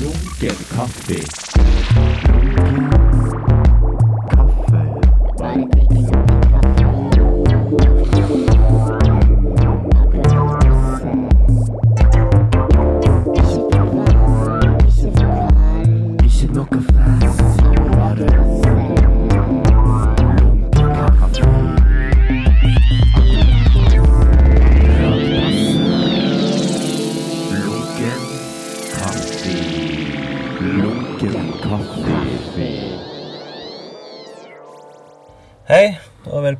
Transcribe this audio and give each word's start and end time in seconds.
Lunken 0.00 0.56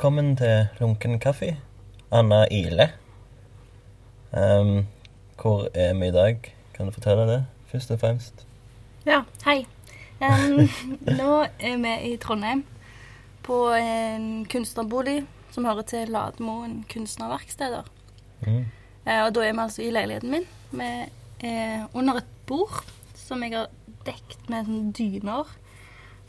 velkommen 0.03 0.33
til 0.35 0.67
Lunken 0.81 1.21
kaffe. 1.23 1.53
Anna 2.11 2.41
Ile. 2.51 2.89
Um, 4.35 4.89
hvor 5.39 5.69
er 5.75 5.95
vi 5.95 6.09
i 6.09 6.11
dag? 6.11 6.55
Kan 6.75 6.87
du 6.87 6.93
fortelle 6.93 7.23
det, 7.23 7.47
først 7.71 7.91
og 7.91 8.01
fremst? 8.01 8.43
Ja, 9.07 9.21
hei. 9.45 9.63
Um, 10.19 10.67
nå 11.21 11.37
er 11.47 11.79
vi 11.85 11.93
i 12.11 12.17
Trondheim 12.17 12.65
på 13.47 13.61
en 13.79 14.43
kunstnerbolig 14.51 15.21
som 15.55 15.71
hører 15.71 15.87
til 15.87 16.11
Lademoen 16.11 16.81
kunstnerverksteder. 16.91 17.87
Mm. 18.41 18.67
Uh, 19.07 19.21
og 19.23 19.35
da 19.37 19.47
er 19.47 19.53
vi 19.53 19.67
altså 19.69 19.87
i 19.87 19.95
leiligheten 19.95 20.35
min. 20.35 20.51
Vi 20.73 20.91
er 21.47 21.87
under 21.95 22.19
et 22.25 22.35
bord 22.51 22.83
som 23.15 23.47
jeg 23.47 23.55
har 23.55 23.71
dekt 24.03 24.51
med 24.51 24.67
dyner. 24.99 25.47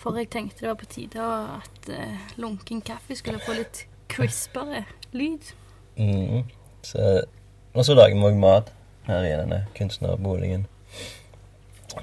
For 0.04 0.20
jeg 0.20 0.28
tenkte 0.34 0.66
det 0.66 0.68
var 0.68 0.80
på 0.82 0.90
tide 0.92 1.24
at 1.24 1.90
uh, 1.90 2.24
lunken 2.42 2.82
kaffe 2.84 3.16
skulle 3.16 3.40
få 3.40 3.56
litt 3.56 3.86
crispere 4.12 4.84
lyd. 5.16 5.54
Mm. 5.96 6.44
Så, 6.84 7.24
og 7.74 7.86
så 7.88 7.96
lager 7.96 8.20
vi 8.20 8.28
òg 8.28 8.40
mat 8.42 8.74
her 9.08 9.24
i 9.24 9.32
denne 9.40 9.62
kunstnerboligen. 9.78 10.68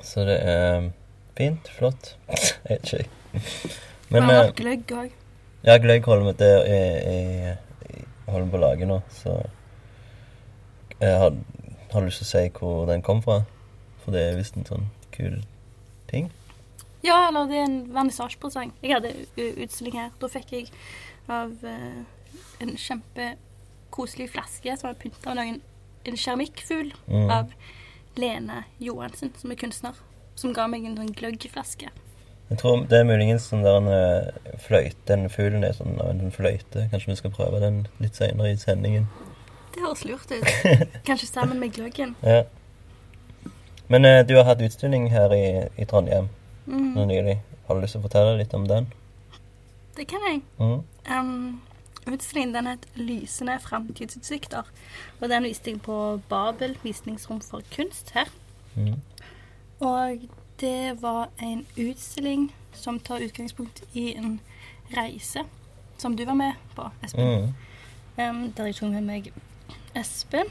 Så 0.01 0.25
det 0.25 0.39
er 0.49 0.89
fint. 1.37 1.69
Flott. 1.77 2.15
Vet 2.69 2.93
ikke. 2.93 3.09
Men, 4.11 4.25
vi 4.27 4.33
har 4.33 4.49
eh, 4.49 4.55
gløgg 4.57 4.97
òg. 4.97 5.13
ja, 5.69 5.77
gløgg 5.77 6.09
holder 6.09 6.31
vi 6.31 6.37
til 6.41 6.57
jeg, 6.73 7.57
holder 8.31 8.51
på 8.51 8.59
å 8.59 8.65
lage 8.65 8.89
nå, 8.89 8.99
så 9.13 9.37
jeg 11.01 11.17
har, 11.21 11.37
har 11.93 12.05
lyst 12.07 12.23
til 12.23 12.27
å 12.27 12.31
si 12.31 12.43
hvor 12.57 12.89
den 12.91 13.05
kom 13.07 13.23
fra? 13.23 13.43
For 14.03 14.17
det 14.17 14.25
er 14.25 14.39
visst 14.41 14.57
en 14.59 14.67
sånn 14.67 14.89
kul 15.15 15.43
ting. 16.11 16.31
Ja, 17.03 17.29
eller 17.29 17.47
det 17.49 17.57
er 17.57 17.65
en 17.69 17.79
vernissasjepresang. 17.95 18.73
Jeg 18.83 18.93
hadde 18.97 19.15
utstilling 19.65 19.97
her. 19.97 20.11
Da 20.21 20.29
fikk 20.29 20.53
jeg 20.53 20.71
av 21.31 21.53
uh, 21.65 22.03
en 22.61 22.75
kjempekoselig 22.77 24.31
flaske 24.35 24.75
som 24.77 24.91
var 24.91 24.99
pynta 25.01 25.31
av 25.33 25.39
noen, 25.41 25.61
en 26.05 26.17
keramikkfugl 26.17 26.93
Mm. 27.09 27.31
av 27.31 27.51
Lene 28.17 28.65
Johansen, 28.81 29.33
som 29.39 29.51
er 29.51 29.57
kunstner. 29.61 29.95
Som 30.37 30.53
ga 30.57 30.67
meg 30.67 30.85
en 30.85 30.97
sånn 30.97 31.15
gløggflaske. 31.17 31.89
Jeg 32.51 32.59
tror 32.59 32.85
det 32.91 32.99
er 32.99 33.05
muligens 33.07 33.45
sånn 33.47 33.63
der 33.63 33.77
en 33.79 33.89
eh, 33.95 34.57
fløyte, 34.59 35.05
den 35.07 35.29
fuglen 35.31 35.63
er 35.65 35.73
sånn 35.77 36.01
av 36.03 36.09
en 36.11 36.33
fløyte. 36.35 36.89
Kanskje 36.91 37.13
vi 37.13 37.17
skal 37.21 37.31
prøve 37.37 37.61
den 37.63 37.85
litt 38.03 38.17
senere 38.19 38.51
i 38.51 38.57
sendingen. 38.59 39.07
Det 39.75 39.85
høres 39.85 40.03
lurt 40.05 40.33
ut. 40.33 40.49
Kanskje 41.09 41.29
sammen 41.31 41.61
med 41.63 41.73
gløggen. 41.77 42.17
Ja. 42.27 42.43
Men 43.89 44.05
eh, 44.05 44.25
du 44.27 44.35
har 44.37 44.45
hatt 44.49 44.61
utstilling 44.67 45.09
her 45.15 45.31
i, 45.37 45.45
i 45.79 45.87
Trondheim 45.87 46.29
Mm, 46.71 46.95
nå 46.95 47.05
nylig. 47.11 47.41
Har 47.67 47.77
du 47.77 47.85
lyst 47.85 47.97
til 47.97 48.03
å 48.03 48.07
fortelle 48.07 48.39
litt 48.39 48.55
om 48.57 48.67
den? 48.71 48.89
det 50.01 50.09
kan 50.09 50.19
jeg. 50.29 50.43
Mm. 50.59 51.19
Um, 51.19 51.63
utstillingen 52.13 52.55
den 52.55 52.67
het 52.67 52.87
'Lysende 52.95 53.59
framtidsutsikter'. 53.61 54.71
Og 55.21 55.29
den 55.29 55.43
viste 55.43 55.71
jeg 55.71 55.83
på 55.83 56.21
Babel 56.29 56.79
visningsrom 56.83 57.41
for 57.41 57.61
kunst 57.77 58.11
her. 58.11 58.25
Mm. 58.77 59.01
Og 59.81 60.21
det 60.61 61.03
var 61.03 61.29
en 61.43 61.67
utstilling 61.77 62.55
som 62.73 63.01
tar 63.01 63.19
utgangspunkt 63.19 63.83
i 63.95 64.17
en 64.17 64.41
reise 64.97 65.41
som 65.99 66.17
du 66.17 66.25
var 66.25 66.35
med 66.35 66.53
på, 66.77 66.83
Espen. 67.05 67.55
Um, 68.19 68.53
der 68.53 68.65
jeg 68.65 68.75
tok 68.75 68.91
med 68.91 69.01
meg 69.01 69.33
Espen 69.95 70.47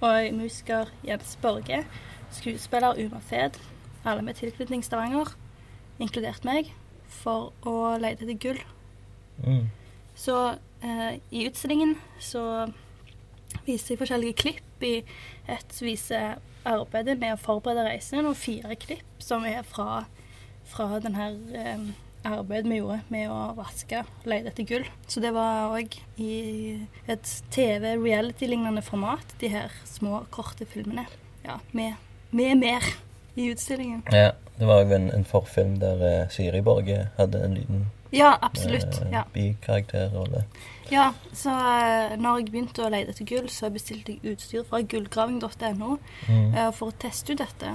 og 0.00 0.34
musiker 0.34 0.84
Jens 1.06 1.38
Borge, 1.42 1.84
skuespiller 2.30 3.06
Uma 3.06 3.18
Fed, 3.20 3.50
alle 4.04 4.22
med 4.22 4.34
tilknytning 4.34 4.84
Stavanger, 4.84 5.36
inkludert 6.02 6.46
meg, 6.46 6.72
for 7.22 7.52
å 7.66 7.94
lete 8.00 8.26
etter 8.26 8.38
gull. 8.40 8.60
Mm. 9.44 9.68
Så 10.18 10.36
eh, 10.84 11.20
i 11.34 11.46
utstillingen 11.48 11.96
så 12.22 12.66
viser 13.64 13.94
jeg 13.94 14.00
forskjellige 14.02 14.40
klipp 14.44 14.84
i 14.84 14.96
et 15.50 15.76
viser 15.82 16.38
arbeidet 16.64 17.18
med 17.20 17.34
å 17.34 17.40
forberede 17.40 17.86
reisen, 17.88 18.24
og 18.26 18.38
fire 18.38 18.76
klipp 18.80 19.22
som 19.22 19.44
er 19.48 19.62
fra, 19.68 20.04
fra 20.70 20.98
den 21.04 21.16
her 21.18 21.36
eh, 21.54 21.86
arbeidet 22.24 22.70
vi 22.70 22.78
gjorde 22.80 23.00
med 23.12 23.28
å 23.32 23.52
vaske 23.58 24.00
og 24.04 24.28
lete 24.30 24.52
etter 24.52 24.68
gull. 24.68 24.86
Så 25.10 25.22
det 25.24 25.34
var 25.36 25.74
òg 25.76 25.98
i 26.20 26.34
et 27.10 27.34
TV-reality-lignende 27.54 28.84
format, 28.84 29.36
de 29.42 29.52
her 29.52 29.74
små, 29.88 30.24
korte 30.34 30.66
filmene. 30.68 31.06
Ja, 31.44 31.58
med, 31.76 32.00
med 32.32 32.62
mer 32.62 32.94
i 33.36 33.50
utstillingen. 33.52 34.02
Ja, 34.12 34.30
det 34.58 34.66
var 34.68 34.84
jo 34.84 34.94
en, 34.94 35.10
en 35.14 35.24
forfilm 35.24 35.78
der 35.82 36.02
eh, 36.08 36.28
Siri 36.30 36.60
Borge 36.62 37.08
hadde 37.18 37.40
en 37.44 37.54
liten 37.58 37.86
Ja, 38.14 38.36
absolutt. 38.42 39.00
eh, 39.02 39.10
Ja. 39.12 39.24
bikarakterrolle. 39.34 40.44
Ja, 40.92 41.12
så 41.32 41.50
uh, 41.50 42.12
når 42.20 42.38
jeg 42.42 42.50
begynte 42.52 42.84
å 42.84 42.90
lete 42.92 43.10
etter 43.14 43.24
gull, 43.26 43.48
så 43.50 43.70
bestilte 43.72 44.12
jeg 44.12 44.34
utstyr 44.36 44.66
fra 44.68 44.82
gullgraving.no 44.82 45.96
Mm. 46.28 46.54
uh, 46.54 46.70
for 46.76 46.92
å 46.92 46.96
teste 47.00 47.32
ut 47.32 47.38
dette. 47.40 47.72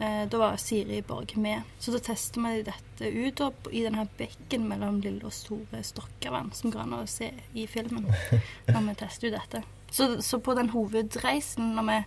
Uh, 0.00 0.24
da 0.32 0.38
var 0.40 0.56
Siri 0.58 1.00
Borg 1.06 1.36
med. 1.36 1.62
Så 1.78 1.92
da 1.94 1.98
tester 2.02 2.40
vi 2.42 2.62
dette 2.66 3.10
ut 3.14 3.40
opp 3.46 3.68
i 3.72 3.82
denne 3.86 4.06
bekken 4.18 4.66
mellom 4.68 5.00
lille 5.04 5.24
og 5.24 5.32
store 5.32 5.82
Stokkavann, 5.84 6.50
som 6.52 6.70
går 6.74 6.80
an 6.82 6.94
å 6.98 7.06
se 7.08 7.30
i 7.54 7.66
filmen 7.70 8.06
når 8.72 8.86
vi 8.88 8.94
tester 9.04 9.28
ut 9.30 9.38
dette. 9.38 9.62
Så, 9.90 10.16
så 10.22 10.38
på 10.40 10.54
den 10.58 10.70
hovedreisen, 10.74 11.74
når, 11.76 11.88
vi, 11.88 11.98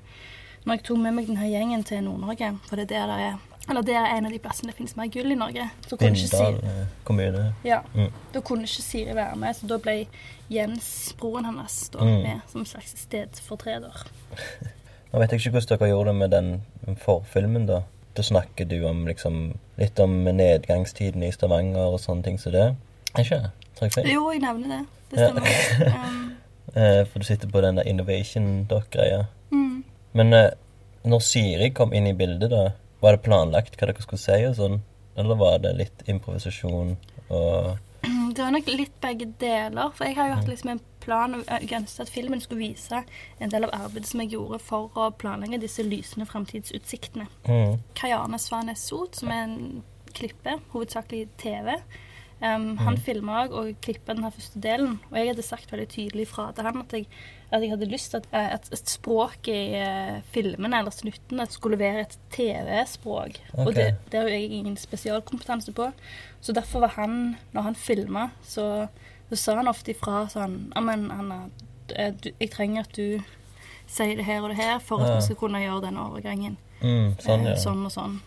når 0.65 0.73
jeg 0.77 0.83
tok 0.83 0.97
med 0.97 1.13
meg 1.13 1.27
denne 1.27 1.49
gjengen 1.49 1.83
til 1.83 2.03
Nord-Norge, 2.03 2.53
for 2.69 2.75
det 2.79 2.91
er 2.91 3.07
der 3.07 3.17
det 3.17 3.25
er 3.31 3.37
eller 3.69 3.81
det 3.81 3.93
er 3.95 4.05
en 4.17 4.25
av 4.25 4.31
de 4.31 4.39
plassene 4.43 4.67
det 4.67 4.75
finnes 4.75 4.95
mer 4.99 5.07
gull 5.07 5.31
i 5.31 5.35
Norge. 5.39 5.69
Så 5.87 5.95
kunne 5.95 6.09
ikke 6.19 6.27
Siri, 6.27 6.57
eh, 6.67 6.87
kommune. 7.07 7.53
ja, 7.63 7.77
Mm. 7.95 8.09
da 8.33 8.41
kunne 8.41 8.63
ikke 8.67 8.81
Siri 8.83 9.13
være 9.15 9.35
med, 9.37 9.55
så 9.55 9.67
da 9.67 9.77
ble 9.77 10.05
Jens, 10.51 11.13
broren 11.17 11.45
hennes, 11.45 11.89
da, 11.89 11.99
Mm. 12.03 12.23
med 12.23 12.41
som 12.51 12.59
en 12.61 12.65
slags 12.65 12.93
stedfortreder. 12.97 14.03
Nå 15.13 15.19
vet 15.19 15.31
jeg 15.31 15.39
ikke 15.39 15.51
hvordan 15.51 15.79
dere 15.79 15.89
gjorde 15.89 16.07
det 16.09 16.15
med 16.15 16.31
den 16.31 16.97
forfilmen, 16.97 17.65
da. 17.67 17.81
Da 18.17 18.21
snakker 18.21 18.65
du 18.67 18.83
om 18.85 19.05
liksom 19.07 19.53
litt 19.77 19.99
om 19.99 20.23
nedgangstiden 20.25 21.23
i 21.23 21.31
Stavanger 21.31 21.77
og 21.93 21.99
sånne 21.99 22.23
ting 22.23 22.37
som 22.39 22.51
det. 22.51 22.75
Er 23.15 23.23
ikke 23.23 23.39
det? 23.43 23.51
Tar 23.77 23.85
jeg 23.87 23.93
feil? 23.93 24.11
Jo, 24.13 24.29
jeg 24.31 24.41
nevner 24.41 24.67
det. 24.67 24.85
Det 25.11 25.19
Ja. 25.19 25.93
Um, 26.07 26.29
Eh, 26.75 27.05
for 27.05 27.19
du 27.19 27.25
sitter 27.25 27.47
på 27.47 27.61
den 27.61 27.75
der 27.75 27.83
innovation 27.85 28.65
doc-greia. 28.65 29.25
Mm. 30.13 30.17
Men 30.19 30.33
eh, 30.37 30.51
når 31.09 31.23
Siri 31.25 31.69
kom 31.75 31.93
inn 31.93 32.07
i 32.07 32.15
bildet, 32.17 32.51
da, 32.53 32.69
var 33.03 33.17
det 33.17 33.25
planlagt 33.25 33.75
hva 33.77 33.89
dere 33.89 34.05
skulle 34.05 34.21
si 34.21 34.39
og 34.47 34.55
sånn? 34.59 34.79
Eller 35.19 35.37
var 35.37 35.59
det 35.61 35.75
litt 35.77 36.05
improvisasjon 36.09 36.95
og 37.33 37.73
Det 38.03 38.41
var 38.41 38.53
nok 38.55 38.69
litt 38.71 38.95
begge 39.03 39.27
deler. 39.39 39.91
For 39.93 40.07
jeg 40.07 40.17
har 40.17 40.29
jo 40.29 40.37
hatt 40.39 40.49
liksom 40.49 40.73
en 40.73 40.81
plan 41.03 41.35
og 41.37 41.49
ønsket 41.51 41.99
at 42.01 42.11
filmen 42.11 42.41
skulle 42.41 42.69
vise 42.71 43.03
en 43.39 43.51
del 43.51 43.67
av 43.67 43.75
arbeidet 43.75 44.09
som 44.09 44.23
jeg 44.23 44.33
gjorde 44.33 44.59
for 44.63 44.95
å 44.99 45.09
planlegge 45.19 45.61
disse 45.61 45.85
lysende 45.85 46.27
fremtidsutsiktene. 46.29 47.27
mm. 47.47 47.77
Kajane 47.99 48.39
Svanes 48.39 48.87
Sot, 48.87 49.19
som 49.19 49.31
er 49.31 49.45
en 49.45 49.83
klippe, 50.13 50.57
hovedsakelig 50.73 51.27
TV. 51.41 51.75
Um, 52.43 52.73
han 52.81 52.97
filma 52.99 53.43
òg 53.43 53.53
og 53.55 53.75
klippa 53.85 54.15
den 54.15 54.25
her 54.25 54.33
første 54.35 54.59
delen. 54.59 54.97
Og 55.11 55.17
jeg 55.19 55.31
hadde 55.31 55.45
sagt 55.45 55.71
veldig 55.71 55.87
tydelig 55.93 56.27
fra 56.27 56.49
til 56.51 56.67
han 56.67 56.81
at 56.81 56.95
jeg, 56.97 57.07
at 57.53 57.61
jeg 57.61 57.69
hadde 57.69 57.89
lyst 57.91 58.11
til 58.11 58.21
at, 58.23 58.27
eh, 58.33 58.53
et 58.73 58.89
språk 58.89 59.47
i 59.51 59.75
eh, 59.77 60.21
filmene 60.33 60.79
eller 60.79 60.93
snuttene 60.93 61.45
skulle 61.51 61.77
være 61.79 62.07
et 62.07 62.15
TV-språk. 62.33 63.37
Okay. 63.53 63.65
Og 63.65 63.75
det, 63.77 63.85
det 64.11 64.21
har 64.21 64.31
jeg 64.31 64.49
ingen 64.49 64.77
spesialkompetanse 64.77 65.73
på. 65.77 65.91
Så 66.41 66.55
derfor 66.55 66.79
var 66.87 66.95
han, 66.97 67.35
når 67.53 67.69
han 67.69 67.77
filma, 67.77 68.29
så, 68.43 68.87
så 69.29 69.39
sa 69.39 69.55
han 69.61 69.71
ofte 69.71 69.93
ifra 69.93 70.25
sånn 70.33 70.57
Ja, 70.73 70.81
men 70.81 71.07
Anna, 71.13 71.43
eh, 71.95 72.13
jeg 72.31 72.51
trenger 72.55 72.87
at 72.87 72.97
du 72.97 73.21
sier 73.93 74.17
det 74.17 74.25
her 74.25 74.41
og 74.41 74.49
det 74.49 74.57
her 74.57 74.79
for 74.81 75.03
at 75.03 75.17
vi 75.19 75.25
skal 75.27 75.37
kunne 75.37 75.61
gjøre 75.61 75.85
den 75.85 76.01
overgangen. 76.01 76.57
Mm, 76.81 77.13
sånn, 77.21 77.45
ja. 77.47 77.57
sånn 77.59 77.85
og 77.85 77.93
sånn. 77.93 78.19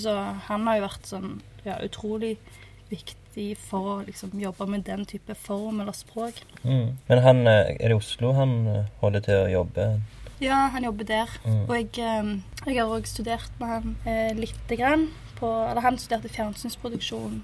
Så 0.00 0.14
han 0.46 0.66
har 0.66 0.78
jo 0.78 0.86
vært 0.86 1.08
sånn 1.10 1.32
ja, 1.66 1.76
utrolig 1.84 2.38
viktig 2.90 3.18
for 3.62 3.90
å 3.92 3.96
liksom 4.06 4.32
jobbe 4.40 4.66
med 4.66 4.86
den 4.88 5.04
type 5.06 5.34
form 5.34 5.80
eller 5.80 5.94
språk. 5.96 6.40
Mm. 6.64 6.96
Men 7.08 7.22
han 7.24 7.46
eh, 7.46 7.76
er 7.76 7.92
det 7.92 7.96
Oslo 7.96 8.32
han 8.36 8.54
eh, 8.66 8.88
holder 9.00 9.26
til 9.26 9.42
å 9.42 9.50
jobbe? 9.52 9.86
Ja, 10.40 10.68
han 10.72 10.84
jobber 10.84 11.04
der. 11.04 11.30
Mm. 11.44 11.62
Og 11.68 11.74
jeg, 11.76 11.90
eh, 11.98 12.32
jeg 12.66 12.80
har 12.80 12.94
òg 12.96 13.06
studert 13.06 13.60
med 13.60 13.68
han 13.68 13.96
eh, 14.04 14.32
lite 14.38 14.78
grann. 14.80 15.08
På, 15.40 15.52
eller 15.70 15.80
han 15.80 15.96
studerte 15.98 16.28
fjernsynsproduksjon 16.34 17.38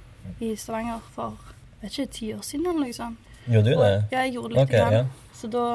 i 0.45 0.51
Stavanger 0.59 1.01
for 1.15 1.39
vet 1.81 1.95
ikke, 1.95 2.13
ti 2.13 2.33
år 2.35 2.43
siden 2.45 2.67
eller 2.67 2.83
noe 2.87 2.97
sånt. 2.97 3.31
Gjorde 3.47 3.71
du 3.71 3.77
Og, 3.77 3.85
det? 3.85 4.03
ja, 4.13 4.25
jeg 4.27 4.35
gjorde 4.35 4.53
lite 4.55 4.65
okay, 4.67 4.81
grann. 4.81 4.93
ja. 4.93 5.33
Så 5.37 5.49
da 5.53 5.67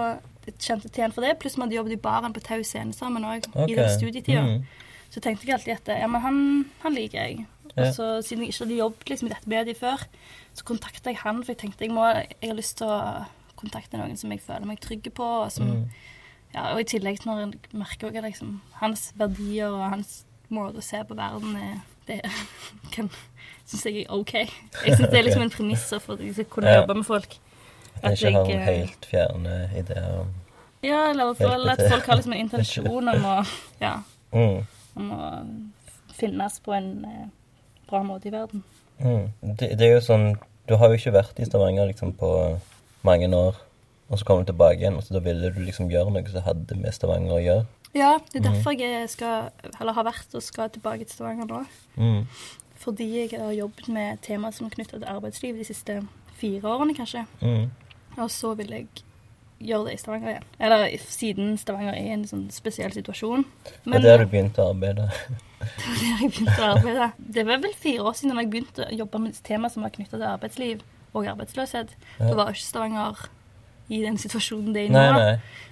jeg 0.45 0.57
kjente 0.57 0.89
jeg 0.89 0.93
til 0.95 1.05
han 1.05 1.13
for 1.15 1.25
det. 1.25 1.35
Pluss 1.39 1.55
vi 1.55 1.61
hadde 1.61 1.77
jobbet 1.77 1.95
i 1.95 2.01
baren 2.01 2.33
på 2.33 2.43
Tau 2.43 2.63
Scene 2.65 2.93
sammen 2.97 3.25
òg, 3.25 3.45
okay. 3.53 3.69
i 3.69 3.77
den 3.77 3.89
studietida. 3.93 4.41
Mm. 4.41 4.63
Så 5.11 5.19
tenkte 5.19 5.47
jeg 5.47 5.57
alltid 5.57 5.73
at 5.75 5.91
ja, 6.01 6.07
men 6.07 6.23
han, 6.23 6.37
han 6.81 6.95
liker 6.95 7.19
jeg. 7.19 7.45
Og 7.77 7.93
så 7.95 8.07
Siden 8.25 8.43
jeg 8.43 8.53
ikke 8.53 8.65
hadde 8.65 8.79
jobbet 8.79 9.11
liksom, 9.13 9.27
i 9.29 9.33
dette 9.33 9.51
mediet 9.51 9.79
før, 9.79 10.07
så 10.53 10.65
kontakta 10.67 11.13
jeg 11.13 11.21
han, 11.23 11.43
for 11.43 11.53
jeg 11.53 11.61
tenkte 11.63 11.85
jeg 11.85 11.93
må, 11.95 12.07
jeg 12.07 12.49
har 12.49 12.57
lyst 12.57 12.77
til 12.81 12.91
å 12.91 12.97
kontakte 13.59 13.99
noen 13.99 14.17
som 14.19 14.33
jeg 14.33 14.41
føler 14.43 14.67
meg 14.67 14.81
trygg 14.83 15.07
på. 15.15 15.27
Og, 15.43 15.51
som, 15.51 15.69
Mm. 15.71 15.85
ja, 16.53 16.73
og 16.73 16.81
i 16.81 16.89
tillegg 16.89 17.23
når 17.25 17.39
jeg 17.39 17.77
merker 17.79 18.11
at 18.11 18.25
liksom, 18.25 18.59
hans 18.81 19.11
verdier 19.15 19.71
og 19.71 19.89
hans 19.93 20.25
måte 20.49 20.81
å 20.81 20.85
se 20.85 20.99
på 21.07 21.15
verden 21.15 21.55
er 21.55 21.79
det 22.07 22.19
kan, 22.95 23.09
syns 23.65 23.85
jeg 23.85 24.03
er 24.03 24.11
OK. 24.11 24.33
Jeg 24.33 24.97
syns 24.97 25.07
det 25.07 25.19
er 25.19 25.27
liksom 25.29 25.45
en 25.45 25.53
premiss 25.53 25.87
for 26.03 26.17
at 26.17 26.25
jeg 26.25 26.33
skal 26.33 26.49
kunne 26.51 26.75
jobbe 26.75 26.97
med 26.99 27.07
folk. 27.07 27.37
At 28.01 28.17
ikke 28.17 28.31
har 28.31 28.37
noen 28.39 28.51
en 28.51 28.61
eh, 28.61 28.79
helt 28.81 29.05
fjerne 29.05 29.57
ideer 29.77 30.13
om 30.23 30.31
Ja, 30.81 31.11
eller 31.11 31.35
at 31.35 31.83
folk 31.91 32.07
har 32.09 32.17
liksom 32.17 32.33
en 32.33 32.39
intensjon 32.41 33.11
om 33.11 33.25
å, 33.29 33.35
ja, 33.85 33.99
mm. 34.33 34.63
om 34.97 35.11
å 35.13 35.27
finnes 36.17 36.57
på 36.65 36.73
en 36.73 36.89
eh, 37.05 37.27
bra 37.91 38.01
måte 38.07 38.31
i 38.31 38.33
verden. 38.33 38.63
Mm. 39.01 39.27
Det, 39.59 39.73
det 39.79 39.87
er 39.87 39.95
jo 39.95 40.01
sånn 40.05 40.25
Du 40.69 40.75
har 40.77 40.91
jo 40.91 40.97
ikke 40.99 41.15
vært 41.15 41.39
i 41.41 41.45
Stavanger 41.47 41.87
liksom 41.89 42.13
på 42.19 42.31
mange 43.07 43.27
år, 43.35 43.57
og 44.11 44.19
så 44.19 44.27
kommer 44.27 44.45
du 44.45 44.51
tilbake 44.51 44.79
igjen, 44.79 44.97
og 44.99 45.03
så 45.03 45.15
da 45.15 45.21
ville 45.25 45.49
du 45.51 45.61
liksom 45.65 45.89
gjøre 45.91 46.13
noe 46.13 46.29
som 46.29 46.45
hadde 46.45 46.77
med 46.77 46.93
Stavanger 46.95 47.33
å 47.35 47.41
gjøre. 47.41 47.67
Ja, 47.97 48.13
det 48.31 48.39
er 48.39 48.45
derfor 48.45 48.71
derfor 48.71 48.79
jeg 48.79 49.09
skal, 49.09 49.49
eller 49.81 49.93
har 49.97 50.07
vært 50.07 50.35
og 50.37 50.43
skal 50.43 50.69
tilbake 50.71 51.03
til 51.03 51.15
Stavanger 51.17 51.49
nå. 51.49 51.63
Mm. 51.97 52.25
Fordi 52.81 53.07
jeg 53.19 53.33
har 53.35 53.51
jobbet 53.51 53.89
med 53.89 54.21
temaer 54.21 54.55
som 54.55 54.65
er 54.65 54.75
knytta 54.75 54.97
til 54.97 55.09
arbeidsliv 55.11 55.57
de 55.57 55.67
siste 55.67 55.99
fire 56.39 56.71
årene, 56.71 56.95
kanskje. 56.95 57.25
Mm. 57.41 57.69
Og 58.17 58.31
så 58.31 58.53
vil 58.53 58.71
jeg 58.71 58.87
gjøre 59.59 59.89
det 59.89 59.93
i 59.93 60.01
Stavanger 60.01 60.29
igjen. 60.29 60.47
Eller 60.59 60.97
siden 61.03 61.57
Stavanger 61.57 61.93
er 61.93 62.07
i 62.07 62.15
en 62.15 62.27
sånn 62.29 62.47
spesiell 62.53 62.93
situasjon. 62.95 63.45
Og 63.85 64.01
der 64.01 64.23
du 64.23 64.29
begynt 64.31 64.59
å 64.61 64.71
arbeide. 64.71 65.09
Det 65.61 65.85
var 65.87 65.99
der 66.01 66.23
jeg 66.23 66.31
begynte 66.31 66.57
å 66.57 66.71
arbeide. 66.75 67.11
Det 67.37 67.45
var 67.47 67.61
vel 67.65 67.77
fire 67.77 68.07
år 68.09 68.17
siden 68.17 68.41
jeg 68.41 68.49
begynte 68.53 68.87
å 68.87 68.97
jobbe 69.03 69.21
med 69.25 69.37
tema 69.47 69.69
som 69.71 69.85
var 69.85 69.93
knytta 69.95 70.17
til 70.17 70.27
arbeidsliv 70.29 70.83
og 71.13 71.29
arbeidsløshet. 71.33 71.95
Ja. 72.19 72.25
Da 72.25 72.33
var 72.39 72.51
ikke 72.53 72.65
Stavanger 72.65 73.23
i 73.91 74.01
den 74.05 74.19
situasjonen 74.21 74.75
det 74.75 74.85
er 74.85 74.91
i 74.91 74.93
nå. 74.93 75.31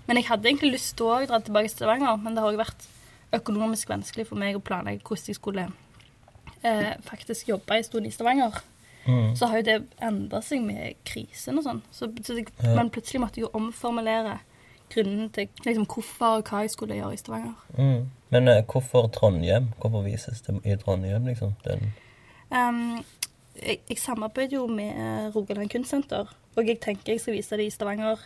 Men 0.10 0.20
jeg 0.20 0.28
hadde 0.28 0.50
egentlig 0.50 0.74
lyst 0.76 0.96
til 1.00 1.08
å 1.08 1.20
dra 1.30 1.40
tilbake 1.44 1.70
til 1.70 1.78
Stavanger, 1.78 2.18
men 2.20 2.36
det 2.36 2.44
har 2.44 2.52
òg 2.52 2.60
vært 2.60 2.90
økonomisk 3.36 3.92
vanskelig 3.92 4.26
for 4.30 4.42
meg 4.42 4.58
å 4.58 4.64
planlegge 4.66 5.06
hvordan 5.06 5.30
jeg 5.30 5.38
skulle 5.38 5.70
eh, 6.66 6.94
faktisk 7.06 7.52
jobbe 7.52 7.78
en 7.78 7.88
stund 7.88 8.10
i 8.10 8.14
Stavanger. 8.14 8.60
Mm. 9.06 9.36
Så 9.38 9.48
har 9.50 9.62
jo 9.62 9.68
det 9.70 9.78
endra 10.04 10.42
seg 10.46 10.62
med 10.66 11.00
krisen 11.08 11.58
og 11.62 11.66
sånn. 11.66 11.82
Så, 11.92 12.10
så 12.26 12.38
det, 12.38 12.50
Ja. 12.60 12.76
Men 12.78 12.92
plutselig 12.94 13.22
måtte 13.24 13.40
jeg 13.40 13.48
jo 13.48 13.54
omformulere 13.58 14.40
grunnen 14.90 15.30
til 15.34 15.50
liksom, 15.66 15.86
hvorfor 15.90 16.40
og 16.40 16.50
hva 16.50 16.64
jeg 16.66 16.74
skulle 16.74 16.98
gjøre 16.98 17.16
i 17.16 17.22
Stavanger. 17.22 17.68
Mm. 17.78 18.10
Men 18.30 18.48
uh, 18.48 18.62
hvorfor 18.66 19.08
Trondheim? 19.14 19.72
Hvorfor 19.82 20.06
vises 20.06 20.42
det 20.46 20.60
i 20.66 20.78
Trondheim, 20.78 21.26
liksom? 21.26 21.56
Den 21.66 21.92
Um, 22.50 23.06
jeg, 23.62 23.78
jeg 23.90 23.98
samarbeider 23.98 24.58
jo 24.58 24.68
med 24.68 24.88
eh, 24.88 25.36
Rogaland 25.36 25.70
Kunstsenter, 25.70 26.32
og 26.56 26.68
jeg 26.68 26.80
tenker 26.82 27.14
jeg 27.14 27.22
skal 27.22 27.36
vise 27.36 27.58
det 27.58 27.68
i 27.68 27.70
Stavanger. 27.70 28.24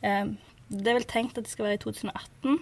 Um, 0.00 0.38
det 0.70 0.88
er 0.88 0.96
vel 0.96 1.04
tenkt 1.04 1.38
at 1.38 1.44
det 1.44 1.52
skal 1.52 1.64
være 1.64 1.74
i 1.74 1.82
2018. 1.82 2.58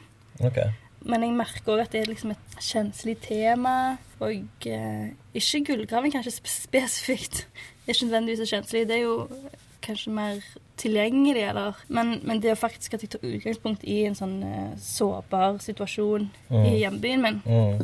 Okay. 0.48 0.72
Men 1.06 1.22
jeg 1.22 1.36
merker 1.38 1.76
òg 1.76 1.84
at 1.84 1.92
det 1.94 2.00
er 2.00 2.10
liksom 2.10 2.32
et 2.34 2.58
kjenselig 2.58 3.16
tema. 3.22 3.96
Og 4.18 4.66
eh, 4.66 5.12
ikke 5.34 5.64
gullgraving 5.68 6.14
kanskje 6.14 6.34
spesifikt. 6.50 7.44
Det 7.46 7.86
er 7.86 7.94
ikke 7.94 8.08
nødvendigvis 8.08 8.42
så 8.42 8.54
kjenselig. 8.56 8.88
Det 8.88 8.96
er 8.96 9.04
jo 9.04 9.28
kanskje 9.86 10.14
mer 10.16 10.40
tilgjengelig, 10.76 11.42
eller 11.48 11.74
Men, 11.88 12.20
men 12.24 12.40
det 12.40 12.50
er 12.50 12.54
faktisk 12.60 12.94
at 12.94 13.02
jeg 13.02 13.10
tar 13.10 13.24
utgangspunkt 13.24 13.84
i 13.84 14.04
en 14.06 14.14
sånn 14.14 14.42
eh, 14.44 14.76
sårbar 14.78 15.58
situasjon 15.64 16.30
Mm. 16.50 16.64
i 16.66 16.78
hjembyen 16.82 17.22
min. 17.22 17.42
Mm. 17.46 17.82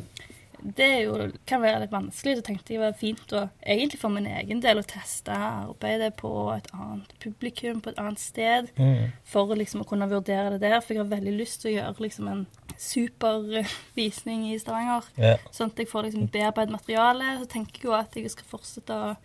Det 0.65 1.03
jo, 1.03 1.17
kan 1.45 1.61
være 1.61 1.81
litt 1.81 1.91
vanskelig. 1.91 2.37
Så 2.39 2.43
tenkte 2.47 2.71
jeg 2.75 2.79
var 2.79 2.93
fint 2.95 3.33
å 3.35 3.49
egentlig 3.67 3.99
for 3.99 4.11
min 4.15 4.27
egen 4.31 4.61
del 4.63 4.79
å 4.79 4.85
teste 4.87 5.35
arbeidet 5.35 6.15
på 6.21 6.31
et 6.55 6.69
annet 6.73 7.09
publikum, 7.19 7.81
på 7.83 7.91
et 7.91 7.99
annet 7.99 8.19
sted 8.23 8.69
Mm. 8.79 9.11
for 9.25 9.47
liksom 9.57 9.83
å 9.83 9.89
kunne 9.89 10.07
vurdere 10.09 10.51
det 10.53 10.61
der. 10.61 10.81
For 10.81 10.95
jeg 10.95 11.03
har 11.03 11.11
veldig 11.19 11.35
lyst 11.37 11.63
til 11.63 11.73
å 11.73 11.77
gjøre 11.83 12.01
liksom 12.07 12.29
en 12.29 12.47
supervisning 12.79 14.53
i 14.53 14.59
Stavanger. 14.59 15.05
Yeah. 15.19 15.39
Sånn 15.55 15.73
at 15.73 15.79
jeg 15.83 15.89
får 15.91 16.09
liksom 16.09 16.29
bearbeidet 16.33 16.75
materialet. 16.75 17.41
Så 17.43 17.49
tenker 17.53 17.81
jeg 17.83 17.89
jo 17.91 17.97
at 17.99 18.15
jeg 18.19 18.31
skal 18.31 18.49
fortsette 18.53 18.97
å 18.97 19.17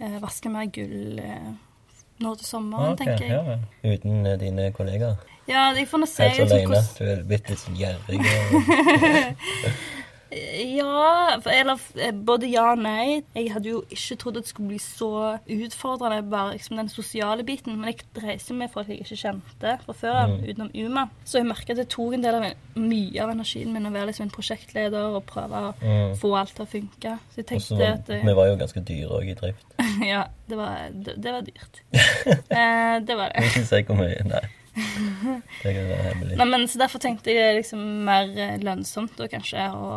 eh, 0.00 0.18
vaske 0.22 0.50
mer 0.52 0.64
gull 0.72 1.18
eh, 1.22 1.50
nå 2.20 2.34
til 2.40 2.46
sommeren, 2.46 2.92
okay, 2.92 3.06
tenker 3.06 3.24
jeg. 3.26 3.58
ja. 3.84 3.94
Uten 3.94 4.26
uh, 4.26 4.34
dine 4.40 4.70
kollegaer? 4.76 5.16
Ja, 5.48 5.70
jeg 5.74 5.88
får 5.90 5.98
nå 6.04 6.06
se 6.06 6.28
Helt 6.28 6.52
alene? 6.52 6.82
Du 6.98 7.04
er 7.10 7.22
blitt 7.26 7.48
litt 7.50 7.64
gjerrig? 7.80 8.20
og- 8.54 9.80
Ja, 10.30 11.40
eller 11.50 11.80
eh, 11.98 12.12
både 12.14 12.46
ja 12.50 12.68
og 12.72 12.78
nei. 12.78 13.22
Jeg 13.34 13.48
hadde 13.52 13.70
jo 13.72 13.80
ikke 13.90 14.16
trodd 14.20 14.36
at 14.38 14.44
det 14.46 14.52
skulle 14.52 14.68
bli 14.70 14.78
så 14.82 15.08
utfordrende, 15.50 16.22
bare 16.30 16.52
liksom 16.54 16.76
den 16.78 16.88
sosiale 16.92 17.42
biten. 17.46 17.76
Men 17.80 17.90
jeg 17.92 18.04
reiser 18.22 18.54
med 18.54 18.70
folk 18.70 18.88
jeg 18.92 19.00
ikke 19.02 19.18
kjente 19.24 19.74
fra 19.84 19.96
før 19.96 20.18
av, 20.20 20.30
Mm. 20.30 20.44
utenom 20.46 20.70
Uma. 20.86 21.04
Så 21.24 21.38
jeg 21.40 21.46
merka 21.48 21.72
at 21.74 21.80
det 21.82 21.88
tok 21.90 22.14
en 22.14 22.22
del 22.22 22.34
av 22.38 22.46
mye 22.76 23.20
av 23.24 23.30
energien 23.34 23.72
min 23.72 23.86
å 23.86 23.90
være 23.92 24.06
liksom 24.12 24.28
en 24.28 24.30
prosjektleder 24.36 25.16
og 25.16 25.26
prøve 25.26 25.50
å 25.50 25.74
Mm. 25.82 26.14
få 26.20 26.34
alt 26.38 26.54
til 26.54 26.64
å 26.64 26.68
funke. 26.68 27.18
Så 27.32 27.36
jeg 27.42 27.46
tenkte 27.46 27.74
Også, 27.74 27.92
at 27.92 28.10
eh, 28.10 28.24
Vi 28.24 28.34
var 28.34 28.46
jo 28.46 28.56
ganske 28.56 28.80
dyre 28.84 29.08
òg 29.10 29.30
i 29.30 29.34
drift. 29.34 29.66
Ja, 30.06 30.24
det 30.48 30.56
var, 30.56 30.88
det, 30.92 31.16
det 31.22 31.32
var 31.32 31.40
dyrt. 31.42 31.82
eh, 32.50 33.00
det 33.00 33.16
var 33.16 33.28
det. 33.28 33.34
Jeg 33.34 33.42
vil 33.42 33.62
ikke 33.62 33.66
si 33.66 33.82
hvor 33.82 33.96
mye. 33.96 34.24
Nei. 34.30 34.46
Det 34.74 35.74
kan 35.74 35.88
være 35.90 36.02
hemmelig. 36.06 36.36
Nei, 36.38 36.46
men, 36.46 36.66
så 36.70 36.78
derfor 36.78 36.98
tenkte 37.02 37.32
jeg 37.32 37.36
det 37.40 37.48
er 37.50 37.58
liksom 37.60 37.82
mer 38.06 38.30
lønnsomt 38.62 39.16
da 39.18 39.26
kanskje 39.32 39.66
å 39.74 39.90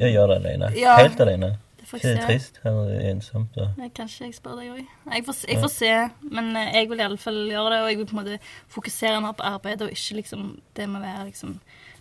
Ja, 0.00 0.06
gjøre 0.08 0.36
det 0.36 0.38
alene. 0.44 0.70
Ja. 0.78 0.96
Helt 1.00 1.20
alene. 1.20 1.58
Ikke 1.90 1.98
det 2.06 2.18
er 2.20 2.26
trist? 2.28 2.60
Eller 2.64 3.00
ensomt? 3.10 3.50
Da. 3.56 3.64
Nei, 3.76 3.88
Kanskje 3.96 4.28
jeg 4.28 4.36
spør 4.36 4.60
deg 4.60 4.68
òg. 4.76 4.84
Jeg, 5.10 5.24
får- 5.26 5.46
jeg 5.48 5.58
får 5.64 5.72
se, 5.74 5.92
men 6.30 6.52
eh, 6.56 6.68
jeg 6.76 6.88
vil 6.88 7.00
i 7.00 7.02
alle 7.08 7.18
fall 7.18 7.40
gjøre 7.50 7.72
det. 7.74 7.80
Og 7.82 7.88
jeg 7.90 7.98
vil 7.98 8.06
på 8.06 8.14
en 8.14 8.20
måte 8.20 8.38
fokusere 8.70 9.20
mer 9.24 9.32
på 9.34 9.42
arbeidet, 9.48 9.82
og 9.88 9.90
ikke 9.96 10.20
liksom 10.20 10.44
det 10.78 10.86
med 10.88 11.00
å 11.00 11.04
være 11.08 11.26
liksom 11.32 11.56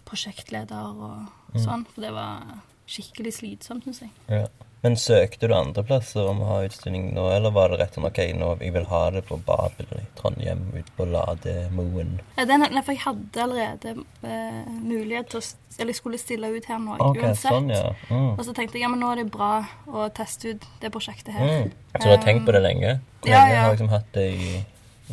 prosjektleder 0.06 0.94
og 0.94 1.26
Mm. 1.56 1.64
sånn. 1.66 1.86
For 1.96 2.02
det 2.06 2.12
var 2.14 2.44
skikkelig 2.86 3.34
slitsomt, 3.34 3.84
syns 3.88 4.02
jeg. 4.02 4.12
Ja. 4.30 4.46
Men 4.82 4.96
søkte 4.96 5.48
du 5.48 5.54
andre 5.56 5.84
plasser 5.84 6.28
om 6.32 6.40
å 6.40 6.46
ha 6.54 6.58
utstilling 6.64 7.10
nå, 7.12 7.26
eller 7.36 7.52
var 7.52 7.74
det 7.74 7.82
rett 7.82 7.98
sånn 7.98 8.08
OK, 8.08 8.20
nå 8.40 8.54
jeg 8.62 8.72
vil 8.78 8.86
ha 8.88 9.02
det 9.12 9.26
på 9.28 9.36
Babel 9.44 9.90
i 9.98 10.04
Trondheim, 10.16 10.62
ute 10.72 10.94
på 10.96 11.08
Lademoen? 11.10 12.14
Eh, 12.38 12.46
Den, 12.48 12.64
nei, 12.64 12.84
for 12.86 12.96
jeg 12.96 13.04
hadde 13.04 13.44
allerede 13.44 13.96
eh, 14.24 14.62
mulighet 14.80 15.34
til 15.34 15.42
å 15.42 15.44
Eller 15.80 15.92
jeg 15.92 16.00
skulle 16.00 16.20
stille 16.20 16.48
ut 16.52 16.66
her 16.72 16.80
nå 16.80 16.96
okay, 16.96 17.26
uansett. 17.26 17.52
sånn, 17.52 17.70
ja. 17.72 17.92
Mm. 18.08 18.34
Og 18.38 18.42
så 18.48 18.56
tenkte 18.56 18.80
jeg 18.80 18.86
ja, 18.86 18.92
men 18.92 19.04
nå 19.04 19.12
er 19.12 19.22
det 19.22 19.28
bra 19.32 19.52
å 19.88 20.08
teste 20.16 20.56
ut 20.56 20.68
det 20.82 20.92
prosjektet 20.96 21.36
her. 21.36 21.48
Mm. 21.48 21.76
Så 21.96 22.04
du 22.04 22.12
har 22.14 22.24
tenkt 22.24 22.48
på 22.48 22.56
det 22.56 22.64
lenge? 22.64 22.98
Ja, 23.28 23.36
lenge 23.36 23.54
ja. 23.54 23.62
har 23.62 23.72
du 23.72 23.78
liksom 23.78 23.92
hatt 23.94 24.12
det 24.16 24.28
i, 24.32 24.52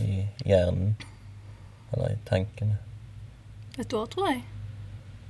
i 0.02 0.26
hjernen? 0.46 0.94
Eller 1.94 2.14
i 2.14 2.20
tankene? 2.26 2.78
Et 3.78 3.94
år, 3.94 4.06
tror 4.10 4.30
jeg. 4.30 4.44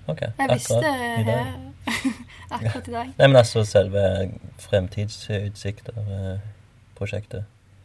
OK, 0.06 0.22
Jeg 0.22 0.52
visste 0.52 0.76
akkurat 0.78 1.20
i 1.20 1.26
dag. 1.26 1.54
akkurat 2.54 2.88
i 2.88 2.92
dag. 2.92 3.06
Nei, 3.18 3.26
men 3.26 3.36
altså 3.36 3.64
selve 3.66 4.30
fremtidsutsikter-prosjektet. 4.64 7.44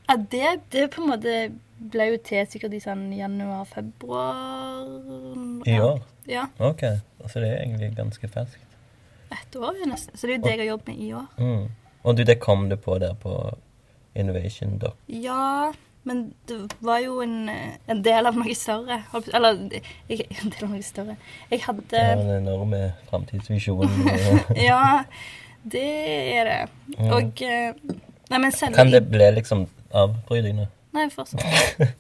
Ja, 0.10 0.16
det, 0.32 0.48
det 0.74 0.92
på 0.92 1.02
en 1.02 1.10
måte 1.14 1.32
ble 1.92 2.04
jo 2.12 2.18
til 2.26 2.48
sikkert 2.50 2.74
i 2.78 2.80
sånn 2.84 3.14
januar-februar. 3.16 4.86
I 5.70 5.72
år? 5.80 6.00
Ja. 6.30 6.44
OK. 6.60 6.84
Altså 7.24 7.40
det 7.42 7.50
er 7.50 7.58
egentlig 7.64 7.90
ganske 7.98 8.28
ferskt. 8.32 8.68
Et 9.32 9.56
år, 9.56 9.74
jo 9.80 9.86
nesten. 9.88 10.18
Så 10.18 10.28
det 10.28 10.34
er 10.34 10.38
jo 10.38 10.44
det 10.44 10.52
jeg 10.52 10.60
har 10.66 10.72
jobbet 10.74 10.88
med 10.92 11.00
i 11.00 11.14
år. 11.16 11.28
Mm. 11.40 11.66
Og 12.02 12.18
du, 12.18 12.22
det 12.28 12.44
kom 12.44 12.70
du 12.70 12.76
på 12.82 12.94
der 13.00 13.14
på 13.16 13.32
Innovation 14.16 14.78
Doc. 14.82 14.94
Ja, 15.08 15.72
men 16.04 16.34
det 16.50 16.58
var 16.82 16.98
jo 17.04 17.20
en, 17.22 17.50
en 17.88 18.02
del 18.06 18.26
av 18.26 18.38
noe 18.40 18.56
større. 18.58 19.02
Eller 19.34 19.60
ikke 20.10 20.26
en 20.42 20.50
del 20.54 20.64
av 20.66 20.72
noe 20.74 20.82
større. 20.86 21.16
Jeg 21.52 21.62
hadde 21.68 22.00
er 22.00 22.16
en 22.18 22.32
enorm 22.40 22.74
framtidsvisjon. 23.10 23.90
Ja, 24.70 25.04
det 25.72 25.86
er 26.38 26.50
det. 26.50 26.62
Og 27.12 27.44
eh, 27.46 27.74
Nei, 28.32 28.40
men 28.40 28.52
selv 28.56 28.76
Kan 28.80 28.92
det 28.94 29.04
bli 29.12 29.28
liksom 29.36 29.68
avbrytende? 29.94 30.70
Nei, 30.96 31.10
fortsatt. 31.14 31.44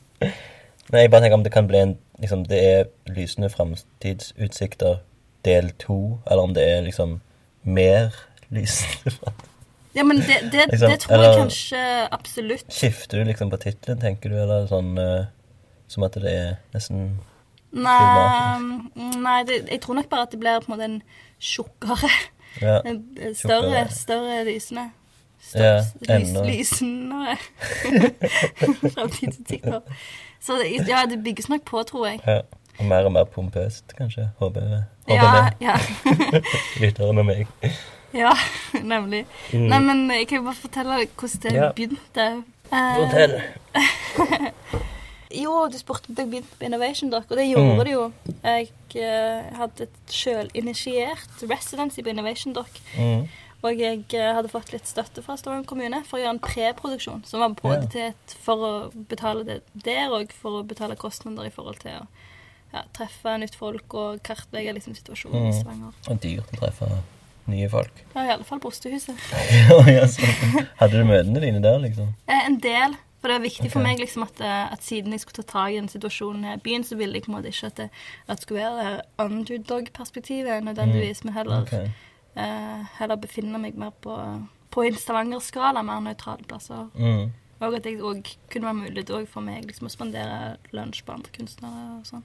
Nei, 0.91 1.03
jeg 1.05 1.12
bare 1.12 1.22
tenker 1.22 1.38
om 1.38 1.43
det 1.46 1.51
kan 1.53 1.67
bli 1.67 1.79
en 1.84 1.93
liksom, 2.20 2.46
Det 2.50 2.60
er 2.72 2.89
lysende 3.12 3.50
framtidsutsikter 3.53 4.98
del 5.46 5.72
to, 5.81 6.20
eller 6.29 6.43
om 6.43 6.53
det 6.53 6.63
er 6.70 6.81
liksom 6.86 7.20
mer 7.63 8.12
lysende 8.50 9.12
fram- 9.20 9.48
Ja, 9.93 10.03
men 10.07 10.21
det, 10.24 10.38
det, 10.53 10.67
Liksom, 10.71 10.89
det 10.93 11.00
tror 11.03 11.24
jeg 11.25 11.36
kanskje 11.41 11.81
absolutt. 12.15 12.67
Skifter 12.71 13.19
du 13.19 13.27
liksom 13.27 13.50
på 13.51 13.57
tittelen, 13.60 14.00
tenker 14.00 14.31
du, 14.31 14.38
eller 14.39 14.67
sånn 14.69 14.93
uh, 14.98 15.25
som 15.91 16.05
at 16.07 16.15
det 16.24 16.31
er 16.31 16.53
nesten 16.75 17.10
Nei, 17.71 18.60
nei 19.24 19.38
det, 19.48 19.62
jeg 19.71 19.79
tror 19.83 19.95
nok 20.00 20.07
bare 20.12 20.25
at 20.27 20.31
det 20.33 20.39
blir 20.41 20.60
på 20.63 20.71
en 20.71 20.74
måte 20.75 20.88
en 20.89 20.98
tjukkere 21.39 22.10
Ja. 22.60 22.79
Større, 23.41 23.86
Større, 23.95 24.41
lysende. 24.48 24.89
større. 25.41 25.83
Ja, 26.07 26.17
lys, 26.19 26.33
lysende 26.48 27.38
fremtidsutsikker. 28.95 29.79
Så 30.41 30.57
ja, 30.88 31.03
det 31.10 31.24
bygges 31.24 31.50
nok 31.50 31.63
på, 31.65 31.83
tror 31.83 32.07
jeg. 32.07 32.19
ja. 32.27 32.41
Og 32.79 32.86
mer 32.88 33.05
og 33.05 33.12
mer 33.13 33.24
pompøst, 33.29 33.91
kanskje. 33.98 34.29
Håper. 34.39 34.62
Håper 35.07 35.15
Ja, 35.15 35.31
det. 35.60 35.67
ja, 35.67 35.75
Lytteren 36.81 37.17
og 37.19 37.25
meg. 37.27 37.48
Ja, 38.13 38.34
nemlig. 38.94 39.25
Mm. 39.53 39.68
Nei, 39.72 39.80
men 39.80 40.03
jeg 40.12 40.27
kan 40.27 40.38
jo 40.41 40.44
bare 40.50 40.56
fortelle 40.62 40.98
hvordan 41.08 41.41
det 41.46 41.53
Ja. 41.56 41.72
begynte. 41.75 42.44
Eh, 42.72 42.96
Fortell. 42.96 43.41
Jo, 45.32 45.53
du 45.72 45.77
spurte 45.80 46.10
om 46.12 46.18
jeg 46.20 46.27
begynte 46.27 46.58
på 46.60 46.65
Innovation 46.68 47.10
Dock, 47.10 47.30
og 47.32 47.38
det 47.39 47.46
gjorde 47.48 47.72
Mm. 47.77 47.86
det 47.86 47.91
jo. 47.94 48.01
Jeg 48.44 48.68
uh, 49.00 49.58
hadde 49.62 49.84
et 49.86 50.12
sjølinitiert 50.12 51.44
residency 51.48 52.01
på 52.03 52.10
Innovation 52.12 52.51
Dock. 52.53 52.82
Mm. 52.98 53.30
Og 53.63 53.80
jeg 53.80 54.03
uh, 54.12 54.34
hadde 54.36 54.50
fått 54.51 54.74
litt 54.74 54.88
støtte 54.89 55.24
fra 55.24 55.38
Stavanger 55.39 55.63
kommune 55.70 56.01
for 56.03 56.18
å 56.18 56.22
gjøre 56.25 56.34
en 56.36 56.41
preproduksjon. 56.44 57.24
Som 57.25 57.39
var 57.46 57.56
både 57.62 57.80
Ja. 57.80 57.88
til 57.94 58.01
et, 58.10 58.36
for 58.44 58.56
å 58.68 58.74
betale 59.08 59.46
det 59.48 59.62
der, 59.86 60.12
og 60.12 60.34
for 60.36 60.60
å 60.60 60.65
betale 60.68 60.98
kostnader 61.00 61.48
i 61.48 61.53
forhold 61.56 61.80
til 61.80 61.91
å 62.01 62.08
ja, 62.74 62.84
treffe 62.94 63.38
nytt 63.39 63.56
folk 63.56 63.94
og 63.94 64.20
kartlegge 64.24 64.74
liksom, 64.75 64.96
situasjonen 65.00 65.48
i 65.48 65.51
Mm. 65.53 65.60
Stavanger. 65.62 65.94
Og 66.10 66.20
dyrt 66.27 66.51
å 66.51 66.60
treffe 66.60 66.91
nye 67.50 67.69
folk. 67.69 68.03
Ja, 68.13 68.25
I 68.25 68.33
alle 68.36 68.45
fall 68.48 68.60
på 68.60 68.69
Ostehuset. 68.69 69.15
ja, 69.88 70.07
hadde 70.81 70.98
du 70.98 71.07
møtene 71.07 71.41
dine 71.43 71.62
der, 71.63 71.79
liksom? 71.81 72.13
Eh, 72.27 72.45
en 72.45 72.60
del. 72.62 72.98
For 73.21 73.29
det 73.29 73.36
er 73.38 73.43
viktig 73.43 73.69
for 73.69 73.86
meg 73.86 74.00
liksom 74.01 74.24
at, 74.25 74.39
eh, 74.41 74.71
at 74.74 74.81
siden 74.81 75.13
jeg 75.13 75.21
skulle 75.21 75.43
ta 75.43 75.51
tak 75.51 75.74
i 75.74 75.77
den 75.77 75.89
situasjonen 75.91 76.48
her 76.48 76.55
i 76.57 76.63
byen, 76.65 76.83
så 76.83 76.98
ville 76.98 77.19
jeg 77.19 77.27
på 77.27 77.31
en 77.31 77.36
måte 77.38 77.51
ikke 77.53 77.69
at 77.69 77.77
det, 77.77 77.89
at 78.25 78.39
det 78.39 78.45
skulle 78.48 78.63
være 78.63 78.88
det 78.95 79.25
underdog-perspektivet 79.25 80.63
nødvendigvis, 80.65 81.21
men 81.24 81.36
heller, 81.36 81.62
okay. 81.62 81.91
uh, 82.33 82.81
heller 82.98 83.21
befinne 83.21 83.62
meg 83.62 83.77
mer 83.77 83.93
på, 84.01 84.17
på 84.74 84.88
en 84.88 84.98
Stavanger-skala, 84.98 85.86
mer 85.86 86.01
nøytrale 86.01 86.50
plasser. 86.50 86.89
Mm. 86.98 87.29
Og 87.62 87.75
at 87.77 87.86
det 87.86 88.00
kunne 88.01 88.65
være 88.65 88.74
mulig 88.74 89.05
for 89.29 89.45
meg 89.45 89.67
liksom, 89.69 89.86
å 89.86 89.93
spandere 89.93 90.57
lunsj 90.74 91.03
på 91.05 91.13
andre 91.13 91.29
kunstnere 91.36 92.00
og 92.00 92.07
sånn. 92.10 92.24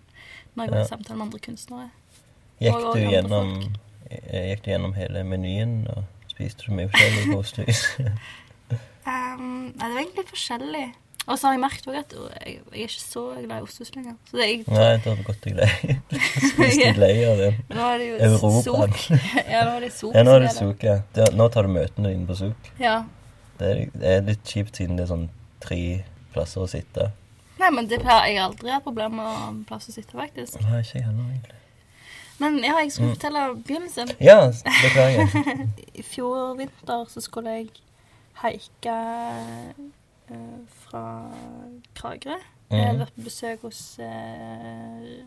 Når 0.55 0.65
jeg 0.65 0.71
var 0.73 0.79
Ja. 0.79 0.85
i 0.85 0.89
samtale 0.89 1.19
med 1.19 1.27
andre 1.27 1.39
kunstnere. 1.45 1.91
Gikk 2.59 2.75
Og- 2.75 2.85
og 2.85 2.95
du 2.95 3.01
gjennom 3.01 3.53
gjennom 3.53 3.77
eh, 4.11 4.51
Gikk 4.53 4.69
gjennom 4.73 4.95
hele 4.99 5.23
menyen 5.27 5.87
og 5.93 6.05
spiste 6.31 6.67
så 6.69 6.77
mye 6.77 6.91
forskjellig 6.93 7.27
på 7.33 7.41
Osthus? 7.43 7.85
Um, 9.07 9.69
nei, 9.79 9.87
det 9.87 9.93
var 9.95 10.01
egentlig 10.01 10.23
forskjellig. 10.33 10.87
Og 11.27 11.39
så 11.39 11.47
har 11.49 11.55
jeg 11.55 11.61
merket 11.63 11.87
også 11.91 12.01
at 12.01 12.13
jeg, 12.47 12.57
jeg 12.75 12.83
er 12.83 12.89
ikke 12.89 13.03
så 13.03 13.23
glad 13.39 13.57
i 13.61 13.63
osthus 13.67 13.89
lenger. 13.95 14.15
Så 14.27 14.37
det, 14.39 14.47
jeg, 14.49 14.65
Nei, 14.67 14.89
det 15.05 15.15
du 15.19 15.23
gått 15.27 15.45
deg 15.47 15.57
lei. 15.59 15.69
Spiste 16.11 16.89
deg 16.89 16.99
lei 17.03 17.13
av 17.27 17.43
er 17.95 18.03
det 18.03 18.09
jo 18.09 18.17
ja, 19.51 19.61
nå 19.67 19.77
er 19.77 19.87
det 19.87 19.93
Sok. 19.95 20.17
Ja, 20.17 20.25
nå 20.27 20.35
er 20.37 20.47
det 20.47 20.53
som 20.55 20.71
Suk, 20.73 20.87
ja. 20.87 20.97
Det- 21.15 21.33
Nå 21.39 21.49
tar 21.55 21.67
du 21.67 21.73
møtene 21.75 22.13
dine 22.15 22.27
på 22.27 22.39
Suk. 22.39 22.71
Ja. 22.83 22.97
Det 23.59 23.71
er, 23.73 23.83
det 23.95 24.13
er 24.17 24.27
litt 24.27 24.47
kjipt 24.55 24.79
siden 24.79 24.99
det 24.99 25.07
er 25.07 25.13
sånn 25.15 25.29
tre 25.63 25.81
plasser 26.35 26.63
å 26.63 26.71
sitte. 26.71 27.09
Nei, 27.59 27.71
men 27.73 27.87
det 27.91 28.03
pleier 28.03 28.27
jeg 28.31 28.39
har 28.43 28.51
aldri 28.51 28.75
hatt 28.75 28.85
problemer 28.85 29.31
med 29.55 29.63
plass 29.71 29.87
å 29.91 29.95
sitte, 29.95 30.19
faktisk. 30.19 30.59
Nei, 30.67 30.83
ikke 30.83 30.99
jeg 30.99 31.07
heller, 31.09 31.31
egentlig. 31.31 31.56
Men 32.39 32.59
ja, 32.65 32.75
jeg 32.83 32.93
skulle 32.93 33.09
Mm. 33.09 33.15
fortelle 33.17 33.43
begynnelsen. 33.65 34.09
Ja, 34.21 34.51
beklager. 34.83 35.27
I 36.01 36.03
fjor 36.03 36.55
vinter 36.59 37.05
så 37.09 37.21
skulle 37.25 37.51
jeg 37.51 37.69
haike 38.43 38.97
uh, 40.31 40.61
fra 40.85 41.05
Kragerø. 41.95 42.37
Jeg 42.71 42.81
hadde 42.83 42.93
Mhm. 42.93 43.01
vært 43.01 43.15
på 43.15 43.23
besøk 43.25 43.61
hos 43.63 43.99
uh, 44.01 45.25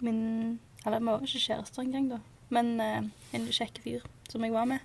min 0.00 0.58
Eller 0.86 0.98
vi 0.98 1.04
var 1.06 1.20
ikke 1.24 1.40
kjærester 1.48 1.82
engang, 1.82 2.10
da. 2.10 2.18
Men 2.50 2.80
uh, 2.80 3.02
en 3.34 3.46
kjekk 3.50 3.80
fyr 3.84 4.00
som 4.30 4.44
jeg 4.44 4.52
var 4.52 4.64
med. 4.64 4.78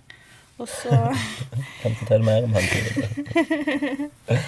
Og 0.58 0.68
så 0.68 0.90
Kan 1.82 1.94
fortelle 1.96 2.24
mer 2.24 2.44
om 2.44 2.52
han? 2.52 2.62
tidligere. 2.62 3.08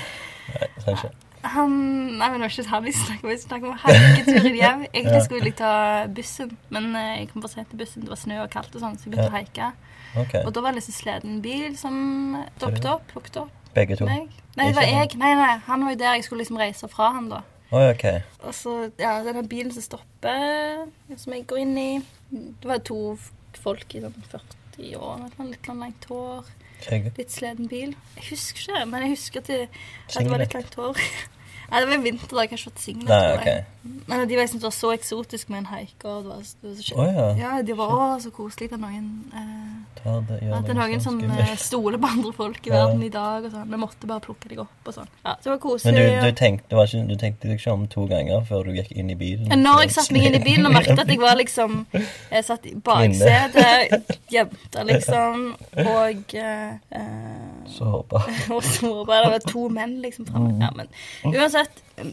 Nei, 0.52 0.68
trenger 0.80 1.04
ikke. 1.04 1.16
Han 1.42 1.72
Nei, 2.18 2.28
men 2.30 2.36
det 2.38 2.44
var 2.44 2.52
ikke 2.52 2.70
han 2.70 2.84
vi 2.84 2.92
snakket 2.94 3.24
om. 3.24 3.30
Vi 3.30 3.38
snakket 3.42 3.70
om 3.70 3.80
haiketuren 3.82 4.58
hjem. 4.58 4.84
Egentlig 4.94 5.22
skulle 5.24 5.48
jeg 5.48 5.56
ta 5.58 5.72
bussen, 6.18 6.52
men 6.74 6.92
eh, 6.98 7.14
jeg 7.22 7.32
kom 7.32 7.42
for 7.42 7.54
sent 7.54 7.72
til 7.72 7.80
bussen. 7.80 8.04
Det 8.04 8.12
var 8.12 8.20
snø 8.20 8.42
og 8.44 8.52
kaldt 8.52 8.76
og 8.76 8.84
sånn, 8.84 8.94
så 9.00 9.08
jeg 9.08 9.16
begynte 9.16 9.32
å 9.32 9.38
haike. 9.38 9.72
Okay. 10.12 10.44
Og 10.44 10.52
da 10.54 10.62
var 10.62 10.74
det 10.74 10.82
liksom 10.82 10.98
sleden 11.00 11.42
bil 11.42 11.74
som 11.80 11.96
dukket 12.62 12.88
opp. 12.92 13.08
Plukket 13.10 13.40
opp 13.42 13.58
begge 13.74 13.96
to. 13.96 14.06
meg. 14.06 14.28
Nei, 14.56 14.68
det 14.68 14.76
var 14.76 14.86
jeg. 14.86 15.16
Nei, 15.20 15.32
nei, 15.38 15.56
han 15.66 15.84
var 15.84 15.94
jo 15.94 16.00
der 16.02 16.16
jeg 16.18 16.26
skulle 16.26 16.44
liksom 16.44 16.60
reise 16.60 16.88
fra 16.92 17.10
han, 17.16 17.28
da. 17.32 17.42
Oi, 17.72 17.84
ok. 17.88 18.06
Og 18.44 18.54
så, 18.56 18.74
ja, 19.00 19.14
denne 19.24 19.44
bilen 19.48 19.72
som 19.72 19.84
stopper, 19.84 20.82
som 21.16 21.32
jeg 21.32 21.46
går 21.48 21.62
inn 21.62 21.78
i 21.80 21.90
Det 22.32 22.68
var 22.68 22.82
to 22.84 23.16
folk 23.62 23.94
i 23.96 24.02
sånn 24.02 24.26
40 24.28 24.98
år, 24.98 25.24
litt 25.48 25.68
sånn 25.68 25.80
langt 25.80 26.04
hår. 26.10 26.50
Litt 27.18 27.32
sleden 27.34 27.68
bil. 27.70 27.94
Jeg 28.16 28.24
husker 28.30 28.64
ikke, 28.66 28.84
men 28.90 29.06
jeg 29.06 29.14
husker 29.16 29.40
at 29.40 29.46
det, 29.52 29.60
at 30.08 30.18
det 30.18 30.30
var 30.30 30.42
litt 30.42 30.56
langt 30.58 30.74
hår. 30.80 31.00
Nei, 31.72 31.80
det 31.80 31.88
var 31.88 32.02
vinter, 32.04 32.28
da. 32.28 32.42
Jeg 32.42 32.50
har 32.52 32.58
ikke 32.58 32.70
fått 32.70 32.82
singlet. 32.84 33.08
Nei, 33.08 33.32
okay. 33.38 33.62
Men 34.06 34.28
de 34.28 34.36
var, 34.36 34.44
liksom, 34.44 34.60
det 34.60 34.68
var 34.68 34.74
så 34.76 34.90
eksotisk 34.92 35.48
med 35.48 35.62
en 35.62 35.70
haiker. 35.72 36.18
Det 36.22 36.28
var, 36.28 36.42
det 36.44 36.68
var 36.68 36.74
så 36.76 36.84
kjekt. 36.84 36.98
Å 37.00 37.06
ja. 37.08 37.28
Ja, 37.40 37.52
de 37.66 37.76
var 37.78 37.94
òg 37.96 38.20
så 38.22 38.32
koselig 38.34 38.68
at 38.68 38.82
noen 38.82 39.08
eh, 39.32 39.72
det, 40.02 40.38
ja, 40.42 40.56
At 40.56 40.66
det 40.66 40.72
er 40.74 40.78
noen 40.78 41.02
som 41.02 41.18
sånn 41.20 41.30
eh, 41.30 41.36
skummelt. 41.38 41.62
stoler 41.62 42.00
på 42.02 42.08
andre 42.10 42.32
folk 42.34 42.66
i 42.66 42.72
verden 42.72 43.02
i 43.06 43.10
dag. 43.12 43.44
og 43.46 43.54
sånn. 43.54 43.68
Vi 43.70 43.78
måtte 43.78 44.08
bare 44.10 44.24
plukke 44.24 44.50
deg 44.50 44.62
opp 44.64 44.90
og 44.90 44.96
sånn. 44.96 45.10
Ja, 45.22 45.36
det 45.42 45.52
var 45.52 45.60
Men 45.84 45.98
du, 45.98 46.02
du, 46.26 46.30
tenkte, 46.38 46.76
var 46.76 46.90
ikke, 46.90 47.02
du 47.06 47.14
tenkte 47.20 47.48
deg 47.48 47.60
ikke 47.60 47.74
om 47.76 47.84
to 47.90 48.06
ganger 48.10 48.42
før 48.48 48.66
du 48.66 48.78
gikk 48.80 48.90
inn 48.98 49.12
i 49.14 49.16
bilen? 49.18 49.52
Når 49.62 49.84
jeg 49.84 49.94
satte 49.96 50.16
meg 50.16 50.26
inn 50.28 50.38
i 50.40 50.42
bilen 50.42 50.66
og 50.66 50.74
merket 50.74 50.98
at 50.98 51.12
jeg 51.12 51.20
var 51.22 51.38
liksom 51.38 51.84
Jeg 51.94 52.46
satt 52.48 52.66
i 52.66 52.74
baksetet, 52.90 54.10
gjemte 54.34 54.86
liksom, 54.90 55.46
og 55.86 56.34
eh, 56.34 57.02
Sårbar. 57.72 58.26
Og 58.56 58.64
sårbar. 58.66 59.22
det 59.22 59.30
var 59.36 59.44
to 59.46 59.68
menn 59.70 60.00
liksom 60.02 60.26
framme. 60.26 60.56
Ja, 60.60 60.72
men 60.74 60.90
uansett, 61.30 61.61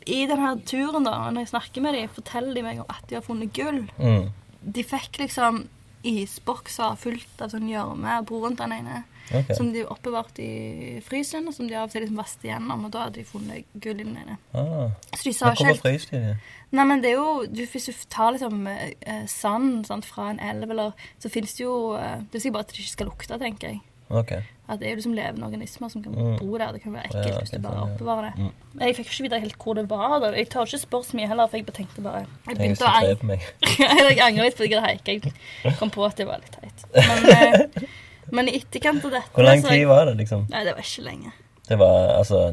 i 0.05 0.21
denne 0.29 0.53
turen, 0.67 1.07
da, 1.07 1.15
når 1.31 1.45
jeg 1.45 1.53
snakker 1.53 1.85
med 1.85 1.97
dem, 1.97 2.13
forteller 2.13 2.57
de 2.57 2.63
meg 2.65 2.81
om 2.83 2.89
at 2.91 3.05
de 3.09 3.17
har 3.19 3.25
funnet 3.25 3.53
gull. 3.55 3.83
Mm. 3.97 4.29
De 4.75 4.85
fikk 4.85 5.21
liksom 5.23 5.63
isbokser 6.07 6.95
fullt 6.99 7.41
av 7.43 7.51
sånn 7.53 7.67
gjørme, 7.69 8.19
broren 8.27 8.55
til 8.55 8.69
den 8.69 8.85
ene, 8.85 9.01
okay. 9.27 9.55
som 9.57 9.71
de 9.73 9.83
oppbevarte 9.83 10.43
i 10.43 11.01
frysen, 11.03 11.49
og 11.49 11.55
som 11.55 11.67
de 11.67 11.75
av 11.75 11.89
og 11.89 11.93
til 11.93 12.05
liksom 12.05 12.21
vasket 12.21 12.47
igjennom, 12.47 12.85
og 12.87 12.93
da 12.93 13.07
hadde 13.07 13.19
de 13.19 13.27
funnet 13.27 13.67
gull 13.83 13.99
i 13.99 14.05
den 14.05 14.15
ene. 14.21 14.37
Ah. 14.55 14.93
Så 15.15 15.25
de 15.27 15.35
sa 15.35 15.51
hvorfor 15.51 15.81
frøs 15.83 16.07
de 16.11 16.23
det? 16.23 16.37
Nei, 16.75 16.85
men 16.85 17.03
det 17.03 17.11
er 17.11 17.17
jo 17.17 17.47
du, 17.49 17.63
Hvis 17.65 17.89
du 17.89 18.03
tar 18.13 18.35
liksom 18.35 18.67
eh, 18.69 18.91
eh, 19.01 19.23
sand 19.25 19.87
sant, 19.89 20.05
fra 20.05 20.27
en 20.29 20.41
elv, 20.51 20.69
eller 20.69 21.07
Så 21.17 21.31
fins 21.33 21.55
det 21.57 21.63
jo 21.63 21.95
eh, 21.97 22.19
Det 22.29 22.37
er 22.37 22.43
sikkert 22.43 22.57
bare 22.59 22.67
at 22.67 22.73
det 22.73 22.83
ikke 22.83 22.91
skal 22.91 23.09
lukte, 23.09 23.39
tenker 23.41 23.71
jeg. 23.71 23.79
Ok. 24.09 24.31
At 24.69 24.79
det 24.79 24.87
er 24.87 24.91
jo 24.91 24.97
liksom 24.99 25.13
levende 25.17 25.45
organismer 25.45 25.89
som 25.89 26.03
kan 26.03 26.13
Mm. 26.13 26.37
bo 26.39 26.57
der. 26.57 26.71
Det 26.71 26.81
kan 26.81 26.93
være 26.93 27.05
ekkelt 27.09 27.27
Ja, 27.27 27.39
hvis 27.39 27.49
du 27.51 27.59
bare 27.59 27.81
oppbevarer 27.85 28.21
det. 28.29 28.33
Mm. 28.37 28.81
Jeg 28.81 28.95
fikk 28.95 29.05
ikke 29.11 29.23
vite 29.23 29.39
helt 29.39 29.57
hvor 29.57 29.73
det 29.75 29.89
var. 29.89 30.19
da. 30.19 30.31
Jeg 30.37 30.49
tør 30.49 30.65
ikke 30.65 30.79
spørre 30.79 31.03
så 31.03 31.17
mye 31.17 31.27
heller, 31.27 31.47
for 31.47 31.57
jeg 31.57 31.65
bare 31.65 31.75
tenkte 31.77 32.01
bare 32.01 32.25
Jeg 32.47 32.57
begynte 32.57 32.85
å 32.85 32.93
angre, 32.99 33.39
jeg 34.09 34.19
angrer 34.19 34.43
litt 34.43 34.61
at 34.61 34.69
jeg 34.69 34.81
haika. 34.81 35.33
Jeg 35.63 35.77
kom 35.77 35.89
på 35.91 36.05
at 36.05 36.15
det 36.17 36.27
var 36.27 36.39
litt 36.41 36.51
teit. 36.51 36.85
Men, 36.95 37.29
eh, 37.29 37.87
men 38.35 38.47
i 38.49 38.57
etterkant 38.59 39.05
av 39.05 39.11
dette 39.11 39.33
Hvor 39.33 39.43
lang 39.43 39.61
tid 39.63 39.85
var 39.87 40.05
det, 40.05 40.17
liksom? 40.17 40.47
Nei, 40.49 40.63
det 40.63 40.73
var 40.75 40.81
ikke 40.81 41.05
lenge. 41.05 41.31
Det 41.69 41.77
var 41.77 42.17
altså 42.17 42.43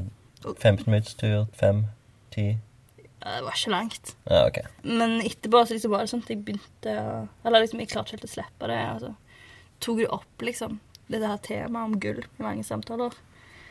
15 0.60 0.84
minutts 0.86 1.14
tur? 1.14 1.46
5? 1.60 1.86
10? 2.32 2.58
Ja, 3.24 3.36
Det 3.38 3.44
var 3.44 3.52
ikke 3.56 3.70
langt. 3.70 4.14
Ja, 4.30 4.46
ok. 4.46 4.58
Men 4.84 5.20
etterpå 5.20 5.64
så 5.66 5.74
liksom 5.74 5.90
var 5.90 6.04
det 6.04 6.10
sånn 6.12 6.22
at 6.22 6.28
jeg 6.30 6.44
begynte 6.44 6.92
å 7.00 7.28
Eller 7.44 7.60
liksom, 7.64 7.80
jeg 7.80 7.88
klarte 7.88 8.12
ikke 8.12 8.20
helt 8.20 8.28
å 8.30 8.34
slippe 8.34 8.68
det. 8.68 8.76
Altså. 8.92 9.14
Tok 9.80 9.98
det 9.98 10.08
opp, 10.08 10.42
liksom. 10.42 10.78
Det 11.08 11.20
der 11.22 11.36
temaet 11.42 11.84
om 11.86 11.98
gull 12.00 12.18
i 12.24 12.42
mange 12.42 12.64
samtaler. 12.66 13.12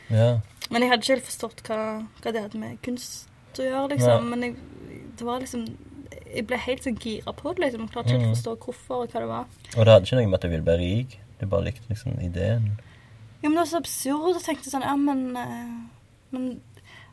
Ja. 0.10 0.40
Men 0.72 0.82
jeg 0.82 0.90
hadde 0.92 1.02
ikke 1.04 1.16
helt 1.16 1.26
forstått 1.30 1.64
hva, 1.68 1.80
hva 2.22 2.32
det 2.32 2.42
hadde 2.46 2.60
med 2.62 2.78
kunst 2.86 3.28
å 3.60 3.64
gjøre, 3.66 3.90
liksom. 3.96 4.24
Nei. 4.30 4.30
Men 4.30 4.44
jeg, 4.44 4.56
det 5.18 5.26
var 5.28 5.40
liksom 5.44 5.66
Jeg 6.36 6.48
ble 6.48 6.58
helt 6.58 6.84
sånn 6.84 6.98
gira 7.00 7.32
på 7.34 7.54
det, 7.56 7.62
liksom. 7.66 7.88
Klarte 7.92 8.10
ikke 8.12 8.20
helt 8.20 8.26
å 8.26 8.30
Mhm. 8.30 8.36
forstå 8.36 8.56
hvorfor 8.66 9.04
og 9.04 9.12
hva 9.12 9.20
det 9.20 9.28
var. 9.30 9.46
Og 9.78 9.86
det 9.86 9.94
hadde 9.94 10.06
ikke 10.06 10.16
noe 10.20 10.28
med 10.28 10.34
at 10.36 10.42
du 10.42 10.50
ville 10.50 10.64
bli 10.68 10.78
rik? 10.82 11.20
Du 11.40 11.46
bare 11.46 11.64
likte 11.64 11.90
liksom 11.90 12.20
ideen? 12.20 12.72
Jo, 13.44 13.50
men 13.50 13.56
det 13.56 13.64
var 13.64 13.72
så 13.72 13.78
absurd. 13.84 14.36
Jeg 14.36 14.44
tenkte 14.48 14.72
sånn 14.72 14.82
Ja, 14.84 14.96
men 14.96 15.38
eh, 15.38 15.90
Men 16.32 16.62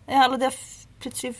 Ja, 0.08 0.24
eller 0.24 0.38
det 0.38 0.48
å 0.52 0.56
plutselig 1.00 1.34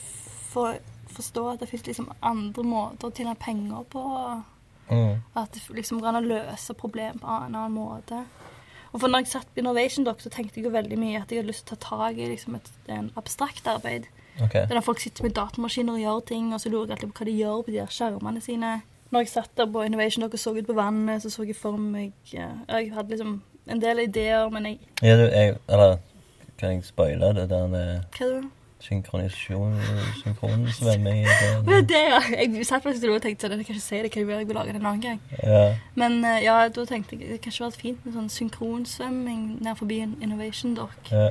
få 0.53 0.77
forstå 1.13 1.53
at 1.53 1.59
det 1.59 1.69
fins 1.69 1.83
liksom 1.85 2.07
andre 2.23 2.63
måter 2.63 3.07
å 3.09 3.13
tjene 3.15 3.35
penger 3.37 3.83
på. 3.89 4.43
Mm. 4.89 5.21
At 5.35 5.51
det 5.53 5.61
liksom 5.75 5.99
går 6.01 6.07
an 6.07 6.23
å 6.23 6.27
løse 6.27 6.73
problem 6.73 7.19
på 7.19 7.27
en 7.27 7.55
annen 7.55 7.71
måte. 7.75 8.25
Og 8.93 9.01
for 9.01 9.09
når 9.09 9.23
jeg 9.23 9.31
satt 9.33 9.49
på 9.53 9.61
Innovation 9.63 10.05
Doc, 10.05 10.21
så 10.21 10.29
tenkte 10.29 10.59
jeg 10.59 10.67
jo 10.67 10.73
veldig 10.73 10.97
mye 11.01 11.17
at 11.17 11.31
jeg 11.31 11.41
hadde 11.41 11.49
lyst 11.49 11.65
til 11.67 11.75
å 11.75 11.81
ta 11.81 11.97
tak 11.97 12.19
i 12.21 12.29
liksom 12.29 12.59
et 12.59 12.69
en 12.93 13.09
abstrakt 13.17 13.67
arbeid. 13.67 14.05
Okay. 14.41 14.65
Er 14.65 14.73
når 14.73 14.85
folk 14.85 15.01
sitter 15.01 15.25
med 15.25 15.35
datamaskiner 15.37 15.97
og 15.97 16.03
gjør 16.03 16.19
ting, 16.29 16.53
og 16.53 16.61
så 16.61 16.69
lurer 16.69 16.93
jeg 16.93 16.97
alltid 16.97 17.13
på 17.13 17.21
hva 17.21 17.29
de 17.29 17.37
gjør 17.37 17.61
på 17.61 17.73
de 17.73 17.79
der 17.79 17.93
skjermene 17.93 18.41
sine. 18.41 18.73
Når 19.13 19.25
jeg 19.25 19.33
satt 19.33 19.57
der 19.57 19.69
på 19.69 19.85
Innovation 19.85 20.25
Doc 20.25 20.37
og 20.37 20.41
så 20.41 20.53
ut 20.57 20.69
på 20.69 20.77
vannet, 20.77 21.21
så 21.21 21.29
så 21.29 21.45
jeg 21.45 21.57
for 21.57 21.77
meg 21.77 22.13
Jeg 22.33 22.93
hadde 22.93 23.09
liksom 23.09 23.41
en 23.69 23.81
del 23.81 23.99
ideer, 24.07 24.49
men 24.49 24.65
jeg 24.65 24.79
Ja, 25.01 25.17
du, 25.17 25.27
jeg, 25.29 25.57
eller 25.69 25.97
kan 26.57 26.71
jeg 26.73 26.85
spoile 26.85 27.33
det 27.37 27.49
der 27.49 27.67
med 27.67 28.03
Hva 28.17 28.29
er 28.29 28.49
det? 28.83 28.87
synkronisasjon, 28.89 29.77
synkronsvømming 30.23 31.25
Det 31.65 31.87
det- 31.89 32.01
ja. 32.09 32.19
Jeg 32.37 32.65
satt 32.65 32.83
faktisk 32.83 33.07
og 33.09 33.21
tenkte 33.21 33.47
sånn, 33.47 33.57
jeg 33.57 33.65
kan 33.65 33.75
ikke 33.75 33.81
si 33.81 34.01
det, 34.01 34.11
kan 34.11 34.21
jeg 34.27 34.47
vil 34.47 34.55
lage 34.55 34.73
det 34.73 34.75
en 34.81 34.85
annen 34.85 35.01
gang. 35.01 35.19
Ja. 35.43 35.75
Men 35.95 36.23
eh, 36.25 36.43
ja, 36.43 36.67
da 36.69 36.85
tenkte 36.85 37.17
jeg 37.17 37.29
det 37.29 37.41
kan 37.41 37.51
ikke 37.51 37.65
vært 37.65 37.81
fint 37.81 38.05
med 38.05 38.13
sånn 38.13 38.29
synkronsvømming 38.29 39.59
nær 39.63 39.75
forbi 39.79 40.01
en 40.03 40.17
Innovation 40.21 40.75
Dock. 40.75 41.11
ja. 41.11 41.29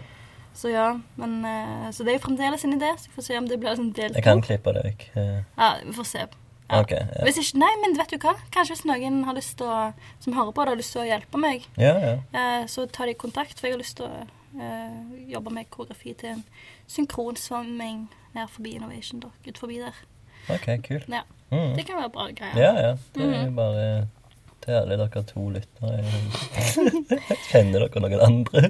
Så 0.54 0.68
ja, 0.68 0.98
men 1.16 1.44
eh, 1.48 1.90
Så 1.92 2.04
det 2.04 2.12
er 2.12 2.18
jo 2.18 2.26
fremdeles 2.26 2.64
en 2.64 2.74
idé, 2.76 2.90
så 3.00 3.08
vi 3.08 3.14
får 3.16 3.24
se 3.24 3.38
om 3.38 3.46
det 3.48 3.56
blir 3.60 3.72
sånn 3.78 3.92
del 3.96 4.12
Jeg 4.12 4.22
kan 4.26 4.42
klippe 4.44 4.74
det 4.76 4.82
vekk. 4.84 5.06
Eh, 5.16 5.38
Ja, 5.56 5.70
vi 5.84 5.92
får 5.96 6.04
se. 6.04 6.18
Ja. 6.68 6.80
Okay, 6.80 6.98
Ja. 7.00 7.24
Hvis 7.24 7.38
ikke, 7.40 7.58
nei, 7.58 7.70
men 7.80 7.96
vet 7.96 8.10
du 8.12 8.18
hva? 8.18 8.34
Kanskje 8.52 8.76
hvis 8.76 8.84
noen 8.84 9.24
har 9.24 9.34
lyst 9.34 9.56
til 9.56 9.66
å, 9.66 9.94
som 10.20 10.32
hører 10.36 10.52
på 10.52 10.64
det, 10.64 10.68
har 10.68 10.76
lyst 10.76 10.92
til 10.92 11.02
å 11.02 11.08
hjelpe 11.08 11.38
meg, 11.40 11.64
ja, 11.80 11.94
ja. 12.32 12.66
så 12.68 12.84
tar 12.86 13.06
de 13.06 13.14
kontakt, 13.14 13.58
for 13.58 13.66
jeg 13.66 13.74
har 13.76 13.80
lyst 13.80 13.96
til 13.96 14.06
å 14.06 14.26
eh, 14.60 15.30
Jobba 15.32 15.50
med 15.50 15.70
koreografi 15.70 16.14
til 16.14 16.28
en 16.28 16.44
synkronsvømming 16.88 18.08
nær 18.34 18.46
forbi 18.48 18.74
Innovation 18.76 19.20
Dock, 19.20 19.34
ut 19.48 19.58
forbi 19.58 19.78
der. 19.78 19.96
OK, 20.50 20.66
kult. 20.88 21.08
Ja, 21.08 21.22
Mm. 21.52 21.74
Det 21.76 21.84
kan 21.84 21.96
være 22.00 22.08
bra 22.10 22.30
greier. 22.32 22.56
Ja, 22.56 22.72
ja. 22.80 22.92
Det 23.14 23.22
er 23.22 23.42
jo 23.44 23.50
Mhm. 23.50 23.56
bare 23.56 24.08
til 24.64 24.72
alle 24.72 24.96
dere 24.96 25.22
to 25.22 25.48
lyttere. 25.50 25.98
Kjenner 27.50 27.84
dere 27.88 28.00
noen 28.00 28.22
andre 28.24 28.62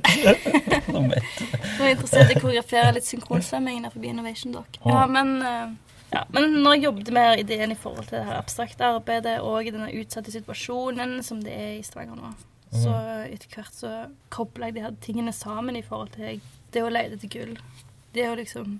som 0.89 1.07
vet? 1.13 1.43
Nå 1.79 1.85
er 1.87 1.93
interessert 1.95 2.33
i 2.33 2.35
å 2.35 2.41
koreografere 2.43 2.93
litt 2.97 3.07
synkronsvømming 3.07 3.83
nær 3.85 3.95
forbi 3.95 4.11
Innovation 4.11 4.53
Dock. 4.57 4.81
Ja, 4.85 5.07
men, 5.07 5.31
eh, 5.47 5.69
ja, 6.13 6.25
men 6.35 6.57
når 6.65 6.75
jeg 6.75 6.85
jobbet 6.89 7.13
med 7.13 7.39
ideen 7.45 7.71
i 7.71 7.79
forhold 7.79 8.09
til 8.09 8.19
det 8.19 8.25
her 8.27 8.41
abstrakte 8.41 8.89
arbeidet 8.97 9.39
og 9.41 9.65
denne 9.71 9.93
utsatte 10.03 10.33
situasjonen 10.35 11.23
som 11.23 11.41
det 11.45 11.53
er 11.55 11.73
i 11.79 11.83
Stavanger 11.87 12.17
nå, 12.19 12.33
så 12.73 12.95
etter 13.27 13.53
hvert 13.53 13.77
så 13.77 13.93
kobla 14.33 14.71
jeg 14.71 14.77
de 14.77 14.85
her 14.87 14.97
tingene 15.05 15.35
sammen 15.37 15.77
i 15.77 15.85
forhold 15.85 16.15
til 16.17 16.41
det 16.73 16.83
å 16.83 16.91
lete 16.93 17.19
etter 17.19 17.33
gull. 17.33 17.57
Det 18.17 18.29
å 18.29 18.37
liksom 18.39 18.79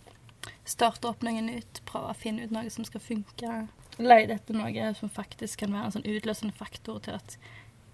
starte 0.69 1.11
opp 1.11 1.25
noe 1.27 1.43
nytt, 1.45 1.83
prøve 1.89 2.13
å 2.13 2.19
finne 2.19 2.47
ut 2.47 2.55
noe 2.55 2.71
som 2.73 2.87
skal 2.89 3.05
funke. 3.05 3.67
Lete 4.01 4.39
etter 4.39 4.57
noe 4.57 4.93
som 4.99 5.13
faktisk 5.13 5.65
kan 5.65 5.75
være 5.75 5.91
en 5.91 5.97
sånn 5.99 6.09
utløsende 6.09 6.57
faktor 6.57 7.03
til 7.05 7.19
at 7.21 7.37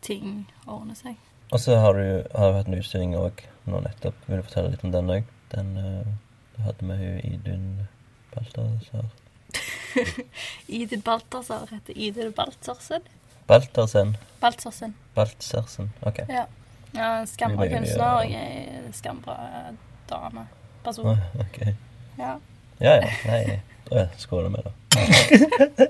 ting 0.06 0.46
ordner 0.66 0.98
seg. 0.98 1.18
Og 1.50 1.60
så 1.62 1.78
har 1.80 1.96
du, 1.96 2.06
har 2.36 2.52
du 2.52 2.58
hatt 2.58 2.68
en 2.68 2.78
utstilling 2.78 3.16
òg 3.18 3.42
nå 3.68 3.80
nettopp. 3.84 4.18
Vil 4.28 4.40
du 4.40 4.46
fortelle 4.46 4.72
litt 4.74 4.84
om 4.84 4.92
den 4.94 5.14
òg? 5.14 5.30
Den 5.54 5.70
uh, 5.80 6.10
du 6.58 6.62
hadde 6.62 6.84
med 6.84 6.98
hun 7.00 7.20
Idun 7.24 7.66
Balthazar. 8.34 9.08
Idun 10.78 11.04
Balthazar 11.06 11.68
heter 11.72 11.98
Idun 11.98 12.32
Baltzarsen. 12.36 13.06
Balthazarsen. 13.48 14.16
Baltzarsen. 14.40 14.94
Baltzarsen. 15.14 15.92
OK. 16.00 16.18
Ja. 16.28 16.44
ja 16.92 17.20
en 17.20 17.26
skambra 17.26 17.68
kunstner 17.68 18.10
og 18.18 18.32
en 18.32 18.92
skambra 18.92 19.36
dame. 20.10 20.46
Person. 20.84 21.16
ok. 21.40 21.58
Ja. 22.18 22.34
Ja, 22.78 22.92
ja. 22.94 23.08
Nei, 23.26 23.60
da 23.88 24.04
skåler 24.20 24.52
vi, 24.52 24.62
da. 24.62 24.72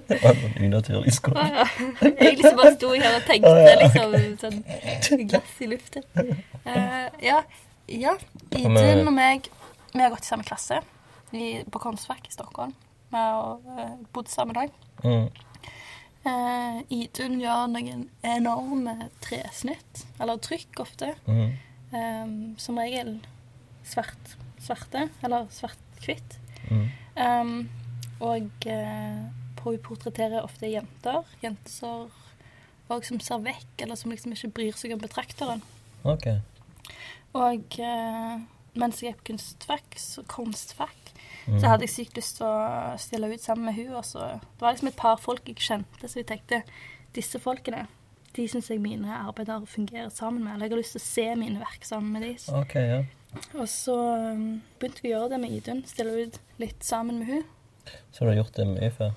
det 0.09 0.19
var 0.23 0.31
en 0.31 0.65
unaturlig 0.65 1.13
skål. 1.13 1.37
Ah, 1.37 1.49
ja. 1.49 1.67
Jeg 2.03 2.39
liksom 2.39 2.57
bare 2.63 2.75
sto 2.77 2.93
her 2.95 3.17
og 3.17 3.27
tenkte 3.27 3.51
ah, 3.51 3.61
ja. 3.67 3.75
liksom 3.83 4.63
sånn 5.09 5.27
glass 5.29 5.59
i 5.61 5.69
luften. 5.75 6.07
Uh, 6.15 7.11
ja. 7.23 7.43
ja. 7.91 8.15
Idun 8.55 9.03
og 9.03 9.15
meg 9.17 9.51
Vi 9.93 10.01
har 10.01 10.15
gått 10.15 10.25
i 10.25 10.31
samme 10.31 10.47
klasse 10.47 10.79
i, 11.35 11.59
på 11.67 11.83
Konstvak 11.83 12.31
i 12.31 12.33
Stockholm. 12.33 12.73
Vi 13.11 13.19
har 13.19 13.59
uh, 13.67 13.95
bodd 14.15 14.31
sammen 14.31 14.63
òg. 14.63 14.73
Mm. 15.03 15.29
Uh, 16.29 16.83
Idun 16.93 17.39
gjør 17.41 17.71
noen 17.73 18.05
enorme 18.27 19.09
tresnitt, 19.25 20.05
eller 20.21 20.41
trykk 20.45 20.83
ofte. 20.85 21.15
Mm. 21.25 21.57
Eh, 21.89 22.33
som 22.61 22.77
regel 22.77 23.15
svart, 23.89 24.35
svarte, 24.61 25.07
eller 25.25 25.47
svart-hvitt. 25.57 26.37
Mm. 26.69 26.85
Eh, 27.17 27.53
og 28.19 28.67
på 29.59 29.73
hun 29.73 29.83
portretterer 29.87 30.43
ofte 30.43 30.69
jenter. 30.69 31.25
Jenter 31.41 32.11
og 32.89 33.05
som 33.05 33.21
ser 33.21 33.43
vekk, 33.45 33.83
eller 33.85 33.99
som 34.01 34.13
liksom 34.13 34.35
ikke 34.35 34.53
bryr 34.57 34.79
seg 34.79 34.95
om 34.95 35.03
betrakteren. 35.03 35.63
Okay. 36.09 36.41
Og 37.37 37.79
uh, 37.85 38.39
mens 38.79 39.03
jeg 39.03 39.13
er 39.13 39.19
på 39.19 39.33
kunstfag, 39.33 39.99
så 40.01 40.25
kunstfag, 40.31 41.08
Mm. 41.49 41.61
så 41.61 41.71
hadde 41.71 41.87
jeg 41.87 41.95
sykt 41.95 42.19
lyst 42.19 42.37
til 42.37 42.45
å 42.45 42.97
stille 43.01 43.31
ut 43.33 43.41
sammen 43.41 43.71
med 43.71 43.77
hun, 43.79 43.95
og 43.97 44.05
så 44.05 44.35
Det 44.37 44.61
var 44.61 44.75
liksom 44.75 44.91
et 44.91 44.97
par 44.97 45.17
folk 45.17 45.49
jeg 45.49 45.57
kjente, 45.65 46.09
så 46.09 46.21
jeg 46.21 46.29
tenkte 46.29 46.63
disse 47.17 47.41
folkene 47.41 47.87
de 48.37 48.47
syns 48.49 48.69
jeg 48.71 48.81
mine 48.83 49.09
arbeider 49.09 49.65
fungerer 49.67 50.11
sammen 50.15 50.45
med. 50.45 50.55
Eller 50.55 50.69
jeg 50.69 50.75
har 50.75 50.83
lyst 50.83 50.95
til 50.95 51.03
å 51.03 51.07
se 51.07 51.25
mine 51.41 51.63
verk 51.63 51.87
sammen 51.87 52.13
med 52.15 52.23
de. 52.23 52.35
Okay, 52.61 52.61
OK, 52.61 52.75
ja. 52.77 52.99
Og 53.59 53.69
så 53.69 53.97
um, 54.33 54.61
begynte 54.79 55.03
vi 55.03 55.11
å 55.11 55.17
gjøre 55.17 55.31
det 55.35 55.41
med 55.43 55.55
Idun. 55.57 55.81
Stille 55.89 56.27
ut 56.27 56.39
litt 56.61 56.85
sammen 56.85 57.19
med 57.23 57.33
hun. 57.33 57.43
Så 58.13 58.25
du 58.25 58.31
har 58.31 58.39
gjort 58.39 58.57
det 58.57 58.69
mye 58.69 58.91
før? 58.95 59.17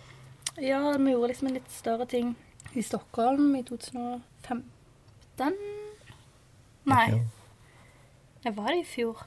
Ja, 0.62 0.80
vi 0.98 1.14
gjorde 1.14 1.32
liksom 1.32 1.52
en 1.52 1.60
litt 1.60 1.72
større 1.74 2.08
ting 2.10 2.34
i 2.76 2.84
Stockholm 2.86 3.54
i 3.60 3.64
2015. 3.68 5.60
Nei, 6.92 7.06
jeg 8.42 8.56
var 8.58 8.72
det 8.72 8.82
i 8.82 8.88
fjor. 8.88 9.22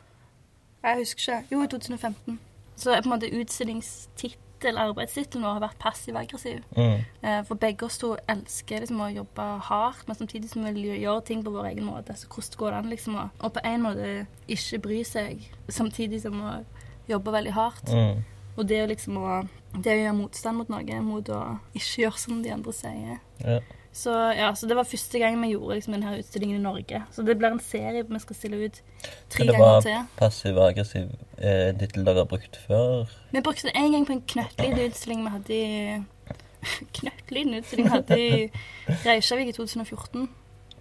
Jeg 0.85 1.01
husker 1.01 1.23
ikke. 1.23 1.55
Jo, 1.55 1.63
i 1.63 1.71
2015. 1.71 2.41
Så 2.77 2.91
på 2.91 3.07
en 3.07 3.13
måte 3.15 3.31
utstillingstittel, 3.31 4.79
arbeidstittelen 4.81 5.45
vår, 5.45 5.59
har 5.59 5.65
vært 5.69 5.79
passiv-aggressiv. 5.83 6.63
Mm. 6.77 7.05
Eh, 7.23 7.41
For 7.45 7.55
begge 7.61 7.87
oss 7.87 7.99
to 7.99 8.15
elsker 8.29 8.81
liksom 8.81 9.03
å 9.05 9.11
jobbe 9.13 9.49
hardt, 9.69 10.07
men 10.09 10.17
samtidig 10.17 10.51
som 10.51 10.65
vi 10.65 10.73
vil 10.73 11.03
gjøre 11.03 11.25
ting 11.25 11.45
på 11.45 11.53
vår 11.55 11.71
egen 11.73 11.85
måte. 11.85 12.17
Så 12.17 12.29
hvordan 12.29 12.59
går 12.59 12.71
det 12.71 12.79
an 12.79 12.91
liksom 12.91 13.19
å 13.21 13.29
Og 13.41 13.53
på 13.53 13.65
en 13.65 13.83
måte 13.83 14.27
ikke 14.49 14.83
bry 14.83 15.03
seg, 15.05 15.45
samtidig 15.69 16.23
som 16.23 16.41
å 16.41 16.55
jobbe 17.09 17.33
veldig 17.33 17.53
hardt. 17.53 17.89
Mm. 17.93 18.25
Og 18.57 18.69
det 18.69 18.83
å 18.85 18.87
liksom 18.91 19.19
å 19.19 19.49
Det 19.75 19.91
å 19.91 19.99
gjøre 19.99 20.15
motstand 20.15 20.57
mot 20.57 20.69
noe, 20.71 21.01
mot 21.03 21.29
å 21.29 21.59
ikke 21.75 22.03
gjøre 22.05 22.19
som 22.19 22.43
de 22.43 22.51
andre 22.55 22.73
sier. 22.73 23.17
Ja. 23.43 23.59
Så 23.95 24.11
ja, 24.35 24.49
så 24.59 24.67
det 24.67 24.75
var 24.77 24.87
første 24.91 25.19
gang 25.23 25.37
vi 25.39 25.53
gjorde 25.53 25.77
liksom 25.79 25.95
denne 25.95 26.17
utstillingen 26.19 26.57
i 26.59 26.63
Norge. 26.63 27.03
Så 27.15 27.23
det 27.23 27.37
blir 27.39 27.55
en 27.55 27.61
serie 27.63 28.03
vi 28.09 28.19
skal 28.19 28.37
stille 28.37 28.57
ut 28.65 28.81
tre 29.31 29.47
ganger 29.47 29.81
til. 29.81 29.91
det 29.91 29.95
var 29.95 30.09
passiv 30.19 30.59
og 30.59 30.67
aggressiv 30.73 31.13
eh, 31.39 31.71
tittel 31.79 32.07
dere 32.07 32.25
har 32.25 32.31
brukt 32.33 32.59
før? 32.67 33.13
Vi 33.31 33.41
brukte 33.41 33.69
det 33.69 33.77
en 33.79 33.93
gang 33.95 34.07
på 34.09 34.17
en 34.17 34.25
knøttliten 34.35 34.83
utstilling 34.89 35.23
vi 35.23 35.35
hadde 35.37 35.61
i 35.61 35.71
Knøttliten 36.99 37.55
utstilling 37.61 37.87
vi 37.87 37.95
hadde 37.95 38.21
i 38.21 38.51
Reykjavik 39.07 39.55
i 39.55 39.57
2014. 39.61 40.29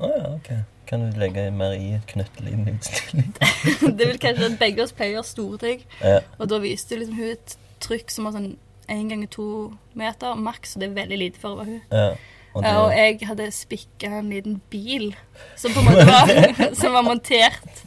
Å 0.02 0.10
ja, 0.10 0.26
OK. 0.34 0.52
Kan 0.89 1.06
du 1.06 1.21
legge 1.21 1.45
mer 1.54 1.78
i 1.78 1.93
et 1.99 2.10
knøtteliten 2.10 2.65
utstilling? 2.73 3.32
det 3.99 4.10
vil 4.10 4.21
kanskje 4.26 4.49
at 4.49 4.60
begge 4.65 4.88
oss 4.88 4.97
pleier 4.97 5.21
å 5.21 5.28
store 5.28 5.62
ting. 5.62 5.86
Ja. 6.02 6.23
Og 6.39 6.49
da 6.49 6.63
viste 6.65 6.97
liksom 6.97 7.21
hun 7.21 7.36
et 7.36 7.58
trykk 7.84 8.10
som 8.10 8.26
var 8.26 8.39
sånn 8.39 8.56
én 8.89 9.08
ganger 9.12 9.30
to 9.32 9.47
meter 9.93 10.34
maks, 10.36 10.73
og 10.73 10.82
det 10.82 10.89
er 10.89 11.02
veldig 11.04 11.26
lite 11.28 11.39
for 11.39 11.54
å 11.54 11.62
være 11.62 11.78
hun. 11.78 11.84
ja. 11.93 12.13
Og 12.54 12.63
Ja, 12.63 12.76
og 12.84 12.92
jeg 12.94 13.18
hadde 13.28 13.52
spikka 13.52 14.20
en 14.20 14.30
liten 14.30 14.62
bil 14.70 15.16
som 15.58 15.74
på 15.74 15.82
en 15.82 15.89
måte 15.89 16.06
var, 16.06 16.30
som 16.82 16.94
var 16.94 17.02
montert 17.02 17.84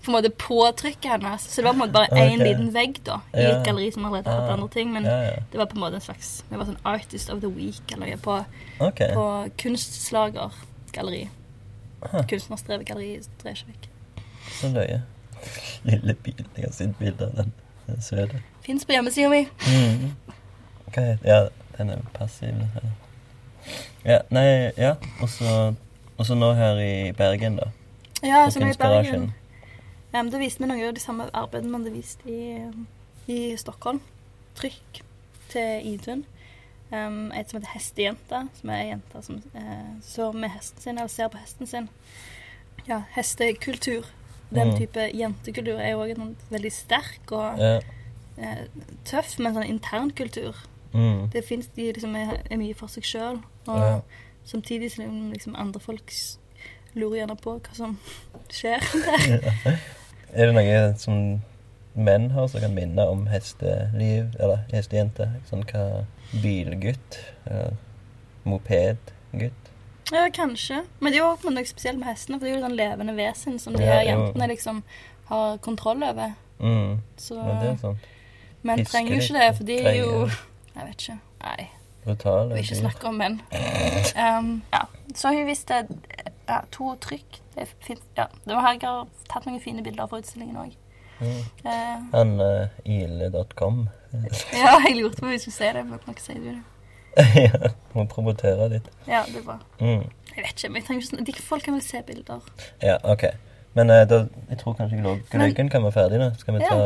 på 0.00 0.10
en 0.10 0.16
måte 0.16 0.30
påtrykket 0.30 1.10
hennes. 1.10 1.42
Så 1.42 1.60
det 1.60 1.64
var 1.64 1.72
på 1.72 1.78
en 1.78 1.82
måte 1.84 1.92
bare 1.92 2.16
én 2.16 2.34
okay. 2.34 2.46
liten 2.48 2.70
vegg 2.74 3.00
da, 3.04 3.18
i 3.36 3.44
et 3.44 3.66
galleri 3.66 3.90
som 3.92 4.04
allerede 4.04 4.32
hadde 4.32 4.48
Ah. 4.48 4.52
andre 4.52 4.68
ting. 4.72 4.92
Men 4.92 5.04
det 5.04 5.60
var 5.60 5.68
på 5.68 5.76
en 5.76 5.80
måte 5.80 6.00
en 6.00 6.04
slags 6.04 6.44
Det 6.50 6.58
var 6.58 6.68
sånn 6.68 6.80
Artist 6.84 7.30
of 7.30 7.40
the 7.40 7.48
Week 7.48 7.92
eller 7.92 8.06
noe 8.06 8.16
på, 8.16 8.38
okay. 8.80 9.14
på 9.14 9.26
Kunstslager 9.60 10.56
galleri. 10.92 11.28
Aha. 12.02 12.22
Kunstnerstrevet 12.28 12.86
galleri 12.86 13.14
i 13.14 13.20
Dresjevik. 13.42 13.88
Så 14.60 14.68
løye. 14.72 15.02
Lille 15.84 16.14
bil. 16.14 16.44
Jeg 16.56 16.64
har 16.64 16.72
sett 16.72 16.96
bilde 16.98 17.26
av 17.26 17.36
den. 17.36 17.52
Den 17.86 18.00
er. 18.18 18.40
Fins 18.64 18.84
på 18.84 18.92
hjemmesida 18.92 19.28
mi. 19.28 19.44
Mm. 19.68 20.10
Okay. 20.86 21.16
Ja, 21.24 21.46
den 21.78 21.90
er 21.90 22.02
passiv. 22.14 22.48
den 22.48 22.70
her. 22.74 22.90
Ja, 24.04 24.20
nei, 24.30 24.70
ja. 24.76 24.94
Og 25.20 25.28
så 26.26 26.34
nå 26.34 26.52
her 26.56 26.78
i 26.80 27.12
Bergen, 27.16 27.56
da. 27.56 27.70
Ja, 28.22 28.44
altså 28.44 28.58
som 28.58 28.68
er 28.68 28.74
i 28.74 28.76
Bergen. 28.80 29.32
Ja, 30.12 30.22
men 30.22 30.30
da 30.32 30.38
viste 30.38 30.60
vi 30.64 30.66
noe 30.66 30.88
av 30.88 30.94
de 30.94 31.00
samme 31.00 31.28
arbeidene 31.32 31.70
man 31.70 31.84
hadde 31.84 31.94
vist 31.96 32.20
i, 32.26 32.58
i 33.30 33.56
Stockholm. 33.56 34.00
Trykk 34.58 35.02
til 35.52 35.86
Idun. 35.94 36.24
Um, 36.92 37.30
et 37.32 37.48
som 37.50 37.60
heter 37.60 37.70
Hestejenta, 37.76 38.40
som 38.58 38.70
er 38.74 38.80
ei 38.82 38.88
jente 38.90 39.20
som 39.22 39.36
eh, 39.54 39.90
så 40.02 40.32
med 40.34 40.50
hesten 40.50 40.82
sin, 40.82 40.96
eller 40.98 41.08
ser 41.12 41.28
på 41.30 41.38
hesten 41.38 41.66
sin. 41.70 41.86
Ja, 42.88 43.02
hestekultur. 43.14 44.08
Den 44.50 44.72
Mm. 44.72 44.76
type 44.80 45.04
jentekultur 45.14 45.78
er 45.78 45.92
jo 45.92 46.00
òg 46.02 46.34
veldig 46.50 46.72
sterk 46.72 47.30
og 47.32 47.58
Ja. 47.58 47.76
eh, 48.38 48.64
tøff, 49.04 49.38
men 49.38 49.54
sånn 49.54 49.68
intern 49.68 50.10
kultur. 50.10 50.56
Mm. 50.92 51.30
Det 51.30 51.44
fins 51.46 51.66
de 51.76 51.92
liksom 51.92 52.16
er, 52.16 52.42
er 52.50 52.56
mye 52.56 52.74
for 52.74 52.88
seg 52.88 53.04
sjøl. 53.04 53.38
Og 53.70 53.80
Ja. 53.80 54.00
samtidig 54.44 54.90
som 54.92 55.30
liksom 55.32 55.54
andre 55.56 55.80
folk 55.80 56.12
lurer 56.94 57.20
gjerne 57.20 57.36
på 57.40 57.58
hva 57.60 57.74
som 57.76 57.98
skjer 58.50 58.80
der. 59.04 59.78
Er 60.34 60.46
det 60.46 60.54
noe 60.54 60.94
som 60.98 61.40
menn 61.94 62.30
har 62.30 62.46
som 62.48 62.60
kan 62.62 62.74
minne 62.74 63.02
om 63.10 63.26
hesteliv, 63.26 64.34
eller 64.40 64.64
hestejente? 64.72 65.28
Sånn 65.50 65.64
hva 65.70 66.04
bilgutt? 66.42 67.18
eller 67.46 67.76
Mopedgutt? 68.44 69.66
Ja, 70.12 70.28
kanskje. 70.34 70.84
Men 71.00 71.12
det 71.12 71.20
er 71.20 71.24
jo 71.42 71.50
noe 71.54 71.64
spesielt 71.68 71.98
med 72.00 72.08
hestene, 72.10 72.38
for 72.40 72.46
det 72.46 72.54
er 72.54 72.58
jo 72.58 72.64
sånn 72.64 72.76
levende 72.78 73.14
vesen 73.18 73.58
som 73.62 73.76
de 73.76 73.82
Ja, 73.84 73.92
her 74.00 74.02
jo. 74.02 74.10
jentene 74.14 74.48
liksom 74.50 74.82
har 75.30 75.58
kontroll 75.62 76.02
over. 76.02 76.32
Mm. 76.60 76.98
Så 77.16 77.34
Men 77.36 77.60
det 77.60 77.68
er 77.70 77.76
sant. 77.76 78.08
Menn 78.62 78.84
trenger 78.84 79.14
jo 79.14 79.20
ikke 79.22 79.38
det, 79.38 79.56
for 79.56 79.64
de 79.64 79.76
er 79.86 79.94
jo. 80.00 80.26
Jeg 80.74 80.86
vet 80.88 81.04
ikke. 81.04 81.18
Nei, 81.44 81.68
Brutale 82.04 82.54
vi 82.54 82.62
ikke 82.64 82.78
snakke 82.80 83.08
om 83.10 83.18
menn. 83.20 83.40
Um, 84.16 84.62
ja. 84.72 84.84
Så 85.14 85.32
hun 85.34 85.46
visste 85.46 85.82
ja, 86.48 86.60
to 86.72 86.94
trykk. 87.02 87.40
Det 87.54 87.66
fint. 87.84 88.02
Ja. 88.16 88.26
Det 88.46 88.54
var 88.56 88.64
her 88.66 88.78
jeg 88.78 88.88
har 88.88 89.06
tatt 89.28 89.46
noen 89.46 89.60
fine 89.60 89.82
bilder 89.84 90.08
fra 90.08 90.20
utstillingen 90.22 90.56
òg. 90.56 90.76
Mm. 91.20 91.40
Uh, 91.66 92.06
Han 92.14 92.30
uh, 92.40 92.68
ile.com. 92.88 93.82
ja, 94.62 94.78
jeg 94.86 94.96
lurte 94.96 95.20
på 95.20 95.26
om 95.28 95.34
vi 95.34 95.38
skulle 95.42 95.58
se 95.58 95.72
det, 95.76 95.84
men 95.86 95.98
kan 96.04 96.14
ikke 96.16 96.24
si 96.24 96.38
du 96.38 96.48
det. 96.54 96.62
ja, 97.44 97.70
må 97.94 98.06
promotere 98.08 98.68
litt. 98.70 98.88
Ja, 99.10 99.24
det 99.28 99.42
er 99.42 99.46
bra. 99.46 99.58
Mm. 99.82 100.06
Jeg 100.30 100.44
vet 100.46 100.52
ikke, 100.56 100.68
men 100.70 100.80
jeg 100.80 100.86
trenger 100.88 101.02
ikke 101.02 101.42
sånn 101.42 101.46
Folk 101.50 101.64
kan 101.66 101.74
vel 101.76 101.82
se 101.84 102.02
bilder. 102.06 102.50
Ja, 102.82 102.96
OK. 103.10 103.26
Men 103.74 103.90
eh, 103.94 104.04
da, 104.10 104.24
jeg 104.50 104.58
tror 104.62 104.74
kanskje 104.78 104.98
gløgg- 105.02 105.26
gløggen 105.30 105.68
kan 105.70 105.82
være 105.84 105.94
ferdig 105.94 106.18
nå. 106.22 106.30
Skal 106.38 106.56
vi 106.56 106.62
Ja. 106.64 106.68
ta 106.70 106.78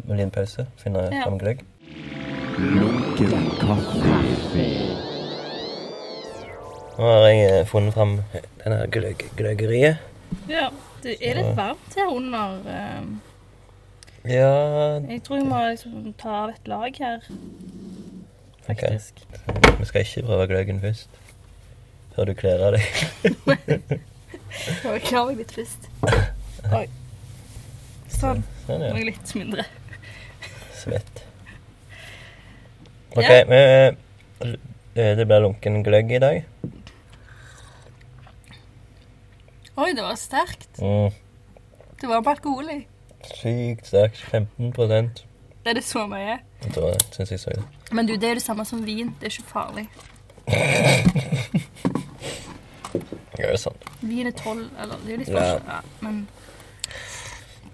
en 0.00 0.16
liten 0.16 0.30
pause? 0.34 0.66
Finne 0.80 1.04
Ja. 1.12 1.22
fram 1.26 1.38
gløgg? 1.38 1.60
Lunken 2.58 3.50
kaffe. 3.60 4.16
Nå 6.98 7.06
har 7.08 7.26
jeg 7.26 7.44
eh, 7.48 7.66
funnet 7.66 7.94
fram 7.96 8.18
denne 8.60 8.80
gløgg 8.92 9.24
gløggeriet. 9.38 10.02
Ja, 10.50 10.68
det 11.02 11.16
er 11.24 11.38
litt 11.40 11.56
varmt 11.56 11.96
her 11.96 12.12
under. 12.12 12.58
Um, 12.66 13.20
Ja 14.28 15.00
jeg 15.08 15.22
tror 15.26 15.40
jeg 15.40 15.46
må 15.48 15.62
liksom 15.66 16.12
ta 16.20 16.34
av 16.44 16.52
et 16.52 16.68
lag 16.70 17.00
her, 17.00 17.24
OK. 18.68 18.76
Okay. 18.76 19.00
Vi 19.80 19.88
skal 19.88 20.04
ikke 20.04 20.26
prøve 20.28 20.46
gløggen 20.52 20.78
først. 20.84 21.08
Før 22.14 22.28
du 22.28 22.34
kler 22.38 22.62
av 22.68 22.76
deg. 22.76 22.84
Jeg 24.84 25.02
klarer 25.08 25.32
meg 25.32 25.40
litt 25.40 25.56
først. 25.56 25.88
Oi. 26.70 26.86
Sånn. 28.20 28.44
Sånn, 28.68 28.84
Nå 28.84 28.92
er 28.92 28.98
jeg 29.00 29.08
litt 29.08 29.34
mindre. 29.40 29.64
Svett. 30.76 31.24
OK, 33.16 33.22
Ja. 33.22 33.44
vi, 33.44 33.58
eh, 34.96 35.16
det 35.16 35.26
blir 35.26 35.40
lunken 35.44 35.82
gløgg 35.84 36.12
i 36.12 36.18
dag. 36.18 36.44
Oi, 39.76 39.92
det 39.96 40.02
var 40.04 40.14
sterkt. 40.20 40.78
Mm. 40.80 41.10
Det 42.00 42.08
var 42.08 42.20
bare 42.22 42.34
alkohol 42.36 42.68
i. 42.70 42.86
Sykt 43.34 43.86
sterkt. 43.86 44.16
15 44.30 45.10
Er 45.64 45.72
det 45.74 45.84
så 45.84 46.06
mye? 46.06 46.38
Jeg 46.64 46.72
tror 46.74 46.90
det, 46.92 47.02
syns 47.14 47.30
jeg 47.30 47.40
så 47.40 47.50
det. 47.54 47.64
Men 47.92 48.06
du, 48.06 48.16
det 48.16 48.30
er 48.30 48.34
det 48.34 48.42
samme 48.42 48.64
som 48.64 48.82
vin. 48.86 49.14
Det 49.20 49.26
er 49.26 49.30
ikke 49.30 49.48
farlig. 49.52 49.88
Det 53.32 53.46
er 53.48 53.54
jo 53.54 53.56
sånn. 53.56 53.76
Vin 54.04 54.26
er 54.28 54.34
tolv, 54.36 54.66
eller 54.78 54.98
det 55.02 55.08
er 55.08 55.12
jo 55.14 55.20
litt 55.22 55.28
Ja. 55.28 55.34
forskjell. 55.40 55.62
Ja. 55.66 55.80
Men 56.04 56.28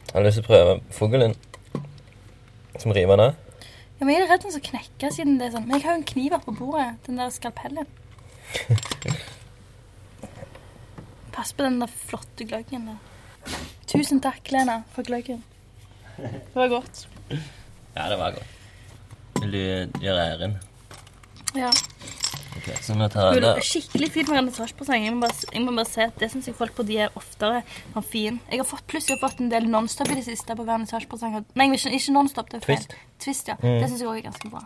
Jeg 0.08 0.14
har 0.14 0.22
lyst 0.24 0.36
til 0.38 0.44
å 0.44 0.46
prøve 0.46 0.80
fuglen 0.90 1.34
som 2.78 2.92
river 2.92 3.16
ned. 3.16 3.34
Ja, 3.98 4.06
men 4.06 4.14
jeg 4.14 4.22
er 4.22 4.30
redd 4.30 4.44
den 4.46 4.54
skal 4.54 4.68
knekke 4.70 5.10
siden 5.14 5.40
det 5.40 5.48
er 5.48 5.56
sånn. 5.56 5.66
Men 5.66 5.80
jeg 5.80 5.88
har 5.88 5.96
jo 5.96 6.02
en 6.02 6.10
kniv 6.12 6.36
her 6.36 6.44
på 6.44 6.54
bordet. 6.54 6.90
Den 7.06 7.18
der 7.18 7.32
skalpellen. 7.34 7.88
Pass 11.34 11.50
på 11.54 11.66
den 11.66 11.80
der 11.82 11.90
flotte 11.90 12.46
gløggen 12.46 12.92
der. 12.92 13.58
Tusen 13.88 14.20
takk, 14.22 14.44
Lena, 14.52 14.82
for 14.94 15.06
gløggen. 15.06 15.42
Det 16.18 16.54
var 16.54 16.68
godt. 16.68 17.06
Ja, 17.30 18.08
det 18.10 18.18
var 18.18 18.34
godt. 18.36 18.54
Vil 19.40 19.54
du 19.54 20.00
gjøre 20.02 20.24
æren? 20.32 20.56
Ja. 21.56 21.70
Så 22.82 22.94
tar 23.12 23.34
Det 23.34 23.44
er 23.44 23.60
skikkelig 23.64 24.10
fin 24.12 24.26
vernissasjepresang. 24.26 25.04
Jeg, 25.04 25.14
må 25.14 25.20
bare- 25.26 25.52
jeg 25.52 25.62
må 25.64 25.74
bare 25.76 25.86
si 25.86 26.00
at 26.00 26.18
det 26.18 26.30
syns 26.32 26.46
jeg 26.46 26.54
folk 26.58 26.74
på 26.76 26.86
de 26.86 26.98
er 26.98 27.08
oftere. 27.16 27.62
Han 27.94 28.02
fin. 28.02 28.40
Jeg 28.50 28.58
har 28.58 28.64
fått, 28.64 28.84
jeg 28.92 29.02
har 29.20 29.28
fått 29.28 29.40
en 29.40 29.48
del 29.50 29.68
Nonstop 29.68 30.10
i 30.10 30.14
det 30.14 30.24
siste 30.24 30.56
på 30.56 30.64
vernissasjepresanger. 30.66 31.44
Nei, 31.54 31.68
ikke, 31.72 31.92
ikke 31.92 32.12
Nonstop. 32.12 32.50
Det 32.50 32.62
er 32.62 32.66
feil. 32.66 32.76
Twist. 32.76 32.94
Twist, 33.18 33.48
ja. 33.48 33.54
Mm. 33.62 33.80
Det 33.80 33.88
syns 33.90 34.00
jeg 34.00 34.08
òg 34.08 34.18
er 34.18 34.26
ganske 34.30 34.50
bra. 34.50 34.64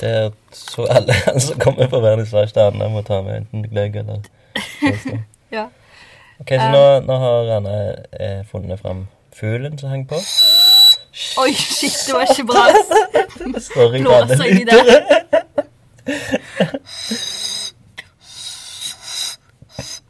Det 0.00 0.08
er 0.10 0.30
så 0.52 0.86
alle 0.90 1.14
som 1.46 1.58
kommer 1.58 1.86
på 1.88 2.00
vernissasje 2.02 2.52
til 2.52 2.60
Anna, 2.68 2.88
må 2.88 3.02
ta 3.06 3.20
med 3.22 3.42
enten 3.44 3.68
gløgg 3.70 3.96
eller. 4.02 4.22
Ja. 5.50 5.68
Ok, 6.40 6.50
så 6.54 6.66
nå, 6.70 6.82
nå 7.06 7.14
har 7.18 7.48
Anna 7.56 7.76
eh, 8.20 8.42
funnet 8.50 8.78
fram 8.80 9.06
fuglen 9.34 9.78
som 9.78 9.88
hang 9.90 10.04
på. 10.10 10.18
Oi, 11.42 11.52
shit, 11.54 11.94
det 12.06 12.14
var 12.14 12.26
ikke 12.30 12.44
bra. 12.46 12.66
Sorry, 13.64 14.02
Blåser 14.04 14.44
inni 14.44 14.66
Anne. 14.70 14.98
der. 15.32 15.64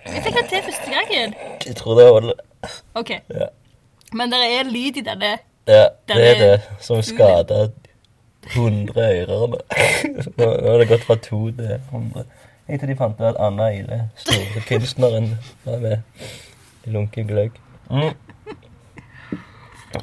Jeg 0.09 0.23
fikk 0.25 0.35
det 0.35 0.45
til 0.49 0.63
første 0.65 0.91
gangen. 0.95 1.35
Jeg 1.67 1.77
tror 1.77 1.99
det 1.99 2.11
holder. 2.11 2.33
OK. 2.95 3.11
Ja. 3.11 3.47
Men 4.13 4.33
det 4.33 4.39
er 4.39 4.63
lyd 4.63 4.97
i 4.97 5.05
denne. 5.05 5.39
Ja, 5.69 5.85
det 6.09 6.17
er 6.17 6.39
det 6.39 6.61
som 6.81 7.03
skader 7.03 7.69
100 8.57 8.93
ører. 8.97 9.47
nå. 9.47 9.59
Har 10.71 10.79
det 10.79 10.89
gått 10.89 11.05
fra 11.05 11.15
to 11.15 11.51
til 11.51 11.81
100. 11.93 12.25
Jeg 12.69 12.81
tror 12.81 12.87
de 12.87 12.97
fant 12.97 13.21
ut 13.21 13.27
at 13.27 13.37
Anna 13.41 13.69
Ile, 13.73 14.11
store 14.17 14.63
kunstneren, 14.69 15.39
var 15.65 15.79
med 15.79 15.97
i 16.85 16.91
lunken 16.91 17.27
gløgg. 17.27 17.51
Mm. 17.91 18.13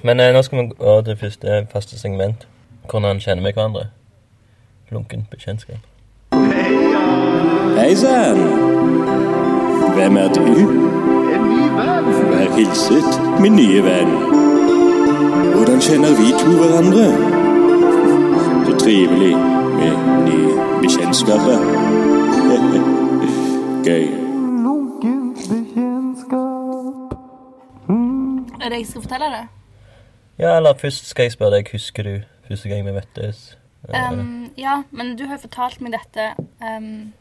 Men 0.04 0.20
eh, 0.20 0.34
nå 0.34 0.42
skal 0.42 0.58
vi 0.58 0.68
gå 0.78 1.02
til 1.02 1.18
første 1.18 1.68
faste 1.72 2.00
segment. 2.00 2.48
Hvordan 2.90 3.20
kjenner 3.20 3.44
vi 3.44 3.52
hverandre? 3.54 3.86
Lunken 4.92 5.28
bekjentskap. 5.32 5.78
Hei 7.78 7.96
sann! 7.96 8.38
Hvem 9.96 10.18
er 10.18 10.28
du? 10.28 10.46
Vær 12.32 12.56
hilset, 12.58 13.40
min 13.42 13.56
nye 13.56 13.82
venn. 13.84 14.12
Hvordan 15.56 15.82
kjenner 15.82 16.14
vi 16.20 16.28
to 16.42 16.52
hverandre? 16.60 17.08
Så 18.66 18.78
trivelig 18.84 19.34
med 19.80 19.98
nye 20.28 20.54
bekjentskaper. 20.82 21.60
Gøy. 23.88 24.06
Er 28.62 28.70
det 28.70 28.78
jeg 28.78 28.88
skal 28.88 29.02
fortelle 29.02 29.26
det? 29.26 29.44
Ja, 30.40 30.58
eller 30.58 30.74
først 30.78 31.10
skal 31.10 31.24
jeg 31.24 31.32
spørre 31.32 31.56
deg, 31.56 31.68
husker 31.72 32.04
du 32.04 32.16
første 32.48 32.70
gang 32.70 32.86
vi 32.86 32.92
møttes? 32.92 33.58
Um, 33.88 34.52
ja, 34.58 34.84
men 34.92 35.16
du 35.18 35.26
har 35.26 35.38
jo 35.38 35.46
fortalt 35.46 35.82
meg 35.82 35.94
dette 35.94 36.34
um, 36.62 37.14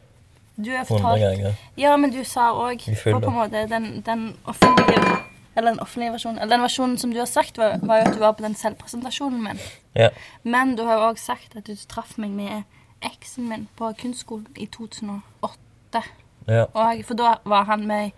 Du 0.55 0.71
har 0.71 0.85
100 0.85 0.87
fortalt 0.89 1.21
ganger. 1.21 1.57
Ja, 1.77 1.95
men 1.97 2.13
du 2.13 2.23
sa 2.23 2.51
òg 2.57 2.85
på 3.03 3.15
en 3.19 3.35
måte 3.35 3.65
den, 3.69 4.01
den 4.05 4.23
offentlige 4.45 5.17
Eller 5.55 5.71
den 5.71 5.79
offentlige 5.79 6.15
versjonen 6.15 6.39
Eller 6.39 6.55
den 6.55 6.65
versjonen 6.65 6.97
som 6.97 7.13
du 7.13 7.19
har 7.19 7.29
sagt, 7.29 7.57
var, 7.57 7.77
var 7.83 8.01
jo 8.01 8.07
at 8.09 8.15
du 8.15 8.19
var 8.19 8.31
på 8.37 8.43
den 8.43 8.55
selvpresentasjonen 8.55 9.43
min. 9.43 9.59
Ja. 9.95 10.09
Men 10.43 10.75
du 10.77 10.83
har 10.87 10.99
jo 10.99 11.11
òg 11.11 11.19
sagt 11.21 11.55
at 11.55 11.67
du 11.67 11.75
traff 11.89 12.17
meg 12.17 12.31
med 12.35 12.63
eksen 13.05 13.49
min 13.49 13.67
på 13.77 13.91
kunstskolen 14.01 14.47
i 14.57 14.65
2008. 14.65 16.01
ja. 16.47 16.65
Og, 16.73 17.03
for 17.05 17.13
da 17.19 17.35
var 17.45 17.69
han 17.69 17.85
med 17.87 18.07
ei 18.07 18.11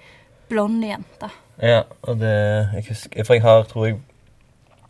blond 0.50 0.84
jente. 0.86 1.30
Ja, 1.62 1.82
og 2.02 2.20
det 2.22 2.34
jeg 2.74 2.86
husker, 2.90 3.24
For 3.24 3.34
jeg 3.34 3.42
har, 3.42 3.64
tror 3.64 3.86
jeg 3.86 4.00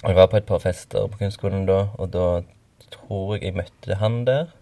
Jeg 0.03 0.15
var 0.15 0.25
på 0.25 0.37
et 0.37 0.45
par 0.45 0.59
fester 0.59 1.07
på 1.07 1.17
kunstskolen 1.17 1.65
da, 1.65 1.87
og 1.97 2.13
da 2.13 2.41
tror 2.93 3.35
jeg 3.35 3.43
jeg 3.43 3.57
møtte 3.57 3.99
han 4.01 4.23
der. 4.27 4.53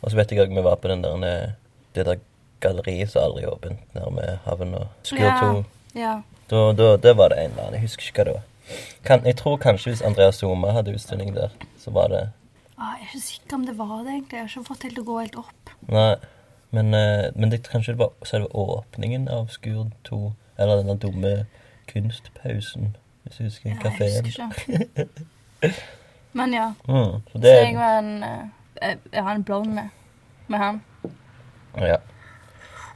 Og 0.00 0.10
så 0.10 0.16
vet 0.16 0.32
jeg 0.32 0.42
at 0.44 0.52
vi 0.52 0.64
var 0.64 0.80
på 0.80 0.88
den 0.88 1.02
der 1.04 1.54
det 1.94 2.06
der 2.06 2.20
galleriet 2.60 3.10
som 3.10 3.24
aldri 3.24 3.44
er 3.44 3.54
åpent, 3.54 3.94
nærme 3.94 4.38
havn 4.44 4.74
og 4.74 4.86
Skur 5.02 5.18
2. 5.18 5.52
Ja. 5.94 6.00
Ja. 6.00 6.14
Da, 6.50 6.72
da, 6.76 6.96
det 6.96 7.16
var 7.16 7.32
det 7.32 7.38
en 7.38 7.50
eller 7.50 7.62
annen. 7.62 7.78
Jeg 7.78 7.88
husker 7.88 8.06
ikke 8.06 8.22
hva 8.22 8.26
det 8.28 8.34
var. 8.34 8.46
Kan, 9.04 9.24
jeg 9.26 9.36
tror 9.36 9.56
kanskje 9.58 9.90
hvis 9.90 10.02
Andreas 10.06 10.38
Zuma 10.38 10.70
hadde 10.74 10.94
utstilling 10.94 11.32
der, 11.34 11.54
så 11.78 11.90
var 11.90 12.12
det 12.12 12.28
Ah, 12.80 12.94
jeg 12.96 13.02
er 13.02 13.08
ikke 13.08 13.20
sikker 13.26 13.54
om 13.56 13.64
det 13.66 13.78
var 13.78 13.96
det, 13.98 14.12
egentlig. 14.12 14.36
Jeg 14.36 14.40
har 14.40 14.48
ikke 14.48 14.68
fått 14.68 14.82
det 14.82 14.90
til 14.90 15.02
å 15.02 15.04
gå 15.04 15.16
helt 15.20 15.34
opp. 15.36 15.72
Nei. 15.92 16.14
Men, 16.70 16.94
eh, 16.94 17.26
men 17.36 17.50
det, 17.52 17.58
kanskje 17.68 17.92
det 17.92 18.00
var 18.00 18.12
selve 18.24 18.48
åpningen 18.56 19.26
av 19.28 19.50
Skur 19.52 19.90
2, 20.08 20.20
eller 20.56 20.80
denne 20.80 20.96
dumme 21.02 21.32
kunstpausen, 21.90 22.94
hvis 23.24 23.36
du 23.36 23.44
husker 23.44 23.74
Ja, 23.74 23.92
jeg 23.98 24.24
husker 24.24 24.54
ikke. 24.80 25.74
Men 26.32 26.52
ja. 26.54 26.72
Mm, 26.88 27.22
så 27.32 27.40
Så 27.40 27.46
jeg 27.48 27.74
var 27.76 27.98
en 27.98 28.22
eh, 28.22 28.96
Jeg 29.12 29.22
har 29.22 29.34
en 29.34 29.44
blond 29.44 29.66
med, 29.74 29.88
med 30.48 30.58
han. 30.58 30.80
Ja. 31.76 31.96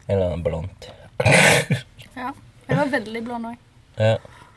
En 0.09 0.14
eller 0.18 0.27
annen 0.27 0.42
blondt. 0.44 0.90
Ja. 2.16 2.31
Jeg 2.68 2.77
var 2.79 2.87
veldig 2.92 3.25
blond 3.25 3.47
òg. 3.47 3.57
Ja. 3.99 4.16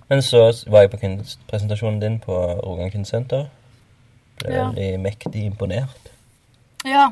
Men 0.10 0.22
så 0.22 0.44
var 0.70 0.82
jeg 0.86 0.92
på 0.92 0.98
kunstpresentasjonen 1.02 2.00
din 2.02 2.20
på 2.20 2.36
Rogan 2.64 2.92
Kunstsenter. 2.92 3.48
Ble 4.40 4.54
Ja. 4.54 4.68
veldig 4.70 5.00
mektig 5.00 5.44
imponert. 5.46 6.12
Ja, 6.86 7.12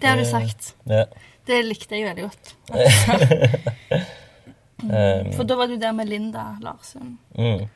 det 0.00 0.08
har 0.08 0.16
du 0.16 0.22
Eh, 0.22 0.28
sagt. 0.30 0.74
Ja. 0.86 1.04
Det 1.46 1.64
likte 1.64 1.96
jeg 1.96 2.04
veldig 2.10 2.22
godt. 2.28 2.56
Um, 4.82 5.32
For 5.36 5.44
da 5.44 5.56
var 5.60 5.66
du 5.68 5.74
der 5.76 5.92
med 5.92 6.06
Linda 6.08 6.56
Larsen. 6.60 7.18
mm, 7.36 7.66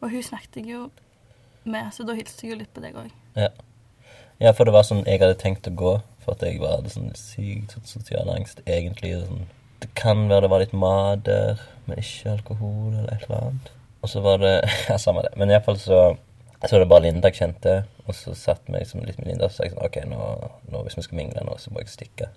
Og 0.00 0.10
hun 0.10 0.22
snakket 0.22 0.56
jeg 0.56 0.66
jo 0.72 0.90
med, 1.64 1.90
så 1.94 2.06
da 2.08 2.16
hilste 2.16 2.46
jeg 2.46 2.54
jo 2.54 2.60
litt 2.60 2.72
på 2.74 2.82
deg 2.84 2.96
òg. 2.98 3.10
ja. 3.38 3.50
ja, 4.40 4.52
for 4.56 4.68
det 4.68 4.74
var 4.76 4.86
sånn 4.88 5.04
jeg 5.06 5.22
hadde 5.22 5.38
tenkt 5.40 5.68
å 5.68 5.74
gå, 5.76 5.96
for 6.24 6.36
at 6.36 6.44
jeg 6.46 6.60
var 6.62 6.78
hadde 6.78 6.92
sånn 6.92 7.12
sykt 7.18 7.76
sånn 7.76 7.88
sosial 7.88 8.30
angst, 8.32 8.62
egentlig. 8.66 9.16
Sånn. 9.24 9.46
Det 9.80 9.90
kan 9.96 10.26
være 10.28 10.46
det 10.46 10.52
var 10.52 10.64
litt 10.64 10.76
mat 10.76 11.24
der, 11.28 11.60
men 11.86 12.02
ikke 12.02 12.34
alkohol 12.36 12.90
eller 12.94 13.12
et 13.14 13.28
eller 13.28 13.46
annet. 13.46 13.70
Og 14.00 14.12
så 14.12 14.22
var 14.24 14.40
det 14.42 14.54
Ja, 14.88 14.98
samme 14.98 15.24
det. 15.26 15.32
Men 15.36 15.52
iallfall 15.52 15.78
så 15.80 16.00
Så 16.60 16.74
var 16.74 16.82
det 16.84 16.90
bare 16.92 17.04
Linda 17.06 17.30
jeg 17.30 17.38
kjente, 17.40 17.74
og 18.04 18.14
så 18.14 18.34
satt 18.36 18.66
vi 18.66 18.76
liksom 18.76 19.00
litt 19.08 19.16
med 19.16 19.30
Linda 19.30 19.46
og 19.46 19.52
så 19.52 19.62
sa 19.62 19.64
jeg 19.64 19.72
sånn 19.72 19.86
OK, 19.86 19.96
nå, 20.10 20.24
nå, 20.68 20.82
hvis 20.84 20.98
vi 20.98 21.04
skal 21.06 21.16
mingle 21.16 21.44
nå, 21.46 21.54
så 21.56 21.72
må 21.72 21.80
jeg 21.80 21.88
stikke. 21.88 22.28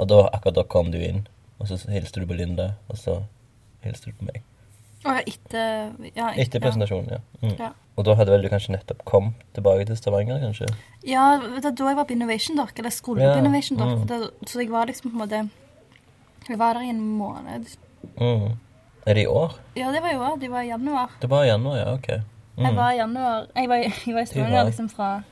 Og 0.00 0.08
da, 0.08 0.22
akkurat 0.32 0.56
da 0.56 0.64
kom 0.64 0.88
du 0.94 0.96
inn, 0.96 1.26
og 1.60 1.68
så 1.68 1.76
hilste 1.92 2.22
du 2.22 2.24
på 2.30 2.38
Linda, 2.38 2.70
og 2.88 2.96
så 2.96 3.18
hilste 3.84 4.08
du 4.08 4.16
på 4.16 4.30
meg. 4.30 4.40
Og 5.04 5.18
etter 5.20 5.92
ja, 6.16 6.30
Etter 6.40 6.62
presentasjonen, 6.62 7.18
ja. 7.18 7.20
Mm. 7.42 7.56
Ja. 7.58 7.72
Og 7.96 8.04
da 8.04 8.16
hadde 8.18 8.32
vel 8.32 8.44
du 8.44 8.50
kanskje 8.52 8.74
nettopp 8.74 9.04
kommet 9.08 9.44
tilbake 9.56 9.86
til 9.88 9.96
Stavanger, 9.96 10.40
kanskje? 10.42 10.68
Ja, 11.06 11.38
du, 11.40 11.60
da 11.64 11.70
jeg 11.72 11.96
var 11.96 12.08
på 12.08 12.16
Innovation 12.16 12.58
Dock, 12.58 12.74
eller 12.78 12.92
skolen 12.92 13.24
Ja, 13.24 13.34
på 13.34 13.44
Innovation 13.44 13.78
Dock, 13.80 14.02
mm. 14.04 14.46
så 14.48 14.60
jeg 14.60 14.70
var 14.72 14.90
liksom 14.90 15.10
på 15.10 15.16
en 15.16 15.22
måte 15.22 15.42
Jeg 16.48 16.58
var 16.58 16.74
der 16.74 16.86
i 16.86 16.90
en 16.92 17.00
måned. 17.18 17.70
Mm. 18.16 18.56
Er 19.06 19.14
det 19.14 19.22
i 19.22 19.26
år? 19.26 19.58
Ja, 19.76 19.92
det 19.92 20.02
var 20.02 20.12
i 20.12 20.16
år. 20.16 20.36
Det 20.40 20.50
var 20.50 20.60
i 20.60 20.68
januar. 20.68 21.10
Det 21.22 21.30
var 21.30 21.44
i 21.44 21.48
januar, 21.48 21.76
ja. 21.76 21.94
Ok. 21.94 22.08
Mm. 22.56 22.64
Jeg 22.64 22.76
var 22.76 22.90
i 22.90 22.96
januar 22.96 23.46
Jeg 23.56 23.68
var, 23.68 23.76
jeg 23.76 24.14
var 24.14 24.20
i 24.20 24.26
Stavanger 24.26 24.64
liksom 24.64 24.88
fra 24.88 25.22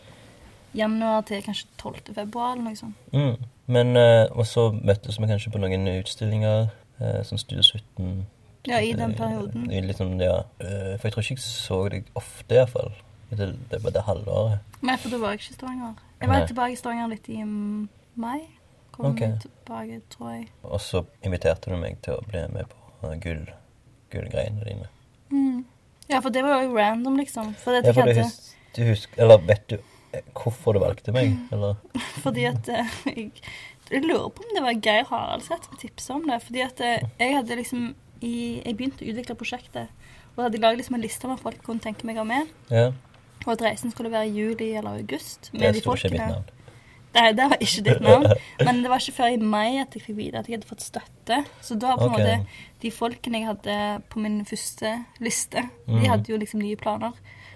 januar 0.74 1.20
til 1.20 1.42
kanskje 1.42 1.66
12. 1.78 2.14
februar 2.14 2.52
eller 2.52 2.64
noe 2.64 2.76
sånt. 2.76 2.94
Mm. 3.12 3.36
Men 3.66 3.96
eh, 3.96 4.26
Og 4.30 4.46
så 4.46 4.70
møttes 4.72 5.20
vi 5.20 5.28
kanskje 5.30 5.52
på 5.52 5.60
noen 5.62 5.88
utstillinger, 5.98 6.68
eh, 7.00 7.20
sånn 7.24 7.40
Studio 7.40 7.62
17. 7.62 8.26
Ja, 8.66 8.80
i 8.80 8.92
den 8.92 9.10
Eh, 9.10 9.16
perioden. 9.16 9.94
sånn, 9.94 10.20
ja. 10.20 10.44
Eh, 10.58 10.96
for 10.96 11.08
jeg 11.08 11.12
tror 11.12 11.22
ikke 11.22 11.34
jeg 11.34 11.44
så 11.44 11.88
deg 11.90 12.04
ofte, 12.14 12.54
iallfall. 12.54 12.92
Det, 13.30 13.56
det 13.70 13.82
var 13.82 13.90
det 13.90 14.02
halvåret. 14.06 14.58
Nei, 14.80 14.96
for 14.96 15.10
da 15.10 15.18
var 15.18 15.34
jeg 15.34 15.40
ikke 15.40 15.50
i 15.50 15.54
Stavanger. 15.54 15.94
Jeg 16.20 16.28
var 16.28 16.38
Nei. 16.38 16.46
tilbake 16.46 16.72
i 16.72 16.76
Stavanger 16.76 17.08
litt 17.08 17.28
i 17.28 17.42
mm, 17.42 17.88
mai. 18.14 18.40
Kom 18.94 19.10
okay. 19.10 19.32
tilbake, 19.42 20.00
tror 20.08 20.30
jeg. 20.30 20.48
Og 20.62 20.80
så 20.80 21.04
inviterte 21.26 21.70
du 21.70 21.76
meg 21.76 21.98
til 22.04 22.14
å 22.14 22.24
bli 22.24 22.44
med 22.54 22.70
på 22.70 23.14
gull, 23.24 23.48
gullgreiene 24.14 24.64
dine. 24.64 24.88
Mm. 25.30 25.64
Ja, 26.08 26.20
for 26.20 26.30
det 26.30 26.44
var 26.46 26.62
jo 26.62 26.76
random, 26.76 27.16
liksom. 27.18 27.54
For 27.58 27.74
det 27.74 27.88
Ja, 27.88 27.96
for 27.96 28.06
du, 28.06 28.20
hus, 28.20 28.54
du 28.76 28.82
husker 28.84 29.24
Eller 29.24 29.38
vet 29.48 29.66
du 29.72 29.78
eh, 30.12 30.22
hvorfor 30.36 30.76
du 30.76 30.78
valgte 30.84 31.12
meg? 31.16 31.34
Eller? 31.52 31.74
fordi 32.24 32.44
at 32.44 32.68
jeg, 32.68 33.32
jeg 33.90 34.04
lurer 34.04 34.30
på 34.30 34.44
om 34.44 34.54
det 34.54 34.62
var 34.62 34.78
Geir 34.78 35.08
Haraldseth 35.10 35.68
som 35.68 35.80
tipsa 35.80 36.14
om 36.14 36.28
det. 36.28 36.38
Fordi 36.44 36.64
at 36.68 36.84
jeg 36.84 37.34
hadde 37.34 37.60
liksom 37.60 37.94
i, 38.20 38.62
Jeg 38.64 38.76
begynte 38.76 39.04
å 39.04 39.10
utvikle 39.12 39.36
prosjektet. 39.38 40.10
Og 40.34 40.44
hadde 40.46 40.60
laget 40.62 40.82
liksom 40.82 40.98
en 40.98 41.04
liste 41.04 41.30
med 41.30 41.42
folk 41.42 41.62
kunne 41.62 41.82
tenke 41.82 42.06
meg 42.06 42.18
å 42.18 42.24
ha 42.24 42.28
med. 42.28 42.50
Ja, 42.70 42.90
Og 43.44 43.52
at 43.54 43.62
reisen 43.62 43.92
skulle 43.92 44.10
være 44.10 44.30
i 44.30 44.34
juli 44.34 44.72
eller 44.74 44.98
august. 44.98 45.50
Med 45.52 45.74
det 45.74 45.82
de 45.82 45.90
ikke 45.90 46.10
mitt 46.10 46.20
navn. 46.20 46.50
Nei, 47.14 47.28
det 47.38 47.44
var 47.50 47.60
ikke 47.62 47.84
ditt 47.86 48.00
navn. 48.02 48.26
Men 48.66 48.80
det 48.82 48.90
var 48.90 49.02
ikke 49.02 49.16
før 49.20 49.36
i 49.36 49.38
mai 49.38 49.78
at 49.78 49.94
jeg 49.94 50.02
fikk 50.02 50.18
vite 50.18 50.40
at 50.40 50.48
jeg 50.50 50.58
hadde 50.58 50.70
fått 50.70 50.82
støtte. 50.82 51.38
Så 51.62 51.76
da 51.78 51.94
på 52.00 52.08
en 52.08 52.16
okay. 52.16 52.40
måte 52.40 52.82
de 52.82 52.92
folkene 52.94 53.40
jeg 53.42 53.50
hadde 53.52 53.78
på 54.10 54.22
min 54.24 54.40
første 54.48 54.96
liste, 55.22 55.62
mm. 55.86 56.00
de 56.00 56.10
hadde 56.10 56.34
jo 56.34 56.40
liksom 56.40 56.64
nye 56.64 56.78
planer. 56.80 57.14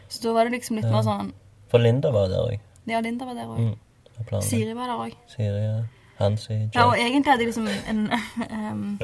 Så 0.09 0.23
da 0.29 0.37
var 0.37 0.47
det 0.47 0.59
liksom 0.59 0.79
litt 0.79 0.87
Ja. 0.87 0.95
mer 0.95 1.05
sånn 1.05 1.35
For 1.69 1.83
Linda 1.83 2.11
var 2.15 2.31
der 2.31 2.47
òg. 2.47 2.61
Ja, 2.89 3.01
Linda 3.05 3.27
var 3.29 3.35
der 3.35 3.51
òg. 3.51 3.59
Mm. 3.59 4.41
Siri 4.41 4.73
var 4.75 4.87
der 4.89 5.03
òg. 5.03 5.17
Siri, 5.29 5.65
ja. 5.65 5.83
Hansi, 6.19 6.71
Ja, 6.75 6.87
og 6.89 6.97
egentlig 6.99 7.31
hadde 7.31 7.45
jeg 7.45 7.53
liksom 7.53 7.69
en 7.69 8.11
em, 8.51 8.99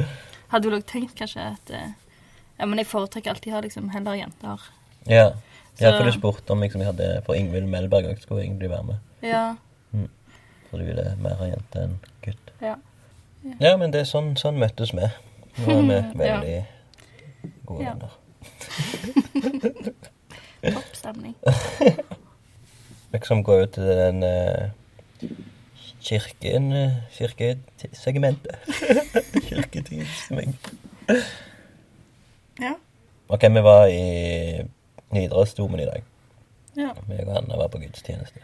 Hadde 0.55 0.71
jo 0.71 0.77
òg 0.79 0.85
tenkt 0.87 1.17
kanskje 1.19 1.43
at 1.51 1.71
eh, 1.75 1.91
Ja, 2.61 2.67
men 2.71 2.79
jeg 2.79 2.87
foretrekker 2.87 3.35
alltid 3.35 3.51
å 3.53 3.57
ha 3.59 3.63
liksom 3.65 3.89
heller 3.91 4.15
jenter. 4.21 4.63
Ja. 5.11 5.25
ja, 5.83 5.91
for 5.99 6.07
du 6.07 6.13
spurte 6.15 6.55
om 6.55 6.63
liksom, 6.63 6.81
jeg 6.85 6.93
hadde 6.93 7.09
For 7.27 7.35
Ingvild 7.37 7.67
Melberg 7.69 8.07
òg 8.13 8.21
skulle 8.23 8.45
egentlig 8.47 8.71
være 8.71 8.87
med. 8.93 8.99
Ja. 9.27 9.45
For 10.71 10.79
du 10.81 10.87
ville 10.87 11.09
mer 11.23 11.35
ha 11.43 11.47
jente 11.51 11.83
enn 11.89 11.97
gutt. 12.25 12.53
Ja. 12.63 12.77
Ja, 13.61 13.75
men 13.77 13.91
det 13.93 14.01
er 14.05 14.09
sånn, 14.09 14.33
sånn 14.41 14.57
møttes 14.63 14.95
vi. 14.97 15.11
Nå 15.67 15.75
er 15.75 15.83
vi 15.91 15.99
Ja. 16.31 16.39
veldig 16.41 16.57
gode 17.67 17.85
Ja. 17.85 17.93
venner. 17.99 18.13
Topp 20.75 20.95
stemning. 20.97 21.35
Liksom 23.15 23.43
gå 23.47 23.59
ut 23.63 23.75
til 23.77 23.85
den 23.87 24.23
eh, 24.27 24.71
kirken 26.05 26.73
eh, 26.77 26.97
Kirkesegmentet. 27.17 28.57
Kirketidssegment. 29.49 30.71
Ja. 32.61 32.75
Ok, 33.27 33.43
vi 33.43 33.61
var 33.65 33.87
i 33.89 34.65
Nidarosdomen 35.11 35.81
i 35.81 35.85
dag. 35.89 36.03
ja. 36.77 36.91
Vi 37.09 37.23
og 37.25 37.37
Anna 37.39 37.57
var 37.57 37.69
på 37.73 37.79
gudstjeneste. 37.79 38.41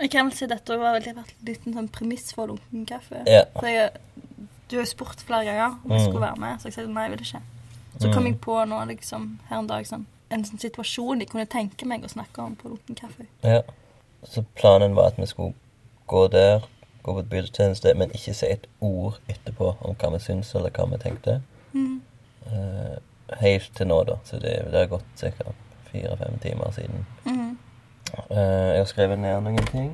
Jeg 0.00 0.10
kan 0.10 0.28
vel 0.30 0.36
si 0.36 0.46
dette 0.48 0.76
var 0.80 0.94
veldig 0.96 1.12
vært 1.18 1.32
en 1.36 1.46
liten 1.48 1.74
sånn 1.76 1.88
premiss 1.92 2.30
for 2.34 2.48
lunken 2.48 2.86
kaffe. 2.88 3.20
Ja. 3.28 3.42
For 3.56 3.68
jeg, 3.68 3.90
du 4.70 4.76
har 4.78 4.84
jo 4.86 4.90
spurt 4.90 5.20
flere 5.26 5.44
ganger 5.50 5.74
om 5.84 5.92
jeg 5.92 6.06
skulle 6.06 6.22
være 6.24 6.40
med, 6.40 6.60
så 6.62 6.70
jeg 6.70 6.76
sa 6.78 6.84
nei, 6.88 7.04
jeg 7.08 7.12
vil 7.16 7.24
ikke. 7.26 7.42
Så 8.00 8.12
kom 8.14 8.22
Mm. 8.24 8.28
jeg 8.30 8.38
på 8.40 8.56
nå 8.70 8.78
liksom 8.88 9.26
her 9.50 9.58
en 9.58 9.66
dag 9.68 9.84
sånn, 9.86 10.06
en 10.30 10.44
sånn 10.46 10.60
situasjon 10.62 11.20
jeg 11.20 11.28
kunne 11.28 11.44
tenke 11.46 11.84
meg 11.86 12.04
å 12.06 12.08
snakke 12.08 12.40
om 12.42 12.54
på 12.56 12.68
lunken 12.72 12.96
kaffe. 12.96 13.26
Ja. 13.44 13.60
Så 14.24 14.44
planen 14.56 14.94
var 14.96 15.10
at 15.10 15.18
vi 15.18 15.26
skulle 15.26 15.52
gå 16.06 16.26
der, 16.32 16.64
gå 17.10 17.22
på 17.22 17.26
gudstjeneste, 17.34 17.94
men 17.98 18.12
ikke 18.16 18.34
si 18.36 18.50
et 18.50 18.66
ord 18.80 19.18
etterpå 19.28 19.74
om 19.80 19.96
hva 19.98 20.12
vi 20.16 20.22
syns, 20.24 20.54
eller 20.58 20.72
hva 20.74 20.86
vi 20.92 21.00
tenkte. 21.02 21.40
Mm. 21.72 21.96
Uh, 22.46 22.96
helt 23.40 23.72
til 23.76 23.90
nå, 23.90 24.02
da. 24.08 24.18
Så 24.24 24.40
det, 24.42 24.54
det 24.70 24.84
har 24.84 24.92
gått 24.92 25.24
ca. 25.24 25.54
fire-fem 25.90 26.38
timer 26.42 26.70
siden. 26.76 27.06
Mm. 27.24 27.58
Uh, 28.30 28.36
jeg 28.36 28.78
har 28.78 28.88
skrevet 28.90 29.20
ned 29.22 29.42
noen 29.46 29.66
ting. 29.70 29.90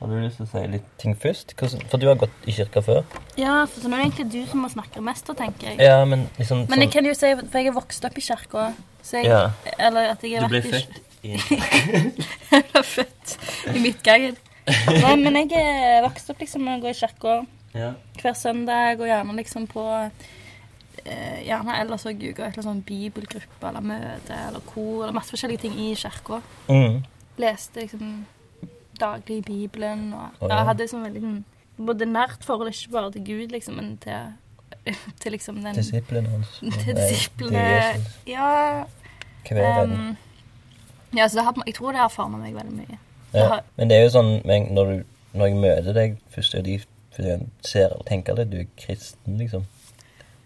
Har 0.00 0.10
du 0.10 0.18
lyst 0.20 0.36
til 0.36 0.44
å 0.44 0.50
si 0.50 0.62
litt 0.68 0.88
ting 1.00 1.14
først? 1.16 1.54
For 1.56 1.96
du 1.96 2.08
har 2.10 2.18
gått 2.20 2.48
i 2.50 2.52
kirka 2.52 2.82
før. 2.84 3.04
Ja, 3.40 3.62
for 3.64 3.80
så 3.80 3.88
nå 3.88 3.96
er 3.96 4.02
det 4.02 4.08
egentlig 4.10 4.26
du 4.34 4.50
som 4.50 4.64
må 4.64 4.68
snakke 4.72 5.00
mest, 5.04 5.30
tenker 5.38 5.70
jeg. 5.70 5.78
Ja, 5.80 6.02
men 6.04 6.26
liksom 6.36 6.66
Men 6.68 6.84
jeg 6.84 6.90
kan 6.92 7.08
jo 7.08 7.14
si, 7.16 7.30
for 7.40 7.60
jeg 7.60 7.70
er 7.70 7.76
vokst 7.76 8.04
opp 8.04 8.18
i 8.18 8.24
kirka. 8.24 8.66
Så 9.04 9.22
jeg, 9.22 9.30
Ja. 9.30 9.46
Eller 9.78 10.12
at 10.12 10.24
jeg 10.24 10.42
Du 10.42 10.44
er 10.44 10.52
ble 10.52 10.62
født 10.66 11.00
i 11.24 11.38
Jeg 12.52 12.66
ble 12.72 12.82
født 12.84 13.38
i 13.72 13.80
Midtgangen. 13.80 14.36
Nei, 14.66 15.16
men 15.20 15.36
jeg 15.42 15.60
er 15.60 16.04
vokst 16.06 16.30
opp 16.32 16.40
liksom 16.40 16.64
med 16.64 16.78
å 16.78 16.84
gå 16.84 16.92
i 16.92 16.98
kirka 16.98 17.40
Ja. 17.74 17.94
hver 18.20 18.36
søndag, 18.38 19.00
og 19.00 19.08
gjerne 19.08 19.36
liksom 19.36 19.66
på 19.68 19.82
eh, 21.04 21.40
Gjerne 21.44 21.80
ellers 21.80 22.06
òg 22.06 22.22
uka 22.22 22.46
etter 22.46 22.64
sånn 22.64 22.84
bibelgruppe 22.86 23.68
eller 23.68 23.84
møte 23.84 24.36
eller 24.48 24.62
kor 24.68 25.02
eller 25.02 25.16
masse 25.16 25.34
forskjellige 25.34 25.66
ting 25.66 25.74
i 25.76 25.90
kirka. 25.98 26.40
Mm. 26.68 27.02
Leste 27.42 27.82
liksom 27.82 28.22
daglig 29.00 29.42
i 29.42 29.44
Bibelen 29.44 30.12
og 30.14 30.38
oh, 30.40 30.48
ja, 30.48 30.60
ja. 30.60 30.64
hadde 30.70 30.86
liksom 30.86 31.02
veldig 31.04 31.24
sånn 31.24 31.42
både 31.76 32.06
nært 32.06 32.44
forhold 32.46 32.70
ikke 32.70 32.92
bare 32.94 33.12
til 33.12 33.24
Gud, 33.26 33.48
liksom, 33.50 33.78
men 33.80 33.96
til, 34.02 34.34
til 35.20 35.34
liksom 35.34 35.62
den 35.64 35.74
Disiplene 35.74 36.30
hans. 36.30 36.60
Til 36.84 36.94
disiplene. 36.96 37.64
Ja. 38.26 38.84
Um, 39.50 40.14
ja, 41.12 41.26
så 41.28 41.42
har, 41.42 41.58
jeg 41.66 41.74
tror 41.74 41.92
det 41.92 42.00
har 42.00 42.12
formet 42.12 42.40
meg 42.40 42.54
veldig 42.56 42.76
mye. 42.78 43.00
Ja. 43.34 43.60
Men 43.76 43.90
det 43.90 43.96
er 43.98 44.04
jo 44.06 44.12
sånn 44.14 44.32
når, 44.46 44.90
du, 44.90 45.04
når 45.34 45.46
jeg 45.50 45.56
møter 45.62 45.96
deg 45.96 46.18
først, 46.34 46.54
og 46.58 46.64
de 46.66 46.78
ser 47.66 47.92
og 47.94 48.04
tenker 48.08 48.38
at 48.38 48.50
du 48.50 48.58
er 48.62 48.68
kristen, 48.80 49.38
liksom. 49.38 49.64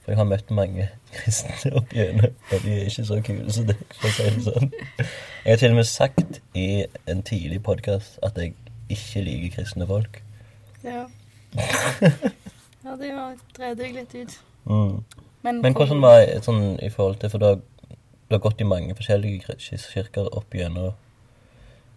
For 0.05 0.13
jeg 0.15 0.19
har 0.23 0.29
møtt 0.29 0.51
mange 0.57 0.87
kristne 1.17 1.73
opp 1.81 1.93
gjennom, 1.93 2.33
og 2.53 2.65
de 2.65 2.75
er 2.79 2.89
ikke 2.89 3.05
så 3.09 3.21
kule 3.25 3.53
som 3.53 3.67
deg, 3.69 3.83
for 4.01 4.09
å 4.09 4.15
si 4.17 4.29
det 4.35 4.45
sånn. 4.47 4.71
Jeg 4.99 5.53
har 5.53 5.61
til 5.63 5.75
og 5.75 5.79
med 5.81 5.89
sagt 5.89 6.41
i 6.57 6.67
en 7.09 7.23
tidlig 7.29 7.61
podkast 7.67 8.17
at 8.25 8.37
jeg 8.41 8.55
ikke 8.93 9.25
liker 9.27 9.57
kristne 9.59 9.89
folk. 9.89 10.23
ja. 10.85 11.07
ja, 12.85 12.93
det 13.01 13.11
dreide 13.57 13.85
jeg 13.87 13.95
litt 13.97 14.15
ut. 14.15 14.35
Mm. 14.69 14.97
Men, 15.43 15.61
Men 15.65 15.73
hvordan 15.77 16.03
var 16.05 16.19
det 16.21 16.43
sånn 16.45 16.75
i 16.85 16.91
forhold 16.93 17.21
til 17.23 17.31
For 17.33 17.41
du 17.41 17.47
har, 17.47 17.61
du 18.29 18.35
har 18.35 18.43
gått 18.45 18.61
i 18.61 18.67
mange 18.69 18.93
forskjellige 18.99 19.55
kir- 19.57 19.87
kirker 19.95 20.29
opp 20.37 20.53
gjennom 20.57 20.91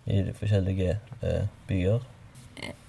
i 0.07 0.21
de 0.25 0.33
forskjellige 0.33 0.95
eh, 1.21 1.43
byer. 1.69 2.01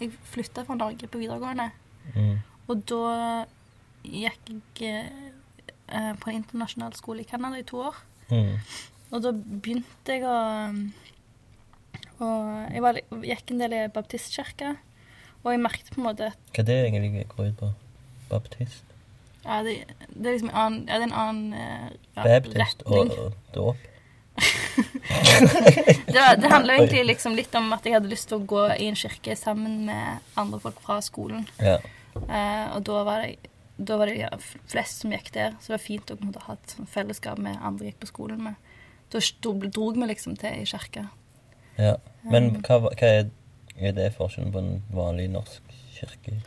Jeg 0.01 0.11
flytta 0.33 0.65
fra 0.69 0.75
Norge 0.79 1.07
på 1.09 1.19
videregående, 1.23 1.71
Mm. 2.15 2.39
og 2.69 2.81
da 2.91 3.45
gikk 4.03 4.81
jeg 4.81 5.05
eh, 5.89 6.15
på 6.19 6.31
en 6.33 6.41
internasjonal 6.41 6.93
skole 6.99 7.21
i 7.23 7.29
Canada 7.31 7.61
i 7.61 7.63
to 7.63 7.79
år. 7.79 8.01
Mm. 8.31 8.57
Og 9.13 9.23
da 9.23 9.31
begynte 9.33 10.17
jeg 10.17 10.25
å 10.27 10.37
og 12.23 12.73
Jeg 12.73 12.83
var, 12.85 12.99
gikk 13.27 13.51
en 13.51 13.59
del 13.65 13.73
i 13.75 13.83
baptistkirka, 13.93 14.75
og 15.43 15.49
jeg 15.53 15.61
merket 15.63 15.89
på 15.91 16.01
en 16.01 16.07
måte 16.07 16.29
at 16.31 16.51
Hva 16.55 16.63
er 16.63 16.69
det 16.69 16.77
egentlig 16.87 17.25
går 17.33 17.49
ut 17.53 17.57
på? 17.59 17.71
Baptist? 18.31 18.85
ja, 19.45 19.57
det, 19.67 19.73
det 20.15 20.27
er 20.27 20.37
liksom 20.37 20.51
en 20.53 20.57
annen, 20.63 20.83
ja, 20.87 20.99
det 21.01 21.03
er 21.03 21.09
en 21.09 21.19
annen 21.19 21.55
eh, 21.55 21.89
ja, 22.17 22.23
Baptist 22.23 22.57
retning. 22.87 23.11
og 23.19 23.33
dåp? 23.57 23.77
Det, 26.13 26.21
det 26.41 26.49
handler 26.49 26.75
egentlig 26.75 27.05
liksom 27.07 27.35
litt 27.37 27.55
om 27.59 27.73
at 27.75 27.87
jeg 27.87 27.97
hadde 27.97 28.11
lyst 28.11 28.29
til 28.31 28.41
å 28.41 28.47
gå 28.49 28.63
i 28.75 28.89
en 28.91 28.99
kirke 28.99 29.37
sammen 29.39 29.83
med 29.89 30.23
andre 30.41 30.61
folk 30.63 30.81
fra 30.85 30.99
skolen. 31.05 31.47
Ja. 31.61 31.79
Uh, 32.15 32.77
og 32.77 32.85
da 32.89 33.03
var 33.09 33.25
det, 33.25 33.51
da 33.81 33.99
var 34.01 34.11
det 34.11 34.29
flest 34.71 35.03
som 35.03 35.15
gikk 35.15 35.33
der, 35.35 35.57
så 35.61 35.73
det 35.73 35.77
var 35.79 35.85
fint 35.85 36.13
å 36.13 36.19
ha 36.47 36.57
et 36.59 36.77
fellesskap 36.93 37.41
med 37.43 37.61
andre 37.61 37.89
jeg 37.89 37.95
gikk 37.95 38.03
på 38.05 38.13
skolen 38.13 38.45
med. 38.49 38.73
Da 39.13 39.21
dro 39.45 39.91
vi 39.93 40.09
liksom 40.09 40.37
til 40.41 40.63
i 40.63 40.69
kirka. 40.69 41.09
ja. 41.79 41.97
Men 42.29 42.55
hva, 42.65 42.79
hva 42.87 43.09
er, 43.09 43.31
er 43.77 43.97
det 43.97 44.13
forskjellen 44.17 44.53
på 44.55 44.63
en 44.63 44.75
vanlig 44.93 45.29
norsk 45.33 45.77
kirke? 45.97 46.39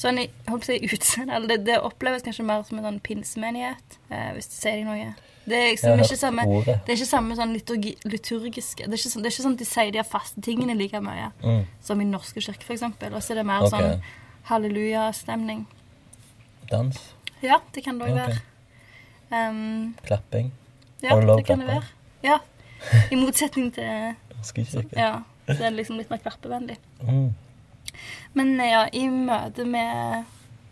Sånn 0.00 0.20
i 0.22 0.28
holdt 0.48 0.64
på 0.64 0.72
å 0.72 0.78
si 0.78 0.94
utseende 0.96 1.34
eller 1.36 1.50
det, 1.50 1.58
det 1.66 1.80
oppleves 1.84 2.24
kanskje 2.24 2.46
mer 2.48 2.62
som 2.64 2.78
en 2.80 2.86
sånn 2.88 3.02
pinsemenighet, 3.04 3.98
eh, 4.08 4.30
hvis 4.36 4.48
du 4.48 4.54
sier 4.56 4.78
deg 4.78 4.88
noe. 4.88 5.10
Det 5.50 5.58
er 5.58 5.68
liksom 5.74 6.00
ikke 6.04 6.16
samme 6.20 6.44
ordet. 6.48 6.76
Det 6.86 6.92
er 6.92 6.98
ikke 6.98 7.08
samme 7.10 7.36
sånn 7.36 7.52
liturgi, 7.56 7.92
liturgiske 8.06 8.86
det 8.86 8.92
er, 8.92 9.00
ikke 9.00 9.12
sånn, 9.12 9.24
det 9.24 9.30
er 9.30 9.34
ikke 9.34 9.44
sånn 9.46 9.56
at 9.56 9.62
de 9.62 9.68
sier 9.68 9.92
de 9.96 10.04
faste 10.06 10.44
tingene 10.44 10.76
like 10.78 11.00
mye 11.04 11.30
Mm. 11.42 11.64
som 11.84 12.00
i 12.00 12.06
norske 12.08 12.40
kirke, 12.40 12.64
for 12.64 12.76
eksempel. 12.76 13.14
Og 13.14 13.22
så 13.22 13.34
er 13.34 13.40
det 13.40 13.46
mer 13.46 13.66
okay. 13.66 13.70
sånn 13.70 14.02
hallelujastemning. 14.50 15.66
Dans. 16.70 17.00
Ja, 17.42 17.60
det 17.74 17.84
kan 17.84 17.98
det 17.98 18.08
òg 18.08 18.14
okay. 18.14 18.26
være. 18.26 19.50
Um, 19.50 19.94
Klapping. 20.04 20.52
ja, 21.02 21.16
det 21.16 21.36
det 21.36 21.46
kan 21.46 21.60
det 21.60 21.68
være. 21.68 21.84
Ja. 22.22 22.38
I 23.10 23.16
motsetning 23.20 23.72
til 23.74 24.14
Norske 24.36 24.64
kirke. 24.64 24.96
Ja, 24.96 25.22
så 25.46 25.58
er 25.58 25.70
det 25.70 25.76
liksom 25.82 26.00
litt 26.00 26.10
mer 26.10 26.22
klappevennlig. 26.22 26.78
Mm. 27.02 27.34
Men 28.34 28.54
ja, 28.62 28.84
i 28.92 29.06
møte 29.08 29.64
med 29.66 30.24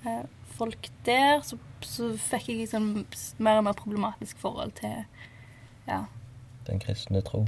eh, 0.07 0.23
folk 0.59 0.89
der, 1.07 1.41
så, 1.43 1.59
så 1.83 2.13
fikk 2.19 2.49
jeg 2.49 2.59
liksom 2.65 3.07
mer 3.39 3.59
og 3.61 3.65
mer 3.69 3.73
problematisk 3.79 4.39
forhold 4.43 4.73
til 4.81 5.05
Ja, 5.89 6.03
Den 6.67 6.81
kristne 6.81 7.23
tro. 7.25 7.47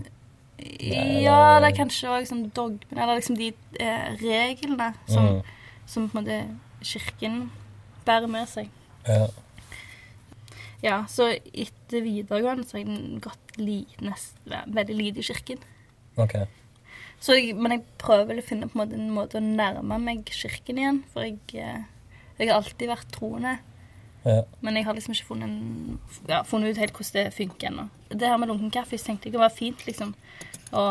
ja 0.61 1.57
eller 1.57 1.73
kanskje 1.77 2.09
òg 2.09 2.27
sånn 2.29 2.51
dogmen, 2.57 2.99
eller 2.99 3.16
liksom 3.19 3.37
de 3.37 3.53
eh, 3.81 4.16
reglene 4.21 4.90
som, 5.09 5.25
Mm. 5.25 5.43
som 5.87 6.09
på 6.09 6.19
en 6.19 6.25
måte 6.25 6.59
kirken 6.83 7.51
bærer 8.07 8.29
med 8.29 8.49
seg. 8.49 8.69
Ja. 9.09 9.27
Ja, 10.83 11.05
så 11.09 11.27
etter 11.53 12.01
videregående 12.05 12.64
så 12.64 12.79
har 12.79 12.85
jeg 12.87 13.21
gått 13.21 13.59
li, 13.61 13.83
nest, 14.01 14.37
veldig 14.47 14.97
lite 14.97 15.21
i 15.21 15.27
kirken. 15.29 15.59
OK. 16.16 16.35
Så 17.20 17.37
men 17.56 17.74
jeg 17.74 17.83
prøver 18.00 18.28
vel 18.30 18.40
å 18.40 18.44
finne 18.44 18.68
på 18.68 18.78
en 18.78 18.83
måte 18.83 18.96
en 18.96 19.11
måte 19.12 19.40
å 19.40 19.44
nærme 19.44 19.98
meg 20.00 20.30
kirken 20.33 20.80
igjen. 20.80 21.02
For 21.12 21.26
jeg, 21.26 21.37
eh, 21.54 21.83
jeg 22.38 22.48
har 22.48 22.61
alltid 22.61 22.88
vært 22.88 23.11
troende. 23.12 23.59
Ja. 24.24 24.42
Men 24.61 24.76
jeg 24.76 24.87
har 24.87 24.96
liksom 24.96 25.14
ikke 25.16 25.28
funnet, 25.30 25.48
en, 25.48 25.98
ja, 26.28 26.42
funnet 26.48 26.72
ut 26.72 26.80
helt 26.80 26.96
hvordan 26.96 27.16
det 27.16 27.37
funker 27.37 27.70
ennå. 27.70 27.88
Det 28.11 28.28
her 28.28 28.40
med 28.40 28.50
lunken 28.52 28.72
kaffe 28.72 28.98
tenkte 29.00 29.28
jeg 29.28 29.37
det 29.37 29.40
var 29.40 29.52
fint 29.52 29.85
liksom 29.87 30.14
å 30.76 30.85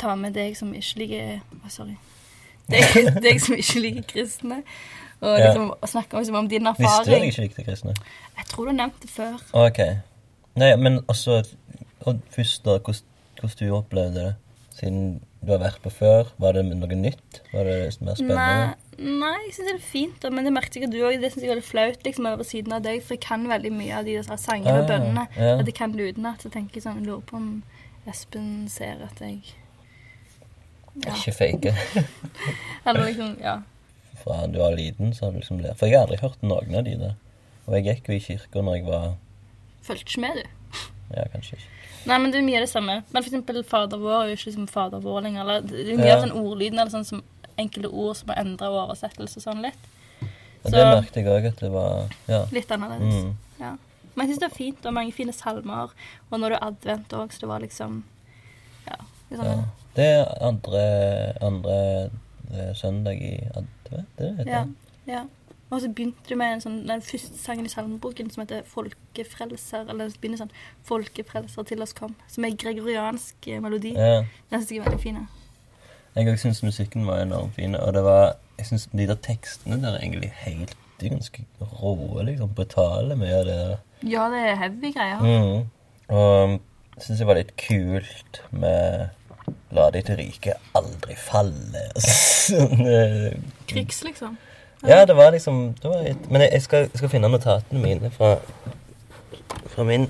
ta 0.00 0.16
med 0.16 0.36
deg 0.36 0.56
som 0.56 0.72
ikke 0.76 1.00
liker 1.02 1.30
Å, 1.60 1.70
sorry. 1.72 1.96
Deg, 2.70 3.08
deg 3.24 3.40
som 3.42 3.56
ikke 3.56 3.84
liker 3.84 4.08
kristne. 4.14 4.62
Og 5.20 5.36
liksom 5.36 5.66
ja. 5.68 5.88
snakke 5.92 6.20
liksom 6.20 6.40
om 6.40 6.48
din 6.48 6.68
erfaring. 6.68 6.88
Visste 6.88 7.10
du 7.10 7.16
jeg 7.16 7.32
ikke 7.32 7.46
likte 7.48 7.64
kristne? 7.68 7.96
Jeg 8.38 8.48
tror 8.48 8.68
du 8.68 8.72
har 8.72 8.78
nevnt 8.78 9.02
det 9.02 9.10
før. 9.12 9.40
OK. 9.60 9.80
Nei, 10.60 10.70
men 10.80 11.02
også 11.08 11.42
og 12.00 12.20
Først, 12.32 12.64
da. 12.64 12.78
Hvordan, 12.78 13.02
hvordan 13.40 13.56
du 13.60 13.74
opplevde 13.76 14.14
det? 14.20 14.34
Siden 14.78 15.20
du 15.40 15.52
har 15.54 15.60
vært 15.62 15.80
på 15.84 15.90
før. 15.92 16.28
Var 16.42 16.52
det 16.58 16.62
noe 16.68 16.96
nytt? 17.00 17.40
Var 17.54 17.64
det 17.64 17.76
mer 18.04 18.18
spennende? 18.18 18.36
Nei, 18.36 19.12
nei, 19.22 19.36
jeg 19.46 19.54
syns 19.56 19.68
det 19.70 19.74
er 19.78 19.84
fint, 19.86 20.18
da, 20.20 20.30
men 20.36 20.44
det 20.44 20.52
merket 20.52 20.82
jeg 20.82 20.90
du 20.92 20.98
òg. 21.00 21.16
Det 21.22 21.30
syns 21.32 21.44
jeg 21.46 21.48
er 21.50 21.54
veldig 21.54 21.68
flaut 21.70 22.04
liksom, 22.04 22.26
over 22.28 22.44
siden 22.44 22.74
av 22.76 22.82
deg, 22.84 23.00
for 23.06 23.16
jeg 23.16 23.22
kan 23.24 23.46
veldig 23.48 23.72
mye 23.72 23.94
av 23.96 24.04
de 24.04 24.18
der 24.18 24.36
sangene 24.42 24.74
og 24.76 24.84
Ah, 24.84 24.90
bønnene. 24.90 25.24
ja. 25.38 25.54
At 25.62 25.66
jeg 25.70 25.76
kan 25.78 25.92
det 25.96 26.10
utenat. 26.12 26.44
Så 26.44 26.52
tenker 26.52 26.76
jeg 26.76 26.84
sånn, 26.84 27.00
jeg 27.00 27.08
lurer 27.08 27.24
på 27.30 27.36
om 27.40 27.48
Espen 28.10 28.68
ser 28.72 29.00
at 29.06 29.18
jeg 29.24 29.40
ja. 31.00 31.14
Ikke 31.14 31.32
fake. 31.32 31.72
Eller 32.86 33.04
liksom, 33.06 33.36
ja. 33.40 33.58
Fra 34.20 34.42
du 34.50 34.58
var 34.60 34.74
liten, 34.76 35.14
så 35.16 35.26
har 35.28 35.32
du 35.32 35.38
liksom 35.40 35.60
lært 35.62 35.78
For 35.80 35.88
jeg 35.88 35.96
har 35.96 36.08
aldri 36.08 36.18
hørt 36.20 36.42
noen 36.44 36.74
av 36.80 36.84
de 36.84 36.96
der. 37.00 37.14
Og 37.66 37.76
jeg 37.78 37.86
gikk 37.86 38.08
jo 38.10 38.16
i 38.16 38.22
kirka 38.24 38.62
når 38.66 38.80
jeg 38.80 38.86
var 38.90 39.12
Fulgte 39.86 40.04
ikke 40.10 40.20
med, 40.26 40.40
du. 40.42 40.80
Ja, 41.16 41.24
kanskje 41.32 41.56
ikke. 41.56 41.70
Nei, 42.06 42.16
men 42.18 42.30
det 42.32 42.38
er 42.40 42.46
mye 42.46 42.56
av 42.56 42.64
det 42.64 42.70
samme. 42.72 43.02
Men 43.12 43.22
eksempel 43.22 43.62
Fader 43.66 43.98
vår 44.00 44.14
er 44.22 44.28
jo 44.30 44.36
ikke 44.38 44.48
liksom 44.50 44.68
Fader 44.70 45.00
vår 45.04 45.22
lenger. 45.26 45.40
Eller, 45.42 45.60
det 45.68 45.80
er 45.92 45.96
mye 45.98 46.06
Ja. 46.06 46.16
av 46.16 46.22
den 46.28 46.32
ordlyden 46.32 46.78
eller 46.78 46.90
sånn 46.90 47.04
som 47.04 47.22
enkelte 47.58 47.90
ord 47.92 48.16
som 48.16 48.28
har 48.32 48.36
endra 48.44 48.70
oversettelse 48.72 49.40
sånn 49.42 49.60
litt. 49.62 49.76
Så, 50.64 50.72
ja, 50.72 50.78
det 50.78 51.02
merket 51.02 51.14
jeg 51.20 51.26
òg, 51.26 51.46
at 51.48 51.60
det 51.60 51.70
var 51.72 52.08
Ja. 52.28 52.44
Litt 52.52 52.68
annerledes. 52.70 53.24
Mm. 53.24 53.34
Ja. 53.60 53.76
Men 54.14 54.26
jeg 54.26 54.34
syns 54.36 54.40
det 54.40 54.50
er 54.52 54.56
fint, 54.56 54.86
og 54.86 54.92
mange 54.94 55.12
fine 55.12 55.32
salmer. 55.32 55.90
Og 56.30 56.40
når 56.40 56.48
det 56.50 56.58
er 56.60 56.66
advent 56.66 57.08
òg, 57.12 57.32
så 57.32 57.40
det 57.40 57.48
var 57.48 57.60
liksom 57.60 58.02
Ja. 58.86 58.96
Liksom, 59.30 59.46
ja. 59.46 59.64
Det 59.94 60.04
er 60.04 60.26
andre, 60.40 61.36
andre 61.42 62.10
eh, 62.52 62.72
søndag 62.74 63.20
i 63.20 63.34
advent, 63.54 64.16
det 64.18 64.36
vet 64.38 64.46
ja. 64.46 64.64
ja. 65.06 65.24
Og 65.70 65.80
så 65.80 65.88
begynte 65.88 66.26
du 66.28 66.34
med 66.34 66.56
en 66.56 66.62
sånn, 66.64 66.78
den 66.88 67.02
første 67.02 67.38
sangen 67.38 67.66
i 67.66 67.70
salmeboken 67.70 68.30
som 68.30 68.42
heter 68.42 68.64
'Folkefrelser'. 68.66 69.90
Eller 69.90 70.08
det 70.08 70.20
begynner 70.20 70.40
sånn 70.40 70.54
'Folkefrelser 70.84 71.62
til 71.62 71.82
oss 71.82 71.94
kom', 71.94 72.16
som 72.28 72.44
er 72.44 72.56
gregoriansk 72.58 73.48
eh, 73.48 73.60
melodi. 73.62 73.94
Ja. 73.94 74.24
Den 74.50 74.60
syns 74.60 74.70
jeg 74.70 74.78
er 74.78 74.90
veldig 74.90 75.02
fin. 75.02 75.28
Jeg 76.16 76.26
òg 76.26 76.38
syns 76.42 76.62
musikken 76.62 77.06
var 77.06 77.22
enormt 77.22 77.54
fin, 77.54 77.74
og 77.74 77.94
det 77.94 78.02
var 78.04 78.36
Jeg 78.58 78.66
syns 78.66 78.88
de 78.92 79.06
der 79.06 79.14
tekstene 79.14 79.80
der 79.80 79.94
er 79.94 80.02
egentlig 80.02 80.32
helt 80.36 80.76
De 81.00 81.06
er 81.06 81.10
ganske 81.10 81.44
rå, 81.60 82.22
liksom. 82.22 82.50
Brutale, 82.54 83.14
av 83.14 83.44
det. 83.46 83.78
Ja, 84.02 84.28
det 84.28 84.40
er 84.50 84.54
heavy 84.54 84.92
greier. 84.92 85.20
Mm. 85.20 85.70
Og 86.08 86.60
jeg 86.96 87.02
syns 87.02 87.18
det 87.18 87.26
var 87.26 87.34
litt 87.34 87.56
kult 87.56 88.42
med 88.50 89.08
La 89.72 89.90
de 89.90 90.02
til 90.02 90.16
rike 90.16 90.54
aldri 90.74 91.14
falle. 91.16 91.86
Sånn, 92.50 92.86
eh, 92.86 93.38
Krigs, 93.70 94.02
liksom. 94.04 94.36
Ja, 94.88 95.04
det 95.04 95.16
var 95.16 95.30
liksom 95.34 95.74
det 95.82 95.90
var 95.90 96.06
et, 96.08 96.30
Men 96.30 96.40
jeg, 96.40 96.52
jeg, 96.52 96.62
skal, 96.62 96.86
jeg 96.88 97.00
skal 97.02 97.10
finne 97.12 97.28
notatene 97.28 97.82
mine 97.82 98.10
fra, 98.14 98.36
fra 99.74 99.84
min, 99.84 100.06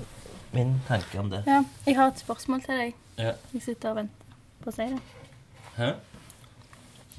min 0.55 0.77
tanke 0.87 1.19
om 1.19 1.31
det. 1.31 1.43
Ja, 1.47 1.63
jeg 1.87 1.97
har 1.97 2.13
et 2.13 2.23
spørsmål 2.23 2.63
til 2.63 2.79
deg. 2.79 2.93
Ja. 3.19 3.33
Jeg 3.53 3.65
sitter 3.65 3.91
og 3.91 3.99
venter 3.99 4.39
på 4.63 4.71
å 4.71 4.75
si 4.75 4.87
det. 4.93 5.01
Hæ? 5.75 5.91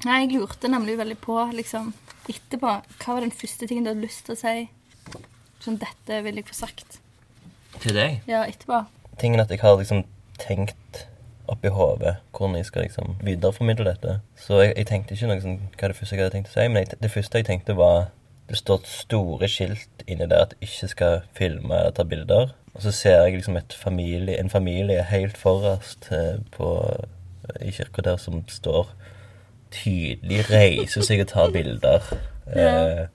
Nei, 0.03 0.17
jeg 0.25 0.33
lurte 0.33 0.67
nemlig 0.71 0.97
veldig 0.99 1.19
på, 1.23 1.37
liksom, 1.55 1.93
etterpå, 2.27 2.73
hva 3.03 3.13
var 3.15 3.23
den 3.23 3.35
første 3.35 3.69
tingen 3.69 3.85
du 3.85 3.93
hadde 3.93 4.03
lyst 4.03 4.25
til 4.27 4.35
å 4.35 4.39
si? 4.41 4.67
Sånn, 5.63 5.79
dette 5.79 6.19
vil 6.25 6.41
jeg 6.41 6.49
få 6.49 6.57
sagt. 6.57 6.99
Til 7.79 7.95
deg? 7.95 8.19
Ja, 8.27 8.43
etterpå. 8.49 8.81
Tingen 9.21 9.43
at 9.43 9.53
jeg 9.53 9.61
har 9.61 9.77
liksom 9.79 10.03
tenkt 10.41 11.05
oppi 11.51 11.71
hodet 11.73 12.15
hvordan 12.31 12.55
jeg 12.55 12.65
skal 12.65 12.85
liksom 12.85 13.15
videreformidle 13.21 13.85
dette. 13.89 14.19
Så 14.39 14.61
jeg, 14.61 14.73
jeg 14.77 14.87
tenkte 14.89 15.15
ikke 15.15 15.29
noe 15.29 15.43
sånn, 15.43 15.61
hva 15.77 15.89
det 15.89 15.97
første 15.97 16.15
jeg 16.15 16.23
hadde 16.23 16.35
tenkt 16.37 16.51
å 16.51 16.55
si, 16.55 16.67
men 16.67 16.83
jeg, 16.83 16.99
det 17.03 17.11
første 17.13 17.41
jeg 17.41 17.49
tenkte 17.49 17.77
var 17.79 18.11
Det 18.43 18.57
står 18.59 18.81
store 18.85 19.47
skilt 19.47 20.01
inni 20.03 20.25
der 20.27 20.41
at 20.43 20.53
jeg 20.59 20.67
ikke 20.67 20.87
skal 20.91 21.13
filme 21.33 21.77
eller 21.77 21.93
ta 21.95 22.03
bilder. 22.03 22.51
Og 22.75 22.81
så 22.83 22.91
ser 22.91 23.21
jeg 23.23 23.37
liksom 23.37 23.55
familie, 23.71 24.35
en 24.35 24.49
familie 24.51 25.05
helt 25.07 25.37
forrest 25.39 26.09
eh, 26.11 26.41
på, 26.51 26.67
i 27.63 27.71
kirka 27.71 28.03
der 28.03 28.17
som 28.19 28.43
står 28.51 28.91
tydelig 29.71 30.43
reiser 30.49 31.07
seg 31.07 31.23
og 31.23 31.31
tar 31.31 31.55
bilder. 31.55 32.13
Eh, 32.43 33.05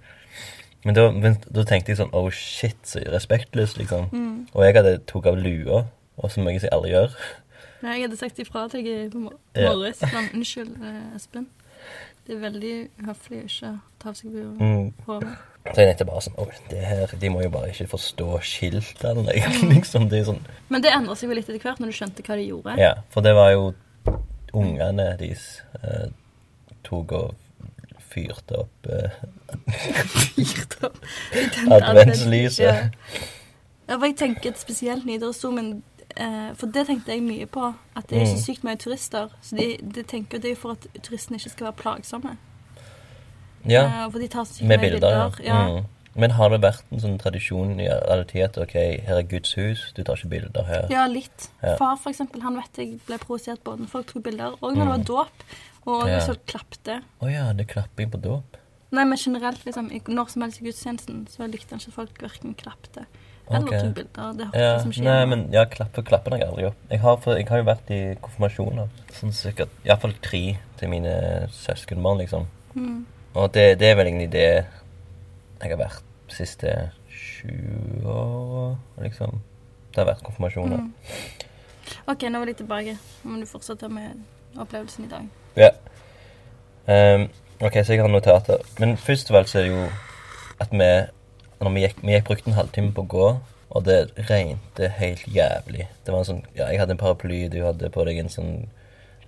men 0.87 0.95
da, 0.97 1.11
men 1.13 1.35
da 1.53 1.63
tenkte 1.69 1.93
jeg 1.93 1.99
sånn 1.99 2.15
Oh 2.17 2.31
shit, 2.33 2.79
så 2.89 3.03
respektløst, 3.13 3.77
liksom. 3.77 4.07
Og 4.55 4.63
jeg 4.65 4.77
hadde 4.79 4.95
tok 5.11 5.29
av 5.29 5.37
lua, 5.37 5.83
og 6.17 6.33
som 6.33 6.49
jeg 6.49 6.63
aldri 6.73 6.95
gjør. 6.95 7.13
Nei, 7.83 7.95
jeg 8.01 8.09
hadde 8.09 8.17
sagt 8.19 8.39
ifra 8.43 8.65
til 8.73 8.83
deg 8.85 9.13
på 9.13 9.21
morges. 9.23 10.01
Ja. 10.03 10.23
unnskyld, 10.35 10.73
eh, 10.83 11.17
Espen. 11.17 11.47
Det 12.27 12.37
er 12.37 12.41
veldig 12.43 12.73
uhøflig 13.05 13.39
å 13.45 13.47
ikke 13.49 13.71
ta 14.03 14.09
av 14.11 14.15
seg 14.19 14.33
bu- 14.35 14.59
Mm. 14.59 14.93
Så 15.69 15.75
jeg 15.77 15.89
tenkte 15.97 16.05
bare 16.09 16.21
sånn 16.25 16.37
Å, 16.41 16.45
det 16.71 16.79
her, 16.85 17.07
de 17.21 17.29
må 17.29 17.43
jo 17.43 17.51
bare 17.51 17.69
ikke 17.71 17.87
forstå 17.89 18.27
skiltene, 18.41 19.25
liksom. 19.75 20.09
Det 20.09 20.25
sånn 20.27 20.41
Men 20.71 20.83
det 20.83 20.93
endra 20.93 21.15
seg 21.17 21.29
jo 21.29 21.35
litt 21.37 21.49
etter 21.49 21.61
hvert 21.61 21.79
når 21.81 21.87
du 21.93 21.97
skjønte 21.99 22.23
hva 22.25 22.37
de 22.37 22.47
gjorde. 22.49 22.77
Ja, 22.81 22.95
for 23.11 23.21
det 23.23 23.35
var 23.37 23.51
jo 23.53 23.75
ungene 24.57 25.11
deres 25.21 25.61
eh, 25.85 26.09
tok 26.85 27.13
og 27.13 27.35
fyrte 28.09 28.63
opp 28.65 28.89
eh, 28.89 29.11
adventslyset. 31.71 32.65
Ja. 32.65 32.89
ja, 33.89 33.97
for 33.99 34.07
jeg 34.09 34.17
tenker 34.21 34.51
et 34.53 34.61
spesielt 34.61 35.05
Nidarosdomen 35.09 35.83
eh, 36.19 36.53
For 36.55 36.67
det 36.67 36.87
tenkte 36.87 37.13
jeg 37.15 37.23
mye 37.23 37.47
på. 37.47 37.75
At 37.97 38.09
det 38.09 38.19
er 38.19 38.27
Mm. 38.27 38.37
så 38.37 38.45
sykt 38.45 38.65
mye 38.65 38.77
turister. 38.77 39.31
Så 39.43 39.57
de, 39.57 39.77
de 39.83 40.03
tenker 40.03 40.39
det 40.43 40.51
er 40.53 40.57
for 40.57 40.73
at 40.73 40.87
turistene 41.03 41.39
ikke 41.39 41.51
skal 41.51 41.65
være 41.71 41.77
plagsomme. 41.83 42.37
Ja, 43.69 43.85
Eh, 43.85 44.11
for 44.11 44.19
de 44.19 44.29
tar 44.29 44.45
så 44.45 44.55
sykt 44.59 44.69
med 44.69 44.79
mye 44.81 44.91
bilder. 44.91 45.31
bilder. 45.31 45.45
Ja. 45.45 45.69
Mm. 45.69 45.85
Men 46.19 46.31
har 46.35 46.49
det 46.51 46.61
vært 46.63 46.83
en 46.91 46.99
sånn 47.01 47.19
tradisjon 47.21 47.79
i 47.81 47.87
realitet 47.89 48.57
ok, 48.59 48.73
her 49.07 49.19
er 49.19 49.23
Guds 49.23 49.53
hus, 49.55 49.93
du 49.95 50.03
tar 50.03 50.17
ikke 50.17 50.29
bilder 50.33 50.65
her? 50.67 50.87
ja, 50.91 51.07
litt. 51.07 51.49
Ja. 51.63 51.77
Far, 51.77 51.97
for 51.97 52.11
eksempel, 52.11 52.43
han 52.43 52.57
vet 52.57 52.73
jeg 52.77 53.01
ble 53.07 53.19
provosert 53.19 53.63
både 53.63 53.81
når 53.85 53.89
folk 53.89 54.07
tok 54.07 54.23
bilder, 54.25 54.57
og 54.63 54.75
når 54.75 54.85
det 54.85 54.89
var 54.89 55.05
dåp. 55.05 55.45
Og 55.87 56.03
Mm. 56.05 56.09
Ja. 56.09 56.19
så 56.21 56.35
klapte. 56.47 57.03
Å 57.23 57.31
ja, 57.33 57.53
det 57.53 57.69
er 57.69 57.73
klapping 57.81 58.11
på 58.11 58.21
dåp? 58.21 58.57
Nei, 58.91 59.05
men 59.05 59.17
generelt, 59.19 59.65
liksom, 59.65 59.91
når 60.09 60.29
som 60.31 60.43
helst 60.43 60.61
i 60.61 60.65
gudstjenesten, 60.65 61.29
så 61.29 61.47
likte 61.51 61.71
han 61.71 61.79
ikke 61.79 61.89
at 61.89 61.95
folk 61.95 62.19
verken 62.23 62.55
klapte 62.57 63.07
eller 63.51 63.67
Ok. 63.67 63.71
tok 63.71 63.95
bilder. 63.95 64.33
Det 64.39 64.49
Ja, 64.61 64.73
liksom 64.75 64.91
ikke 64.93 65.05
nei, 65.05 65.25
men 65.27 65.45
ja, 65.53 65.65
klapper, 65.65 66.03
klapper 66.03 66.37
jeg 66.37 66.47
aldri 66.49 66.67
opp. 66.69 66.77
Jeg 66.91 67.01
har, 67.01 67.17
for, 67.17 67.37
jeg 67.37 67.49
har 67.49 67.59
jo 67.63 67.65
vært 67.65 67.91
i 67.91 68.01
konfirmasjoner. 68.21 68.89
Sånn 69.17 69.33
sikkert, 69.33 69.73
Iallfall 69.85 70.15
tre 70.23 70.43
til 70.79 70.89
mine 70.93 71.15
søskenbarn, 71.53 72.19
liksom. 72.23 72.47
Mm. 72.75 73.07
Og 73.35 73.53
det, 73.55 73.79
det 73.81 73.91
er 73.91 73.99
vel 73.99 74.07
egentlig 74.13 74.31
det 74.33 74.47
jeg 74.49 75.71
har 75.71 75.81
vært 75.81 76.05
de 76.29 76.35
siste 76.35 76.77
sju 77.09 78.05
åra, 78.05 78.77
liksom. 79.03 79.41
Det 79.93 80.03
har 80.03 80.13
vært 80.13 80.25
konfirmasjoner. 80.27 80.79
Mm. 80.79 80.93
OK, 82.09 82.23
nå 82.29 82.39
er 82.39 82.45
vi 82.45 82.53
litt 82.53 82.63
tilbake. 82.63 82.97
Nå 83.25 83.35
må 83.35 83.41
du 83.41 83.47
fortsette 83.49 83.89
med 83.89 84.59
opplevelsen 84.59 85.05
i 85.05 85.13
dag. 85.13 85.29
Ja. 85.57 85.71
Um, 86.89 87.29
Ok, 87.59 87.75
så 87.83 87.93
jeg 87.93 88.01
har 88.05 88.09
notater. 88.09 88.61
Men 88.79 88.97
først 88.97 89.31
og 89.31 89.35
fremst 89.35 89.57
er 89.59 89.65
det 89.67 89.71
jo 89.73 89.87
at 90.63 90.71
vi 90.71 90.91
Når 91.61 91.73
vi 91.75 91.81
gikk, 91.87 92.03
vi 92.03 92.13
gikk 92.15 92.27
brukte 92.29 92.51
en 92.53 92.57
halvtime 92.59 92.93
på 92.95 93.03
å 93.03 93.11
gå, 93.15 93.29
og 93.71 93.85
det 93.85 93.97
regnet 94.31 94.79
helt 94.99 95.25
jævlig. 95.29 95.89
Det 96.05 96.13
var 96.15 96.23
en 96.23 96.29
sånn 96.29 96.43
Ja, 96.57 96.69
jeg 96.71 96.79
hadde 96.81 96.95
en 96.97 97.01
paraply, 97.01 97.49
du 97.53 97.59
hadde 97.65 97.91
på 97.93 98.05
deg 98.09 98.19
en 98.23 98.31
sånn 98.33 98.53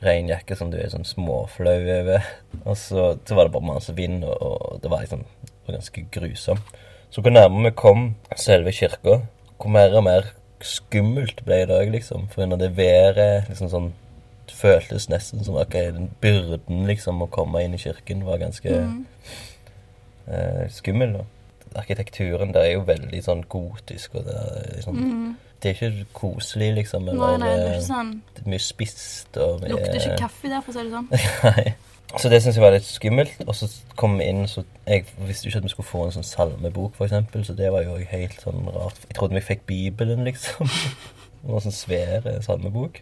regnjakke 0.01 0.57
som 0.57 0.71
du 0.73 0.79
er 0.81 0.89
sånn 0.89 1.05
småflau 1.05 1.75
over. 1.99 2.25
Og 2.69 2.77
så, 2.81 3.11
så 3.27 3.37
var 3.37 3.49
det 3.49 3.53
bare 3.57 3.67
masse 3.75 3.93
vind, 3.99 4.23
og, 4.25 4.37
og 4.41 4.79
det 4.83 4.91
var 4.93 5.03
liksom 5.05 5.25
det 5.43 5.67
var 5.69 5.77
ganske 5.77 6.05
grusomt. 6.15 6.71
Så 7.11 7.21
hvor 7.23 7.35
nærmere 7.35 7.69
vi 7.69 7.77
kom 7.77 8.05
selve 8.39 8.73
kirka, 8.73 9.21
hvor 9.61 9.73
mer 9.75 9.93
og 9.99 10.05
mer 10.07 10.31
skummelt 10.65 11.43
ble 11.45 11.65
det 11.69 11.77
òg, 11.77 11.91
liksom. 11.93 12.29
For 12.33 12.45
under 12.47 12.57
det 12.61 12.73
været 12.77 13.49
liksom 13.51 13.69
sånn 13.73 13.91
Det 14.51 14.57
føltes 14.59 15.07
nesten 15.09 15.45
som 15.47 15.55
ok, 15.61 15.75
den 15.95 16.09
byrden 16.21 16.81
liksom 16.89 17.21
å 17.23 17.29
komme 17.31 17.61
inn 17.63 17.75
i 17.77 17.79
kirken 17.79 18.25
var 18.27 18.41
ganske 18.41 18.73
Mm. 18.73 19.05
eh, 20.27 20.65
skummel. 20.75 21.13
da. 21.19 21.25
Arkitekturen 21.77 22.55
der 22.55 22.61
er 22.67 22.73
jo 22.75 22.81
veldig 22.89 23.21
sånn 23.25 23.45
gotisk, 23.49 24.15
og 24.19 24.25
det 24.27 24.35
er, 24.35 24.75
liksom, 24.77 24.97
Mm. 24.97 25.37
det 25.63 25.71
er 25.71 25.75
ikke 25.91 26.07
koselig, 26.13 26.75
liksom. 26.75 27.09
Eller, 27.09 27.39
nei, 27.39 27.49
det 27.53 27.61
er 27.69 27.75
ikke 27.77 27.87
sånn 27.87 28.11
det 28.35 28.43
er 28.47 28.51
mye 28.51 28.65
spist 28.65 29.37
og 29.37 29.61
mye 29.63 29.71
Lukter 29.75 29.95
ikke 30.01 30.19
kaffe 30.19 30.49
der, 30.49 30.61
for 30.61 30.73
å 30.73 30.75
si 30.75 30.83
det 30.83 30.93
sånn. 30.97 31.09
Nei. 31.51 31.75
Så 32.19 32.29
det 32.29 32.41
syns 32.43 32.57
jeg 32.59 32.63
var 32.65 32.73
litt 32.75 32.89
skummelt. 32.89 33.37
Og 33.47 33.55
så 33.55 33.69
kom 33.95 34.17
vi 34.19 34.25
inn, 34.27 34.43
så 34.51 34.65
jeg 34.87 35.05
visste 35.29 35.47
ikke 35.47 35.61
at 35.63 35.69
vi 35.69 35.71
skulle 35.71 35.87
få 35.93 36.05
en 36.09 36.15
sånn 36.17 36.27
salmebok, 36.27 36.97
eksempel, 37.07 37.45
så 37.47 37.55
det 37.55 37.71
var 37.71 37.85
jo 37.87 37.95
helt 38.11 38.41
sånn 38.43 38.65
rart. 38.67 38.99
Jeg 39.07 39.15
trodde 39.15 39.39
vi 39.39 39.45
fikk 39.47 39.63
Bibelen, 39.71 40.25
liksom. 40.27 40.67
En 41.47 41.63
sånn 41.65 41.73
svær 41.73 42.27
salmebok. 42.45 42.99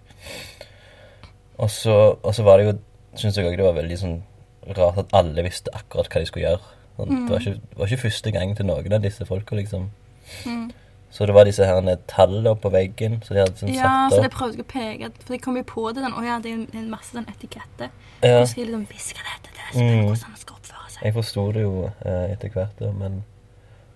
Og 1.58 1.70
så, 1.74 1.94
og 2.22 2.34
så 2.36 2.44
var 2.46 2.58
det 2.60 2.66
jo 2.68 2.74
Syns 3.18 3.34
jeg 3.34 3.48
òg 3.48 3.56
det 3.58 3.64
var 3.64 3.74
veldig 3.74 3.96
sånn 3.98 4.18
rart 4.76 4.98
at 5.00 5.14
alle 5.16 5.42
visste 5.42 5.72
akkurat 5.74 6.06
hva 6.12 6.20
de 6.22 6.26
skulle 6.28 6.44
gjøre. 6.44 6.60
Sånn, 6.98 7.14
det, 7.14 7.30
var 7.30 7.44
ikke, 7.44 7.78
var 7.78 7.90
ikke 7.92 8.04
første 8.08 8.30
gang 8.34 8.52
til 8.58 8.66
noen 8.66 8.94
av 8.96 9.02
disse 9.04 9.26
folka, 9.28 9.54
liksom. 9.54 9.88
Mm. 10.44 10.68
Så 11.14 11.24
det 11.26 11.34
var 11.34 11.46
disse 11.48 11.64
her 11.64 11.78
tallene 12.10 12.52
på 12.60 12.70
veggen, 12.74 13.20
så 13.24 13.32
de 13.32 13.40
hadde 13.40 13.56
sånn 13.56 13.70
Ja, 13.72 14.08
satt 14.10 14.12
så 14.12 14.18
de 14.18 14.26
det 14.26 14.32
prøvde 14.34 14.64
å 14.64 14.68
peke 14.68 15.08
For 15.22 15.32
de 15.32 15.38
kom 15.40 15.56
jo 15.56 15.64
på 15.64 15.86
det. 15.94 16.02
Den, 16.04 16.12
å 16.12 16.24
ja, 16.26 16.36
det 16.44 16.52
er 16.52 16.82
en 16.82 16.90
masse 16.92 17.14
sånn 17.14 17.28
etikette. 17.30 17.88
Ja. 18.20 18.42
Og 18.42 18.50
skriver 18.50 18.74
liksom 18.74 18.84
Hvisk 18.90 19.22
dette 19.22 19.46
til 19.46 19.62
disse 19.62 19.84
Mm. 19.86 20.02
hvordan 20.08 20.34
man 20.34 20.42
skal 20.42 20.56
oppføre 20.58 20.90
seg. 20.92 21.02
Jeg 21.06 21.14
forsto 21.16 21.46
det 21.52 21.62
jo 21.62 21.72
eh, 21.88 22.32
etter 22.34 22.52
hvert, 22.52 22.80
men 22.98 23.22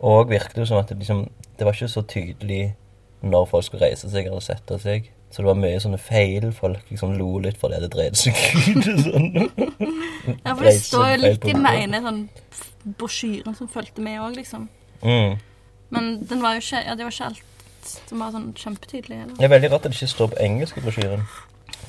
Og 0.01 0.31
virket 0.31 0.55
det 0.55 0.65
jo 0.65 0.71
som 0.73 0.79
at 0.81 0.89
det, 0.89 0.99
liksom, 0.99 1.27
det 1.59 1.67
var 1.67 1.77
ikke 1.77 1.89
så 1.89 2.03
tydelig 2.03 2.75
når 3.23 3.45
folk 3.47 3.65
skulle 3.65 3.85
reise 3.87 4.11
seg 4.11 4.27
eller 4.27 4.41
sette 4.43 4.79
seg. 4.83 5.13
Så 5.33 5.41
det 5.41 5.49
var 5.49 5.57
mye 5.57 5.79
sånne 5.81 5.99
feil. 6.01 6.51
Folk 6.53 6.91
liksom 6.93 7.15
lo 7.17 7.39
litt 7.41 7.57
fordi 7.61 7.81
det 7.81 7.93
dreide 7.95 8.19
seg 8.21 8.37
ut. 8.73 8.91
sånn. 9.07 9.31
Ja, 10.45 10.53
for 10.53 10.67
det 10.67 10.75
står 10.79 11.07
jo 11.15 11.23
litt 11.23 11.47
i 11.49 11.55
den 11.55 11.69
ene 11.71 12.03
sånn 12.05 12.21
brosjyren 12.99 13.57
som 13.57 13.71
fulgte 13.71 14.05
med 14.05 14.21
òg, 14.21 14.37
liksom. 14.37 14.69
Mm. 15.01 15.39
Men 15.93 16.13
den 16.29 16.45
var 16.45 16.57
jo 16.57 16.63
ikke 16.63 16.83
Ja, 16.85 16.95
det 16.99 17.07
var 17.07 17.15
ikke 17.15 17.31
alt 17.33 17.49
som 18.07 18.21
var 18.23 18.35
sånn 18.35 18.53
kjempetydelig. 18.59 19.17
Eller? 19.25 19.35
Det 19.39 19.49
er 19.49 19.55
veldig 19.57 19.73
rart 19.73 19.87
at 19.87 19.91
det 19.91 19.99
ikke 19.99 20.13
står 20.13 20.31
på 20.35 20.39
engelsk 20.45 20.79
i 20.79 20.85
brosjyren. 20.85 21.25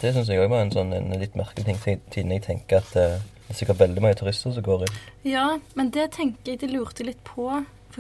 Det 0.02 0.12
syns 0.16 0.32
jeg 0.32 0.42
òg 0.42 0.50
var 0.52 0.64
en 0.64 0.74
sånn 0.74 0.96
en 0.96 1.14
litt 1.20 1.36
merkelig 1.40 1.68
ting, 1.68 1.78
siden 2.12 2.34
jeg 2.34 2.44
tenker 2.48 2.82
at 2.82 2.96
uh, 2.98 3.20
det 3.44 3.54
er 3.54 3.60
sikkert 3.60 3.84
veldig 3.84 4.04
mange 4.04 4.18
turister 4.20 4.56
som 4.56 4.66
går 4.66 4.88
inn. 4.88 4.98
Ja, 5.28 5.46
men 5.78 5.92
det 5.96 6.10
tenker 6.18 6.56
jeg 6.56 6.64
de 6.64 6.72
lurte 6.74 7.06
litt 7.08 7.22
på. 7.28 7.48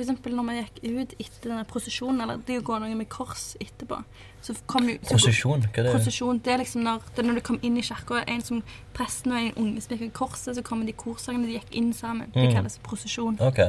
Eksempel 0.01 0.33
når 0.33 0.43
vi 0.47 0.55
gikk 0.63 0.99
ut 0.99 1.13
etter 1.19 1.49
denne 1.49 1.65
prosesjonen, 1.65 2.21
eller 2.21 2.37
det 2.37 2.63
går 2.63 2.79
noe 2.79 2.95
med 2.95 3.09
kors 3.09 3.55
etterpå, 3.61 4.03
så 4.41 4.55
kom 4.65 4.89
jo 4.89 4.97
så- 5.03 5.09
Prosesjon, 5.17 5.61
hva 5.61 5.77
er 5.77 5.83
det? 5.83 5.93
Prosesjon, 5.93 6.39
det 6.43 6.53
er 6.53 6.57
liksom 6.57 6.81
når, 6.83 7.01
det 7.15 7.19
er 7.19 7.27
når 7.27 7.35
du 7.35 7.41
kom 7.41 7.59
inn 7.61 7.77
i 7.77 7.81
kirka, 7.81 8.23
en 8.27 8.41
som 8.41 8.63
presten 8.93 9.31
og 9.31 9.37
en 9.37 9.53
unge 9.57 10.01
i 10.01 10.09
korset, 10.09 10.55
så 10.55 10.63
kommer 10.63 10.85
de 10.85 10.93
korsangene, 10.93 11.45
de 11.45 11.59
gikk 11.59 11.71
inn 11.71 11.93
sammen. 11.93 12.31
Det 12.33 12.49
Mm. 12.49 12.53
kalles 12.55 12.79
prosesjon. 12.83 13.37
Ok. 13.41 13.59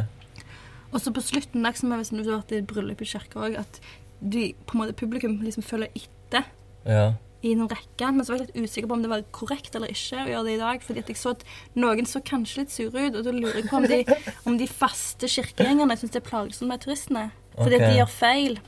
Og 0.93 1.01
så 1.01 1.13
på 1.13 1.21
slutten, 1.23 1.63
det 1.63 1.75
er 1.75 1.79
som 1.79 1.91
hvis 1.91 2.11
du 2.11 2.31
har 2.31 2.41
vært 2.43 2.53
i 2.53 2.57
et 2.59 2.67
bryllup 2.67 3.01
i 3.03 3.05
kirka 3.05 3.35
òg, 3.41 3.59
at 3.59 3.81
du, 4.23 4.53
på 4.67 4.75
en 4.75 4.81
måte 4.81 4.93
publikum 4.95 5.41
liksom 5.43 5.63
følger 5.63 5.89
etter 5.95 6.45
Ja. 6.87 7.15
I 7.45 7.55
noen 7.59 7.71
rekke. 7.71 8.11
Men 8.11 8.25
så 8.25 8.33
var 8.33 8.41
jeg 8.41 8.49
litt 8.49 8.65
usikker 8.65 8.91
på 8.91 8.99
om 8.99 9.05
det 9.05 9.13
var 9.13 9.25
korrekt 9.37 9.77
eller 9.77 9.93
ikke 9.93 10.23
å 10.23 10.29
gjøre 10.33 10.45
det 10.49 10.57
i 10.57 10.61
dag. 10.63 10.85
fordi 10.85 11.05
at 11.05 11.13
jeg 11.13 11.21
så 11.21 11.35
at 11.37 11.47
noen 11.77 12.09
så 12.09 12.23
kanskje 12.25 12.63
litt 12.65 12.75
sure 12.75 13.09
ut, 13.09 13.19
og 13.19 13.25
da 13.27 13.35
lurer 13.35 13.61
jeg 13.61 13.71
på 13.71 13.81
om 13.81 13.89
de, 13.91 14.03
om 14.49 14.61
de 14.61 14.69
faste 14.71 15.31
kirkegjengerne 15.31 15.99
syns 16.01 16.15
det 16.15 16.23
er 16.23 16.29
plagsomt 16.31 16.73
med 16.73 16.85
turistene. 16.85 17.27
Fordi 17.57 17.77
okay. 17.77 17.85
at 17.85 17.91
de 17.91 17.99
gjør 18.01 18.15
feil. 18.15 18.61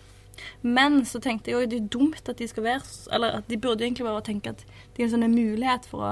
Men 0.62 1.00
så 1.08 1.20
tenkte 1.24 1.50
jeg 1.50 1.58
òg 1.58 1.70
det 1.72 1.78
er 1.80 1.92
dumt 1.94 2.28
at 2.28 2.36
de 2.36 2.44
skal 2.44 2.66
være 2.66 2.84
Eller 3.16 3.38
at 3.38 3.46
de 3.48 3.56
burde 3.56 3.86
egentlig 3.86 4.04
bare 4.04 4.20
tenke 4.20 4.52
at 4.52 4.66
det 4.66 5.00
er 5.00 5.06
en 5.06 5.14
sånn 5.14 5.32
mulighet 5.32 5.88
for 5.88 6.04
å 6.04 6.10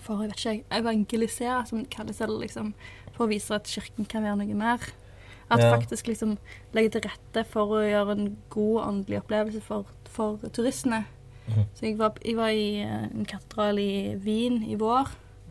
for 0.00 0.22
jeg 0.22 0.30
vet 0.30 0.38
ikke, 0.40 0.78
evangelisere, 0.78 1.66
som 1.68 1.80
det 1.82 1.90
kalles, 1.92 2.20
eller 2.24 2.44
liksom 2.44 2.72
for 3.12 3.26
å 3.26 3.30
vise 3.30 3.52
at 3.52 3.68
kirken 3.68 4.06
kan 4.08 4.24
være 4.24 4.38
noe 4.40 4.56
mer. 4.56 4.86
At 5.50 5.60
Ja. 5.60 5.74
faktisk 5.74 6.06
liksom 6.06 6.38
legge 6.72 6.92
til 6.94 7.02
rette 7.10 7.44
for 7.44 7.66
å 7.66 7.82
gjøre 7.82 8.12
en 8.12 8.36
god 8.50 8.82
åndelig 8.86 9.18
opplevelse 9.20 9.60
for, 9.60 9.86
for 10.04 10.38
turistene. 10.54 11.04
Så 11.74 11.86
jeg 11.86 11.98
var, 11.98 12.12
jeg 12.24 12.36
var 12.36 12.48
i 12.48 12.80
eh, 12.82 13.08
en 13.14 13.24
katedral 13.26 13.78
i 13.78 14.14
Wien 14.16 14.62
i 14.68 14.74
vår, 14.76 15.08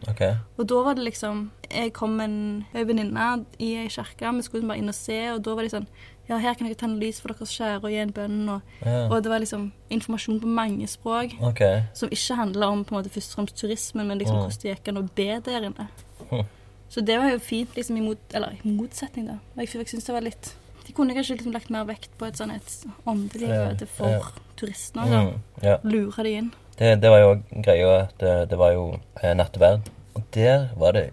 Okay. 0.08 0.38
og 0.58 0.66
da 0.70 0.76
var 0.86 0.94
det 0.96 1.04
liksom 1.04 1.50
Jeg 1.70 1.92
kom 1.94 2.14
med 2.16 2.30
en 2.30 2.66
ei 2.74 2.86
venninne 2.88 3.46
i 3.60 3.74
ei 3.76 3.90
kirke, 3.92 4.30
vi 4.34 4.42
skulle 4.42 4.66
bare 4.66 4.78
inn 4.80 4.88
og 4.88 4.96
se, 4.96 5.18
og 5.34 5.42
da 5.44 5.56
var 5.56 5.64
de 5.68 5.70
sånn 5.74 5.88
Ja, 6.30 6.38
her 6.38 6.54
kan 6.56 6.68
dere 6.68 6.78
tenne 6.80 7.00
lys 7.02 7.20
for 7.20 7.34
deres 7.34 7.52
kjære 7.52 7.84
og 7.84 7.90
gi 7.92 7.98
en 7.98 8.14
bønn, 8.14 8.48
og, 8.50 8.62
Ja. 8.86 9.10
og 9.10 9.24
det 9.24 9.30
var 9.30 9.40
liksom 9.40 9.72
informasjon 9.90 10.40
på 10.40 10.48
mange 10.48 10.88
språk. 10.88 11.34
okay. 11.42 11.82
Som 11.94 12.10
ikke 12.10 12.36
handla 12.38 12.70
om 12.70 12.86
på 12.86 12.96
en 12.96 13.02
måte 13.04 13.10
først 13.12 13.32
og 13.34 13.36
fremst 13.42 13.58
turismen, 13.58 14.08
men 14.08 14.20
liksom 14.20 14.36
Mm. 14.38 14.42
hvordan 14.44 14.62
det 14.62 14.78
gikk 14.78 14.88
an 14.88 14.98
å 15.04 15.10
be 15.16 15.40
der 15.52 15.62
inne. 15.68 15.88
Mm. 16.32 16.46
Så 16.90 17.02
det 17.06 17.18
var 17.20 17.30
jo 17.32 17.40
fint, 17.40 17.76
liksom, 17.76 17.98
i, 17.98 18.02
mot, 18.02 18.18
eller, 18.34 18.56
i 18.64 18.68
motsetning, 18.70 19.28
da. 19.28 19.40
Jeg, 19.58 19.68
jeg 19.74 19.88
synes 19.88 20.06
det 20.06 20.14
var 20.14 20.22
litt 20.22 20.56
De 20.88 20.94
kunne 20.94 21.14
kanskje 21.14 21.36
liksom 21.38 21.52
lagt 21.54 21.70
mer 21.70 21.84
vekt 21.86 22.10
på 22.18 22.26
et 22.26 22.34
sånn 22.38 22.50
et 22.56 22.86
åndelig 23.06 23.50
møte 23.50 23.86
for 23.88 24.08
ja. 24.10 24.22
Turistene 24.60 25.06
òg. 25.08 25.30
Mm. 25.30 25.64
Ja. 25.66 25.78
Lure 25.84 26.24
de 26.28 26.34
inn. 26.42 26.52
Det, 26.80 26.94
det 27.04 27.10
var 27.12 27.20
jo 27.26 27.32
greia 27.66 27.88
at 28.06 28.14
det, 28.22 28.36
det 28.52 28.58
var 28.60 28.72
jo 28.76 28.84
eh, 29.24 29.34
nattverd. 29.36 29.90
Og 30.16 30.24
der 30.36 30.70
var 30.80 30.94
det 30.96 31.10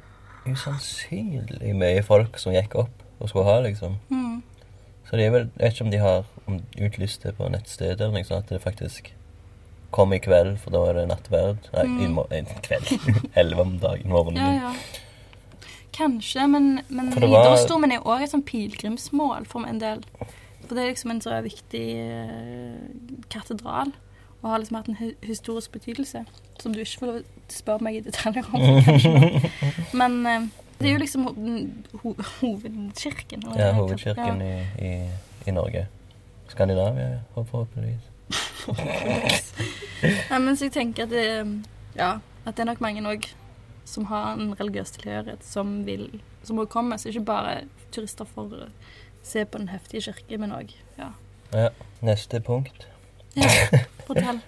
usannsynlig 0.46 1.72
mye 1.78 2.02
folk 2.06 2.38
som 2.38 2.54
gikk 2.54 2.74
opp 2.78 3.02
og 3.20 3.30
skulle 3.30 3.46
ha, 3.48 3.60
liksom. 3.64 3.96
Mm. 4.12 4.42
Så 5.08 5.16
det 5.18 5.26
er 5.26 5.32
vel, 5.34 5.46
jeg 5.56 5.62
vet 5.64 5.74
ikke 5.76 5.86
om 5.86 5.90
de 5.94 6.00
har 6.02 6.24
om, 6.46 6.58
utlyst 6.88 7.22
det 7.26 7.34
på 7.38 7.48
nettstedet 7.52 8.00
eller 8.00 8.14
noe 8.18 8.26
sånt, 8.28 8.46
at 8.50 8.56
det 8.56 8.62
faktisk 8.64 9.12
kom 9.94 10.12
i 10.12 10.18
kveld, 10.20 10.56
for 10.60 10.74
da 10.74 10.80
var 10.82 10.98
det 10.98 11.06
nattverd. 11.08 11.68
Nei, 11.72 11.84
Mm. 11.86 12.18
i 12.30 12.40
en 12.42 12.48
kveld. 12.66 12.90
Elleve 13.38 13.62
om 13.62 13.76
dagen, 13.80 14.10
morgenen. 14.10 14.42
Ja, 14.58 14.70
ja. 14.70 15.70
Kanskje, 15.96 16.44
men, 16.52 16.80
men 16.92 17.06
Nidarosdomen 17.14 17.90
var- 17.90 17.96
er 17.96 18.10
òg 18.18 18.22
et 18.26 18.30
sånn 18.34 18.44
pilegrimsmål 18.44 19.46
for 19.48 19.64
en 19.66 19.78
del. 19.80 20.02
For 20.66 20.74
det 20.74 20.82
er 20.82 20.92
liksom 20.92 21.10
en 21.14 21.22
så 21.22 21.40
viktig 21.42 21.84
eh, 22.02 22.76
katedral, 23.30 23.92
og 24.42 24.50
har 24.50 24.58
liksom 24.62 24.76
hatt 24.76 24.88
en 24.88 25.14
historisk 25.22 25.72
betydelse. 25.72 26.24
Som 26.60 26.74
du 26.74 26.80
ikke 26.82 26.98
får 26.98 27.10
lov 27.10 27.20
til 27.22 27.56
å 27.56 27.58
spørre 27.60 27.86
meg 27.86 27.98
i 27.98 28.04
detaljer 28.06 28.48
om. 28.52 28.60
Men 30.00 30.18
eh, 30.26 30.48
det 30.80 30.90
er 30.90 30.92
jo 30.96 31.02
liksom 31.04 31.28
ho 31.30 31.34
ho 32.02 32.14
hovedkirken. 32.40 33.46
Ja, 33.56 33.72
hovedkirken 33.78 34.42
ja. 34.42 34.58
i, 34.78 34.88
i, 34.88 35.48
i 35.48 35.54
Norge. 35.54 35.86
Skandinavia, 36.48 37.22
forhåpentligvis. 37.34 38.12
Nei, 40.30 40.38
men 40.38 40.56
så 40.56 40.66
jeg 40.66 40.72
tenker 40.74 41.06
at 41.06 41.10
det, 41.10 41.26
ja, 41.96 42.16
at 42.44 42.56
det 42.56 42.64
er 42.64 42.68
nok 42.70 42.82
mange 42.82 43.02
òg 43.06 43.28
som 43.86 44.08
har 44.10 44.34
en 44.34 44.54
religiøs 44.58 44.90
tilhørighet, 44.96 45.44
som 45.46 45.78
vil 45.86 46.08
som 46.46 46.58
også 46.58 46.70
kommer. 46.70 46.96
Så 46.96 47.08
ikke 47.08 47.24
bare 47.24 47.60
turister 47.92 48.24
for 48.24 48.68
se 49.26 49.44
på 49.44 49.58
den 49.58 49.68
heftige 49.72 50.08
kirke, 50.08 50.38
men 50.38 50.54
òg 50.54 50.74
ja. 50.98 51.10
Ja, 51.52 51.68
neste 52.04 52.40
punkt. 52.40 52.88
ja. 53.36 53.50
Fortell. 54.06 54.40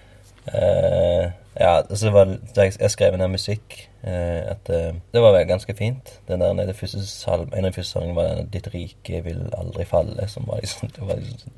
uh, 0.53 1.31
ja, 1.59 1.71
altså 1.81 2.09
var 2.15 2.37
jeg, 2.55 2.73
jeg 2.79 2.91
skrev 2.91 3.17
ned 3.17 3.27
musikk. 3.27 3.89
Uh, 4.03 4.55
at 4.55 4.69
uh, 4.71 4.95
Det 5.13 5.21
var 5.21 5.35
vel 5.35 5.47
ganske 5.47 5.75
fint. 5.75 6.19
Den 6.27 6.41
der, 6.41 6.53
det 6.53 6.75
første 6.75 7.05
salm, 7.07 7.49
En 7.53 7.65
av 7.65 7.71
de 7.71 7.75
første 7.75 7.91
sangene 7.91 8.15
var 8.15 8.35
den 8.35 8.47
'Ditt 8.53 8.73
rike 8.73 9.23
vil 9.23 9.49
aldri 9.57 9.83
falle'. 9.83 10.27
Som 10.27 10.47
var 10.47 10.59
liksom, 10.59 10.89
det 10.89 11.07
var 11.07 11.15
liksom 11.15 11.51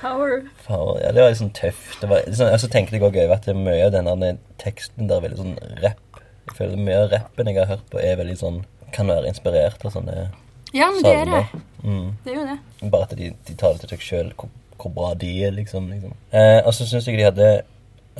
Power. 0.00 0.40
Power. 0.66 1.00
ja, 1.00 1.12
det 1.12 1.22
var 1.22 1.34
sånn 1.34 1.52
tøft. 1.52 2.00
Det 2.00 2.08
var, 2.08 2.22
liksom, 2.26 2.46
og 2.46 2.60
så 2.60 2.68
tenkte 2.68 2.96
jeg 2.96 3.02
også 3.02 3.24
over 3.24 3.34
at 3.34 3.46
det 3.46 3.56
mye 3.56 3.86
av 3.86 3.92
den 3.92 4.38
teksten 4.58 5.08
der 5.08 5.16
er 5.16 5.26
veldig 5.26 5.38
sånn 5.38 5.58
rapp. 5.82 6.22
Jeg 6.46 6.56
føler 6.56 6.76
mye 6.76 7.02
av 7.02 7.10
rappen 7.12 7.50
jeg 7.50 7.58
har 7.58 7.66
hørt 7.66 7.90
på, 7.90 7.98
er 7.98 8.16
veldig 8.18 8.38
sånn 8.38 8.64
Kan 8.92 9.08
være 9.08 9.30
inspirert 9.30 9.84
av 9.86 9.94
sånne 9.94 10.30
Ja, 10.74 10.88
men 10.90 11.04
det 11.04 11.12
er 11.16 11.24
det. 11.30 11.42
Mm. 11.84 12.08
Det 12.24 12.32
er 12.32 12.36
jo 12.38 12.46
det. 12.48 12.90
Bare 12.90 13.02
at 13.08 13.16
de, 13.18 13.32
de 13.48 13.54
tar 13.60 13.72
det 13.76 13.80
til 13.84 13.92
seg 13.96 14.00
sjøl, 14.06 14.32
hvor, 14.38 14.48
hvor 14.80 14.90
bra 14.96 15.12
de 15.18 15.30
er, 15.44 15.50
liksom. 15.56 15.88
liksom. 15.92 16.12
Eh, 16.32 16.60
og 16.66 16.72
så 16.74 16.86
syns 16.88 17.06
jeg 17.10 17.18
de 17.20 17.26
hadde 17.28 17.50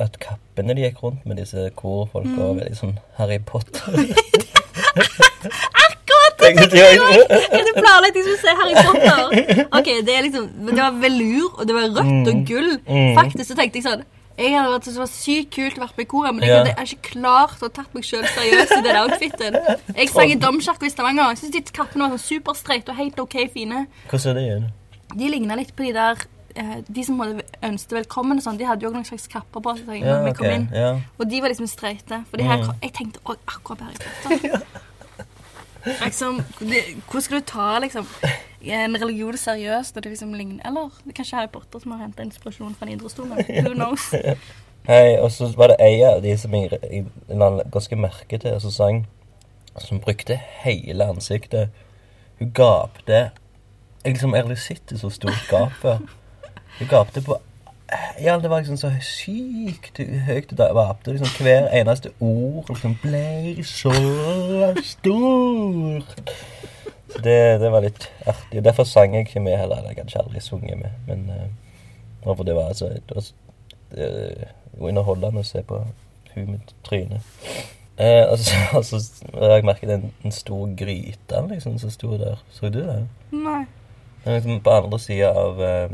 at 0.03 0.15
kappene 0.19 0.73
de 0.73 0.81
gikk 0.87 1.03
rundt 1.03 1.25
med 1.29 1.37
disse 1.37 1.69
korfolka, 1.77 2.29
Mm. 2.33 2.39
var 2.47 2.53
veldig 2.61 2.77
sånn 2.79 2.95
Harry 3.19 3.37
Potter. 3.45 3.93
Akkurat 5.83 6.39
det 6.39 6.47
Tenkte 6.47 6.77
jeg 6.79 6.99
òg! 7.01 7.13
Jeg 7.29 7.59
hadde 7.59 7.73
planlagt 7.77 8.17
jeg 8.17 8.25
skulle 8.25 8.41
se 8.41 8.55
Harry 8.59 8.75
Potter. 8.87 9.63
Ok, 9.77 9.89
Det 10.07 10.15
er 10.17 10.25
liksom, 10.27 10.47
det 10.69 10.77
var 10.79 10.97
velur, 11.03 11.49
og 11.59 11.67
det 11.69 11.75
var 11.77 11.87
rødt 11.99 12.31
og 12.33 12.43
gull. 12.49 12.71
Mm. 12.87 13.13
Faktisk 13.19 13.51
så 13.51 13.57
tenkte 13.59 13.79
jeg 13.81 13.85
sånn 13.87 14.03
Jeg 14.37 14.53
hadde 14.57 14.71
vært, 14.73 14.85
det 14.89 14.97
var 14.97 15.09
sykt 15.11 15.49
kult 15.53 15.75
å 15.77 15.81
være 15.83 15.93
med 15.97 16.05
i 16.05 16.09
koret, 16.09 16.33
men 16.35 16.43
jeg 16.47 16.55
hadde 16.57 16.71
jeg 16.73 16.87
ikke 16.97 17.09
klart 17.19 17.61
å 17.61 17.69
tatt 17.69 17.93
meg 17.93 18.05
sjøl 18.07 18.23
seriøst 18.25 18.71
i 18.79 18.81
den 18.87 18.97
outfiten. 19.03 19.57
Jeg 19.97 20.09
sang 20.09 20.31
i 20.33 20.37
domkirka 20.41 20.87
i 20.87 20.93
Stavanger. 20.93 21.33
Jeg 21.35 21.41
syns 21.43 21.53
de 21.53 21.61
kappene 21.77 22.07
var 22.07 22.15
sånn 22.17 22.23
superstreite 22.41 22.89
og 22.95 22.97
helt 22.97 23.19
OK 23.21 23.35
fine. 23.53 23.83
Hvordan 24.09 24.31
er 24.31 24.39
det 24.39 24.45
igjen? 24.47 24.65
De 25.13 25.29
ligna 25.29 25.57
litt 25.59 25.75
på 25.77 25.85
de 25.85 25.91
der 25.93 26.23
eh, 26.57 26.79
De 26.89 27.03
som 27.05 27.19
hadde 27.21 27.43
ønsket 27.69 27.93
velkommen 27.99 28.41
og 28.41 28.45
sånn. 28.47 28.57
De 28.57 28.65
hadde 28.65 28.87
jo 28.87 28.93
noen 28.95 29.05
slags 29.05 29.27
kapper 29.29 29.61
på 29.61 29.75
seg 29.77 30.01
Ja, 30.01 30.17
inn. 30.49 30.65
Ja. 30.73 30.95
Og 31.19 31.29
de 31.29 31.41
var 31.43 31.53
liksom 31.53 31.69
streite. 31.69 32.23
For 32.31 32.41
Mm. 32.41 32.73
jeg 32.81 32.93
tenkte 32.97 33.21
akkurat 33.29 33.85
på 33.85 34.33
i. 34.33 34.49
liksom, 35.85 36.41
hvordan 36.59 37.21
skal 37.21 37.39
du 37.39 37.45
ta 37.47 37.79
liksom, 37.79 38.07
en 38.63 38.95
religion 39.01 39.37
seriøst 39.37 39.95
det 39.95 40.05
liksom 40.05 40.33
ligner 40.33 40.67
Eller 40.67 40.89
det 41.03 41.11
er 41.11 41.17
kanskje 41.17 41.37
Harry 41.37 41.49
Potter 41.51 41.79
som 41.79 41.91
har 41.91 42.05
henta 42.05 42.23
inspirasjon 42.23 42.75
fra 42.75 42.85
Nidarosdomen. 42.85 43.37
Who 43.65 43.73
knows? 43.73 44.13
Hei, 44.87 45.17
og 45.19 45.31
så 45.31 45.47
var 45.55 45.71
det 45.71 45.79
ei 45.79 46.01
av 46.03 46.21
de 46.23 46.37
som 46.37 46.53
jeg, 46.55 46.79
jeg 46.91 47.05
la 47.29 47.49
ganske 47.71 47.95
merke 47.95 48.37
til, 48.37 48.59
som 48.59 48.71
sang, 48.71 49.05
som 49.79 50.01
brukte 50.03 50.39
hele 50.63 51.07
ansiktet. 51.07 51.69
Hun 52.39 52.51
gapte 52.51 53.29
Jeg 54.03 54.17
liksom 54.17 54.33
aldri 54.35 54.57
sett 54.59 54.91
et 54.91 54.99
så 54.99 55.07
stort 55.09 55.45
gap 55.47 55.71
før. 55.79 56.01
Hun 56.79 56.87
gapte 56.91 57.21
på 57.23 57.37
Ja, 58.21 58.39
det 58.39 58.49
var 58.49 58.61
liksom 58.61 58.77
så 58.77 58.91
sykt 59.01 59.99
høyt 60.27 60.49
det 60.49 60.69
gapte. 60.75 61.13
Liksom 61.13 61.45
hver 61.45 61.69
eneste 61.73 62.11
ord 62.19 62.69
liksom 62.69 62.95
ble 63.01 63.63
så 63.67 63.93
stort. 64.83 66.33
Så 67.13 67.21
det, 67.21 67.59
det 67.61 67.71
var 67.71 67.85
litt 67.85 68.09
artig. 68.25 68.59
og 68.59 68.65
Derfor 68.65 68.83
sang 68.89 69.15
jeg 69.15 69.27
ikke 69.27 69.43
med 69.43 69.57
heller. 69.57 69.77
eller 69.77 69.89
Jeg 69.89 69.97
hadde 69.97 70.09
ikke 70.09 70.23
aldri 70.25 70.41
sunget 70.41 70.77
med. 70.77 70.91
Men 71.07 71.29
uh, 72.25 72.45
det 72.45 72.55
var 72.55 72.71
altså 72.71 72.89
det 72.89 73.15
var, 73.15 73.29
var 74.77 74.89
underholdende 74.89 75.43
å 75.43 75.47
se 75.47 75.61
på 75.61 75.83
hun 76.33 76.49
med 76.55 76.73
trynet. 76.87 77.21
Uh, 77.99 78.31
og 78.31 78.39
så, 78.39 78.55
har 78.55 78.77
altså, 78.77 78.99
jeg 79.33 79.65
merket 79.65 79.91
en, 79.93 80.09
en 80.25 80.31
stor 80.33 80.71
gryte 80.77 81.45
liksom, 81.49 81.77
som 81.79 81.93
sto 81.93 82.17
der. 82.17 82.41
Så 82.51 82.69
du 82.69 82.81
det? 82.81 83.03
Nei. 83.31 83.65
Liksom 84.25 84.61
på 84.63 84.71
andre 84.71 84.99
sida 84.99 85.33
av 85.35 85.61
eh, 85.61 85.91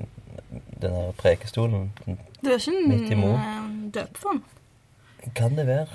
den 0.82 0.92
her 0.92 1.12
prekestolen. 1.18 1.92
Det 2.42 2.54
er 2.54 2.70
ikke 2.96 3.16
en 3.16 3.24
uh, 3.24 3.94
døpefond. 3.94 4.42
Kan 5.36 5.58
det 5.58 5.68
være? 5.68 5.88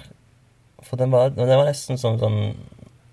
For 0.82 0.96
den 0.96 1.12
var, 1.12 1.28
den 1.28 1.48
var 1.48 1.64
nesten 1.64 1.98
som 1.98 2.18
sånn 2.20 2.55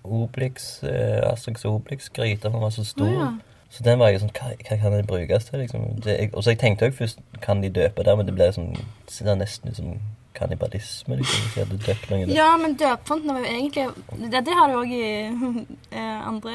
Obelix, 0.02 0.82
eh, 0.82 1.22
Asterix 1.30 1.64
Obelix-gryte. 1.64 2.50
Den 2.50 2.60
var 2.60 2.70
så 2.70 2.84
stor. 2.84 3.08
Ja. 3.08 3.30
Så 3.72 3.84
den 3.84 3.98
var 3.98 4.10
jeg 4.12 4.20
sånn 4.20 4.32
Hva, 4.36 4.50
hva 4.58 4.76
kan 4.76 4.92
den 4.92 5.06
brukes 5.08 5.46
til? 5.48 5.62
liksom? 5.62 5.84
Det, 6.04 6.16
jeg, 6.18 6.30
og 6.34 6.44
så 6.44 6.52
jeg 6.52 6.58
tenkte 6.60 6.90
også 6.90 6.98
først 6.98 7.22
Kan 7.40 7.62
de 7.62 7.70
døpe 7.72 8.04
der? 8.04 8.18
Men 8.18 8.28
det 8.28 8.34
ble 8.36 8.50
sånn 8.52 8.74
det 8.76 9.36
nesten 9.40 9.70
ut 9.70 9.78
som 9.78 9.94
kannibalisme. 10.36 11.16
liksom, 11.16 11.64
de. 12.10 12.34
Ja, 12.34 12.50
men 12.60 12.74
døpefondene 12.76 13.38
var 13.38 13.46
jo 13.46 13.54
egentlig 13.54 13.86
Det, 14.32 14.44
det 14.44 14.58
har 14.58 14.68
du 14.68 14.76
òg 14.80 14.92
i 14.92 15.08
eh, 15.98 16.28
andre 16.28 16.52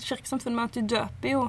kirkesamfunn, 0.00 0.56
med 0.56 0.64
at 0.64 0.78
du 0.78 0.96
døper 0.96 1.32
jo 1.34 1.44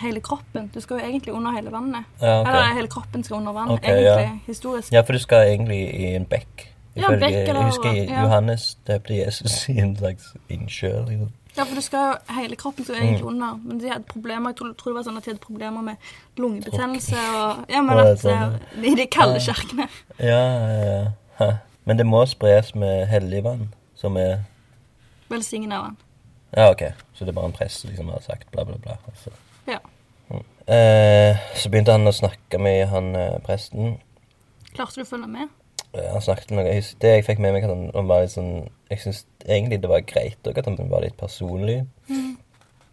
hele 0.00 0.20
kroppen. 0.20 0.70
Du 0.74 0.80
skal 0.80 0.98
jo 1.00 1.04
egentlig 1.06 1.34
under 1.34 1.50
hele 1.52 1.70
vannet. 1.72 2.04
Ja, 2.20 2.40
okay. 2.40 2.52
Eller 2.52 2.74
hele 2.74 2.88
kroppen 2.88 3.24
skal 3.24 3.36
under 3.36 3.52
vann, 3.52 3.70
okay, 3.70 3.90
egentlig. 3.92 4.24
ja. 4.24 4.38
Historisk. 4.46 4.92
Ja, 4.92 5.00
for 5.02 5.12
du 5.12 5.18
skal 5.18 5.46
egentlig 5.52 5.80
i 5.94 6.14
en 6.16 6.24
bekk. 6.26 6.66
Ja, 6.96 7.08
bekk 7.08 7.22
eller- 7.22 7.54
Jeg 7.54 7.64
husker 7.64 7.92
ja. 7.92 8.22
Johannes 8.24 8.76
døpte 8.86 9.14
Jesus 9.16 9.68
i 9.68 9.78
en 9.78 9.96
slags 9.96 10.34
innsjø. 10.50 10.90
Liksom. 11.08 11.30
Ja, 11.56 11.64
for 11.64 11.74
du 11.74 11.80
skal 11.80 11.98
jo, 11.98 12.34
hele 12.34 12.56
kroppen 12.56 12.84
skal 12.84 12.96
egentlig 12.96 13.20
Mm. 13.22 13.28
under. 13.28 13.56
Men 13.64 13.78
de 13.80 13.88
hadde 13.88 14.04
problemer, 14.08 14.50
jeg 14.50 14.56
tror, 14.56 14.72
tror 14.74 14.92
det 14.92 14.96
var 14.96 15.02
sånn 15.12 15.16
at 15.16 15.24
de 15.24 15.30
hadde 15.30 15.40
problemer 15.46 15.82
med 15.82 15.96
lungebetennelse 16.36 17.16
og 17.16 17.64
Ja, 17.70 17.80
men 17.82 17.98
at 17.98 18.18
sånn, 18.18 18.54
eh, 18.78 18.90
I 18.90 18.94
de 18.94 19.06
kalde 19.06 19.40
kjerkene. 19.40 19.88
Ja, 20.18 20.42
ja, 20.74 21.06
ja. 21.40 21.52
Men 21.86 21.96
det 21.96 22.06
må 22.06 22.26
spres 22.28 22.74
med 22.74 23.08
hellig 23.08 23.42
vann, 23.42 23.68
som 23.96 24.16
er 24.16 24.44
Velsigna 25.30 25.80
vann. 25.82 25.96
Ja, 26.56 26.70
ok. 26.70 26.82
Så 27.14 27.24
det 27.24 27.28
er 27.28 27.32
bare 27.32 27.46
en 27.46 27.52
prest 27.52 27.80
som 27.80 27.90
liksom 27.90 28.08
har 28.10 28.20
sagt 28.20 28.50
bla, 28.50 28.64
bla, 28.64 28.76
bla. 28.82 28.96
Altså. 29.08 29.30
Ja. 29.70 29.78
Eh, 30.70 31.36
så 31.58 31.70
begynte 31.72 31.94
han 31.96 32.06
å 32.06 32.12
snakke 32.14 32.58
med 32.62 32.84
han 32.92 33.14
eh, 33.18 33.38
presten. 33.46 33.96
Klarte 34.76 35.00
du 35.00 35.02
å 35.06 35.08
følge 35.08 35.26
med? 35.30 35.48
Eh, 35.96 36.06
Han 36.12 36.22
snakket 36.22 36.52
noe 36.54 36.76
Det 37.02 37.10
jeg 37.16 37.24
fikk 37.26 37.40
med 37.42 37.56
meg, 37.56 37.64
at 37.66 37.72
han, 37.72 37.88
han 37.94 38.06
var 38.06 38.22
litt 38.22 38.30
sånn 38.36 38.68
Jeg 38.92 39.00
syns 39.02 39.24
egentlig 39.42 39.80
det 39.82 39.90
var 39.90 40.04
greit 40.06 40.46
òg, 40.46 40.60
at 40.60 40.68
han 40.70 40.76
var 40.92 41.02
litt 41.02 41.16
personlig. 41.18 41.80
Mm. 42.06 42.36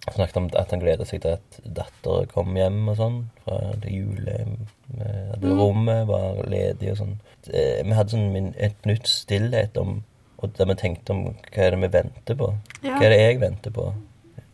Han 0.08 0.16
snakket 0.16 0.38
om 0.40 0.48
at 0.58 0.72
han 0.74 0.82
gleder 0.82 1.06
seg 1.06 1.22
til 1.22 1.36
at 1.36 1.60
datter 1.78 2.26
kom 2.32 2.56
hjem 2.58 2.80
og 2.94 2.98
sånn. 2.98 3.18
Fra 3.44 3.60
det 3.84 3.94
jule... 3.94 4.38
med- 4.48 5.34
At 5.36 5.42
Mm. 5.44 5.58
rommet 5.60 6.06
var 6.08 6.38
ledig 6.50 6.94
og 6.94 6.98
sånn. 7.02 7.16
Eh, 7.52 7.84
Vi 7.86 7.94
hadde 7.94 8.10
sånn 8.16 8.32
min- 8.34 8.54
et 8.58 8.86
nytt 8.88 9.06
stillhet 9.08 9.78
om 9.78 10.00
Og 10.42 10.54
der 10.58 10.66
vi 10.70 10.76
tenkte 10.76 11.12
om 11.14 11.24
hva 11.34 11.64
er 11.66 11.72
det 11.76 11.80
vi 11.82 11.88
venter 11.98 12.36
på. 12.38 12.48
Ja. 12.84 12.96
Hva 12.98 13.06
er 13.06 13.10
det 13.10 13.20
jeg 13.20 13.40
venter 13.42 13.72
på? 13.74 13.86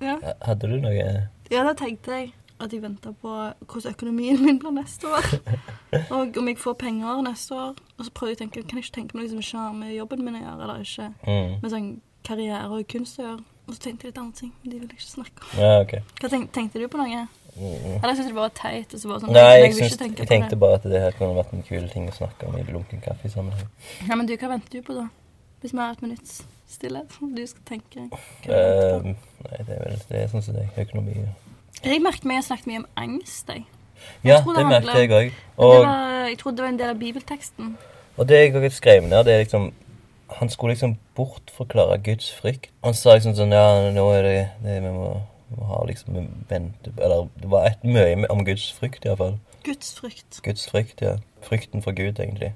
Ja. 0.02 0.18
Hadde 0.42 0.68
du 0.72 0.78
noe 0.80 1.30
Ja, 1.54 1.62
da 1.68 1.76
tenkte 1.78 2.16
jeg 2.18 2.32
at 2.64 2.74
jeg 2.74 2.82
venta 2.82 3.12
på 3.22 3.30
hvordan 3.30 3.92
økonomien 3.92 4.40
min 4.42 4.60
blir 4.60 4.74
neste 4.74 5.08
år. 5.08 5.28
Og 6.16 6.38
om 6.40 6.48
jeg 6.50 6.58
får 6.58 6.74
penger 6.82 7.22
neste 7.26 7.56
år. 7.56 7.76
Og 7.98 8.08
så 8.08 8.14
prøvde 8.16 8.34
jeg 8.34 8.40
å 8.40 8.42
tenke, 8.44 8.64
kan 8.64 8.80
jeg 8.80 8.88
ikke 8.88 8.96
tenke 8.98 9.20
noe 9.20 9.30
som 9.30 9.42
ikke 9.44 9.62
har 9.62 9.76
med 9.78 9.94
jobben 9.94 10.24
min 10.26 10.40
å 10.40 10.44
gjøre, 10.44 10.60
eller 10.66 10.86
ikke 10.86 11.10
mm. 11.28 11.54
med 11.62 11.74
sånn 11.74 11.90
karriere 12.26 12.70
og 12.72 12.88
kunst 12.90 13.20
å 13.20 13.28
gjøre. 13.28 13.40
Og 13.64 13.76
så 13.76 13.86
tenkte 13.86 14.08
jeg 14.08 14.12
litt 14.12 14.22
andre 14.24 14.40
ting, 14.40 14.52
men 14.62 14.72
de 14.72 14.80
vil 14.80 14.88
jeg 14.90 15.00
ikke 15.00 15.10
snakke 15.10 15.46
om. 15.46 15.52
Ja, 15.62 15.74
ok. 15.84 15.94
Hva 16.20 16.32
tenk, 16.34 16.50
Tenkte 16.56 16.82
du 16.82 16.88
på 16.92 17.00
noe? 17.00 17.26
Mm. 17.54 18.00
Eller 18.00 18.16
syntes 18.16 18.32
du 18.32 18.32
det 18.32 18.40
var 18.40 18.56
teit? 18.58 18.96
Og 18.96 19.04
så 19.04 19.12
bare 19.12 19.22
sånn, 19.22 19.36
Nei, 19.36 19.44
jeg, 19.44 19.68
jeg, 19.68 19.76
synes, 19.78 20.18
jeg 20.18 20.30
tenkte 20.32 20.58
bare 20.60 20.80
at 20.80 20.88
det 20.90 21.04
her 21.04 21.16
kunne 21.20 21.38
vært 21.38 21.54
en 21.54 21.68
kul 21.68 21.86
ting 21.94 22.10
å 22.10 22.16
snakke 22.16 22.50
om 22.50 22.58
i 22.58 22.66
lunken 22.72 23.04
kaffe-sammenheng. 23.06 23.70
Ja, 24.10 24.18
men 24.18 24.28
du, 24.28 24.34
hva 24.42 24.52
venter 24.56 24.80
du 24.80 24.88
på 24.88 24.98
da? 24.98 25.06
Hvis 25.62 25.72
vi 25.72 25.80
har 25.80 25.94
et 25.94 26.04
minutts 26.04 26.42
stillhet? 26.74 27.14
Du 27.22 27.46
skal 27.48 27.64
tenke. 27.70 28.10
Eh, 28.50 29.08
nei, 29.46 29.62
det 29.62 29.78
er 29.78 29.86
vel 29.86 30.02
det 30.10 30.26
er 30.26 30.32
sånn 30.34 30.44
som 30.44 30.58
det 30.58 30.66
er. 30.66 30.76
Økonomi. 30.88 31.22
ja. 31.22 31.32
Jeg 31.84 32.02
merket 32.04 32.26
meg 32.30 32.40
jeg 32.40 32.44
snakket 32.50 32.68
mye 32.70 32.82
om 32.84 32.86
angst, 32.96 33.50
jeg. 33.50 33.66
Ja, 34.24 34.38
det 34.44 34.56
det 34.58 34.66
merket 34.68 35.00
jeg 35.00 35.12
òg. 35.58 35.88
Jeg 36.30 36.38
trodde 36.40 36.58
det 36.58 36.64
var 36.64 36.70
en 36.70 36.80
del 36.80 36.90
av 36.94 37.00
bibelteksten. 37.00 37.78
og 38.18 38.28
det 38.30 38.38
jeg 38.40 38.56
òg 38.56 38.70
skrev 38.72 39.08
ned, 39.08 39.24
det 39.26 39.34
er 39.34 39.44
liksom 39.46 39.74
Han 40.40 40.50
skulle 40.50 40.74
liksom 40.74 40.98
bortforklare 41.16 42.00
Guds 42.04 42.32
frykt. 42.34 42.72
Han 42.84 42.94
sa 42.94 43.14
liksom 43.14 43.36
sånn 43.38 43.52
Ja, 43.54 43.92
nå 43.94 44.06
er 44.18 44.24
det, 44.24 44.50
det 44.64 44.80
vi 44.82 44.90
må, 44.90 45.22
må 45.58 45.66
ha 45.70 45.84
liksom 45.86 46.16
vente 46.50 46.94
Eller 46.98 47.28
det 47.38 47.52
var 47.52 47.68
et 47.68 47.84
mye 47.84 48.26
om 48.30 48.46
Guds 48.46 48.72
frykt, 48.74 49.06
iallfall. 49.06 49.38
Guds 49.64 49.94
frykt. 50.00 50.42
Guds 50.44 50.66
frykt, 50.70 51.02
ja. 51.02 51.18
Frykten 51.42 51.84
for 51.84 51.92
Gud, 51.92 52.20
egentlig. 52.20 52.54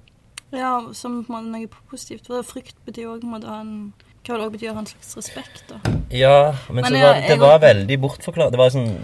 Ja, 0.52 0.80
som 0.94 1.24
på 1.26 1.34
en 1.34 1.52
måte 1.52 1.52
noe 1.54 1.68
positivt. 1.92 2.28
For 2.28 2.42
frykt 2.42 2.76
betyr 2.88 3.12
òg 3.14 3.24
å 3.28 3.40
ha 3.46 3.62
en 3.62 3.94
Hva 4.28 4.36
det 4.36 4.44
også 4.44 4.52
betyr 4.58 4.70
å 4.70 4.74
ha 4.76 4.80
en 4.84 4.90
slags 4.90 5.14
respekt, 5.16 5.62
da. 5.70 5.78
Ja, 6.12 6.52
men, 6.70 6.82
Men 6.84 6.92
så 6.92 6.94
jeg- 6.98 7.04
var 7.06 7.14
det, 7.14 7.22
det 7.22 7.30
jeg- 7.30 7.40
var 7.40 7.60
veldig 7.64 7.98
bortforklart. 8.02 8.52
Det 8.52 8.58
var 8.60 8.70
sånn 8.70 8.98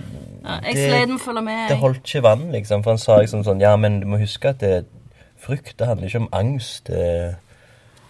Ja, 0.44 0.60
jeg 0.60 0.76
Det- 0.76 0.90
sleit 0.92 1.08
med 1.08 1.20
å 1.20 1.24
følge 1.24 1.44
med. 1.44 1.70
Det 1.70 1.78
holdt 1.80 2.04
ikke 2.04 2.22
vann, 2.22 2.52
liksom. 2.52 2.84
For 2.84 2.92
han 2.92 2.98
sa 2.98 3.18
liksom 3.22 3.46
sånn 3.46 3.62
Ja, 3.62 3.78
men 3.78 4.02
du 4.02 4.06
må 4.06 4.20
huske 4.20 4.50
at 4.50 4.60
det, 4.60 4.86
frykt 5.40 5.78
det 5.78 5.88
handler 5.88 6.08
ikke 6.10 6.20
om 6.22 6.28
angst. 6.34 6.84
Det, 6.86 7.38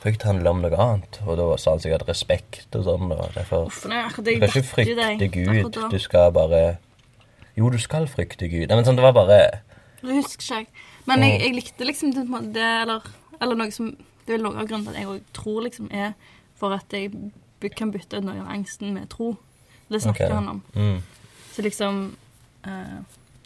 frykt 0.04 0.24
handler 0.24 0.50
om 0.50 0.62
noe 0.64 0.72
annet. 0.76 1.20
Og 1.28 1.38
da 1.38 1.56
sa 1.62 1.72
han 1.72 1.80
sikkert 1.80 2.08
respekt 2.08 2.74
og 2.76 2.84
sånn. 2.86 3.12
Og 3.12 3.34
derfor 3.36 3.68
Uff, 3.68 3.86
nei, 3.88 4.02
akkurat 4.04 4.26
Du 4.26 4.48
skal 4.48 4.62
ikke 4.64 4.74
frykte 4.74 5.32
Gud. 5.32 5.92
Du 5.92 6.00
skal 6.00 6.32
bare 6.32 6.78
Jo, 7.56 7.70
du 7.70 7.78
skal 7.78 8.08
frykte 8.08 8.50
Gud. 8.50 8.68
Nei, 8.70 8.76
men 8.76 8.84
sånn, 8.86 8.96
det 8.98 9.04
var 9.06 9.14
bare 9.14 9.60
Det 10.02 10.16
husker 10.24 10.42
ikke 10.42 10.56
jeg. 10.58 10.68
Men 11.06 11.20
jeg, 11.22 11.40
jeg 11.42 11.54
likte 11.54 11.86
liksom 11.86 12.14
det, 12.16 12.54
det 12.54 12.64
eller, 12.82 13.02
eller 13.40 13.56
noe 13.56 13.72
som 13.72 13.96
Det 14.26 14.34
er 14.34 14.38
vel 14.40 14.44
noe 14.48 14.58
av 14.60 14.68
grunnen 14.68 14.86
til 14.88 14.96
at 14.96 15.00
jeg 15.02 15.06
òg 15.08 15.22
tror 15.34 15.62
liksom 15.68 15.94
er 15.94 16.14
for 16.64 16.76
at 16.78 16.96
jeg 16.96 17.12
kan 17.76 17.92
bytte 17.92 18.20
ut 18.20 18.28
noe 18.28 18.40
av 18.40 18.48
angsten 18.56 18.96
med 18.96 19.10
tro. 19.12 19.34
Det 19.92 20.00
snakker 20.02 20.30
okay. 20.30 20.36
han 20.40 20.48
om. 20.56 20.64
mm, 20.74 21.00
Så 21.54 21.62
liksom 21.66 22.04
uh, 22.66 23.00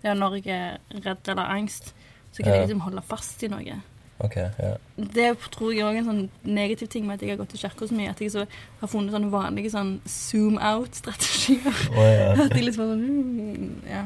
Ja, 0.03 0.13
når 0.13 0.38
jeg 0.38 0.53
er 0.53 0.78
redd 1.03 1.30
eller 1.34 1.49
angst, 1.57 1.93
så 2.32 2.43
kan 2.43 2.53
Ja. 2.53 2.59
jeg 2.59 2.68
liksom 2.68 2.84
holde 2.86 3.01
fast 3.01 3.41
i 3.43 3.49
noe. 3.49 3.80
OK. 4.20 4.36
Ja. 4.38 4.76
Det 4.97 5.26
tror 5.53 5.74
jeg 5.74 5.86
òg 5.86 5.95
er 5.95 5.99
en 6.01 6.07
sånn 6.07 6.30
negativ 6.45 6.88
ting 6.93 7.05
med 7.07 7.18
at 7.18 7.26
jeg 7.26 7.34
har 7.36 7.41
gått 7.41 7.51
til 7.53 7.61
kirka 7.65 7.88
så 7.89 7.97
mye. 7.97 8.09
At 8.13 8.22
jeg 8.22 8.32
så 8.34 8.45
har 8.80 8.89
funnet 8.89 9.13
sånne 9.13 9.30
vanlige 9.34 9.74
sånn 9.74 9.91
zoom 10.09 10.57
out-strategier. 10.57 11.74
Oh, 11.93 12.05
ja. 12.05 12.32
At 12.45 12.53
de 12.53 12.61
liksom 12.63 12.93
sånn 12.93 13.03
mm, 13.09 13.76
Ja. 13.89 14.05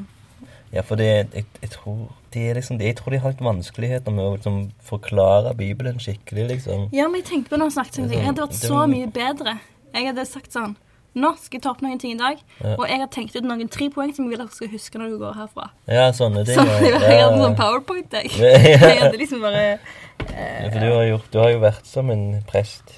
Ja, 0.71 0.81
for 0.87 0.95
det 1.01 1.07
jeg, 1.09 1.45
jeg 1.61 1.69
tror 1.73 1.97
det 2.31 2.45
liksom, 2.55 2.77
Jeg 2.79 2.95
tror 2.95 3.11
de 3.11 3.17
har 3.19 3.33
litt 3.33 3.41
vanskeligheter 3.43 4.13
med 4.15 4.23
å 4.23 4.35
liksom, 4.37 4.59
forklare 4.87 5.51
Bibelen 5.59 5.97
skikkelig, 5.99 6.45
liksom. 6.53 6.85
Ja, 6.95 7.09
men 7.11 7.19
jeg 7.19 7.27
tenkte 7.27 7.49
på 7.51 7.57
når 7.59 7.67
han 7.71 7.75
snakket 7.75 7.97
sånn, 7.99 8.13
jeg 8.13 8.23
hadde 8.29 8.45
vært 8.45 8.55
så 8.61 8.85
mye 8.87 9.09
bedre. 9.11 9.57
Jeg 9.93 10.07
hadde 10.11 10.25
sagt 10.29 10.55
sånn 10.55 10.77
Nå 11.11 11.33
skal 11.43 11.57
jeg 11.57 11.63
ta 11.65 11.71
opp 11.73 11.81
noen 11.83 11.99
ting 11.99 12.13
i 12.13 12.19
dag, 12.21 12.37
Ja. 12.63 12.77
og 12.79 12.85
jeg 12.87 13.01
har 13.01 13.09
tenkt 13.11 13.33
ut 13.35 13.43
noen 13.43 13.67
tre 13.67 13.89
poeng 13.91 14.13
som 14.15 14.29
jeg 14.29 14.37
vil 14.37 14.45
du 14.47 14.53
skal 14.55 14.69
huske 14.71 14.95
når 15.01 15.09
du 15.11 15.17
går 15.19 15.33
herfra. 15.35 15.65
Ja, 15.91 16.05
sånne 16.15 16.45
ting. 16.47 16.55
Så 16.55 16.63
jeg, 16.63 16.93
jeg 17.03 17.17
hadde 17.19 17.33
en 17.35 17.41
sånn 17.43 17.57
powerpoint, 17.59 18.15
jeg. 18.15 18.31
Ja. 18.39 18.79
Jeg 18.93 19.01
hadde 19.01 19.19
liksom 19.19 19.41
bare 19.43 19.65
Ja, 19.65 20.69
for 20.71 20.79
du 20.79 20.87
har, 20.87 21.03
gjort, 21.09 21.27
du 21.33 21.37
har 21.43 21.51
jo 21.51 21.59
vært 21.65 21.85
som 21.91 22.13
en 22.15 22.23
prest. 22.47 22.95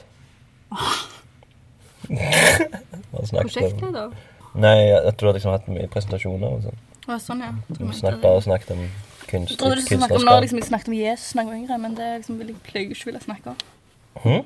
Om- 2.09 3.33
prosjektleder. 3.33 4.13
Nei, 4.53 4.77
at 4.93 5.17
du 5.17 5.25
har 5.25 5.33
liksom 5.33 5.53
hatt 5.55 5.67
mye 5.71 5.87
presentasjoner 5.89 6.53
og 6.57 6.65
sånn. 6.67 6.81
Å, 7.03 7.19
sånn, 7.19 7.43
ja. 7.43 7.51
Du 7.67 7.83
snakket 7.91 8.21
bare 8.23 8.41
snakket 8.45 8.75
om 8.75 8.83
kunst, 9.27 9.57
trodde 9.59 9.81
du 9.81 9.87
snakket 9.87 10.17
om 10.17 10.27
når 10.27 10.45
liksom, 10.45 10.59
jeg 10.61 10.69
snakket 10.69 10.91
om 10.91 10.97
Jesus 10.97 11.31
da 11.33 11.43
jeg 11.43 11.49
var 11.49 11.57
yngre, 11.57 11.79
men 11.83 11.95
det 11.97 12.09
liksom, 12.21 12.37
vil 12.39 12.51
jeg 12.53 12.59
pleier 12.67 12.93
ikke 12.95 13.09
ville 13.09 13.23
snakke 13.23 13.53
om. 13.53 13.63
Hm? 14.23 14.43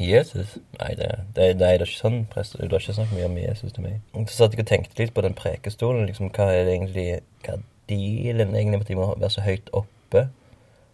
Jesus? 0.00 0.56
Nei, 0.80 0.94
det, 0.98 1.08
det, 1.36 1.44
nei, 1.44 1.52
det 1.60 1.68
er 1.68 1.84
ikke 1.84 2.00
sånn 2.00 2.22
prest. 2.32 2.56
Du 2.56 2.72
har 2.72 2.82
ikke 2.82 2.96
snakket 2.96 3.18
mye 3.18 3.28
om 3.28 3.38
Jesus 3.38 3.74
til 3.76 3.84
meg. 3.84 3.98
Så 4.24 4.38
satt 4.38 4.56
jeg 4.56 4.64
og 4.64 4.70
tenkte 4.70 5.02
litt 5.02 5.14
på 5.14 5.24
den 5.24 5.36
prekestolen. 5.38 6.06
Liksom, 6.08 6.32
hva 6.34 6.48
er 6.54 6.64
det 6.66 6.78
egentlig 6.78 7.08
Hva 7.44 7.58
er 7.58 7.66
dealen 7.90 8.54
egentlig 8.56 8.78
med 8.78 8.86
at 8.86 8.92
de 8.92 8.96
må 8.98 9.08
være 9.12 9.34
så 9.34 9.44
høyt 9.44 9.68
oppe? 9.76 10.26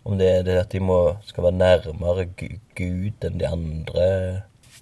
Om 0.08 0.18
det 0.18 0.28
er 0.32 0.44
det 0.46 0.56
at 0.62 0.72
de 0.72 0.80
må, 0.82 0.98
skal 1.28 1.46
være 1.46 1.60
nærmere 1.60 2.26
Gud 2.34 3.26
enn 3.28 3.40
de 3.40 3.48
andre 3.48 4.06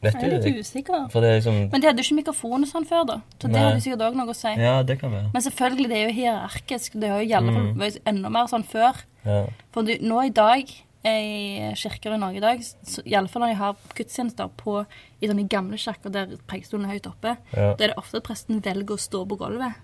Vet 0.02 0.16
Jeg 0.18 0.28
er 0.28 0.32
litt 0.34 0.60
usikker. 0.60 1.06
Det 1.12 1.24
er 1.24 1.38
liksom 1.38 1.58
Men 1.72 1.82
de 1.82 1.88
hadde 1.88 2.02
jo 2.02 2.06
ikke 2.06 2.18
mikrofon 2.18 2.66
og 2.66 2.68
sånn 2.68 2.86
før, 2.88 3.04
da. 3.08 3.16
Så 3.40 3.50
det 3.52 3.62
hadde 3.62 3.84
sikkert 3.84 4.04
òg 4.08 4.18
noe 4.18 4.32
å 4.32 4.36
si. 4.36 4.52
Ja, 4.60 4.74
det 4.86 4.98
kan 5.00 5.14
være. 5.14 5.30
Men 5.32 5.44
selvfølgelig, 5.46 5.88
det 5.92 5.98
er 5.98 6.04
jo 6.04 6.16
hierarkisk. 6.18 6.98
Det 7.00 7.12
har 7.12 7.22
jo 7.22 7.28
i 7.30 7.36
alle 7.38 7.54
fall 7.56 7.70
vært 7.80 8.10
enda 8.12 8.32
mer 8.36 8.50
sånn 8.52 8.66
før. 8.68 9.00
Ja. 9.24 9.40
For 9.74 9.88
du, 9.88 9.94
nå 10.04 10.20
i 10.26 10.34
dag, 10.36 10.72
i 11.06 11.72
kirker 11.78 12.16
i 12.16 12.20
Norge 12.20 12.40
i 12.40 12.44
dag, 12.44 12.62
så, 12.66 13.04
i 13.06 13.16
alle 13.16 13.30
fall 13.32 13.46
når 13.46 13.54
de 13.54 13.58
har 13.62 13.82
gudstjenester 13.96 14.52
på, 14.60 14.78
i 15.20 15.30
sånne 15.30 15.48
gamle 15.50 15.80
kirker 15.80 16.12
der 16.12 16.36
prekestolen 16.50 16.88
er 16.88 16.96
høyt 16.96 17.10
oppe, 17.10 17.36
ja. 17.54 17.72
da 17.72 17.76
er 17.78 17.92
det 17.92 18.00
ofte 18.00 18.20
at 18.20 18.28
presten 18.28 18.62
velger 18.64 18.98
å 18.98 19.04
stå 19.06 19.24
på 19.28 19.38
gulvet. 19.40 19.80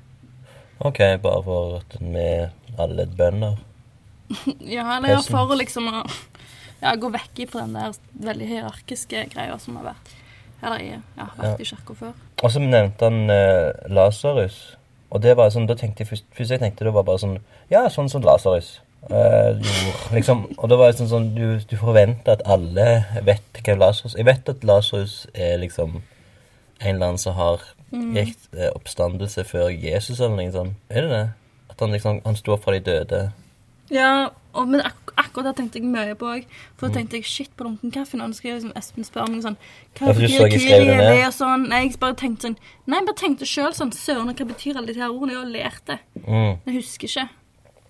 OK, 0.83 0.99
bare 1.23 1.45
for 1.47 1.79
at 1.79 2.01
vi 2.03 2.27
alle 2.81 3.07
er 3.07 3.15
bønder. 3.19 3.61
Ja, 4.65 4.97
eller 4.97 5.13
ja, 5.13 5.21
for 5.21 5.53
å 5.53 5.59
liksom 5.59 5.91
ja, 6.83 6.95
gå 6.99 7.11
vekk 7.15 7.45
fra 7.51 7.65
den 7.65 7.75
der 7.79 7.95
veldig 8.27 8.49
hierarkiske 8.51 9.25
greia 9.33 9.59
som 9.63 9.77
har 9.81 9.93
vært 9.95 10.13
Eller 10.63 10.79
i- 10.83 11.01
ja, 11.19 11.27
vært 11.39 11.61
i 11.61 11.65
kirka 11.65 11.95
før. 11.99 12.13
Og 12.43 12.51
så 12.51 12.61
nevnte 12.63 13.03
han 13.09 13.31
eh, 13.31 13.73
Lasarus. 13.91 14.77
Og 15.11 15.21
det 15.23 15.37
var 15.37 15.51
sånn, 15.51 15.67
da 15.67 15.75
tenkte 15.75 16.03
jeg 16.05 16.09
først, 16.13 16.25
først 16.37 16.51
jeg 16.55 16.61
tenkte 16.61 16.85
det 16.87 16.93
var 16.95 17.03
bare 17.05 17.19
sånn 17.19 17.39
Ja, 17.71 17.87
sånn 17.89 18.09
som 18.11 18.23
Lasarus. 18.23 18.81
Eh, 19.11 19.59
liksom, 20.15 20.45
og 20.59 20.69
da 20.71 20.77
var 20.79 20.93
det 20.93 20.99
sånn, 21.01 21.09
sånn 21.11 21.35
du, 21.35 21.59
du 21.67 21.77
forventer 21.77 22.37
at 22.37 22.45
alle 22.47 23.05
vet 23.27 23.43
hvem 23.65 23.81
Lasarus 23.83 24.15
Jeg 24.15 24.25
vet 24.29 24.49
at 24.49 24.63
Lasarus 24.65 25.27
er 25.35 25.59
liksom 25.59 25.97
en 26.83 26.95
eller 26.97 27.07
annen 27.09 27.19
som 27.19 27.35
har 27.35 27.61
gitt 27.93 28.47
eh, 28.57 28.71
oppstandelse 28.75 29.43
før 29.45 29.69
Jesus, 29.75 30.21
eller 30.21 30.37
noe 30.39 30.53
sånt. 30.55 30.79
Er 30.89 31.03
det 31.03 31.11
det? 31.11 31.25
At 31.71 31.81
han 31.83 31.91
liksom 31.93 32.21
Han 32.25 32.37
sto 32.39 32.55
opp 32.55 32.63
fra 32.65 32.73
de 32.79 32.81
døde. 32.87 33.21
Ja, 33.91 34.31
og, 34.55 34.69
men 34.69 34.81
ak 34.87 35.02
akkurat 35.17 35.51
det 35.51 35.57
tenkte 35.61 35.81
jeg 35.81 35.89
mye 35.91 36.15
på 36.19 36.27
òg. 36.31 36.47
For 36.77 36.87
Mm. 36.89 36.93
da 36.93 36.99
tenkte 37.01 37.17
jeg 37.19 37.25
shit 37.25 37.51
på 37.57 37.65
lunken 37.65 37.93
kaffe. 37.93 38.17
Nå 38.17 38.29
skal 38.35 38.51
jeg 38.51 38.63
liksom 38.63 38.77
Espen 38.77 39.05
spør 39.05 39.29
meg 39.29 39.43
sånn 39.43 39.57
Hva 39.99 40.13
betyr 40.15 40.49
Kyrie 40.51 40.97
det 40.99 41.27
og 41.27 41.33
sånn? 41.33 41.69
Nei, 41.69 41.83
jeg 41.89 41.99
bare 42.01 42.15
tenkte 42.15 42.49
sånn 42.49 42.57
Nei, 42.87 42.99
jeg 42.99 43.07
bare 43.07 43.21
tenkte 43.23 43.45
sjøl 43.47 43.73
sånn 43.77 43.93
Søren, 43.93 44.33
hva 44.35 44.47
betyr 44.49 44.77
alle 44.77 44.93
de 44.93 45.01
her 45.01 45.09
ordene? 45.11 45.33
Jeg 45.33 45.43
har 45.43 45.53
lært 45.71 45.85
det. 45.87 45.99
Mm. 46.27 46.59
Jeg 46.67 46.75
husker 46.81 47.07
ikke. 47.09 47.29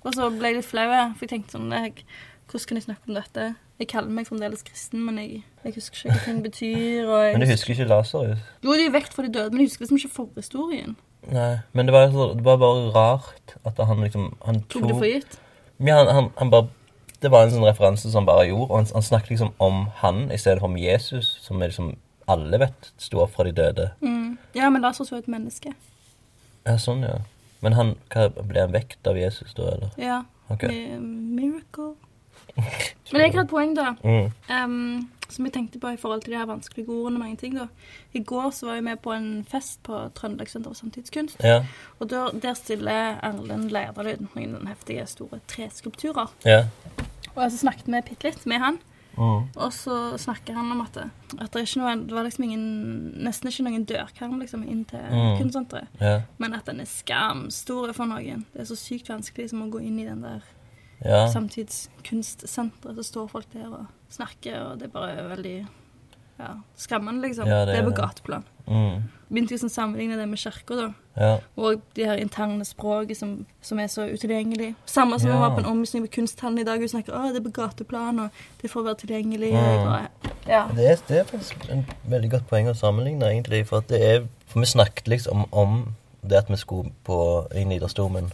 Og 0.05 0.15
så 0.15 0.31
ble 0.39 0.49
jeg 0.49 0.57
litt 0.57 0.65
flau, 0.67 0.89
for 1.15 1.27
jeg 1.27 1.31
tenkte 1.31 1.53
sånn 1.59 1.71
jeg, 1.71 2.05
Hvordan 2.51 2.67
kan 2.69 2.77
jeg 2.77 2.85
snakke 2.85 3.09
om 3.09 3.15
dette? 3.15 3.55
Jeg 3.81 3.89
kaller 3.89 4.11
meg 4.15 4.27
fremdeles 4.29 4.63
kristen, 4.63 5.01
men 5.07 5.17
jeg, 5.19 5.43
jeg 5.65 5.75
husker 5.75 5.97
ikke 5.97 6.13
hva 6.13 6.25
ting 6.27 6.43
betyr. 6.45 7.07
Og 7.09 7.23
jeg, 7.25 7.33
Men 7.33 7.41
du 7.41 7.47
husker 7.53 7.73
ikke 7.75 7.89
Lasarus? 7.89 8.39
Jo, 8.63 8.75
de 8.79 8.85
er 8.87 8.93
vekt 8.95 9.15
fra 9.17 9.23
de 9.27 9.33
døde, 9.33 9.51
men 9.51 9.61
jeg 9.65 9.71
husker 9.73 9.87
liksom 9.87 9.99
ikke 9.99 10.13
forhistorien. 10.19 10.93
Nei. 11.33 11.57
Men 11.73 11.87
det 11.87 11.95
var, 11.95 12.11
så, 12.13 12.29
det 12.37 12.45
var 12.45 12.59
bare 12.59 12.93
rart 12.95 13.57
at 13.65 13.79
han 13.87 14.01
liksom 14.03 14.29
Han 14.45 14.61
Tok 14.69 14.83
det 14.91 14.97
for 14.99 15.07
gitt. 15.07 15.39
Ja, 15.81 15.97
han, 16.05 16.09
han, 16.15 16.31
han 16.39 16.51
bare 16.51 16.69
Det 17.23 17.31
var 17.31 17.47
en 17.47 17.53
sånn 17.55 17.67
referanse 17.67 18.11
som 18.11 18.27
bare 18.27 18.49
gjorde. 18.49 18.69
Og 18.71 18.81
han, 18.81 18.89
han 18.97 19.07
snakket 19.07 19.35
liksom 19.35 19.53
om 19.63 19.85
han 20.03 20.25
i 20.35 20.39
stedet 20.41 20.59
for 20.61 20.71
om 20.71 20.79
Jesus, 20.81 21.37
som 21.45 21.63
er 21.63 21.71
liksom 21.71 21.95
alle 22.31 22.59
vet 22.63 22.93
sto 23.03 23.23
opp 23.23 23.35
fra 23.35 23.47
de 23.47 23.55
døde. 23.57 23.89
Mm. 24.03 24.39
Ja, 24.55 24.71
men 24.71 24.83
Lasers 24.83 25.11
var 25.13 25.23
et 25.23 25.31
menneske. 25.31 25.75
Ja, 26.67 26.77
sånn, 26.79 27.03
ja. 27.07 27.19
Men 27.63 27.77
han, 27.79 27.95
hva, 28.13 28.29
ble 28.35 28.63
han 28.65 28.75
vekt 28.75 29.07
av 29.07 29.19
Jesus 29.19 29.55
da, 29.59 29.75
eller? 29.77 29.95
Ja. 30.01 30.23
Ok. 30.53 30.67
Miracle. 30.67 31.95
Men 33.13 33.23
jeg 33.23 33.35
har 33.37 33.45
et 33.45 33.51
poeng, 33.51 33.73
da. 33.77 33.93
Mm. 34.05 34.33
em, 34.53 34.75
som 35.33 35.47
jeg 35.49 35.55
tenkte 35.57 35.81
på 35.83 35.93
i 35.95 35.99
forhold 36.01 36.23
til 36.25 36.35
de 36.35 36.39
her 36.39 36.47
vanskelige 36.51 36.89
ordene. 36.93 37.19
mange 37.19 37.37
ting 37.41 37.57
da. 37.57 37.67
I 38.13 38.23
går 38.23 38.51
så 38.51 38.67
var 38.67 38.75
jeg 38.79 38.85
med 38.85 39.03
på 39.03 39.13
en 39.13 39.45
fest 39.49 39.83
på 39.83 39.99
Trøndelagssenteret 40.15 40.77
for 40.77 40.85
samtidskunst. 40.85 41.43
Ja. 41.45 41.65
Og 41.99 42.11
der, 42.11 42.31
der 42.43 42.55
stiller 42.55 43.19
Erlend 43.23 43.71
Leirdahlid 43.71 44.25
noen 44.35 44.67
heftige, 44.69 45.07
store 45.07 45.41
treskulpturer. 45.49 46.33
Ja. 46.45 46.65
Og 47.35 47.51
så 47.51 47.59
snakket 47.59 47.89
vi 47.89 48.03
bitte 48.11 48.29
litt 48.29 48.47
med 48.47 48.61
han. 48.61 48.79
Mm. 49.17 49.49
Og 49.57 49.73
så 49.73 50.17
snakker 50.19 50.57
han 50.57 50.71
om 50.73 50.81
at, 50.81 50.95
det, 50.95 51.11
at 51.37 51.53
det, 51.53 51.61
er 51.61 51.67
ikke 51.67 51.81
noe, 51.83 51.97
det 52.09 52.17
var 52.17 52.25
liksom 52.25 52.45
ingen, 52.47 52.63
nesten 53.25 53.51
ikke 53.51 53.67
noen 53.67 53.85
dørkarm 53.89 54.39
liksom, 54.41 54.63
inn 54.65 54.85
til 54.89 55.03
Mm. 55.13 55.37
kunstsenteret. 55.39 55.89
Yeah. 56.01 56.23
Men 56.39 56.55
at 56.55 56.67
den 56.67 56.81
er 56.81 56.89
skamstor 56.89 57.93
for 57.93 58.09
noen. 58.09 58.47
Det 58.53 58.65
er 58.65 58.71
så 58.71 58.77
sykt 58.77 59.09
vanskelig 59.13 59.49
liksom, 59.51 59.67
å 59.67 59.71
gå 59.73 59.83
inn 59.85 59.99
i 60.01 60.09
den 60.09 60.23
der 60.25 60.41
yeah. 61.05 61.29
samtidskunstsenteret. 61.33 62.97
Så 62.97 63.03
står 63.03 63.29
folk 63.29 63.53
der 63.53 63.69
og 63.69 63.87
snakker, 64.13 64.59
og 64.61 64.81
det 64.81 64.89
er 64.89 64.95
bare 64.95 65.29
veldig 65.31 65.57
ja, 66.39 66.55
skremmende, 66.77 67.23
liksom. 67.27 67.49
Ja, 67.49 67.61
det 67.67 67.75
det, 67.75 67.77
er 67.83 67.85
på 67.91 67.95
gateplan. 67.97 68.45
Mm. 68.67 69.03
Begynte 69.29 69.55
liksom 69.55 69.69
sammenligne 69.69 70.19
det 70.19 70.27
med 70.29 70.39
kirka, 70.39 70.75
da. 70.75 70.89
Ja. 71.17 71.37
Og 71.57 71.81
de 71.97 72.05
her 72.05 72.21
interne 72.21 72.65
språket 72.65 73.17
som, 73.17 73.47
som 73.63 73.81
er 73.81 73.87
så 73.87 74.07
utilgjengelig. 74.09 74.75
Samme 74.87 75.21
som 75.21 75.31
Ja. 75.31 75.37
vi 75.37 75.41
var 75.41 75.55
på 75.55 75.61
en 75.61 75.67
omvisning 75.67 76.03
med 76.03 76.11
kunsthallen 76.11 76.59
i 76.59 76.65
dag. 76.65 76.81
Vi 76.81 76.89
snakker 76.89 77.13
å, 77.13 77.23
det 77.33 77.41
er 77.41 77.49
på 77.51 77.55
gateplan, 77.61 78.19
og 78.19 78.29
det 78.63 78.71
får 78.71 78.85
være 78.85 79.01
tilgjengelig. 79.05 79.53
Mm. 79.53 79.59
Og 79.59 79.87
bare, 79.87 80.07
ja. 80.49 80.67
Det, 80.77 80.91
er, 80.91 80.97
det 81.09 81.19
er 81.19 81.25
faktisk 81.25 81.69
en 81.71 81.87
veldig 82.05 82.31
godt 82.31 82.49
poeng 82.49 82.69
å 82.69 82.75
sammenligne, 82.75 83.29
egentlig. 83.29 83.67
For, 83.69 83.85
at 83.85 83.89
det 83.93 84.03
er, 84.09 84.25
for 84.47 84.61
vi 84.61 84.67
snakket 84.73 85.09
liksom 85.09 85.47
om 85.53 85.95
det 86.23 86.39
at 86.39 86.51
vi 86.51 86.57
skulle 86.57 86.93
på, 87.05 87.47
i 87.55 87.65
Nidarstomen. 87.65 88.33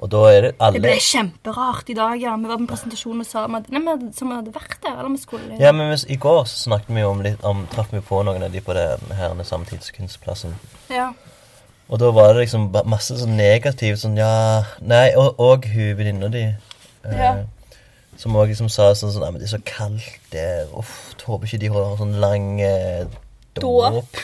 Og 0.00 0.08
da 0.08 0.20
er 0.32 0.40
det 0.46 0.50
Det 0.56 0.80
ble 0.80 0.94
kjemperart 1.04 1.90
i 1.92 1.96
dag, 1.98 2.14
ja. 2.22 2.32
Vi 2.40 2.48
var 2.48 2.56
på 2.56 2.64
en 2.64 2.70
presentasjon 2.70 3.20
og 3.20 3.26
sa 3.28 3.42
at 3.44 3.66
nei, 3.68 3.82
hadde, 3.84 4.08
som 4.16 4.30
hadde 4.32 4.54
vært 4.54 4.78
der. 4.80 4.94
Eller 4.96 5.10
vi 5.12 5.20
skulle 5.20 5.58
Ja, 5.60 5.72
men 5.76 5.90
hvis, 5.92 6.06
i 6.08 6.16
går 6.16 6.44
så 6.48 6.56
snakket 6.70 6.94
vi 6.96 7.02
jo 7.04 7.10
om 7.12 7.20
litt 7.26 7.44
om, 7.44 7.66
traff 7.74 7.92
vi 7.92 8.00
på 8.00 8.22
noen 8.24 8.46
av 8.46 8.54
de 8.54 8.62
på 8.64 8.76
den 8.76 9.12
her 9.18 9.36
samtidskunstplassen. 9.44 10.56
Ja. 10.88 11.10
Og 11.90 11.98
da 12.00 12.10
var 12.16 12.32
det 12.32 12.46
liksom 12.46 12.70
masse 12.88 13.18
sånn 13.18 13.36
negativt 13.36 13.98
sånn 13.98 14.16
ja 14.16 14.62
Nei, 14.80 15.10
og, 15.18 15.40
og 15.42 15.66
hun 15.68 15.96
venninna 15.98 16.28
di. 16.32 16.46
eh, 17.04 17.16
Ja. 17.18 17.32
Som 18.20 18.36
òg 18.36 18.50
liksom 18.52 18.68
sa 18.72 18.90
sånn 18.94 19.12
sånn 19.12 19.24
Nei, 19.24 19.30
men 19.34 19.40
det 19.42 19.48
er 19.48 19.56
så 19.58 19.62
kaldt 19.66 20.30
der. 20.32 20.68
Uff, 20.76 21.14
håper 21.26 21.46
ikke 21.48 21.60
de 21.60 21.72
har 21.74 21.96
sånn 22.00 22.16
lang 22.22 22.60
eh, 22.64 23.04
Dåp. 23.58 24.16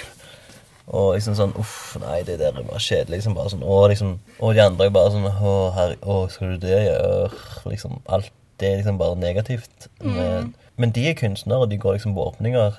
Og 0.86 1.14
liksom 1.16 1.34
sånn 1.34 1.54
Uff, 1.58 1.96
nei, 1.98 2.20
det 2.22 2.38
der 2.38 2.54
var 2.54 2.78
kjedelig. 2.78 3.18
Liksom 3.18 3.34
bare 3.34 3.50
sånn 3.50 3.64
Og 3.66 3.88
liksom 3.90 4.12
Og 4.38 4.54
de 4.54 4.62
andre 4.62 4.86
er 4.86 4.92
bare 4.94 5.10
sånn 5.10 5.26
Å, 5.26 5.54
herre, 5.74 5.96
å 6.06 6.28
skal 6.30 6.54
du 6.54 6.66
det? 6.66 6.78
Øh, 6.94 7.40
liksom 7.66 8.00
Alt 8.06 8.32
det 8.60 8.70
er 8.70 8.78
liksom 8.78 8.96
bare 8.98 9.18
negativt. 9.20 9.88
Men, 10.00 10.54
men 10.80 10.92
de 10.96 11.02
er 11.10 11.14
kunstnere, 11.18 11.58
og 11.58 11.70
de 11.70 11.76
går 11.76 11.92
liksom 11.98 12.14
på 12.16 12.22
åpninger 12.24 12.78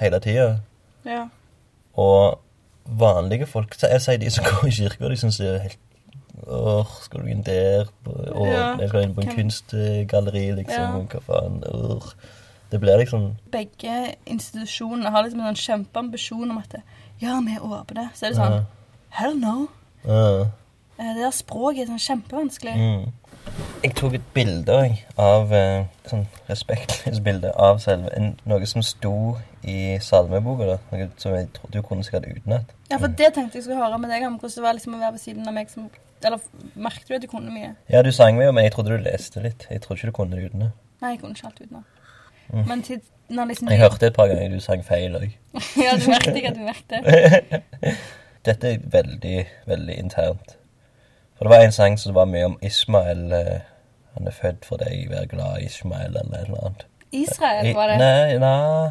hele 0.00 0.20
tida. 0.20 0.58
ja. 1.06 1.28
Og 1.96 2.40
vanlige 2.84 3.46
folk 3.46 3.76
Jeg 3.82 4.00
sier 4.02 4.18
de 4.18 4.30
som 4.30 4.44
går 4.48 4.66
i 4.68 4.70
kirka, 4.70 5.08
de 5.08 5.16
syns 5.16 5.38
det 5.40 5.48
er 5.48 5.58
helt 5.62 5.78
Åh, 6.46 6.90
skal 7.00 7.22
du 7.22 7.30
inn 7.30 7.44
der? 7.46 7.86
Og 8.04 8.46
Ja, 8.50 8.76
jeg 8.76 8.88
skal 8.90 9.02
inn 9.06 9.14
på 9.14 9.22
en 9.22 9.30
kunstgalleri, 9.36 10.50
liksom. 10.58 10.82
Ja. 10.82 11.04
Hva 11.14 11.20
faen? 11.24 11.62
Åh. 11.70 12.10
Det 12.72 12.80
blir 12.82 12.98
liksom 12.98 13.30
Begge 13.54 14.14
institusjonene 14.26 15.12
har 15.14 15.24
liksom 15.24 15.40
en 15.40 15.54
sånn 15.54 15.62
kjempeambisjon 15.62 16.50
om 16.50 16.58
at 16.58 16.76
ja, 17.20 17.40
vi 17.46 17.54
er 17.54 17.64
åpne. 17.64 18.08
Så 18.14 18.26
er 18.26 18.34
det 18.34 18.38
sånn. 18.38 18.64
Hell 19.14 19.36
no. 19.38 19.68
Eh, 20.04 20.46
Det 20.96 21.14
der 21.18 21.30
språket 21.34 21.84
er 21.84 21.92
sånn 21.92 22.02
kjempevanskelig. 22.02 22.74
Mm. 22.78 23.12
Jeg 23.84 23.94
tok 23.98 24.14
et 24.16 24.28
bilde 24.34 24.72
jeg, 24.86 25.00
av 25.20 25.50
eh, 25.52 25.84
sånn 26.08 26.22
respektløst 26.48 27.20
bilde 27.26 27.50
av 27.60 27.78
selve 27.82 28.08
en, 28.16 28.30
noe 28.48 28.66
som 28.66 28.82
sto 28.82 29.36
i 29.62 29.98
salmeboka. 30.00 30.64
da, 30.70 30.78
Noe 30.92 31.08
som 31.20 31.34
jeg 31.36 31.50
trodde 31.56 31.76
du 31.82 31.82
kunne 31.86 32.04
sikkert 32.06 32.28
utenat. 32.30 32.72
Ja, 32.90 32.96
for 32.98 33.08
det 33.08 33.32
tenkte 33.34 33.58
jeg 33.58 33.66
skulle 33.66 33.82
høre 33.82 33.98
med 34.00 34.10
deg 34.14 34.24
om 34.26 34.38
hvordan 34.38 34.54
det 34.56 34.64
var 34.64 34.78
liksom 34.78 34.96
å 34.96 35.02
være 35.02 35.12
ved 35.18 35.24
siden 35.26 35.48
av 35.48 35.54
meg 35.54 35.70
som 35.70 35.90
Eller 36.24 36.40
merket 36.76 37.08
du 37.10 37.14
at 37.18 37.20
du 37.22 37.28
kunne 37.28 37.52
mye? 37.52 37.74
Ja, 37.92 38.00
du 38.02 38.08
sang 38.16 38.38
med, 38.38 38.48
men 38.56 38.64
jeg 38.64 38.72
trodde 38.72 38.94
du 38.96 39.02
leste 39.04 39.42
litt. 39.44 39.66
Jeg 39.68 39.82
trodde 39.84 39.98
ikke 40.00 40.08
du 40.08 40.16
kunne 40.16 40.38
det 40.38 40.46
utenat. 40.48 40.72
Nei, 41.02 41.10
jeg 41.10 41.20
kunne 41.20 41.36
ikke 41.36 41.50
alt 41.50 41.60
utenat. 41.60 41.84
Mm. 42.48 42.62
Men 42.70 42.82
til, 42.86 43.00
liksom 43.28 43.68
Jeg 43.70 43.78
hørte 43.78 44.06
et 44.06 44.12
par 44.14 44.26
ganger 44.26 44.48
du 44.48 44.60
sang 44.60 44.84
feil 44.84 45.14
òg. 45.16 45.30
ja, 45.84 45.94
du 45.96 46.10
merket 46.10 46.36
ikke 46.36 46.48
at 46.48 46.56
du 46.56 46.60
merket. 46.60 47.62
Dette 48.46 48.72
er 48.74 48.78
veldig, 48.92 49.46
veldig 49.66 49.94
internt. 49.98 50.56
For 51.36 51.44
det 51.44 51.50
var 51.50 51.64
en 51.64 51.72
sang 51.72 51.98
som 52.00 52.14
var 52.14 52.24
mye 52.30 52.44
om 52.44 52.58
Ismael. 52.62 53.32
eh, 53.32 53.60
Han 54.14 54.26
er 54.26 54.30
født 54.30 54.64
for 54.64 54.76
deg, 54.76 55.08
vær 55.10 55.24
glad 55.26 55.58
i 55.60 55.64
Ismael, 55.66 56.16
eller 56.16 56.38
et 56.38 56.44
eller 56.46 56.66
annet. 56.66 56.84
Israel, 57.12 57.74
var 57.74 57.86
det. 57.88 57.98
Nei, 57.98 58.38
nei. 58.38 58.90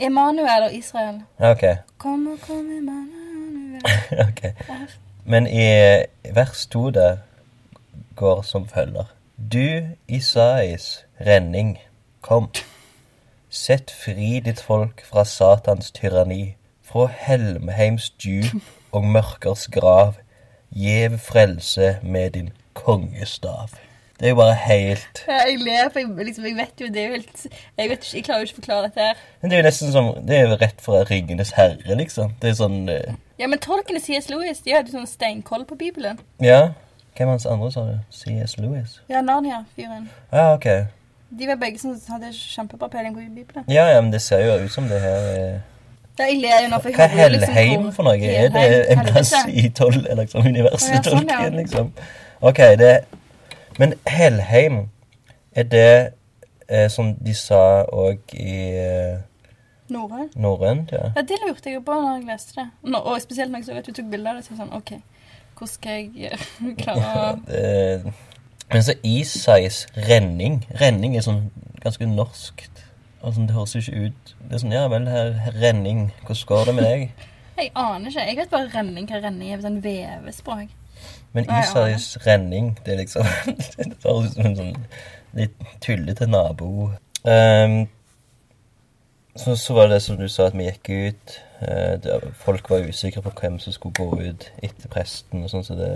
Emanuel 0.00 0.62
og 0.68 0.72
Israel. 0.74 1.18
Ok. 1.38 1.64
Kom 1.98 2.26
og 2.26 2.38
kom, 2.46 2.70
Emanuel. 2.78 3.82
ok. 4.28 4.42
Men 5.24 5.46
i 5.46 5.66
vers 6.34 6.66
to 6.66 6.90
der 6.90 7.16
går 8.16 8.42
som 8.42 8.68
følger. 8.68 9.04
Du, 9.52 9.82
Isais 10.08 11.04
renning, 11.26 11.78
kom. 12.20 12.48
Sett 13.50 13.90
fri 13.90 14.38
ditt 14.46 14.60
folk 14.62 15.00
fra 15.02 15.24
Satans 15.26 15.90
tyranni, 15.90 16.54
fra 16.86 17.08
Helmheims 17.10 18.12
djup 18.22 18.62
og 18.94 19.04
mørkers 19.04 19.66
grav. 19.74 20.20
Gjev 20.70 21.16
frelse 21.18 21.96
med 22.02 22.30
din 22.36 22.52
kongestav. 22.78 23.74
Det 24.20 24.28
er 24.28 24.34
jo 24.34 24.36
bare 24.36 24.54
helt 24.54 25.22
ja, 25.26 25.38
Jeg 25.48 25.58
ler, 25.64 25.88
for 25.90 25.98
jeg, 25.98 26.26
liksom, 26.28 26.44
jeg 26.46 26.56
vet 26.58 26.82
jo 26.82 26.88
det 26.92 27.00
er 27.00 27.06
jo 27.06 27.14
helt 27.14 27.46
Jeg, 27.46 27.88
vet 27.88 28.08
jeg 28.14 28.24
klarer 28.26 28.42
jo 28.42 28.48
ikke 28.50 28.54
å 28.54 28.60
forklare 28.60 28.90
dette 28.90 29.06
her. 29.08 29.22
Men 29.40 29.50
det 29.50 29.56
er 29.56 29.62
jo 29.62 29.66
nesten 29.66 29.92
som 29.94 30.10
Det 30.28 30.36
er 30.36 30.44
jo 30.44 30.58
rett 30.60 30.84
fra 30.84 31.00
Ringenes 31.08 31.54
herre, 31.56 31.96
liksom. 31.98 32.36
Det 32.42 32.52
er 32.52 32.58
sånn 32.60 32.78
eh, 32.92 33.16
Ja, 33.40 33.48
men 33.48 33.62
tolkene 33.64 34.02
C.S. 34.04 34.28
Lewis 34.30 34.60
de 34.62 34.76
hadde 34.76 34.92
sånn 34.92 35.08
steinkoll 35.08 35.64
på 35.66 35.80
Bibelen. 35.80 36.20
Ja. 36.44 36.76
Hvem 37.16 37.32
hans 37.32 37.48
andre 37.48 37.72
sa 37.74 37.86
du? 37.88 37.96
C.S. 38.14 38.58
Lewis? 38.60 39.00
Ja, 39.10 39.24
Narnia-fyren. 39.24 40.06
Ja, 40.30 40.52
ok. 40.52 40.68
De 41.38 41.46
var 41.46 41.56
begge 41.60 41.78
som 41.78 41.92
hadde 42.08 42.32
kjempebra 42.34 42.88
peiling 42.90 43.14
på 43.14 43.20
Bibelen. 43.34 43.64
Ja, 43.70 43.84
ja, 43.92 44.00
men 44.00 44.10
det 44.12 44.20
ser 44.22 44.40
jo 44.44 44.64
ut 44.64 44.72
som 44.72 44.88
det 44.90 45.00
her 45.00 45.08
er 45.30 45.60
Ja, 46.18 46.24
jeg 46.26 46.40
ler 46.42 46.62
jo 46.64 46.68
nå, 46.68 46.78
for 46.82 46.88
jeg 46.90 46.96
Hva 46.98 47.04
er 47.04 47.08
hører 47.14 47.30
jo 47.30 47.38
liksom 47.38 47.54
Helheim 47.54 47.82
hvor- 47.82 47.92
for 47.92 48.02
noe? 48.02 48.14
Er 48.18 48.48
det 48.48 48.60
Helheim, 48.60 48.98
en 48.98 49.06
plass 49.06 49.32
helvete. 49.34 49.66
i 49.66 49.68
tolv, 49.70 50.06
eller 50.10 50.22
liksom 50.24 50.46
universet 50.46 50.90
Å, 50.90 50.94
ja, 51.04 51.10
sånn, 51.14 51.28
ja. 51.28 51.48
Liksom? 51.54 51.92
Ok, 52.42 52.56
det 52.82 53.04
Men 53.78 53.94
Helheim, 54.06 54.88
er 55.56 55.62
det 55.62 56.12
eh, 56.68 56.88
som 56.88 57.14
de 57.14 57.34
sa 57.34 57.84
òg 57.92 58.18
i 58.34 58.56
eh, 58.76 59.18
Norrøn. 59.88 60.28
norrønt? 60.36 60.92
Ja. 60.92 61.12
Ja, 61.16 61.22
det 61.22 61.38
lurte 61.46 61.70
jeg 61.70 61.74
jo 61.78 61.80
på 61.86 61.94
når 61.94 62.18
jeg 62.20 62.26
leste 62.28 62.52
det. 62.60 62.66
Nå, 62.82 62.98
og 62.98 63.20
spesielt 63.22 63.50
når 63.50 63.58
jeg 63.58 63.66
så 63.70 63.78
at 63.78 63.86
du 63.86 63.92
tok 63.92 64.10
bilde 64.10 64.30
av 64.30 64.36
det. 64.36 64.44
Så 64.44 64.50
var 64.54 64.64
jeg 64.64 64.68
sånn, 64.68 64.76
OK, 64.76 64.92
hvordan 65.56 65.72
skal 65.72 65.92
jeg 65.92 66.32
eh, 66.32 66.74
klare 66.82 67.14
å 67.22 67.46
Det, 67.46 68.12
men 68.72 68.82
så 68.86 68.94
Isais 69.06 69.86
renning 70.08 70.60
Renning 70.80 71.16
er 71.16 71.24
sånn 71.26 71.48
ganske 71.82 72.06
norskt. 72.06 72.84
Altså, 73.20 73.42
det 73.42 73.56
høres 73.56 73.74
ikke 73.76 74.06
ut 74.06 74.34
Det 74.40 74.54
er 74.54 74.62
sånn, 74.62 74.74
ja 74.74 74.86
vel, 74.92 75.08
her, 75.10 75.34
renning. 75.60 76.10
Hvordan 76.24 76.46
går 76.48 76.68
det 76.68 76.74
med 76.76 76.86
deg? 76.88 77.06
Jeg 77.60 77.72
aner 77.76 78.08
ikke. 78.08 78.26
Jeg 78.26 78.36
vet 78.38 78.52
bare 78.52 78.70
renning. 78.72 79.08
Hva 79.10 79.20
renning 79.20 79.52
er. 79.52 79.62
Sånn 79.64 79.80
vevespråk. 79.84 80.76
Men 81.36 81.46
Isais 81.60 82.12
renning, 82.24 82.72
det 82.84 82.94
er 82.94 83.02
liksom 83.02 83.26
Det 83.78 83.96
høres 84.04 84.32
ut 84.32 84.36
som 84.36 84.48
en 84.48 84.56
sånn 84.58 84.72
litt 85.36 85.68
tullete 85.84 86.26
nabo. 86.26 86.90
Um, 87.22 87.84
så, 89.38 89.54
så 89.54 89.76
var 89.76 89.92
det 89.92 90.00
som 90.02 90.18
du 90.18 90.26
sa, 90.28 90.48
at 90.48 90.56
vi 90.58 90.66
gikk 90.66 90.90
ut. 90.90 91.36
Uh, 91.60 92.32
folk 92.40 92.70
var 92.72 92.88
usikre 92.88 93.22
på 93.22 93.34
hvem 93.38 93.60
som 93.62 93.76
skulle 93.76 93.94
gå 94.00 94.30
ut 94.30 94.48
etter 94.58 94.90
presten. 94.90 95.44
og 95.44 95.52
sånn, 95.52 95.66
så 95.66 95.78
det 95.78 95.92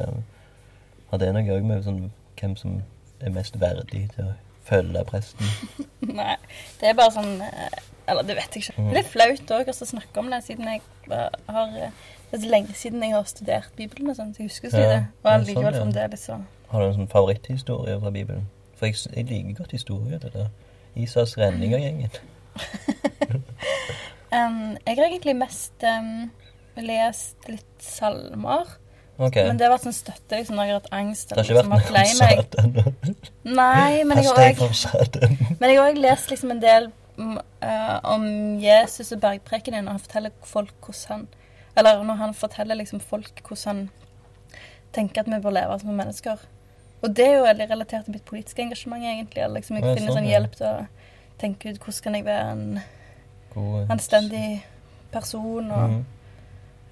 det 1.21 1.31
noe 1.31 1.45
å 1.45 1.47
gjøre 1.47 1.67
med 1.67 1.85
sånn, 1.87 2.07
hvem 2.41 2.57
som 2.57 2.83
er 3.21 3.33
mest 3.35 3.57
verdig 3.61 4.09
til 4.15 4.31
å 4.31 4.33
følge 4.65 5.05
presten. 5.09 5.51
Nei, 6.21 6.37
det 6.81 6.91
er 6.91 6.99
bare 6.99 7.13
sånn 7.15 7.37
eh, 7.45 7.79
Eller 8.11 8.27
det 8.29 8.37
vet 8.37 8.57
jeg 8.57 8.67
ikke. 8.67 8.75
Det 8.77 8.91
er 8.91 8.99
litt 8.99 9.13
flaut 9.13 9.55
òg 9.59 9.71
å 9.73 9.77
snakke 9.77 10.21
om 10.21 10.29
det, 10.33 10.43
siden 10.47 10.69
jeg 10.69 10.83
har 11.09 11.79
eh, 11.79 12.03
Det 12.31 12.39
er 12.39 12.43
så 12.43 12.51
lenge 12.53 12.77
siden 12.79 13.05
jeg 13.05 13.15
har 13.17 13.25
studert 13.29 13.73
Bibelen 13.79 14.13
og 14.13 14.19
sånn, 14.19 14.35
så 14.35 14.45
jeg 14.45 14.53
husker 14.53 14.71
ikke 14.71 14.85
Ja, 14.85 14.93
det. 14.93 15.01
Og 15.23 15.31
ja, 15.31 15.39
allikevel 15.39 15.65
sånn, 15.65 15.73
ja. 15.73 15.81
fremdeles 15.81 16.29
så 16.29 16.39
Har 16.73 16.85
du 16.85 16.91
en 16.91 16.99
sånn 16.99 17.11
favoritthistorie 17.13 17.97
fra 18.03 18.13
Bibelen? 18.15 18.47
For 18.79 18.91
jeg, 18.91 19.01
jeg 19.15 19.29
liker 19.31 19.61
godt 19.63 19.77
historier. 19.77 20.19
det 20.19 20.33
der. 20.35 20.49
Isas 20.95 21.37
gjengen. 21.37 22.11
um, 24.35 24.77
Jeg 24.87 24.97
har 24.97 25.05
egentlig 25.07 25.37
mest 25.37 25.87
um, 25.87 26.31
lest 26.77 27.49
litt 27.49 27.83
salmer. 27.83 28.77
Ok. 29.19 29.37
Men 29.37 29.57
det 29.57 29.67
har 29.69 29.77
vært 29.77 29.85
sånn 29.87 29.95
støtte 29.95 30.39
liksom, 30.41 30.57
når 30.57 30.65
jeg 30.67 30.73
har 30.75 30.81
hatt 30.81 30.93
angst. 30.93 31.29
Det 31.29 31.37
har 31.37 31.45
ikke 31.45 31.69
vært 31.71 31.91
liksom, 31.93 32.19
noe 32.19 32.29
meg. 32.29 32.39
Satan. 32.41 33.25
Nei, 33.45 34.05
men 34.05 34.17
jeg 34.19 34.27
har 34.27 34.69
også- 34.69 35.59
Men 35.61 35.71
jeg 35.71 35.79
har 35.79 35.91
òg 35.93 35.99
lest 36.03 36.31
liksom 36.31 36.51
en 36.51 36.61
del 36.61 36.89
mm, 37.17 37.39
eh, 37.63 38.01
om 38.05 38.25
Jesus 38.61 39.13
og 39.13 39.21
bergprekenen, 39.21 39.87
og 39.87 39.93
han 39.93 40.01
forteller 40.01 40.31
folk 40.43 40.73
hvordan 40.83 41.07
han 41.09 41.29
Eller 41.77 42.03
når 42.05 42.17
han 42.17 42.35
forteller 42.35 42.75
liksom 42.77 43.01
folk 43.01 43.41
hvordan 43.47 43.65
han 43.67 43.91
tenker 44.93 45.21
at 45.21 45.27
vi 45.27 45.39
bør 45.43 45.51
leve 45.53 45.79
som 45.81 45.91
mennesker. 45.97 46.39
Og 47.03 47.15
det 47.15 47.27
er 47.27 47.37
jo 47.39 47.45
veldig 47.45 47.71
relatert 47.71 48.05
til 48.05 48.13
mitt 48.15 48.25
politiske 48.25 48.63
engasjement, 48.63 49.03
egentlig. 49.03 49.43
Eller 49.43 49.61
liksom 49.61 49.77
jeg 49.77 49.83
finner 49.97 50.13
sånn, 50.13 50.23
sånn 50.23 50.31
hjelp 50.31 50.55
til 50.57 50.67
å 50.67 50.87
tenke 51.39 51.71
ut 51.71 51.79
hvordan 51.81 52.03
kan 52.03 52.15
jeg 52.15 52.25
være 52.25 52.53
en 52.53 52.83
anstendig 53.91 54.63
person, 55.13 55.71
og 55.71 55.91
Mhm. 55.91 56.05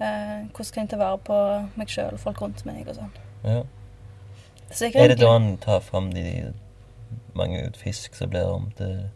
Eh, 0.02 0.42
hvordan 0.50 0.72
kan 0.74 0.82
jeg 0.82 0.90
ta 0.90 0.98
vare 1.00 1.18
på 1.28 1.38
meg 1.78 1.92
sjøl 1.92 2.16
og 2.16 2.20
folk 2.20 2.42
rundt 2.42 2.64
meg, 2.68 2.82
og 2.88 2.98
sånn. 2.98 3.14
Ja. 3.44 3.62
Så 4.72 4.88
Er 4.94 5.08
det 5.12 5.20
da 5.20 5.32
han 5.32 5.56
tar 5.60 5.80
fram 5.84 6.10
de 6.12 6.52
mange 7.36 7.70
fisk 7.76 8.14
som 8.16 8.30
blir 8.32 8.48
om 8.48 8.70
til 8.76 9.08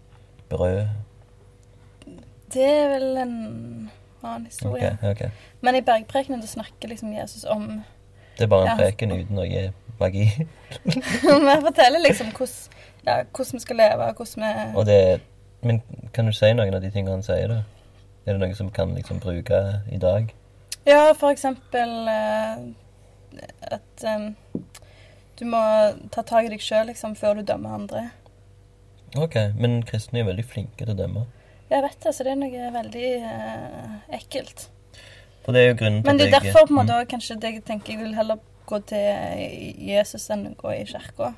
brød? 0.51 0.87
Det 2.55 2.65
er 2.65 2.89
vel 2.89 3.17
en 3.17 3.91
annen 4.23 4.47
historie. 4.47 4.91
historie. 4.91 5.11
okay. 5.11 5.31
Men 5.61 5.75
i 5.75 5.81
bergprekenen 5.81 6.47
snakker 6.47 6.89
liksom 6.89 7.13
Jesus 7.13 7.45
om 7.45 7.83
Det 8.39 8.45
er 8.45 8.47
bare 8.47 8.63
en 8.63 8.69
Ja. 8.69 8.77
preken 8.77 9.13
uten 9.13 9.37
noe 9.37 9.73
magi. 10.01 10.25
Vi 10.85 11.61
forteller 11.61 11.99
liksom 12.05 12.27
hvordan, 12.27 12.55
ja, 13.07 13.23
hvordan 13.37 13.53
vi 13.53 13.61
skal 13.61 13.77
leve, 13.77 14.13
hvordan 14.13 14.43
vi 14.45 14.77
Og 14.77 14.87
det 14.87 15.21
Men 15.63 15.83
kan 16.13 16.27
du 16.27 16.33
si 16.33 16.53
noen 16.53 16.75
av 16.75 16.83
de 16.83 16.91
tingene 16.91 17.11
han 17.11 17.23
sier, 17.23 17.49
da? 17.49 17.63
Er 18.27 18.33
det 18.33 18.41
noe 18.41 18.55
som 18.55 18.71
kan 18.71 18.95
liksom 18.95 19.21
bruke 19.21 19.81
i 19.93 19.99
dag? 19.99 20.35
Ja, 20.87 21.13
eksempel 21.33 21.95
eh, 22.09 22.61
at 23.75 24.05
um, 24.07 24.29
du 25.39 25.45
må 25.51 25.61
ta 26.15 26.23
tak 26.23 26.47
i 26.47 26.53
deg 26.53 26.63
sjøl 26.63 26.87
liksom, 26.93 27.17
før 27.19 27.41
du 27.41 27.43
dømmer 27.49 27.75
andre. 27.77 28.05
Ok, 29.17 29.37
men 29.57 29.81
kristne 29.87 30.21
er 30.23 30.29
veldig 30.29 30.45
flinke 30.47 30.85
til 30.85 30.93
å 30.95 30.99
dømme. 30.99 31.25
Jeg 31.71 31.83
vet 31.83 31.99
det, 32.05 32.13
så 32.15 32.25
det 32.25 32.33
er 32.33 32.39
noe 32.39 32.71
veldig 32.77 33.09
eh, 33.19 33.97
ekkelt. 34.21 34.69
For 35.45 35.55
det 35.55 35.63
er 35.63 35.69
jo 35.73 35.79
grunnen 35.81 36.03
til 36.03 36.11
Men 36.11 36.21
det 36.21 36.29
er 36.29 36.37
derfor 36.39 36.69
på 36.69 36.75
en 36.75 36.79
måte 36.81 37.01
Mm. 37.01 37.09
kanskje 37.11 37.39
det 37.43 37.53
jeg 37.55 37.65
tenker 37.67 37.93
jeg 37.95 38.03
vil 38.05 38.15
heller 38.15 38.39
gå 38.67 38.81
til 38.87 39.83
Jesus 39.89 40.31
enn 40.31 40.47
å 40.53 40.55
gå 40.59 40.73
i 40.75 40.85
kirka. 40.87 41.33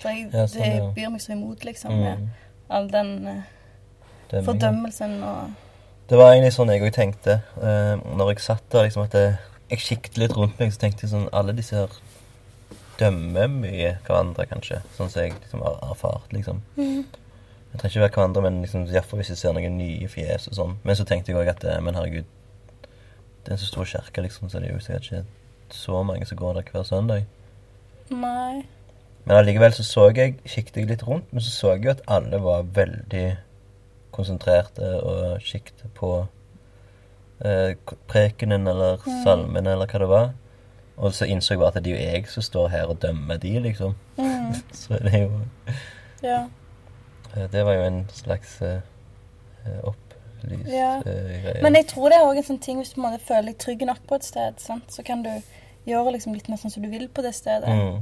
For 0.00 0.08
jeg, 0.12 0.30
Ja, 0.32 0.46
sånn, 0.46 0.62
det 0.62 0.94
byr 0.96 1.10
meg 1.12 1.20
så 1.24 1.32
imot, 1.32 1.64
liksom, 1.64 1.92
Mm, 1.92 2.02
med 2.04 2.28
all 2.68 2.88
den 2.88 3.12
eh, 3.28 4.42
fordømmelsen 4.44 5.22
og 5.22 5.54
Det 6.06 6.18
var 6.18 6.32
egentlig 6.32 6.52
sånn 6.54 6.70
jeg 6.70 6.84
òg 6.86 6.92
tenkte. 6.94 7.40
eh, 7.58 7.94
når 8.16 8.28
jeg 8.32 8.44
satt 8.44 8.66
der, 8.70 8.86
liksom 8.86 9.02
at 9.02 9.14
jeg, 9.18 9.36
jeg 9.72 9.82
kikket 9.82 10.18
litt 10.22 10.36
rundt 10.38 10.58
meg, 10.60 10.70
så 10.72 10.84
tenkte 10.84 11.06
jeg 11.06 11.10
sånn 11.10 11.28
Alle 11.34 11.54
disse 11.56 11.74
her 11.74 11.96
dømmer 13.00 13.48
mye 13.50 13.96
hverandre, 14.06 14.46
kanskje. 14.48 14.80
Sånn 14.96 15.10
som 15.10 15.24
jeg 15.24 15.34
liksom 15.34 15.64
har 15.66 15.80
erfart, 15.84 16.30
liksom. 16.32 16.62
Jeg 16.78 17.80
trenger 17.80 17.90
ikke 17.90 18.04
være 18.04 18.14
hverandre, 18.14 18.42
men 18.46 18.60
liksom, 18.62 18.86
iallfall 18.88 19.20
hvis 19.20 19.32
jeg 19.34 19.40
ser 19.42 19.56
noen 19.56 19.74
nye 19.76 20.08
fjes 20.08 20.46
og 20.52 20.54
sånn. 20.60 20.76
Men 20.86 20.96
så 20.96 21.04
tenkte 21.08 21.32
jeg 21.32 21.40
òg 21.42 21.50
at 21.52 21.66
eh, 21.66 21.80
Men 21.84 21.98
herregud, 21.98 22.30
det 23.42 23.50
er 23.50 23.56
en 23.58 23.60
så 23.60 23.68
stor 23.68 23.90
kirke, 23.90 24.22
liksom, 24.24 24.48
så 24.48 24.62
det 24.62 24.70
er 24.70 24.78
jo 24.78 24.84
sikkert 24.84 25.10
ikke 25.10 25.24
så 25.74 26.02
mange 26.06 26.26
som 26.26 26.38
går 26.38 26.54
der 26.60 26.70
hver 26.70 26.86
søndag. 26.86 27.26
Nei. 28.14 28.62
Men 29.26 29.40
allikevel 29.40 29.74
så 29.74 29.82
så 29.82 30.06
jeg, 30.14 30.38
kikket 30.46 30.78
jeg 30.78 30.88
litt 30.88 31.02
rundt, 31.06 31.26
men 31.34 31.42
så 31.42 31.50
så 31.50 31.74
jeg 31.74 31.84
jo 31.84 31.92
at 31.96 32.04
alle 32.06 32.38
var 32.42 32.62
veldig 32.78 33.26
konsentrerte 34.16 34.88
og 35.02 35.42
siktet 35.44 35.92
på 35.94 36.10
eh, 37.44 37.74
prekenen 38.08 38.66
eller 38.70 38.98
salmen 39.24 39.66
eller 39.66 39.86
hva 39.90 39.98
det 40.02 40.08
var. 40.10 40.30
Og 40.96 41.12
så 41.12 41.26
innså 41.28 41.52
jeg 41.54 41.60
bare 41.60 41.74
at 41.76 41.84
det 41.84 41.92
er 41.92 41.98
jo 41.98 42.04
jeg 42.16 42.28
som 42.32 42.42
står 42.46 42.68
her 42.72 42.88
og 42.88 43.00
dømmer 43.02 43.36
de, 43.42 43.50
liksom. 43.60 43.94
Mm, 44.16 44.54
Så 44.72 44.96
det 45.04 45.12
er 45.14 45.26
jo 45.26 45.40
ja. 46.24 46.38
eh, 47.36 47.46
Det 47.52 47.64
var 47.68 47.76
jo 47.76 47.82
en 47.84 47.98
slags 48.16 48.54
eh, 48.64 48.78
eh, 49.66 49.80
opplyst 49.84 50.70
Ja. 50.72 50.94
eh, 51.04 51.36
greie. 51.44 51.62
Men 51.62 51.76
jeg 51.76 51.86
tror 51.92 52.08
det 52.08 52.16
er 52.16 52.24
også 52.24 52.40
en 52.40 52.48
sånn 52.50 52.62
ting 52.64 52.80
hvis 52.80 52.94
du 52.96 53.02
måte 53.04 53.20
føler 53.20 53.50
deg 53.52 53.58
trygg 53.60 53.84
nok 53.88 54.00
på 54.08 54.16
et 54.16 54.24
sted, 54.24 54.56
sant? 54.62 54.88
så 54.92 55.04
kan 55.04 55.22
du 55.26 55.30
gjøre 55.86 56.16
liksom 56.16 56.32
litt 56.34 56.48
mer 56.50 56.58
sånn 56.58 56.72
som 56.72 56.82
du 56.82 56.88
vil 56.90 57.08
på 57.12 57.22
det 57.22 57.34
stedet. 57.36 57.68
mm. 57.68 58.00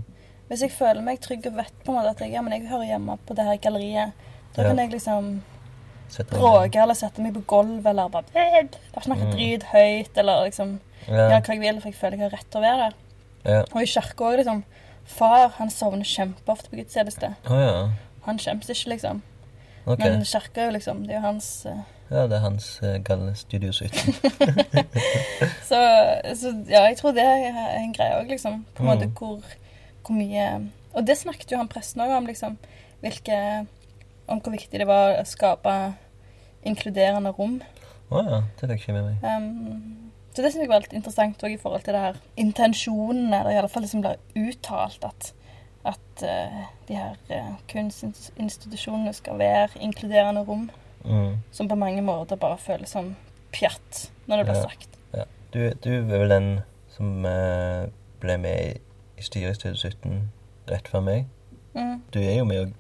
Hvis 0.48 0.60
jeg 0.60 0.72
føler 0.76 1.00
meg 1.02 1.18
trygg 1.24 1.46
og 1.48 1.54
vet 1.56 1.72
på 1.84 1.90
en 1.90 1.96
måte 1.98 2.10
at 2.14 2.20
jeg, 2.20 2.30
ja, 2.36 2.42
men 2.44 2.52
jeg 2.52 2.68
hører 2.68 2.84
hjemme 2.92 3.14
på 3.26 3.34
det 3.34 3.46
her 3.48 3.56
galleriet, 3.64 4.12
da 4.54 4.62
Ja. 4.62 4.68
kan 4.68 4.78
jeg 4.78 4.90
liksom 4.92 5.28
bråke 6.30 6.78
eller 6.82 6.94
sette 6.94 7.22
meg 7.22 7.34
på 7.34 7.42
gulvet 7.46 7.86
eller 7.90 8.08
bare 8.08 8.24
bare 8.34 9.04
snakke 9.04 9.24
Mm. 9.24 9.32
drit 9.32 9.62
høyt 9.72 10.18
eller 10.18 10.44
liksom 10.46 10.80
gjøre 11.08 11.40
hva 11.40 11.54
jeg 11.54 11.60
vil, 11.60 11.80
for 11.80 11.88
jeg 11.88 11.94
føler 12.00 12.16
jeg 12.18 12.24
har 12.30 12.30
rett 12.38 12.50
til 12.50 12.60
å 12.60 12.64
være 12.64 12.78
der. 12.84 12.94
Ja. 13.44 13.60
Og 13.74 13.82
i 13.82 13.86
kirka 13.86 14.24
òg, 14.24 14.36
liksom. 14.40 14.64
Far 15.04 15.48
han 15.58 15.70
sovner 15.70 16.04
kjempeofte 16.04 16.70
på 16.70 16.76
gudstjeneste. 16.80 17.34
Oh, 17.50 17.58
ja. 17.60 17.88
Han 18.24 18.38
skjemmes 18.38 18.70
ikke, 18.72 18.88
liksom. 18.94 19.22
Okay. 19.86 20.10
Men 20.10 20.24
kirka 20.24 20.60
er 20.62 20.64
jo 20.70 20.72
liksom 20.78 21.02
Det 21.06 21.12
er 21.12 21.18
jo 21.18 21.26
hans 21.26 21.66
uh... 21.68 21.82
Ja, 22.10 22.22
det 22.26 22.32
er 22.38 22.40
hans 22.40 22.80
uh, 22.82 22.96
galne 23.04 23.34
Studio 23.36 23.72
Så, 25.68 25.78
så 26.40 26.52
ja, 26.68 26.82
jeg 26.88 26.96
tror 27.00 27.12
det 27.16 27.24
er 27.24 27.76
en 27.82 27.92
greie 27.96 28.16
òg, 28.20 28.28
liksom. 28.32 28.64
På 28.74 28.82
en 28.84 28.88
måte 28.88 29.06
Mm. 29.06 29.12
hvor, 29.18 29.40
hvor 30.06 30.14
mye 30.16 30.70
Og 30.94 31.06
det 31.06 31.18
snakket 31.18 31.50
jo 31.52 31.56
han 31.58 31.68
presten 31.68 32.00
òg 32.00 32.16
om, 32.16 32.26
liksom. 32.26 32.56
Hvilke 33.02 33.66
Om 34.28 34.40
hvor 34.40 34.54
viktig 34.54 34.80
det 34.80 34.86
var 34.88 35.18
å 35.20 35.24
skape 35.28 35.74
inkluderende 36.64 37.32
rom. 37.36 37.58
Å 38.10 38.22
ja, 38.24 38.38
det 38.60 38.68
fikk 38.68 38.70
jeg 38.70 38.80
ikke 38.82 38.96
med 38.96 39.08
meg. 39.10 39.24
Um, 39.24 40.10
så 40.34 40.42
det 40.42 40.50
syns 40.52 40.64
jeg 40.64 40.70
var 40.72 40.82
litt 40.84 40.94
interessant 40.96 41.42
òg 41.46 41.54
i 41.54 41.58
forhold 41.60 41.84
til 41.86 41.94
det 41.96 42.00
her 42.06 42.16
intensjonene, 42.40 43.40
eller 43.40 43.52
i 43.54 43.58
alle 43.60 43.68
fall 43.72 43.84
det 43.84 43.90
som 43.92 44.02
blir 44.04 44.16
uttalt, 44.48 45.04
at, 45.04 45.28
at 45.92 46.24
uh, 46.24 46.62
de 46.88 46.96
her 46.98 47.18
uh, 47.30 47.52
kunstinstitusjonene 47.70 49.12
skal 49.16 49.38
være 49.42 49.80
inkluderende 49.84 50.44
rom, 50.48 50.70
Mm. 51.04 51.34
som 51.52 51.68
på 51.68 51.76
mange 51.76 52.00
måter 52.00 52.38
bare 52.40 52.56
føles 52.56 52.88
som 52.88 53.10
pjatt 53.52 54.06
når 54.26 54.36
det 54.40 54.44
blir 54.46 54.56
Ja. 54.56 54.62
sagt. 54.62 54.88
Ja. 55.12 55.24
Du, 55.52 55.58
du 55.84 55.90
er 55.98 56.06
vel 56.08 56.28
den 56.32 56.46
som 56.88 57.26
uh, 57.28 57.84
ble 58.22 58.38
med 58.40 58.60
i, 58.62 58.78
i 59.20 59.22
styret 59.26 59.60
i 59.60 59.68
2017 59.68 60.30
rett 60.70 60.88
før 60.88 61.04
meg? 61.04 61.26
Mm. 61.74 62.02
Du 62.14 62.18
er 62.22 62.36
jo 62.38 62.44
med 62.48 62.60
og 62.64 62.72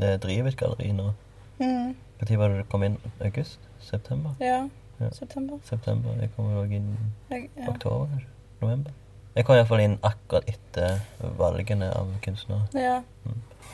eh, 0.00 0.16
driver 0.22 0.50
et 0.52 0.58
galleri 0.60 0.92
nå. 0.94 1.10
Mm. 1.58 1.94
Når 2.20 2.36
var 2.40 2.52
det 2.52 2.60
du 2.62 2.68
kom 2.70 2.84
inn? 2.86 2.98
August? 3.20 3.58
September? 3.80 4.36
Ja. 4.40 4.68
Ja. 5.00 5.10
September. 5.12 5.58
September. 5.64 6.14
Jeg 6.20 6.30
kom 6.36 6.52
òg 6.56 6.72
inn 6.72 6.94
Jeg, 7.30 7.50
ja. 7.56 7.66
oktober, 7.68 8.06
kanskje? 8.12 8.30
November? 8.62 8.94
Jeg 9.36 9.44
kom 9.44 9.58
iallfall 9.58 9.82
inn 9.84 9.98
akkurat 10.06 10.46
etter 10.48 11.02
valgene 11.36 11.90
av 11.92 12.14
kunstnere. 12.24 12.68
ja. 12.74 13.02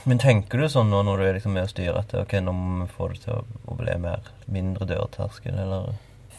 Men 0.04 0.18
tenker 0.18 0.58
du 0.58 0.66
sånn 0.66 0.88
nå 0.90 1.04
når 1.06 1.20
du 1.20 1.24
er 1.28 1.36
liksom 1.36 1.52
med 1.54 1.68
og 1.68 1.70
styrer 1.70 2.00
at 2.00 2.14
ok, 2.18 2.32
nå 2.42 2.50
må 2.56 2.80
vi 2.80 2.88
få 2.90 3.06
det 3.12 3.20
til 3.22 3.36
å 3.70 3.76
bli 3.78 3.92
mer 4.02 4.24
mindre 4.50 4.88
dørterskel, 4.90 5.54
eller 5.62 5.92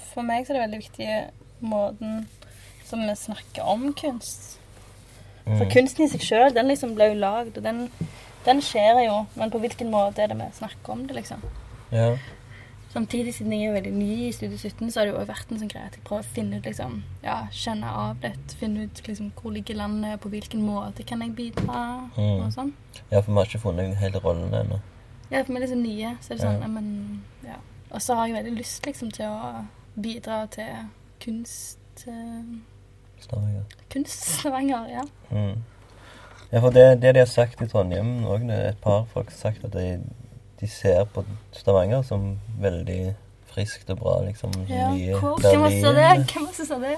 For 0.10 0.26
meg 0.28 0.44
så 0.44 0.52
er 0.52 0.58
det 0.58 0.64
veldig 0.66 0.80
viktig 0.82 1.08
måten 1.64 2.26
som 2.84 3.06
vi 3.08 3.16
snakker 3.16 3.64
om 3.72 3.94
kunst. 3.96 4.58
For 5.46 5.66
Mm. 5.66 5.72
kunsten 5.72 6.06
i 6.06 6.08
seg 6.08 6.22
sjøl, 6.22 6.54
den 6.54 6.68
liksom 6.68 6.96
ble 6.96 7.10
jo 7.14 7.20
lagd, 7.20 7.58
og 7.58 7.64
den, 7.64 7.90
den 8.46 8.62
skjer 8.62 9.06
jo. 9.06 9.26
Men 9.36 9.52
på 9.52 9.60
hvilken 9.60 9.90
måte 9.92 10.20
er 10.24 10.28
det 10.28 10.38
vi 10.38 10.44
snakker 10.54 10.90
om 10.90 11.06
det, 11.08 11.16
liksom? 11.16 11.42
Ja. 11.92 12.16
Samtidig, 12.94 13.34
siden 13.34 13.52
jeg 13.52 13.70
er 13.70 13.74
veldig 13.74 13.92
ny 13.94 14.28
i 14.28 14.32
Studio 14.32 14.56
17, 14.58 14.92
så 14.92 15.00
har 15.00 15.06
det 15.08 15.14
jo 15.16 15.26
vært 15.26 15.52
en 15.52 15.58
sånn 15.60 15.70
greie 15.72 15.86
at 15.90 15.96
jeg 15.98 16.04
prøver 16.06 16.22
å 16.24 16.34
finne 16.36 16.58
ut 16.60 16.64
liksom, 16.70 17.00
ja, 17.24 17.48
kjenne 17.52 17.90
av 17.90 18.18
litt. 18.22 18.54
Finne 18.60 18.84
ut 18.86 19.02
liksom, 19.08 19.32
hvor 19.36 19.52
ligger 19.52 19.76
landet, 19.76 20.20
på 20.22 20.30
hvilken 20.30 20.62
måte 20.62 21.04
kan 21.06 21.20
jeg 21.26 21.34
bidra, 21.36 22.10
Mm. 22.16 22.46
og 22.46 22.52
sånn. 22.54 22.72
ja, 23.12 23.20
for 23.22 23.32
vi 23.32 23.38
har 23.40 23.46
ikke 23.46 23.60
funnet 23.66 23.96
hele 23.98 24.20
rollen 24.20 24.54
ennå. 24.54 24.80
Ja, 25.32 25.42
for 25.44 25.54
vi 25.54 25.56
er 25.64 25.66
liksom 25.68 25.82
nye, 25.82 26.18
så 26.22 26.32
er 26.32 26.36
det 26.38 26.42
sånn, 26.46 26.62
Ja. 26.62 26.68
men, 26.68 27.24
ja. 27.44 27.56
Og 27.92 28.00
så 28.00 28.16
har 28.16 28.28
jeg 28.28 28.36
veldig 28.46 28.58
lyst 28.60 28.86
liksom 28.86 29.12
til 29.12 29.26
å 29.26 29.66
bidra 30.00 30.48
til 30.52 30.90
kunst, 31.20 31.78
eh, 32.08 32.44
Stavanger. 33.24 33.64
kunststavanger, 33.94 34.88
ja. 34.92 35.04
Mm. 35.32 35.64
Ja, 36.54 36.60
for 36.62 36.70
det, 36.76 37.02
det 37.02 37.16
de 37.16 37.20
har 37.24 37.30
sagt 37.30 37.62
i 37.62 37.68
Trondheim 37.72 38.26
òg, 38.30 38.44
et 38.54 38.78
par 38.84 39.06
folk 39.14 39.32
har 39.32 39.38
sagt 39.40 39.64
at 39.66 39.74
de, 39.74 40.00
de 40.62 40.68
ser 40.70 41.04
på 41.14 41.24
Stavanger 41.56 42.04
som 42.06 42.36
veldig 42.62 43.16
friskt 43.54 43.90
og 43.94 44.00
bra, 44.02 44.14
liksom. 44.26 44.54
Ja, 44.70 44.90
nye 44.94 45.14
cool. 45.20 45.38
Berlin. 45.42 46.26
Hvem 46.30 46.46
var 46.48 46.54
det 46.58 46.68
sa 46.68 46.78
det? 46.82 46.94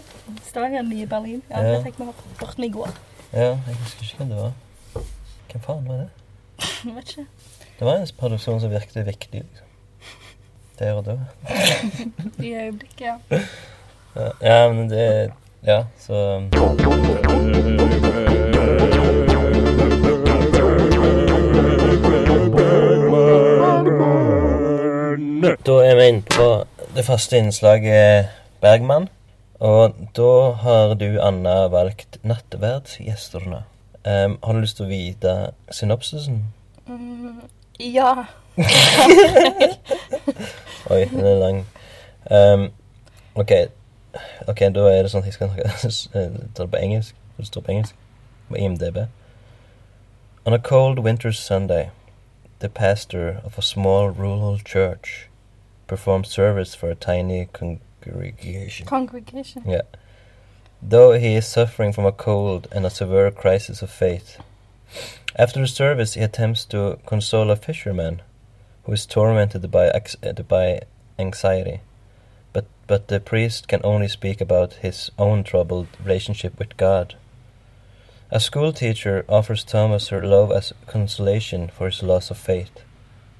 Stavanger, 0.48 0.82
nye 0.88 1.08
Berlin. 1.08 1.42
Ja, 1.50 1.62
Ja. 1.64 1.76
det 1.76 1.84
fikk 1.90 2.00
vi 2.00 2.06
hørt 2.42 2.58
med 2.58 2.68
i 2.70 2.72
går. 2.72 2.94
Ja, 3.34 3.50
jeg 3.68 3.76
husker 3.82 4.04
ikke 4.08 4.18
hvem 4.24 4.30
det 4.30 4.38
var. 4.40 4.54
Hvem 5.52 5.62
faen 5.68 5.88
var 5.90 5.98
det? 6.04 6.10
Jeg 6.86 6.96
vet 6.98 7.10
ikke. 7.16 7.26
Det 7.80 7.88
var 7.88 7.98
en 8.00 8.08
produksjon 8.18 8.62
som 8.64 8.72
virket 8.72 9.08
viktig, 9.08 9.42
liksom. 9.44 9.72
Der 10.80 10.94
og 11.00 11.06
da. 11.08 11.18
I 12.48 12.54
øyeblikket, 12.54 13.02
ja. 13.08 13.18
Ja, 14.16 14.30
ja 14.42 14.72
men 14.74 14.90
det 14.92 15.32
Ja, 15.68 15.86
så 16.00 16.14
Da 25.66 25.82
er 25.82 25.96
vi 25.96 26.08
inne 26.08 26.22
på 26.22 26.66
det 26.96 27.06
faste 27.06 27.38
innslaget 27.38 28.28
Bergman. 28.62 29.10
Og 29.60 29.96
da 30.18 30.52
har 30.62 30.94
du, 30.94 31.22
Anna, 31.22 31.68
valgt 31.68 32.18
'Nattverdsgjestene'. 32.24 33.64
Um, 34.06 34.38
har 34.44 34.54
du 34.54 34.60
lyst 34.60 34.78
til 34.78 34.86
å 34.86 34.90
vite 34.90 35.34
synopsisen? 35.72 36.44
Mm, 36.88 37.42
ja. 37.80 38.26
Oi, 40.94 41.06
den 41.10 41.26
er 41.26 41.40
lang. 41.42 41.66
Um, 42.30 42.70
ok, 43.36 43.52
ok, 44.48 44.60
da 44.60 44.80
er 44.80 45.04
det 45.04 45.14
jeg 45.14 45.34
skal 45.34 45.50
snakke 45.50 46.48
ta 46.56 46.66
på 46.66 46.78
engelsk. 46.78 47.16
Det 47.38 47.48
står 47.48 47.62
på 47.62 47.72
engelsk 47.72 47.96
på 48.50 48.56
IMDb. 48.56 48.98
On 50.46 50.54
a 50.54 50.58
cold 50.58 51.00
winter's 51.00 51.40
Sunday, 51.40 51.90
the 52.60 52.70
pastor 52.70 53.42
of 53.44 53.58
a 53.58 53.62
small 53.62 54.10
rural 54.10 54.60
church 54.60 55.28
performed 55.88 56.26
service 56.26 56.76
for 56.76 56.90
a 56.90 56.96
tiny 56.96 57.46
congregation. 57.46 58.86
Congregation. 58.88 59.64
Yeah. 59.68 59.82
Though 60.82 61.14
he 61.14 61.36
is 61.36 61.46
suffering 61.46 61.94
from 61.94 62.06
a 62.06 62.12
cold 62.12 62.68
and 62.72 62.86
a 62.86 62.90
severe 62.90 63.32
crisis 63.32 63.82
of 63.82 63.90
faith. 63.90 64.38
After 65.36 65.60
the 65.60 65.68
service, 65.68 66.14
he 66.14 66.22
attempts 66.22 66.66
to 66.66 67.00
console 67.06 67.52
a 67.52 67.56
fisherman 67.56 68.22
who 68.84 68.94
is 68.94 69.06
tormented 69.06 69.70
by, 69.72 69.92
by 70.48 70.82
anxiety. 71.18 71.82
But, 72.88 73.08
the 73.08 73.20
priest 73.20 73.68
can 73.68 73.82
only 73.84 74.08
speak 74.08 74.42
about 74.42 74.74
his 74.74 75.12
own 75.18 75.44
troubled 75.44 75.88
relationship 76.04 76.60
with 76.60 76.78
God. 76.78 77.16
A 78.32 78.40
school 78.40 78.74
teacher 78.74 79.26
offers 79.30 79.64
Thomas 79.64 80.10
her 80.10 80.26
love 80.26 80.52
as 80.52 80.74
consolation 80.88 81.70
for 81.70 81.86
his 81.88 82.04
loss 82.04 82.32
of 82.32 82.38
faith, 82.38 82.84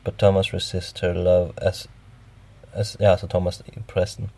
but 0.04 0.18
Thomas 0.18 0.54
resists 0.54 1.00
her 1.02 1.14
love 1.14 1.54
as, 1.62 1.88
as 2.74 2.96
yeah, 3.00 3.16
so 3.16 3.28
Thomas 3.28 3.62
Preston. 3.88 4.30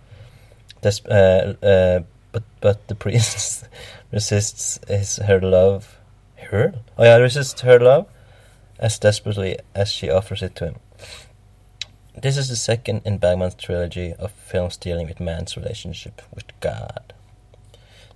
Uh, 0.84 1.54
uh, 1.64 2.00
but 2.32 2.44
but 2.62 2.88
the 2.88 2.96
priest 3.04 3.66
resists 4.12 4.80
his 4.88 5.18
her 5.18 5.42
love. 5.42 6.00
Her? 6.52 6.76
Oh 6.98 7.04
yeah, 7.04 7.18
resists 7.18 7.62
her 7.62 7.80
love 7.80 8.08
as 8.80 9.00
desperately 9.00 9.58
as 9.76 9.92
she 9.92 10.10
offers 10.10 10.42
it 10.42 10.56
to 10.56 10.66
him. 10.66 10.76
This 12.22 12.38
is 12.38 12.48
the 12.48 12.56
second 12.56 13.02
in 13.06 13.20
Bergman's 13.20 13.56
trilogy 13.56 14.14
of 14.20 14.32
films 14.32 14.78
dealing 14.78 15.08
with 15.08 15.20
man's 15.22 15.58
relationship 15.58 16.22
with 16.36 16.48
God. 16.62 17.14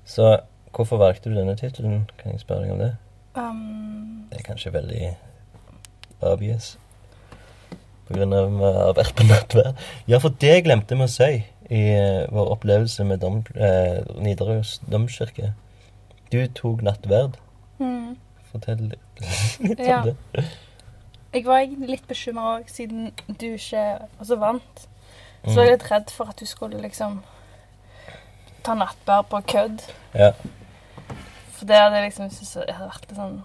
Så 0.05 0.39
hvorfor 0.75 0.97
valgte 0.97 1.29
du 1.29 1.35
denne 1.35 1.55
tittelen? 1.55 2.09
Kan 2.17 2.31
jeg 2.31 2.39
spørre 2.39 2.63
deg 2.63 2.71
om 2.71 2.79
det? 2.79 2.95
Um, 3.35 4.25
Det 4.31 4.39
er 4.39 4.43
kanskje 4.43 4.73
veldig 4.73 5.17
obvious. 6.21 6.77
På 8.07 8.13
grunn 8.17 8.33
av 8.33 8.47
å 8.49 8.57
vi 8.57 8.71
har 8.77 8.93
vært 8.97 9.15
på 9.15 9.23
nattverd. 9.29 9.77
Ja, 10.07 10.17
for 10.19 10.33
det 10.41 10.63
glemte 10.65 10.97
vi 10.97 11.05
å 11.05 11.11
si 11.11 11.29
i 11.71 11.81
eh, 11.95 12.25
vår 12.31 12.49
opplevelse 12.57 13.03
med 13.07 13.21
dom, 13.21 13.43
uh, 13.55 14.01
Nidaros 14.19 14.79
domkirke. 14.91 15.53
Du 16.31 16.41
tok 16.47 16.81
nattverd. 16.83 17.37
mm. 17.79 18.17
Fortell 18.51 18.81
litt, 18.89 19.21
litt 19.63 19.79
Ja. 19.79 20.01
om 20.01 20.09
det. 20.09 20.43
Jeg 21.34 21.45
var 21.45 21.61
egentlig 21.63 21.89
litt 21.89 22.07
bekymra 22.09 22.57
òg, 22.59 22.67
siden 22.69 23.11
du 23.39 23.45
ikke 23.53 23.84
altså 24.19 24.36
vant. 24.41 24.88
Så 25.43 25.49
Mm. 25.49 25.55
var 25.55 25.63
jeg 25.63 25.71
litt 25.79 25.91
redd 25.91 26.09
for 26.11 26.29
at 26.29 26.38
du 26.38 26.45
skulle 26.45 26.82
liksom 26.82 27.23
ta 28.63 28.73
nattbær 28.75 29.21
på 29.29 29.39
kødd. 29.41 29.82
Ja, 30.13 30.32
For 31.57 31.65
det 31.65 31.75
hadde 31.77 31.95
jeg 31.95 32.11
liksom 32.11 32.29
syntes 32.29 32.53
hadde 32.55 32.89
vært 32.89 33.07
litt 33.09 33.17
sånn 33.17 33.41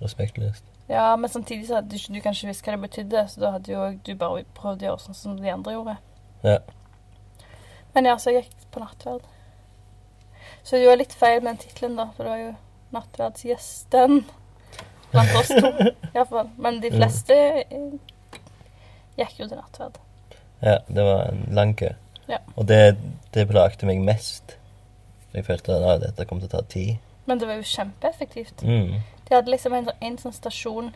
respektløst. 0.00 0.62
Ja, 0.88 1.16
men 1.16 1.30
samtidig 1.30 1.66
så 1.66 1.74
hadde 1.76 1.88
du 1.90 1.96
ikke 1.96 2.12
du 2.14 2.20
kanskje 2.20 2.48
visst 2.48 2.64
hva 2.66 2.72
det 2.76 2.80
betydde, 2.90 3.28
så 3.30 3.40
da 3.40 3.50
hadde 3.52 3.72
jo 3.72 3.98
du 4.04 4.14
bare 4.14 4.44
prøvd 4.54 4.82
å 4.82 4.86
gjøre 4.90 5.00
sånn 5.00 5.14
som 5.14 5.36
de 5.40 5.48
andre 5.50 5.72
gjorde. 5.72 5.96
Ja. 6.44 6.58
Men 7.94 8.04
ja, 8.04 8.16
så 8.16 8.30
jeg 8.32 8.44
gikk 8.44 8.70
på 8.74 8.80
nattverd. 8.80 9.22
Så 10.62 10.76
det 10.76 10.86
var 10.88 10.96
litt 10.96 11.12
feil 11.14 11.40
med 11.42 11.56
den 11.56 11.62
tittelen, 11.68 11.96
da, 11.96 12.06
for 12.16 12.24
det 12.24 12.30
var 12.30 12.38
jo 12.38 12.54
nattverdsgjesten 12.92 14.24
blant 15.14 15.34
oss 15.40 15.48
to. 15.54 15.70
i 15.88 16.12
hvert 16.18 16.28
fall. 16.30 16.50
Men 16.58 16.80
de 16.82 16.90
fleste 16.94 17.36
eh, 17.62 17.86
gikk 19.18 19.38
jo 19.40 19.48
til 19.48 19.58
nattverd. 19.60 19.98
ja, 20.64 20.76
det 20.88 21.04
var 21.06 21.24
en 21.30 21.44
lang 21.56 21.74
kø. 21.78 21.88
Ja. 22.28 22.38
Og 22.56 22.66
det, 22.68 22.96
det 23.34 23.48
plagte 23.50 23.86
meg 23.88 24.00
mest. 24.04 24.56
Jeg 25.34 25.44
følte 25.48 25.74
at 25.76 25.82
ah, 25.90 25.98
dette 26.00 26.24
kom 26.30 26.38
til 26.40 26.48
å 26.48 26.54
ta 26.56 26.62
tid. 26.70 26.94
Men 27.26 27.40
det 27.40 27.48
var 27.48 27.58
jo 27.58 27.66
kjempeeffektivt. 27.68 28.62
Mm. 28.64 29.00
De 29.28 29.34
hadde 29.34 29.50
liksom 29.52 29.74
en, 29.76 29.86
sånn- 29.88 30.02
en 30.08 30.16
sånn 30.20 30.34
stasjon 30.36 30.90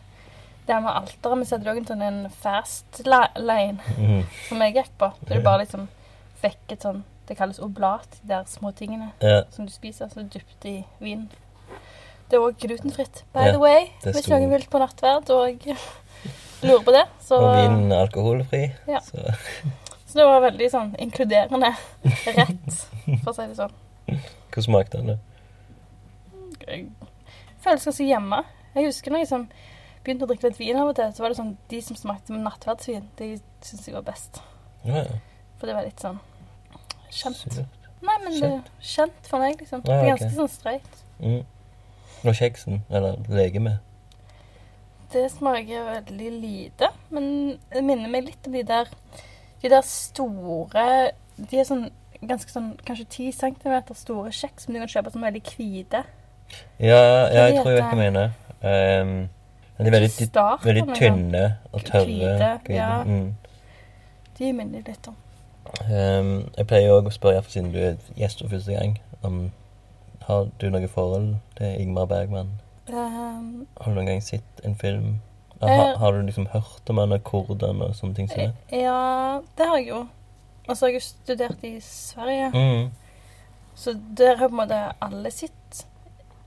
der 0.68 0.80
med 0.84 0.92
alteret, 0.92 1.36
men 1.40 1.46
så 1.48 1.56
hadde 1.56 1.64
de 1.64 1.72
òg 1.72 1.78
en 1.80 1.86
sånn 1.88 2.32
fast 2.42 3.00
li- 3.06 3.40
lane 3.40 3.78
Mm. 3.96 4.22
som 4.48 4.60
jeg 4.66 4.74
gikk 4.76 4.90
på. 5.00 5.08
Så 5.22 5.34
du 5.34 5.40
bare 5.46 5.62
liksom 5.64 5.86
fikk 6.42 6.74
et 6.76 6.84
sånn 6.84 7.04
Det 7.28 7.36
kalles 7.36 7.58
oblat, 7.60 8.06
de 8.22 8.28
der 8.30 8.44
små 8.48 8.70
tingene 8.72 9.10
Ja, 9.20 9.42
som 9.52 9.66
du 9.66 9.72
spiser, 9.72 10.08
Så 10.08 10.22
dypt 10.32 10.64
i 10.64 10.78
vin. 11.00 11.26
Det 12.28 12.36
er 12.36 12.44
òg 12.44 12.58
glutenfritt, 12.60 13.22
by 13.32 13.46
Ja, 13.48 13.52
the 13.56 13.60
way. 13.62 13.88
Hvis 14.04 14.28
noen 14.28 14.50
vil 14.52 14.64
på 14.68 14.80
nattverd 14.82 15.30
og 15.32 15.68
lurer 16.66 16.82
på 16.84 16.92
det. 16.94 17.04
Så, 17.24 17.38
og 17.40 17.54
vinen 17.56 17.92
er 17.92 18.04
alkoholfri. 18.06 18.64
Ja. 18.90 19.00
Så 19.04 19.24
så 20.08 20.16
det 20.18 20.24
var 20.24 20.40
veldig 20.40 20.66
sånn 20.72 20.92
inkluderende 21.04 21.68
rett, 22.32 22.76
for 23.20 23.28
å 23.28 23.34
si 23.36 23.44
det 23.50 23.56
sånn. 23.58 23.74
Hva 24.54 24.62
smakte 24.64 25.02
den? 25.02 25.10
da? 25.12 26.62
Jeg 26.64 26.86
føles 27.60 27.84
ganske 27.90 28.06
hjemme. 28.08 28.38
Jeg 28.72 28.86
husker 28.88 29.12
når 29.12 29.20
jeg 29.24 29.30
sånn 29.34 29.44
begynte 30.06 30.24
å 30.24 30.30
drikke 30.30 30.48
litt 30.48 30.60
vin 30.62 30.78
av 30.80 30.88
og 30.88 30.96
til, 30.96 31.12
så 31.12 31.24
var 31.24 31.34
det 31.34 31.38
sånn 31.42 31.52
de 31.68 31.80
som 31.84 31.98
smakte 32.00 32.32
med 32.32 32.46
nattverdsvin, 32.46 33.04
de 33.20 33.28
syntes 33.60 33.90
jeg 33.90 33.98
var 33.98 34.06
best. 34.08 34.40
Ja, 34.88 35.04
For 35.60 35.68
det 35.68 35.76
var 35.76 35.84
litt 35.84 36.00
sånn 36.00 36.22
kjent. 37.12 37.60
Nei, 38.00 38.16
men 38.24 38.32
det 38.32 38.48
er 38.48 38.58
kjent 38.80 39.28
for 39.28 39.44
meg, 39.44 39.60
liksom. 39.60 39.84
Det 39.84 39.92
er 39.92 40.08
ganske 40.14 40.32
sånn 40.38 40.50
streit. 40.52 41.00
Mm. 41.20 41.42
Og 42.24 42.34
kjeksen, 42.34 42.82
eller 42.90 43.20
legemet? 43.30 43.78
Det 45.12 45.24
smaker 45.32 45.86
veldig 45.88 46.32
lite, 46.40 46.90
men 47.10 47.56
det 47.72 47.84
minner 47.84 48.10
meg 48.12 48.26
litt 48.26 48.48
om 48.48 48.52
de 48.52 48.64
der 48.66 48.90
De 49.62 49.70
der 49.72 49.86
store 49.86 50.84
De 51.38 51.58
er 51.58 51.64
sånn 51.64 51.88
ganske 52.18 52.50
sånn 52.50 52.72
kanskje 52.82 53.06
10 53.30 53.32
cm 53.38 53.94
store 53.94 54.32
kjeks 54.34 54.66
som 54.66 54.74
du 54.74 54.80
kan 54.82 54.90
kjøpe 54.90 55.12
som 55.14 55.22
er 55.22 55.30
veldig 55.30 55.42
hvite. 55.54 56.00
Ja, 56.80 56.96
ja, 56.98 57.44
jeg 57.46 57.60
tror 57.60 57.76
jeg 57.76 57.82
hva 57.84 57.90
du 57.92 58.00
mener. 58.00 58.32
Um, 58.58 59.28
de 59.78 59.86
er 59.86 59.94
veldig, 59.94 60.10
Starten, 60.10 60.66
veldig 60.66 60.82
liksom. 60.82 60.98
tynne 60.98 61.44
og 61.70 61.84
tørre. 61.86 62.06
Hvite, 62.08 62.74
ja. 62.74 63.02
Mm. 63.06 63.36
De 64.38 64.52
minner 64.52 64.82
litt 64.86 65.08
om. 65.10 65.16
Um, 65.86 66.32
jeg 66.56 66.66
pleier 66.66 66.96
òg 66.96 67.06
å 67.06 67.14
spørre, 67.14 67.44
siden 67.52 67.70
du 67.74 67.78
er 67.78 67.96
gjest 68.18 68.42
for 68.42 68.56
første 68.56 68.74
gang, 68.74 68.98
om 69.22 69.44
har 70.28 70.50
du 70.60 70.68
noe 70.70 70.88
forhold 70.92 71.36
til 71.56 71.80
Ingmar 71.80 72.04
Bergman? 72.04 72.50
Um, 72.88 73.66
Har 73.80 73.90
du 73.90 73.94
noen 73.96 74.06
gang 74.06 74.22
sett 74.24 74.60
en 74.64 74.76
film? 74.76 75.18
Har, 75.60 75.68
Har, 75.68 75.96
har 75.96 76.12
du 76.12 76.22
liksom 76.22 76.46
hørt 76.52 76.90
om 76.90 76.98
han 76.98 77.12
og 77.12 77.30
hvordan 77.30 77.82
og 77.82 77.94
sånne 77.96 78.14
ting? 78.14 78.28
som 78.28 78.38
det? 78.38 78.52
ja, 78.70 79.40
det 79.58 79.66
har 79.66 79.76
jeg 79.76 79.88
jo. 79.88 80.06
Og 80.68 80.76
så 80.76 80.86
har 80.86 80.92
jeg 80.92 81.00
jo 81.00 81.06
studert 81.06 81.64
i 81.64 81.80
Sverige. 81.80 82.50
Mm. 82.54 82.90
Så 83.74 83.96
der 84.18 84.36
har 84.36 84.48
på 84.48 84.54
en 84.54 84.60
måte 84.60 84.92
alle 85.00 85.30
sitt. 85.30 85.86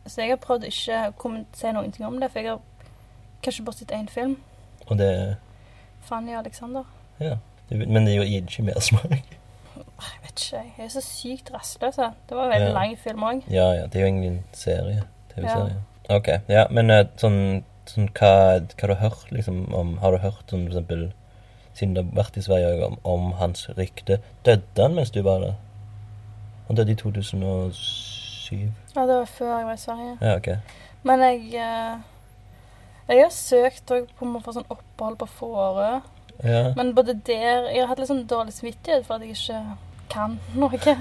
Så 0.05 0.21
jeg 0.21 0.29
har 0.29 0.41
prøvd 0.41 0.69
ikke 0.69 1.01
å 1.09 1.34
si 1.53 1.73
noen 1.73 1.91
ting 1.91 2.05
om 2.05 2.19
det, 2.21 2.32
for 2.32 2.39
jeg 2.39 2.51
har 2.51 2.61
kanskje 3.43 3.65
bare 3.65 3.82
sett 3.82 3.93
én 3.97 4.09
film. 4.09 4.38
Og 4.88 4.97
det 4.97 5.36
Fanny 6.01 6.34
og 6.36 6.39
Alexander. 6.45 6.84
Ja. 7.19 7.38
Men 7.69 8.05
det 8.05 8.13
gir 8.13 8.45
ikke 8.45 8.63
mersmak. 8.63 9.38
Jeg 10.01 10.21
vet 10.23 10.41
ikke, 10.45 10.61
jeg 10.77 10.85
er 10.85 10.89
så 10.93 11.01
sykt 11.05 11.51
rastløs. 11.53 11.95
Det 12.29 12.37
var 12.37 12.43
en 12.47 12.51
veldig 12.55 12.67
Ja. 12.67 12.73
lang 12.73 12.97
film 12.97 13.23
òg. 13.23 13.43
Ja, 13.51 13.67
ja. 13.73 13.85
Det 13.87 13.95
er 13.95 13.99
jo 14.05 14.07
egentlig 14.07 14.27
en 14.31 14.43
serie. 14.53 15.03
TV-serie. 15.35 15.75
Ok. 16.09 16.27
Ja, 16.49 16.65
men 16.71 16.89
eh, 16.89 17.05
sånn, 17.17 17.63
sånn 17.85 18.09
hva, 18.17 18.59
hva 18.59 18.87
du 18.87 18.93
har 18.95 19.09
hørt 19.09 19.31
liksom 19.31 19.73
om 19.73 19.97
Har 20.01 20.11
du 20.11 20.17
hørt 20.17 20.49
sånn 20.49 20.65
for 20.67 20.73
eksempel 20.75 21.11
Siden 21.73 21.93
du 21.95 22.01
har 22.01 22.09
vært 22.23 22.37
i 22.37 22.41
Sverige 22.43 22.85
om, 22.85 22.97
om 23.07 23.31
hans 23.39 23.69
rykte. 23.77 24.17
Døde 24.43 24.81
han 24.81 24.95
mens 24.95 25.11
du 25.11 25.21
var 25.23 25.39
der? 25.39 25.53
Han 26.67 26.75
døde 26.75 26.91
i 26.91 26.95
2007. 26.95 28.71
Ja, 28.95 29.01
det 29.07 29.15
var 29.15 29.25
før 29.25 29.57
jeg 29.57 29.65
var 29.65 29.73
i 29.73 29.77
Sverige. 29.77 30.17
Ja, 30.21 30.35
ok. 30.35 30.49
Men 31.03 31.19
jeg 31.21 31.53
eh, 31.55 31.97
Jeg 33.09 33.23
har 33.23 33.31
søkt 33.31 33.91
òg 33.91 34.09
på 34.19 34.25
å 34.27 34.41
få 34.43 34.53
sånn 34.57 34.67
opphold 34.69 35.17
på 35.21 35.27
Fårö. 35.37 36.01
Ja. 36.43 36.73
Men 36.75 36.93
både 36.95 37.13
der 37.27 37.69
Jeg 37.71 37.81
har 37.83 37.87
hatt 37.91 37.99
litt 38.01 38.09
sånn 38.11 38.27
dårlig 38.27 38.53
samvittighet 38.55 39.05
for 39.05 39.15
at 39.15 39.21
jeg 39.25 39.35
ikke 39.37 39.77
kan 40.12 40.38
noe. 40.55 40.95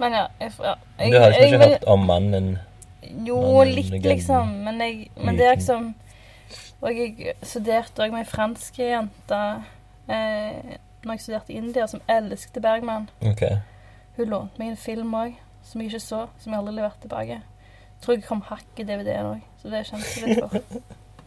Men 0.00 0.12
ja. 0.12 0.26
Jeg, 0.40 0.52
ja 0.60 0.74
jeg, 0.98 1.12
Du 1.12 1.18
har 1.18 1.30
liksom 1.30 1.46
ikke 1.46 1.68
hørt 1.68 1.86
om 1.86 2.04
mannen? 2.08 2.50
Jo, 3.02 3.38
mannen, 3.40 3.74
litt, 3.74 3.90
legenden, 3.90 4.10
liksom. 4.10 4.48
Men, 4.66 4.80
jeg, 4.82 5.08
men 5.16 5.38
det 5.38 5.46
er 5.46 5.54
liksom 5.54 5.94
Og 6.82 6.98
jeg 6.98 7.36
studerte 7.42 8.04
òg 8.04 8.12
med 8.12 8.26
ei 8.26 8.28
fransk 8.28 8.78
jente 8.82 9.40
eh, 10.12 10.76
når 11.06 11.14
jeg 11.14 11.22
studerte 11.22 11.52
i 11.54 11.56
India, 11.56 11.86
som 11.86 12.00
elsket 12.10 12.58
Bergman. 12.62 13.08
Okay. 13.30 13.60
Hun 14.16 14.30
lånte 14.32 14.58
meg 14.58 14.72
en 14.72 14.78
film 14.80 15.14
òg, 15.14 15.36
som 15.64 15.80
jeg 15.80 15.92
ikke 15.92 16.00
så, 16.02 16.22
som 16.42 16.52
jeg 16.52 16.58
aldri 16.58 16.74
leverte 16.74 17.04
tilbake. 17.04 17.36
Tror 18.02 18.16
jeg 18.16 18.24
kom 18.26 18.42
hakk 18.48 18.82
i 18.82 18.86
DVD-en 18.86 19.28
òg, 19.36 19.44
så 19.62 19.70
det 19.70 19.84
kjente 19.86 20.08
jeg 20.16 20.32
litt 20.32 20.42
for. 20.42 20.66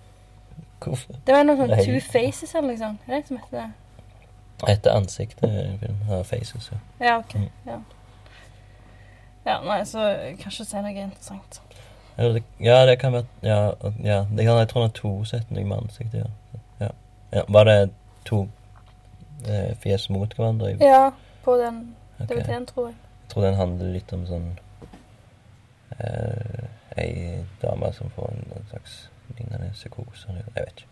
Hvorfor? 0.83 1.21
Det 1.27 1.35
var 1.35 1.47
noe 1.47 1.59
sånn 1.59 1.73
Two 1.79 2.01
Faces 2.03 2.53
eller 2.55 2.73
noe 2.73 2.81
sånt. 2.81 3.07
Er 3.07 3.15
det 3.15 3.27
som 3.31 3.39
heter 3.39 3.57
det? 3.57 3.69
Etter 4.67 4.91
ansiktet 4.91 5.49
i 5.49 5.77
filmen. 5.79 6.03
Ja, 6.09 6.21
faces, 6.23 6.71
ja. 6.71 6.77
Ja, 7.05 7.17
OK. 7.17 7.35
Mm. 7.35 7.49
Ja. 7.65 7.79
ja, 9.45 9.61
nei, 9.63 9.85
så 9.85 10.05
kanskje 10.41 10.65
si 10.65 10.81
noe 10.83 10.91
interessant. 10.91 11.61
Eller 12.17 12.33
det, 12.33 12.43
ja, 12.59 12.85
det 12.85 12.97
kan 12.99 13.13
være 13.13 13.25
Ja, 13.43 13.71
ja 14.03 14.25
det 14.35 14.45
kan, 14.45 14.57
jeg 14.57 14.67
tror 14.67 14.81
han 14.81 14.89
har 14.89 14.95
to 14.95 15.23
setninger 15.25 15.67
med 15.67 15.77
ansiktet. 15.77 16.19
Ja. 16.19 16.59
Ja. 16.79 16.89
Ja. 17.31 17.43
Var 17.47 17.63
det 17.63 17.91
to 18.25 18.47
eh, 19.47 19.75
fjes 19.79 20.09
mot 20.09 20.33
hverandre? 20.35 20.75
Ja, 20.81 21.11
på 21.43 21.57
den 21.57 21.95
Ok. 22.19 22.29
DVD-en, 22.29 22.65
tror 22.65 22.87
jeg. 22.87 22.95
Jeg 22.95 23.29
tror 23.29 23.43
den 23.45 23.55
handler 23.55 23.93
litt 23.93 24.13
om 24.13 24.25
sånn 24.27 24.47
eh, 25.99 26.65
Ei 26.97 27.45
dame 27.61 27.93
som 27.93 28.09
får 28.15 28.31
en, 28.33 28.45
en 28.57 28.65
slags 28.69 29.09
lignende 29.37 29.69
psykose. 29.73 30.33
Jeg 30.35 30.43
vet 30.55 30.73
ikke. 30.73 30.87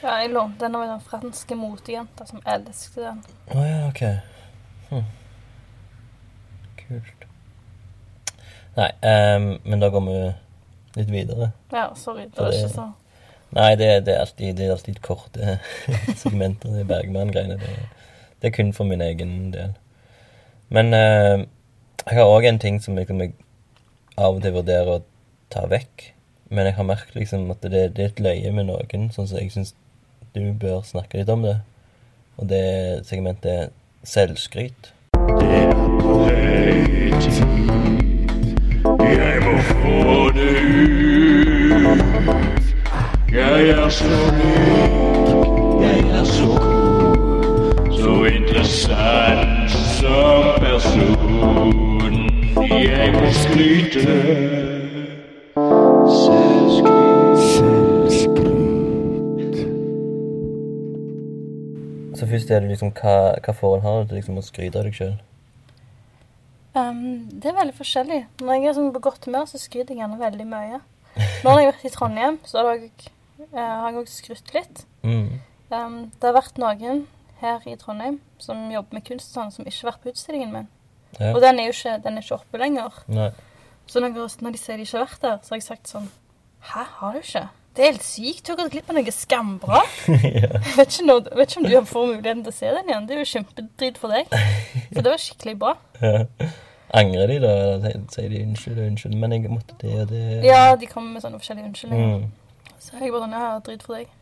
Ja, 0.00 0.14
jeg 0.22 0.30
lånte 0.32 0.64
den 0.64 0.76
av 0.78 0.86
en 0.88 1.02
franske 1.04 1.56
motejente 1.58 2.26
som 2.28 2.40
elsket 2.48 3.02
den. 3.04 3.18
Å 3.52 3.64
ja, 3.66 3.80
ok. 3.90 4.02
Hm. 4.90 5.10
Kult. 6.80 7.26
Nei, 8.78 8.88
um, 9.36 9.50
men 9.66 9.82
da 9.82 9.90
går 9.92 10.06
vi 10.06 10.16
litt 10.96 11.12
videre. 11.12 11.50
Ja, 11.74 11.90
sorry. 11.98 12.30
Det 12.30 12.40
var 12.40 12.56
ikke 12.56 12.72
så 12.74 12.88
Nei, 13.50 13.74
det, 13.74 13.86
det, 14.06 14.14
er, 14.14 14.20
alltid, 14.22 14.52
det 14.56 14.66
er 14.68 14.72
alltid 14.76 15.00
korte 15.02 15.56
segmenter, 16.14 16.70
det 16.70 16.84
Bergman-greiene. 16.92 17.56
Det, 17.58 17.72
det 18.38 18.50
er 18.50 18.54
kun 18.54 18.70
for 18.76 18.86
min 18.86 19.02
egen 19.02 19.50
del. 19.50 19.72
Men 20.70 20.94
uh, 20.94 21.42
jeg 22.04 22.20
har 22.20 22.30
òg 22.30 22.46
en 22.46 22.60
ting 22.62 22.78
som 22.82 22.98
liksom, 22.98 23.24
jeg 23.24 23.34
av 24.16 24.38
og 24.38 24.44
til 24.44 24.54
vurderer 24.54 24.92
å 24.94 25.02
ta 25.50 25.64
vekk. 25.70 26.06
Men 26.52 26.66
jeg 26.66 26.74
har 26.74 26.82
merket 26.82 27.14
liksom 27.14 27.50
at 27.50 27.62
det, 27.62 27.96
det 27.96 28.02
er 28.02 28.08
et 28.10 28.20
løye 28.20 28.50
med 28.50 28.64
noen, 28.66 29.04
sånn 29.14 29.28
som 29.30 29.38
jeg 29.38 29.52
syns 29.54 29.70
du 30.34 30.40
bør 30.58 30.80
snakke 30.82 31.20
litt 31.20 31.28
om 31.30 31.44
det. 31.46 31.60
Og 32.42 32.48
det 32.50 33.06
segmentet 33.06 33.50
er 33.52 33.68
selvskryt. 34.02 34.90
Det 35.38 35.60
er 35.60 35.70
på 36.00 36.16
høy 36.26 37.14
tid. 37.22 37.38
Jeg 38.98 39.36
må 39.44 39.54
få 39.68 40.30
det 40.34 40.56
ut. 40.58 41.94
Jeg 43.30 43.70
er 43.76 43.88
så 43.94 44.10
lik, 44.40 45.30
jeg 45.84 46.02
er 46.18 46.26
så 46.26 46.50
god, 46.64 47.86
Så 47.94 48.12
interessant 48.32 49.70
som 49.70 50.58
person. 50.66 52.20
Jeg 52.58 53.14
må 53.14 53.30
skryte. 53.38 54.69
Selvskryt. 56.70 58.46
Så 62.18 62.26
først 62.30 62.50
er 62.50 62.60
det 62.60 62.68
liksom 62.70 62.92
hva, 63.00 63.14
hva 63.42 63.52
forhold 63.56 63.82
har 63.82 64.02
du 64.02 64.08
til 64.10 64.20
liksom 64.20 64.38
å 64.38 64.44
skryte 64.44 64.78
av 64.78 64.86
deg 64.86 64.94
sjøl? 64.96 65.16
Um, 66.78 67.26
det 67.30 67.50
er 67.50 67.56
veldig 67.58 67.74
forskjellig. 67.74 68.20
Når 68.44 68.52
jeg 68.54 68.70
er 68.70 68.76
sånn 68.78 68.94
på 68.94 69.02
godt 69.08 69.26
humør, 69.26 69.46
så 69.50 69.58
skryter 69.58 69.94
jeg 69.94 70.02
gjerne 70.04 70.20
veldig 70.20 70.46
mye. 70.50 70.78
Nå 71.42 71.48
har 71.50 71.60
jeg 71.62 71.70
vært 71.72 71.86
i 71.88 71.94
Trondheim, 71.94 72.36
så 72.46 72.62
har 72.62 72.68
jeg, 72.76 72.92
eh, 73.50 73.86
også 73.90 74.20
skrytt 74.20 74.54
litt. 74.54 74.84
Mm. 75.02 75.40
Um, 75.70 75.96
det 76.14 76.28
har 76.28 76.36
vært 76.38 76.60
noen 76.62 77.06
her 77.40 77.58
i 77.66 77.76
Trondheim 77.80 78.20
som 78.38 78.68
jobber 78.70 78.98
med 78.98 79.06
kunst 79.06 79.34
sånn, 79.34 79.50
som 79.54 79.66
ikke 79.66 79.82
har 79.82 79.92
vært 79.94 80.04
på 80.04 80.12
utstillingen 80.14 80.54
min. 80.54 80.68
Ja. 81.18 81.32
Og 81.34 81.40
den 81.42 81.58
er 81.58 81.70
jo 81.70 81.74
ikke, 81.74 81.98
den 82.04 82.18
er 82.18 82.22
ikke 82.24 82.38
oppe 82.38 82.60
lenger. 82.62 83.02
Nei. 83.10 83.30
Så 83.90 84.02
når, 84.02 84.14
når 84.14 84.54
de 84.54 84.60
sier 84.60 84.78
de 84.78 84.86
ikke 84.86 85.00
har 85.00 85.08
vært 85.08 85.24
der, 85.24 85.38
så 85.42 85.54
har 85.54 85.58
jeg 85.58 85.66
sagt 85.66 85.90
sånn 85.90 86.10
Hæ, 86.60 86.84
har 87.00 87.12
du 87.12 87.18
ikke? 87.18 87.42
Det 87.76 87.84
er 87.84 87.92
helt 87.92 88.04
sykt. 88.04 88.42
Du 88.46 88.50
har 88.52 88.58
gått 88.60 88.72
glipp 88.74 88.90
av 88.90 88.96
noe 88.98 89.12
skambra. 89.14 89.80
ja. 90.08 90.48
Jeg 90.50 90.74
vet 90.76 90.90
ikke, 90.96 91.06
når, 91.06 91.20
vet 91.38 91.52
ikke 91.54 91.60
om 91.62 91.68
du 91.70 91.76
får 91.92 92.06
muligheten 92.10 92.42
til 92.44 92.52
å 92.52 92.56
se 92.56 92.72
den 92.76 92.90
igjen. 92.90 93.06
Det 93.08 93.14
er 93.16 93.22
jo 93.22 93.28
kjempedrit 93.30 94.00
for 94.02 94.12
deg. 94.12 94.34
Så 94.92 94.98
det 95.04 95.06
var 95.12 95.22
skikkelig 95.22 95.54
bra. 95.62 95.72
Ja. 96.02 96.24
Angrer 97.00 97.30
de 97.30 97.38
da? 97.44 97.50
Eller 97.76 98.00
sier- 98.10 98.30
de 98.32 98.42
unnskyld 98.42 98.78
og 98.82 98.88
unnskyld, 98.90 99.14
men 99.22 99.32
jeg 99.36 99.50
måtte 99.52 99.76
det 99.80 99.92
og 100.02 100.08
det? 100.10 100.22
Ja, 100.44 100.74
de 100.76 100.88
kommer 100.90 101.14
med 101.14 101.22
sånne 101.22 101.38
forskjellige 101.38 101.68
unnskyldninger. 101.70 102.16
Mm. 102.18 102.72
Så 102.82 102.96
jeg 102.98 103.12
bare 103.14 103.22
sånn 103.28 103.36
Ja, 103.38 103.50
drit 103.68 103.84
for 103.86 104.00
deg. 104.00 104.16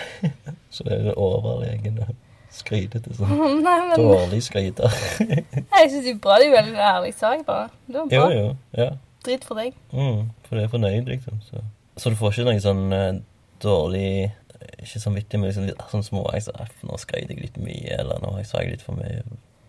Så 0.74 0.86
det 0.86 1.00
er 1.02 1.18
overlegen 1.20 1.98
og 2.06 2.14
skrytete 2.54 3.10
sånn. 3.18 3.34
Nei, 3.66 3.78
men 3.90 3.96
Dårlig 3.98 4.38
skryter. 4.46 4.94
jeg 5.18 5.90
syns 5.90 6.04
det 6.06 6.12
er 6.14 6.20
bra. 6.22 6.38
Det 6.38 6.46
er 6.46 6.50
jo 6.52 6.56
veldig 6.60 6.84
ærlig 6.94 7.12
sak, 7.18 7.42
bare. 7.48 7.66
Det 7.90 7.98
var 7.98 8.14
jo, 8.14 8.20
bra. 8.22 8.38
jo. 8.38 8.46
Ja. 8.78 8.88
Drit 9.26 9.44
for 9.48 9.58
deg. 9.58 9.74
Mm. 9.90 10.28
For 10.46 10.54
det 10.60 10.68
er 10.68 10.72
fornøyd, 10.76 11.10
liksom. 11.10 11.40
Så, 11.50 11.64
så 11.96 12.10
du 12.10 12.16
får 12.18 12.32
ikke 12.34 12.46
noe 12.48 12.60
sånn 12.64 12.92
eh, 12.92 13.12
dårlig 13.62 14.32
Ikke 14.82 15.00
samvittig, 15.00 15.38
men 15.40 15.48
liksom 15.50 15.66
litt 15.68 15.82
sånn 15.90 16.02
små 16.06 16.22
jeg, 16.34 16.42
så, 16.46 16.52
Nå 16.82 16.96
skrøt 16.98 17.28
jeg 17.30 17.40
litt 17.40 17.56
mye, 17.60 17.98
eller 18.00 18.18
nå 18.22 18.32
sa 18.48 18.62
jeg 18.62 18.74
litt 18.74 18.82
for 18.84 18.96
mye 18.98 19.22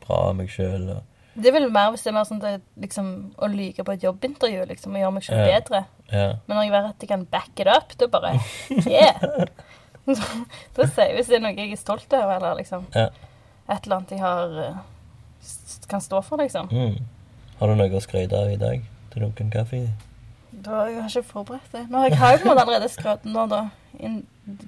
bra 0.06 0.30
om 0.32 0.38
meg 0.40 0.50
sjøl. 0.54 0.88
Det 1.36 1.50
er 1.50 1.56
vel 1.58 1.66
mer 1.74 1.90
hvis 1.92 2.04
det 2.06 2.12
er 2.12 2.16
mer 2.16 2.28
sånn 2.30 2.42
at, 2.48 2.62
liksom, 2.80 3.08
å 3.42 3.48
lyge 3.52 3.84
på 3.84 3.92
et 3.96 4.04
jobbintervju 4.06 4.66
liksom, 4.70 4.94
og 4.96 5.02
gjøre 5.02 5.16
meg 5.18 5.24
selv 5.26 5.42
Ja. 5.42 5.48
bedre. 5.60 5.82
Ja. 6.12 6.28
Men 6.48 6.58
når 6.58 6.64
jeg 6.68 6.74
vet 6.76 6.90
at 6.92 7.02
jeg 7.06 7.10
kan 7.10 7.26
back 7.26 7.60
it 7.60 7.68
up, 7.68 7.96
da 8.00 8.08
bare 8.08 8.36
Yeah! 8.86 9.46
da 10.06 10.86
sier 10.86 11.10
jeg 11.10 11.16
hvis 11.18 11.32
det 11.32 11.40
er 11.40 11.44
noe 11.44 11.56
jeg 11.58 11.72
er 11.74 11.82
stolt 11.82 12.14
av, 12.14 12.30
eller 12.38 12.56
liksom 12.62 12.86
Ja. 12.96 13.08
et 13.68 13.86
eller 13.88 13.96
annet 13.98 14.14
jeg 14.14 14.22
har 14.22 14.58
eh, 14.64 14.78
kan 15.90 16.02
stå 16.02 16.22
for, 16.26 16.38
liksom. 16.42 16.70
Mm. 16.72 17.00
Har 17.60 17.68
du 17.72 17.76
noe 17.80 17.90
å 17.98 18.04
skryte 18.04 18.38
av 18.38 18.52
i 18.54 18.60
dag? 18.62 18.86
Til 19.14 19.26
noen 19.26 19.52
kaffe? 19.54 19.82
Da 20.66 20.72
har 20.80 20.88
jeg 20.90 21.04
ikke 21.06 21.24
forberedt 21.30 21.72
det. 21.76 21.84
Har 21.92 22.08
jeg, 22.10 22.18
har 22.18 22.32
jo 22.32 22.38
på 22.42 22.48
en 22.48 22.52
måte 22.52 22.64
allerede 22.66 22.90
skrøt 22.90 23.26
nå, 23.30 23.46
da. 23.52 23.60
In, 24.00 24.16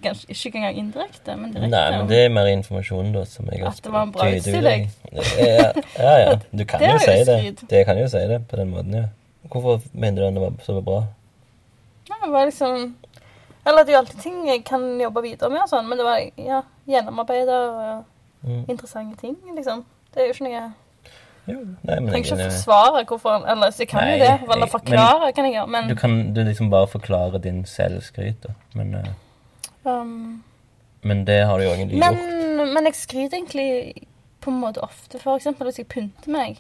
ganske, 0.04 0.30
ikke 0.32 0.58
engang 0.62 0.78
indirekte, 0.80 1.36
men 1.36 1.52
direkte. 1.54 1.70
Nei, 1.74 1.98
men 1.98 2.08
det 2.10 2.20
er 2.26 2.30
mer 2.34 2.48
informasjon, 2.52 3.10
da, 3.16 3.24
som 3.30 3.50
jeg 3.52 3.60
har 3.64 3.72
At 3.74 3.82
det 3.84 3.92
var 3.94 4.06
en 4.08 4.12
bra 4.16 4.28
utstilling. 4.38 4.86
Ja, 5.12 5.72
ja, 6.00 6.14
ja. 6.24 6.36
Du 6.60 6.64
kan 6.70 6.80
Det 6.84 6.92
jo 6.94 7.00
si 7.04 7.18
det. 7.32 7.66
Det 7.70 7.82
kan 7.90 8.00
jo 8.00 8.08
si 8.14 8.24
det 8.32 8.40
på 8.48 8.60
den 8.62 8.70
måten, 8.76 8.94
ja. 9.02 9.08
Hvorfor 9.52 9.82
mener 9.94 10.22
du 10.22 10.26
den 10.28 10.42
var 10.42 10.54
så 10.66 10.80
bra? 10.84 11.02
Nei, 12.10 12.18
det 12.24 12.32
var 12.34 12.46
liksom 12.50 12.96
Eller 13.68 13.84
det 13.84 13.92
er 13.92 13.98
jo 13.98 14.00
alltid 14.04 14.22
ting 14.24 14.42
jeg 14.48 14.64
kan 14.68 14.84
jobbe 15.02 15.22
videre 15.24 15.50
med, 15.52 15.62
og 15.66 15.70
sånn, 15.72 15.88
men 15.90 16.00
det 16.00 16.06
var 16.08 16.22
ja, 16.40 16.62
gjennomarbeida 16.88 17.58
og 17.72 18.06
Mm. 18.48 18.66
interessante 18.70 19.18
ting, 19.20 19.34
liksom. 19.56 19.80
Det 20.14 20.22
er 20.22 20.28
jo 20.28 20.34
ikke 20.36 20.46
noe 20.46 20.60
Jo, 21.48 21.62
nei, 21.88 21.96
men 22.02 22.10
Trenger 22.12 22.26
ikke 22.26 22.36
å 22.36 22.50
forsvare 22.50 23.04
hvorfor 23.08 23.38
han 23.38 23.46
Eller 23.54 23.72
så 23.72 23.86
jeg 23.86 23.92
kan 23.94 24.10
jo 24.12 24.18
det. 24.20 24.34
Eller 24.52 24.68
forklare 24.72 25.32
kan 25.36 25.48
jeg 25.48 25.56
gjøre, 25.56 25.72
men 25.78 25.88
Du 25.88 25.96
kan 25.96 26.18
du 26.36 26.42
liksom 26.44 26.70
bare 26.74 26.90
forklare 26.92 27.40
din 27.44 27.62
selvskryt, 27.70 28.44
da. 28.44 28.54
Men, 28.76 28.96
uh, 28.96 29.88
um, 29.88 30.44
men 31.08 31.24
det 31.28 31.40
har 31.48 31.58
du 31.58 31.64
jo 31.64 31.72
egentlig 31.72 32.02
men, 32.04 32.20
gjort. 32.20 32.74
men 32.76 32.90
jeg 32.90 33.00
skryter 33.00 33.40
egentlig 33.40 34.08
på 34.44 34.52
en 34.52 34.60
måte 34.60 34.84
ofte. 34.84 35.22
For 35.24 35.40
eksempel 35.40 35.70
hvis 35.70 35.80
jeg 35.80 35.88
pynter 35.92 36.34
meg, 36.34 36.60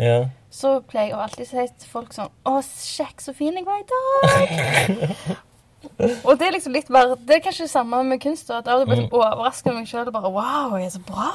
Ja. 0.00 0.30
så 0.50 0.78
pleier 0.88 1.10
jeg 1.10 1.16
å 1.18 1.22
alltid 1.26 1.50
si 1.50 1.66
til 1.68 1.88
folk 1.92 2.14
sånn 2.16 2.30
Å, 2.48 2.62
sjekk 2.64 3.20
så 3.20 3.34
fin 3.36 3.52
jeg 3.52 3.66
var 3.66 3.82
i 3.82 3.88
dag! 3.90 5.36
og 6.26 6.38
det 6.38 6.46
er 6.46 6.54
liksom 6.54 6.72
litt 6.72 6.88
mer 6.88 7.12
Det 7.20 7.36
er 7.36 7.44
kanskje 7.44 7.66
det 7.66 7.74
samme 7.74 8.00
med 8.06 8.22
kunst. 8.22 8.48
da, 8.48 8.62
At 8.62 8.70
av 8.72 8.80
og 8.80 8.86
til 8.86 8.88
blir 8.88 9.02
jeg 9.02 9.10
sånn 9.10 9.18
overraska 9.20 9.68
over 9.68 9.82
meg 9.82 9.90
sjøl 9.90 10.08
bare 10.14 10.32
Wow, 10.32 10.78
jeg 10.80 10.88
er 10.88 10.94
så 10.96 11.02
bra! 11.04 11.32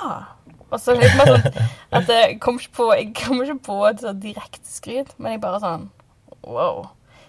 Og 0.68 0.82
så 0.84 0.96
litt 0.98 1.14
mer 1.16 1.30
sånn 1.32 1.70
at 1.98 2.10
jeg 2.12 2.40
kommer 2.44 2.64
ikke 2.64 2.76
på 2.76 2.88
kommer 3.22 3.48
ikke 3.48 3.64
på 3.70 3.78
et 3.88 4.04
sånn 4.04 4.20
direkte 4.24 4.68
skryt, 4.68 5.14
men 5.18 5.38
jeg 5.38 5.44
bare 5.44 5.62
sånn 5.64 5.88
Wow. 6.48 6.86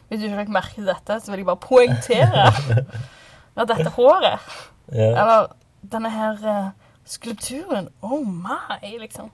Hvis 0.08 0.20
du 0.20 0.28
ikke 0.28 0.44
fikk 0.44 0.52
merke 0.54 0.82
dette, 0.86 1.16
så 1.20 1.32
vil 1.32 1.42
jeg 1.42 1.48
bare 1.48 1.62
poengtere 1.62 2.44
at 3.58 3.70
dette 3.70 3.90
håret 3.96 4.44
ja. 4.94 5.08
Eller 5.10 5.48
denne 5.82 6.10
her 6.10 6.38
uh, 6.44 6.68
skulpturen. 7.04 7.88
Oh 8.02 8.22
my, 8.24 8.78
liksom. 9.00 9.30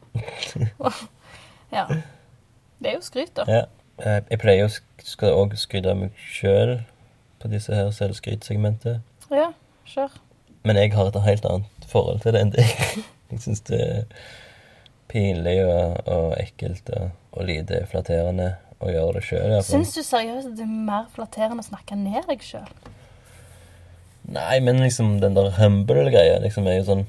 ja. 1.72 1.84
Det 2.78 2.90
er 2.90 2.96
jo 2.96 3.04
skryt, 3.04 3.36
da. 3.36 3.44
ja. 3.48 3.64
Jeg, 4.02 4.24
jeg 4.30 4.38
pleier 4.42 4.66
å 4.66 4.72
skal 5.06 5.36
også 5.38 5.60
skryte 5.68 5.92
av 5.92 6.00
meg 6.00 6.16
sjøl 6.18 6.80
på 7.42 7.50
disse 7.52 7.74
her 7.76 7.92
selvskrytsegmentet. 7.94 9.04
Ja, 9.30 9.52
kjør. 9.86 10.16
Men 10.66 10.80
jeg 10.80 10.94
har 10.96 11.10
et 11.12 11.20
helt 11.22 11.46
annet 11.46 11.86
forhold 11.92 12.24
til 12.24 12.34
det 12.34 12.42
enn 12.42 12.54
deg. 12.56 13.04
Jeg 13.34 13.44
syns 13.44 13.64
det 13.68 13.80
er 13.82 14.04
pinlig 15.10 15.58
og, 15.66 16.00
og 16.10 16.34
ekkelt 16.40 16.90
og, 16.96 17.10
og 17.34 17.48
lite 17.48 17.84
flatterende 17.90 18.54
å 18.82 18.90
gjøre 18.90 19.18
det 19.18 19.24
sjøl. 19.28 19.54
Syns 19.66 19.94
du 19.96 20.02
seriøst 20.04 20.50
at 20.50 20.58
det 20.58 20.66
er 20.66 20.84
mer 20.88 21.08
flatterende 21.14 21.64
å 21.64 21.68
snakke 21.68 21.98
ned 21.98 22.26
deg 22.30 22.44
sjøl? 22.44 22.68
Nei, 24.34 24.58
men 24.64 24.80
liksom 24.80 25.18
den 25.20 25.36
der 25.36 25.52
humble-greia 25.58 26.38
liksom 26.40 26.68
er 26.70 26.78
jo 26.78 26.84
sånn 26.88 27.02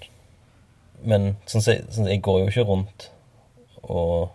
Men 1.06 1.36
sånn 1.48 1.64
jeg, 1.64 1.84
sånn, 1.94 2.10
jeg 2.10 2.20
går 2.26 2.42
jo 2.42 2.48
ikke 2.50 2.66
rundt 2.68 3.10
og 3.86 4.32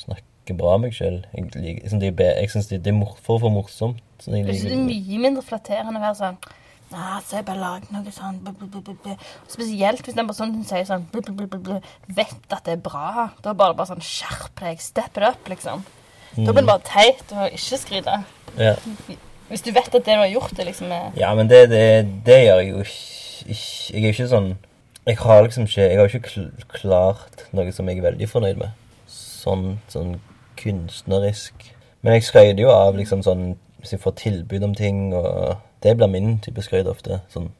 snakker 0.00 0.56
bra 0.56 0.76
om 0.78 0.86
meg 0.86 0.94
sjøl. 0.96 1.18
Jeg, 1.36 1.50
liksom, 1.52 2.00
er 2.00 2.38
jeg 2.40 2.52
syns 2.52 2.70
det, 2.70 2.78
det 2.86 2.94
er 2.94 3.10
for 3.20 3.42
for 3.42 3.52
morsomt. 3.52 4.00
Sånn, 4.22 4.38
jeg 4.38 4.46
Jeg 4.48 4.62
det 4.64 4.72
er 4.72 4.86
mye 4.86 5.18
mindre 5.20 5.44
flatterende 5.44 6.00
å 6.00 6.04
være 6.06 6.16
sånn 6.16 6.38
Nei, 6.92 7.18
så 7.26 7.40
jeg 7.40 7.46
bare 7.48 7.58
lager 7.58 7.90
noe 7.90 8.12
sånn. 8.14 8.36
Spesielt 9.50 10.06
hvis 10.06 10.14
den 10.14 10.28
personen 10.28 10.62
sier 10.68 10.84
sånn 10.86 11.08
Vet 11.10 12.52
at 12.54 12.64
det 12.68 12.76
er 12.76 12.82
bra. 12.82 13.30
Da 13.42 13.50
er 13.50 13.54
det 13.54 13.58
bare, 13.58 13.74
bare 13.74 13.90
sånn 13.90 14.04
Skjerp 14.06 14.60
deg. 14.60 14.82
Step 14.82 15.18
it 15.18 15.26
up, 15.26 15.48
liksom. 15.50 15.82
Da 16.36 16.52
blir 16.52 16.62
det 16.62 16.68
bare 16.68 16.84
teit 16.86 17.32
å 17.32 17.48
ikke 17.50 17.80
skryte. 17.80 18.20
ja. 18.60 18.76
Hvis 19.46 19.62
du 19.62 19.70
vet 19.70 19.86
at 19.94 20.02
det 20.02 20.10
du 20.10 20.18
har 20.18 20.26
gjort, 20.26 20.56
det 20.58 20.64
liksom 20.66 20.90
er 20.90 21.12
ja, 21.14 21.28
men 21.38 21.46
det, 21.46 21.68
det, 21.70 21.82
det 22.26 22.38
gjør 22.42 22.58
jeg 22.58 22.70
jo 22.72 22.80
ikke, 22.82 22.96
ikke 23.46 23.92
Jeg 23.94 24.00
er 24.00 24.06
jo 24.08 24.14
ikke 24.16 24.26
sånn 24.32 24.48
Jeg 25.06 25.18
har 25.20 25.42
liksom 25.46 25.68
ikke 25.68 25.84
Jeg 25.84 25.98
har 26.00 26.16
ikke 26.16 26.64
klart 26.72 27.44
noe 27.54 27.74
som 27.76 27.86
jeg 27.86 28.00
er 28.00 28.08
veldig 28.08 28.26
fornøyd 28.32 28.58
med. 28.58 28.74
Sånn, 29.06 29.78
sånn 29.92 30.16
kunstnerisk. 30.58 31.68
Men 32.02 32.16
jeg 32.16 32.26
skryter 32.26 32.64
jo 32.64 32.72
av 32.74 32.98
liksom 32.98 33.22
sånn 33.22 33.52
Hvis 33.78 33.94
jeg 33.94 34.02
får 34.02 34.16
tilbud 34.24 34.66
om 34.66 34.74
ting, 34.74 35.14
og 35.14 35.62
Det 35.82 35.96
blir 35.96 36.06
min 36.10 36.38
type 36.44 36.62
skryt 36.62 36.88
ofte. 36.90 37.20
Sånn 37.32 37.50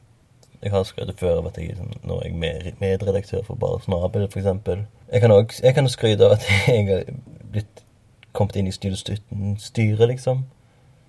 Jeg 0.63 0.71
har 0.73 0.83
skrytt 0.83 1.19
før 1.19 1.37
av 1.37 1.51
at 1.51 1.57
jeg 1.61 1.75
sånn, 1.77 1.93
Nå 2.03 2.19
er 2.21 2.31
jeg 2.31 2.75
medredaktør 2.81 3.43
for 3.45 3.55
Bare 3.55 3.81
Snabel, 3.83 4.25
eksempel. 4.25 4.85
Jeg 5.11 5.21
kan 5.21 5.31
også 5.85 5.93
skryte 5.93 6.25
av 6.25 6.37
at 6.37 6.47
jeg 6.67 6.87
har 6.89 7.03
blitt 7.51 7.83
kommet 8.33 8.55
inn 8.55 8.67
i 8.67 8.73
styret, 8.73 10.07
liksom. 10.07 10.45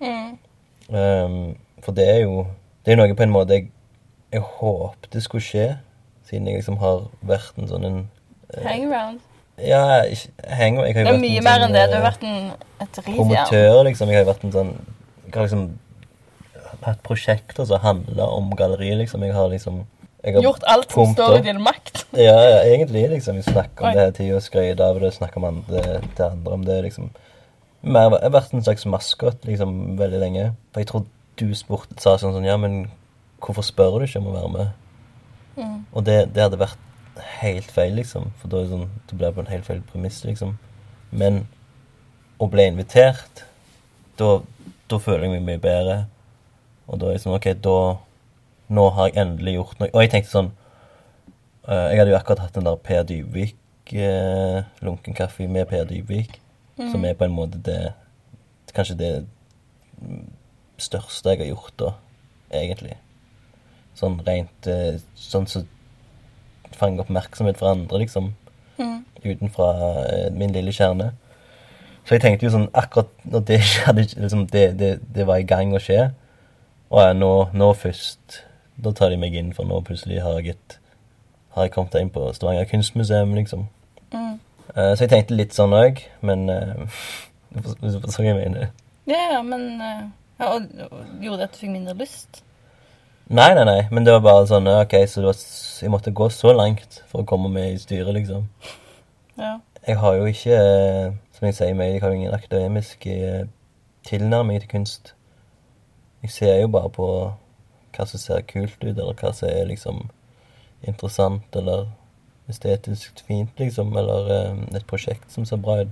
mm. 0.01 0.37
Um, 0.89 1.57
for 1.83 1.93
det 1.93 2.07
er 2.09 2.23
jo 2.23 2.47
Det 2.85 2.93
er 2.93 2.97
noe 2.97 3.13
på 3.13 3.21
en 3.23 3.29
måte 3.29 3.53
jeg, 3.53 3.67
jeg 4.33 4.41
håpte 4.41 5.21
skulle 5.21 5.43
skje, 5.45 5.65
siden 6.25 6.47
jeg 6.47 6.61
liksom 6.61 6.79
har 6.81 7.03
vært 7.21 7.59
en 7.59 7.67
sånn 7.69 7.85
en 7.85 7.99
eh, 8.55 8.63
hangaround. 8.65 9.19
Ja, 9.59 10.05
ikke 10.09 10.55
hang 10.55 10.79
jeg 10.79 10.95
har 10.95 11.03
jo 11.03 11.11
Det 11.11 11.13
er 11.13 11.21
mye 11.21 11.43
mer 11.43 11.61
sånn, 11.61 11.67
enn 11.67 11.75
det. 11.75 11.83
Du 11.91 11.95
har 11.97 11.99
eh, 11.99 12.07
vært 12.07 12.25
en, 12.25 12.49
et 12.79 12.99
rivjern. 13.01 13.17
promotør, 13.19 13.83
liksom. 13.89 14.13
Jeg 14.13 14.21
har 14.21 14.27
vært 14.31 14.47
en 14.47 14.55
sånn 14.55 14.71
Jeg 15.27 15.35
har 15.35 15.47
liksom 15.47 15.65
hatt 16.85 17.01
prosjekter 17.05 17.67
som 17.67 17.81
handler 17.83 18.35
om 18.35 18.51
galleri, 18.57 18.91
liksom. 18.99 19.23
Jeg 19.25 19.35
har 19.35 19.49
liksom 19.51 19.85
jeg 20.19 20.35
har 20.35 20.43
Gjort 20.43 20.65
alt 20.67 20.91
som 20.91 21.13
står 21.13 21.37
i 21.37 21.43
din 21.45 21.61
makt. 21.63 22.01
Ja, 22.11 22.35
ja, 22.43 22.57
egentlig. 22.67 23.05
liksom. 23.09 23.37
Vi 23.39 23.45
snakker 23.47 23.85
om 23.85 23.87
Oi. 23.87 23.93
det 23.95 24.01
hele 24.01 24.15
tida, 24.17 24.39
skryter 24.43 24.83
av 24.83 24.99
det, 24.99 25.13
snakker 25.15 25.39
om 25.39 25.47
andre, 25.47 26.01
til 26.15 26.25
andre 26.25 26.53
om 26.53 26.65
det. 26.67 26.81
liksom. 26.83 27.09
Mer, 27.81 28.11
jeg 28.17 28.27
har 28.27 28.33
vært 28.35 28.53
en 28.53 28.65
slags 28.65 28.85
maskot 28.85 29.47
liksom, 29.47 29.77
veldig 29.99 30.19
lenge. 30.19 30.49
For 30.73 30.83
jeg 30.83 30.89
tror 30.91 31.05
du 31.39 31.47
spurte, 31.55 31.95
sa 32.03 32.17
sånn 32.19 32.35
sånn 32.35 32.47
Ja, 32.49 32.57
men 32.59 32.89
hvorfor 33.39 33.63
spør 33.63 34.01
du 34.01 34.09
ikke 34.09 34.19
om 34.19 34.27
å 34.33 34.35
være 34.35 34.51
med? 34.57 34.73
Mm. 35.55 35.79
Og 35.93 36.03
det, 36.03 36.17
det 36.35 36.43
hadde 36.43 36.59
vært 36.59 37.23
helt 37.39 37.71
feil, 37.71 37.95
liksom. 37.95 38.33
For 38.41 38.51
da, 38.51 38.65
det 38.65 38.73
sånn, 38.73 38.89
du 39.07 39.15
blir 39.15 39.31
på 39.35 39.45
en 39.45 39.53
helt 39.53 39.67
feil 39.67 39.79
premiss, 39.87 40.25
liksom. 40.27 40.57
Men 41.15 41.45
å 42.39 42.47
bli 42.51 42.67
invitert, 42.67 43.45
da, 44.19 44.41
da 44.91 44.99
føler 44.99 45.29
jeg 45.29 45.37
meg 45.37 45.47
mye 45.47 45.63
bedre. 45.63 46.01
Og 46.89 46.99
da 46.99 47.09
er 47.09 47.17
jeg 47.17 47.25
sånn 47.25 47.37
OK, 47.37 47.49
da 47.63 47.79
Nå 48.69 48.83
har 48.93 49.09
jeg 49.09 49.17
endelig 49.17 49.55
gjort 49.55 49.79
noe. 49.81 49.89
Og 49.95 50.03
jeg 50.03 50.11
tenkte 50.13 50.29
sånn 50.33 50.51
uh, 51.65 51.87
Jeg 51.89 52.01
hadde 52.01 52.11
jo 52.13 52.19
akkurat 52.19 52.43
hatt 52.43 52.57
den 52.57 52.67
der 52.67 52.77
Per 52.85 53.07
Dybvik 53.09 53.93
uh, 53.95 54.59
lunken 54.85 55.17
kaffe 55.17 55.47
med 55.49 55.69
Per 55.71 55.87
Dybvik, 55.89 56.37
som 56.77 57.05
er 57.05 57.17
på 57.17 57.25
en 57.25 57.33
måte 57.33 57.61
det 57.65 57.81
Kanskje 58.75 58.99
det 58.99 59.13
største 60.79 61.33
jeg 61.33 61.41
har 61.41 61.49
gjort 61.49 61.73
da, 61.81 61.87
egentlig. 62.53 62.93
Sånn 63.97 64.19
rent 64.27 64.69
uh, 64.69 65.01
Sånn 65.17 65.49
som 65.49 65.65
så 65.65 65.67
fanger 66.77 67.03
oppmerksomhet 67.03 67.57
fra 67.57 67.73
andre, 67.73 68.03
liksom. 68.03 68.33
Mm. 68.77 69.01
Utenfra 69.25 69.69
eh, 70.05 70.27
min 70.31 70.53
lille 70.55 70.71
kjerne. 70.71 71.11
Så 72.05 72.15
jeg 72.15 72.23
tenkte 72.23 72.47
jo 72.47 72.53
sånn 72.53 72.69
Akkurat 72.77 73.09
når 73.27 73.45
det 73.49 73.59
skjedde, 73.71 74.05
liksom, 74.21 74.45
det, 74.53 74.65
det, 74.79 74.91
det 75.15 75.25
var 75.27 75.41
i 75.41 75.47
gang 75.49 75.73
å 75.75 75.81
skje 75.83 76.11
Og 76.89 77.01
ja, 77.03 77.13
nå, 77.13 77.31
nå 77.53 77.73
først 77.77 78.43
Da 78.79 78.93
tar 78.95 79.11
de 79.13 79.19
meg 79.21 79.35
inn, 79.37 79.53
for 79.53 79.67
nå 79.69 79.81
plutselig 79.85 80.21
har 80.25 80.39
jeg 80.39 80.55
et 80.55 80.77
Har 81.55 81.67
jeg 81.67 81.73
kommet 81.75 81.97
inn 81.99 82.11
på 82.13 82.27
Stavanger 82.33 82.69
kunstmuseum, 82.69 83.33
liksom. 83.37 83.67
Mm. 84.13 84.37
Uh, 84.75 84.93
så 84.93 85.05
jeg 85.05 85.13
tenkte 85.13 85.37
litt 85.37 85.55
sånn 85.57 85.73
òg, 85.73 86.03
men 86.25 86.45
uh, 86.49 87.01
Du 87.55 87.73
forstår 88.01 88.23
hva 88.23 88.29
jeg 88.29 88.37
mener? 88.37 88.69
Ja, 89.09 89.23
ja, 89.33 89.41
men 89.45 89.65
uh, 89.81 90.05
ja, 90.39 90.53
og, 90.53 90.69
og 90.89 91.23
Gjorde 91.23 91.41
det 91.41 91.49
at 91.49 91.57
du 91.57 91.63
fikk 91.63 91.73
mindre 91.73 91.97
lyst? 91.99 92.43
Nei, 93.29 93.51
nei, 93.53 93.65
nei, 93.67 93.81
men 93.93 94.05
det 94.05 94.13
var 94.15 94.23
bare 94.25 94.45
sånn 94.49 94.67
OK, 94.71 94.95
så 95.05 95.21
var, 95.21 95.37
jeg 95.83 95.91
måtte 95.93 96.13
gå 96.17 96.31
så 96.33 96.49
langt 96.55 97.03
for 97.11 97.21
å 97.21 97.27
komme 97.29 97.51
med 97.53 97.75
i 97.75 97.81
styret, 97.81 98.09
liksom. 98.15 98.47
Ja. 99.37 99.59
Jeg 99.85 99.99
har 100.01 100.15
jo 100.17 100.25
ikke, 100.25 100.55
eh, 100.57 101.11
som 101.37 101.45
jeg 101.45 101.57
sier, 101.59 101.75
meg, 101.77 101.93
jeg 101.93 102.01
har 102.01 102.09
jo 102.09 102.17
ingen 102.17 102.33
akademisk 102.33 103.05
eh, 103.05 103.43
tilnærming 104.09 104.63
til 104.63 104.71
kunst. 104.71 105.13
Jeg 106.21 106.31
ser 106.35 106.57
jo 106.61 106.67
bare 106.67 106.89
på 106.91 107.07
hva 107.95 108.05
som 108.07 108.21
ser 108.21 108.45
kult 108.47 108.77
ut, 108.83 108.95
eller 108.95 109.15
hva 109.15 109.31
som 109.33 109.49
er 109.49 109.69
liksom 109.69 110.09
interessant, 110.87 111.55
eller 111.55 111.87
estetisk 112.49 113.23
fint, 113.27 113.51
liksom, 113.59 113.95
eller 113.97 114.51
um, 114.51 114.63
et 114.75 114.85
prosjekt 114.89 115.31
som 115.31 115.45
ser 115.45 115.61
bra 115.61 115.81
ut. 115.83 115.91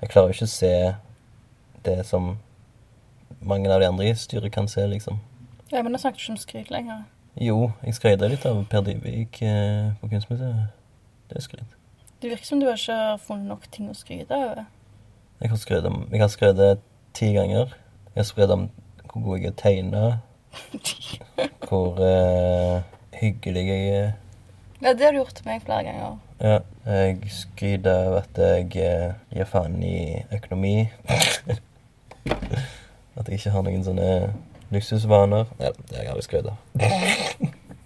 Jeg 0.00 0.10
klarer 0.12 0.30
jo 0.30 0.36
ikke 0.36 0.48
å 0.48 0.52
se 0.54 0.74
det 1.84 1.98
som 2.08 2.34
mange 3.44 3.70
av 3.72 3.82
de 3.82 3.88
andre 3.88 4.10
i 4.10 4.16
styret 4.18 4.52
kan 4.54 4.68
se, 4.70 4.86
liksom. 4.88 5.20
ja, 5.72 5.82
men 5.82 5.92
nå 5.92 6.00
snakker 6.00 6.18
du 6.18 6.24
ikke 6.24 6.36
om 6.36 6.40
skryt 6.42 6.70
lenger. 6.72 7.04
Jo, 7.40 7.72
jeg 7.82 7.96
skryter 7.96 8.30
litt 8.30 8.44
av 8.46 8.60
Per 8.70 8.84
Dybvik 8.86 9.40
eh, 9.42 9.90
på 9.98 10.10
Kunstmuseet. 10.12 10.70
Det 11.30 11.40
er 11.40 11.42
skryt. 11.42 11.78
Det 12.22 12.30
virker 12.30 12.46
som 12.46 12.60
du 12.62 12.68
ikke 12.70 12.94
har 12.94 13.18
funnet 13.20 13.50
nok 13.50 13.66
ting 13.74 13.88
å 13.90 13.96
skryte 13.98 14.38
over. 14.38 14.62
Jeg 15.42 15.50
har 15.50 16.30
skrytt 16.30 16.84
ti 17.14 17.32
ganger. 17.34 17.74
Jeg 18.14 18.20
har 18.20 18.28
skrytt 18.28 18.54
om 18.54 18.68
hvor 19.14 19.22
god 19.22 19.38
jeg 19.38 19.46
er 19.46 19.52
tegna, 19.56 20.18
hvor 21.68 22.00
eh, 22.02 22.82
hyggelig 23.20 23.66
jeg 23.68 23.88
er. 23.88 24.12
Ja, 24.82 24.92
det 24.92 25.00
har 25.00 25.12
du 25.14 25.20
gjort 25.20 25.34
til 25.38 25.46
meg 25.46 25.62
flere 25.62 25.84
ganger. 25.86 26.16
Ja, 26.42 26.58
jeg 26.86 27.30
skryter 27.30 28.08
av 28.08 28.16
at 28.24 28.40
jeg 28.42 28.66
eh, 28.82 29.14
gir 29.30 29.46
faen 29.46 29.78
i 29.86 30.18
økonomi. 30.34 30.90
at 33.14 33.28
jeg 33.28 33.38
ikke 33.38 33.54
har 33.54 33.64
noen 33.68 33.86
sånne 33.86 34.10
luksusvaner. 34.74 35.46
Ja, 35.62 35.70
det 35.78 35.94
har 35.94 36.02
jeg 36.02 36.12
aldri 36.16 36.26
skrytt 36.26 36.50
av. 36.50 36.58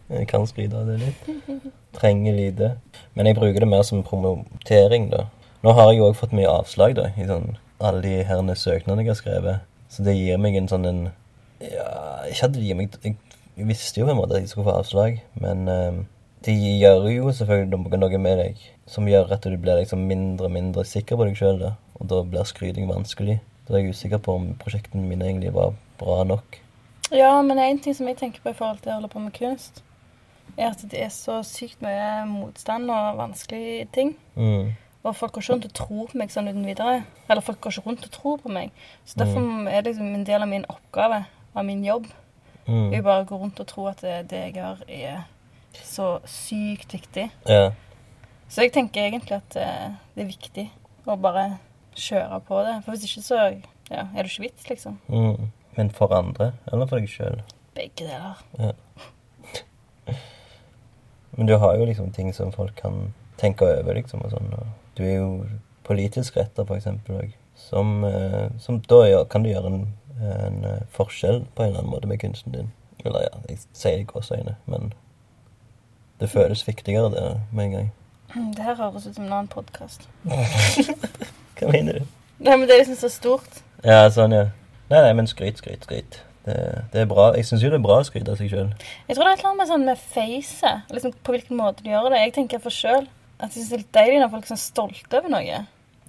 jeg 0.09 0.29
kan 0.33 0.49
skryte 0.49 0.81
av 0.81 0.89
det 0.89 0.99
litt. 1.05 1.63
Trenger 1.99 2.41
lite. 2.41 2.75
Men 3.13 3.29
jeg 3.29 3.37
bruker 3.37 3.61
det 3.61 3.69
mer 3.69 3.85
som 3.85 4.01
promotering, 4.03 5.11
da. 5.13 5.27
Nå 5.61 5.77
har 5.77 5.93
jeg 5.93 6.01
jo 6.01 6.09
òg 6.09 6.17
fått 6.17 6.33
mye 6.33 6.49
avslag, 6.49 6.97
da, 6.97 7.11
i 7.21 7.29
sånn 7.29 7.59
alle 7.79 8.01
de 8.03 8.15
herne 8.27 8.57
søknadene 8.59 9.05
jeg 9.05 9.13
har 9.13 9.19
skrevet. 9.21 9.68
Så 9.89 10.05
det 10.07 10.17
gir 10.19 10.39
meg 10.41 10.59
en 10.59 10.71
sånn 10.71 10.87
en 10.89 11.03
Ja, 11.59 11.89
ikke 12.29 12.47
at 12.47 12.55
det 12.55 12.63
gir 12.63 12.77
meg 12.79 12.95
Jeg, 13.03 13.17
jeg 13.57 13.67
visste 13.67 14.01
jo 14.01 14.07
på 14.07 14.15
en 14.15 14.21
måte 14.21 14.37
at 14.37 14.45
jeg 14.45 14.53
skulle 14.53 14.69
få 14.69 14.77
avslag, 14.79 15.19
men 15.43 15.69
eh, 15.73 16.03
det 16.47 16.55
gjør 16.55 17.09
jo 17.11 17.33
selvfølgelig 17.35 17.99
noe, 17.99 18.21
med 18.23 18.39
deg 18.39 18.61
som 18.87 19.09
gjør 19.11 19.35
at 19.35 19.45
du 19.45 19.57
blir 19.59 19.81
liksom 19.81 20.07
mindre 20.07 20.47
og 20.47 20.55
mindre 20.55 20.85
sikker 20.87 21.19
på 21.19 21.27
deg 21.27 21.41
sjøl, 21.41 21.65
og 21.99 22.09
da 22.13 22.23
blir 22.23 22.47
skryting 22.47 22.87
vanskelig. 22.89 23.41
Da 23.67 23.75
er 23.75 23.83
jeg 23.83 23.97
usikker 23.97 24.23
på 24.23 24.37
om 24.39 24.47
prosjektene 24.61 25.03
mine 25.05 25.27
egentlig 25.27 25.51
var 25.57 25.75
bra 25.99 26.23
nok. 26.25 26.61
Ja, 27.11 27.35
men 27.43 27.59
en 27.59 27.83
ting 27.83 27.97
som 27.97 28.09
jeg 28.09 28.21
tenker 28.21 28.45
på 28.45 28.53
i 28.53 28.57
forhold 28.57 28.81
til 28.85 28.93
å 28.93 29.01
holde 29.01 29.11
på 29.13 29.21
med 29.25 29.35
kunst, 29.37 29.83
er 30.57 30.71
at 30.71 30.83
det 30.91 31.03
er 31.03 31.11
så 31.13 31.41
sykt 31.47 31.83
mye 31.85 32.25
motstand 32.31 32.91
og 32.93 33.19
vanskelige 33.19 33.89
ting. 33.95 34.15
Mm. 34.37 34.73
Og 35.09 35.17
folk 35.17 35.33
går 35.33 35.43
ikke 35.47 35.53
rundt 35.55 35.67
og 35.69 35.75
tror 35.79 36.07
på 36.13 36.19
meg 36.21 36.33
sånn 36.35 36.49
uten 36.51 36.67
videre. 36.69 36.99
Eller 37.31 37.41
folk 37.47 37.61
går 37.65 37.73
ikke 37.73 37.87
rundt 37.89 38.05
og 38.05 38.11
tror 38.13 38.39
på 38.43 38.53
meg. 38.53 38.71
Så 39.09 39.17
derfor 39.23 39.69
er 39.73 39.81
det 39.83 39.95
liksom 39.95 40.15
en 40.19 40.25
del 40.29 40.45
av 40.45 40.49
min 40.51 40.67
oppgave, 40.69 41.23
av 41.57 41.65
min 41.65 41.85
jobb, 41.87 42.07
Mm. 42.69 42.91
jeg 42.93 43.01
bare 43.03 43.25
går 43.25 43.39
rundt 43.41 43.61
og 43.63 43.67
tror 43.67 43.87
at 43.95 44.01
det, 44.05 44.17
det 44.29 44.39
jeg 44.43 44.55
gjør, 44.59 44.81
er 44.89 45.23
så 45.89 46.09
sykt 46.29 46.93
viktig. 46.93 47.31
Ja. 47.49 47.71
Så 48.49 48.61
jeg 48.67 48.73
tenker 48.75 49.07
egentlig 49.07 49.39
at 49.39 49.57
eh, 49.57 49.95
det 50.15 50.23
er 50.27 50.29
viktig 50.29 50.67
å 51.09 51.17
bare 51.17 51.47
kjøre 51.97 52.43
på 52.45 52.61
det. 52.67 52.75
For 52.85 52.93
hvis 52.93 53.07
ikke 53.09 53.25
så 53.25 53.39
ja, 53.89 54.05
er 54.13 54.21
det 54.21 54.29
ikke 54.29 54.45
vits, 54.51 54.69
liksom. 54.69 54.99
Mm. 55.09 55.49
Men 55.79 55.91
for 55.97 56.13
andre, 56.13 56.51
eller 56.71 56.87
for 56.91 57.01
deg 57.01 57.09
sjøl? 57.09 57.41
Begge 57.79 58.05
deler. 58.05 58.37
Men 61.31 61.47
du 61.47 61.57
har 61.57 61.77
jo 61.79 61.85
liksom 61.89 62.13
ting 62.13 62.33
som 62.35 62.53
folk 62.53 62.77
kan 62.77 63.15
tenke 63.39 63.65
over, 63.65 63.95
liksom. 63.95 64.25
og 64.25 64.33
sånn. 64.35 64.53
Og 64.59 64.67
du 64.99 65.05
er 65.07 65.17
jo 65.17 65.31
politisk 65.89 66.37
retta, 66.37 66.65
for 66.65 66.77
eksempel. 66.77 67.33
Som, 67.57 68.05
eh, 68.05 68.51
som 68.59 68.81
da 68.81 69.03
gjør, 69.09 69.25
kan 69.25 69.43
du 69.43 69.51
gjøre 69.51 69.73
en, 69.73 69.87
en 70.21 70.65
eh, 70.65 70.83
forskjell 70.95 71.45
på 71.55 71.63
en 71.63 71.69
eller 71.71 71.83
annen 71.83 71.95
måte 71.95 72.11
med 72.11 72.21
kunsten 72.23 72.55
din. 72.55 72.73
Eller 73.05 73.29
ja, 73.29 73.41
jeg 73.49 73.63
sier 73.73 73.97
det 73.97 74.07
i 74.07 74.11
gåseøyne, 74.11 74.57
men 74.67 74.93
det 76.21 76.31
føles 76.31 76.67
viktigere 76.67 77.11
det 77.15 77.25
med 77.53 77.65
en 77.65 77.75
gang. 77.77 77.91
Det 78.57 78.65
her 78.65 78.77
høres 78.77 79.07
ut 79.07 79.15
som 79.15 79.25
en 79.25 79.33
annen 79.33 79.49
podkast. 79.49 80.09
Hva 81.59 81.71
mener 81.73 82.01
du? 82.01 82.09
Nei, 82.39 82.55
men 82.55 82.69
det 82.69 82.75
er 82.75 82.83
liksom 82.85 82.99
så 83.01 83.11
stort. 83.11 83.63
Ja, 83.87 84.05
sånn, 84.13 84.35
ja. 84.35 84.49
Nei, 84.91 85.01
nei, 85.05 85.13
men 85.17 85.31
skryt, 85.31 85.63
skryt, 85.63 85.87
skryt. 85.87 86.21
Det, 86.49 86.57
det 86.93 87.03
er 87.03 87.09
bra. 87.09 87.31
Jeg 87.37 87.47
syns 87.49 87.65
jo 87.65 87.71
det 87.73 87.79
er 87.81 87.85
bra 87.85 87.99
å 88.01 88.07
skryte 88.07 88.33
av 88.33 88.41
seg 88.41 88.51
sjøl. 88.53 88.71
Jeg 89.09 89.17
tror 89.17 89.27
det 89.27 89.31
er 89.31 89.37
et 89.37 89.43
eller 89.43 89.51
annet 89.51 89.63
med 89.63 89.71
sånn 89.71 89.87
med 89.89 90.03
face, 90.15 90.75
Liksom 90.95 91.15
på 91.25 91.35
hvilken 91.35 91.59
måte 91.61 91.85
du 91.85 91.91
gjør 91.91 92.11
det. 92.13 92.23
Jeg 92.25 92.35
tenker 92.39 92.63
for 92.63 92.75
sjøl 92.75 93.09
at 93.41 93.55
jeg 93.55 93.65
synes 93.65 93.69
det 93.69 93.77
er 93.79 93.83
litt 93.85 93.93
deilig 93.99 94.21
når 94.23 94.31
folk 94.31 94.45
er 94.45 94.53
sånn 94.55 94.65
stolte 94.65 95.19
over 95.21 95.29
noe. 95.31 95.59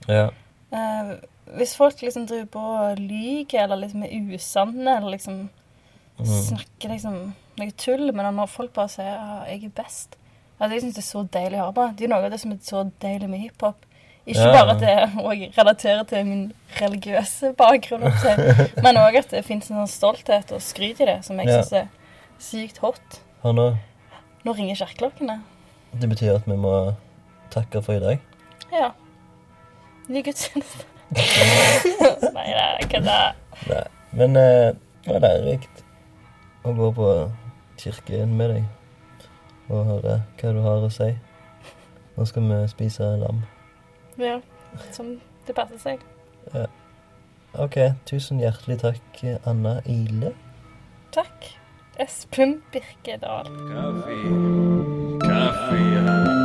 Ja. 0.07 0.29
Eh, 0.71 1.11
hvis 1.57 1.75
folk 1.77 2.01
liksom 2.01 2.27
driver 2.29 2.45
på 2.53 2.59
og 2.59 2.99
lyver 3.01 3.63
eller 3.63 3.77
liksom 3.83 4.03
er 4.05 4.35
usanne 4.35 4.97
eller 4.97 5.11
liksom 5.17 5.49
Mm. 6.19 6.25
snakker 6.49 6.89
liksom 6.89 7.13
noe 7.57 7.71
tull, 7.79 8.11
men 8.11 8.35
når 8.35 8.49
folk 8.51 8.73
bare 8.75 8.89
sier 8.91 9.13
at 9.15 9.47
jeg 9.47 9.63
er 9.63 9.69
best 9.69 10.17
altså, 10.59 10.73
Jeg 10.73 10.81
syns 10.81 10.95
det 10.97 10.99
er 10.99 11.07
så 11.07 11.21
deilig 11.31 11.55
å 11.55 11.61
høre 11.63 11.75
på. 11.77 11.85
Det 11.95 12.03
er 12.03 12.09
noe 12.11 12.25
av 12.25 12.31
det 12.33 12.39
som 12.41 12.51
er 12.51 12.57
så 12.61 12.81
deilig 12.99 13.29
med 13.29 13.39
hiphop. 13.39 13.85
Ikke 14.27 14.43
Ja, 14.43 14.51
bare 14.51 14.73
at 14.75 14.81
det 14.81 15.23
òg 15.23 15.55
relaterer 15.55 16.03
til 16.09 16.25
min 16.27 16.41
religiøse 16.75 17.53
bakgrunn, 17.55 18.03
men 18.83 18.99
òg 18.99 19.15
at 19.21 19.29
det 19.31 19.45
fins 19.47 19.71
en 19.71 19.77
sånn 19.77 19.87
stolthet 19.87 20.51
og 20.51 20.59
skryt 20.59 20.99
i 20.99 21.05
det 21.07 21.23
som 21.23 21.39
jeg 21.39 21.47
Ja. 21.47 21.61
syns 21.61 21.71
er 21.71 21.87
sykt 22.37 22.77
hot. 22.83 23.21
Nå. 23.45 23.77
Nå 24.43 24.55
ringer 24.59 24.75
kirkeklokkene. 24.75 25.39
Det 25.95 26.09
betyr 26.09 26.35
at 26.35 26.45
vi 26.45 26.57
må 26.59 26.95
takke 27.53 27.81
for 27.85 27.97
i 27.97 28.03
dag. 28.03 28.25
Ja. 28.73 28.91
Ny 30.09 30.23
gudstjeneste. 30.25 30.85
Nei 32.35 32.49
ikke 32.83 33.01
det. 33.05 33.21
Nei. 33.69 33.85
Men 34.11 34.35
eh, 34.37 34.73
det 35.05 35.13
var 35.13 35.23
lærerikt 35.23 35.83
å 36.65 36.73
gå 36.77 36.89
på 36.97 37.07
kirken 37.79 38.35
med 38.37 38.53
deg 38.55 39.69
og 39.69 39.85
høre 39.85 40.19
hva 40.41 40.53
du 40.53 40.61
har 40.65 40.85
å 40.85 40.91
si. 40.93 41.11
Nå 42.17 42.25
skal 42.27 42.49
vi 42.49 42.59
spise 42.71 43.13
lam. 43.21 43.43
Ja, 44.19 44.39
som 44.91 45.15
det 45.47 45.55
passer 45.55 45.79
seg. 45.81 46.03
Ja. 46.53 46.65
OK, 47.57 47.77
tusen 48.09 48.41
hjertelig 48.41 48.81
takk, 48.83 49.23
Anna 49.49 49.79
Ile. 49.89 50.33
Takk. 51.15 51.53
Espen 51.99 52.61
Birkedal. 52.71 53.49
Kaffe, 53.69 54.19
kaffe, 55.25 56.38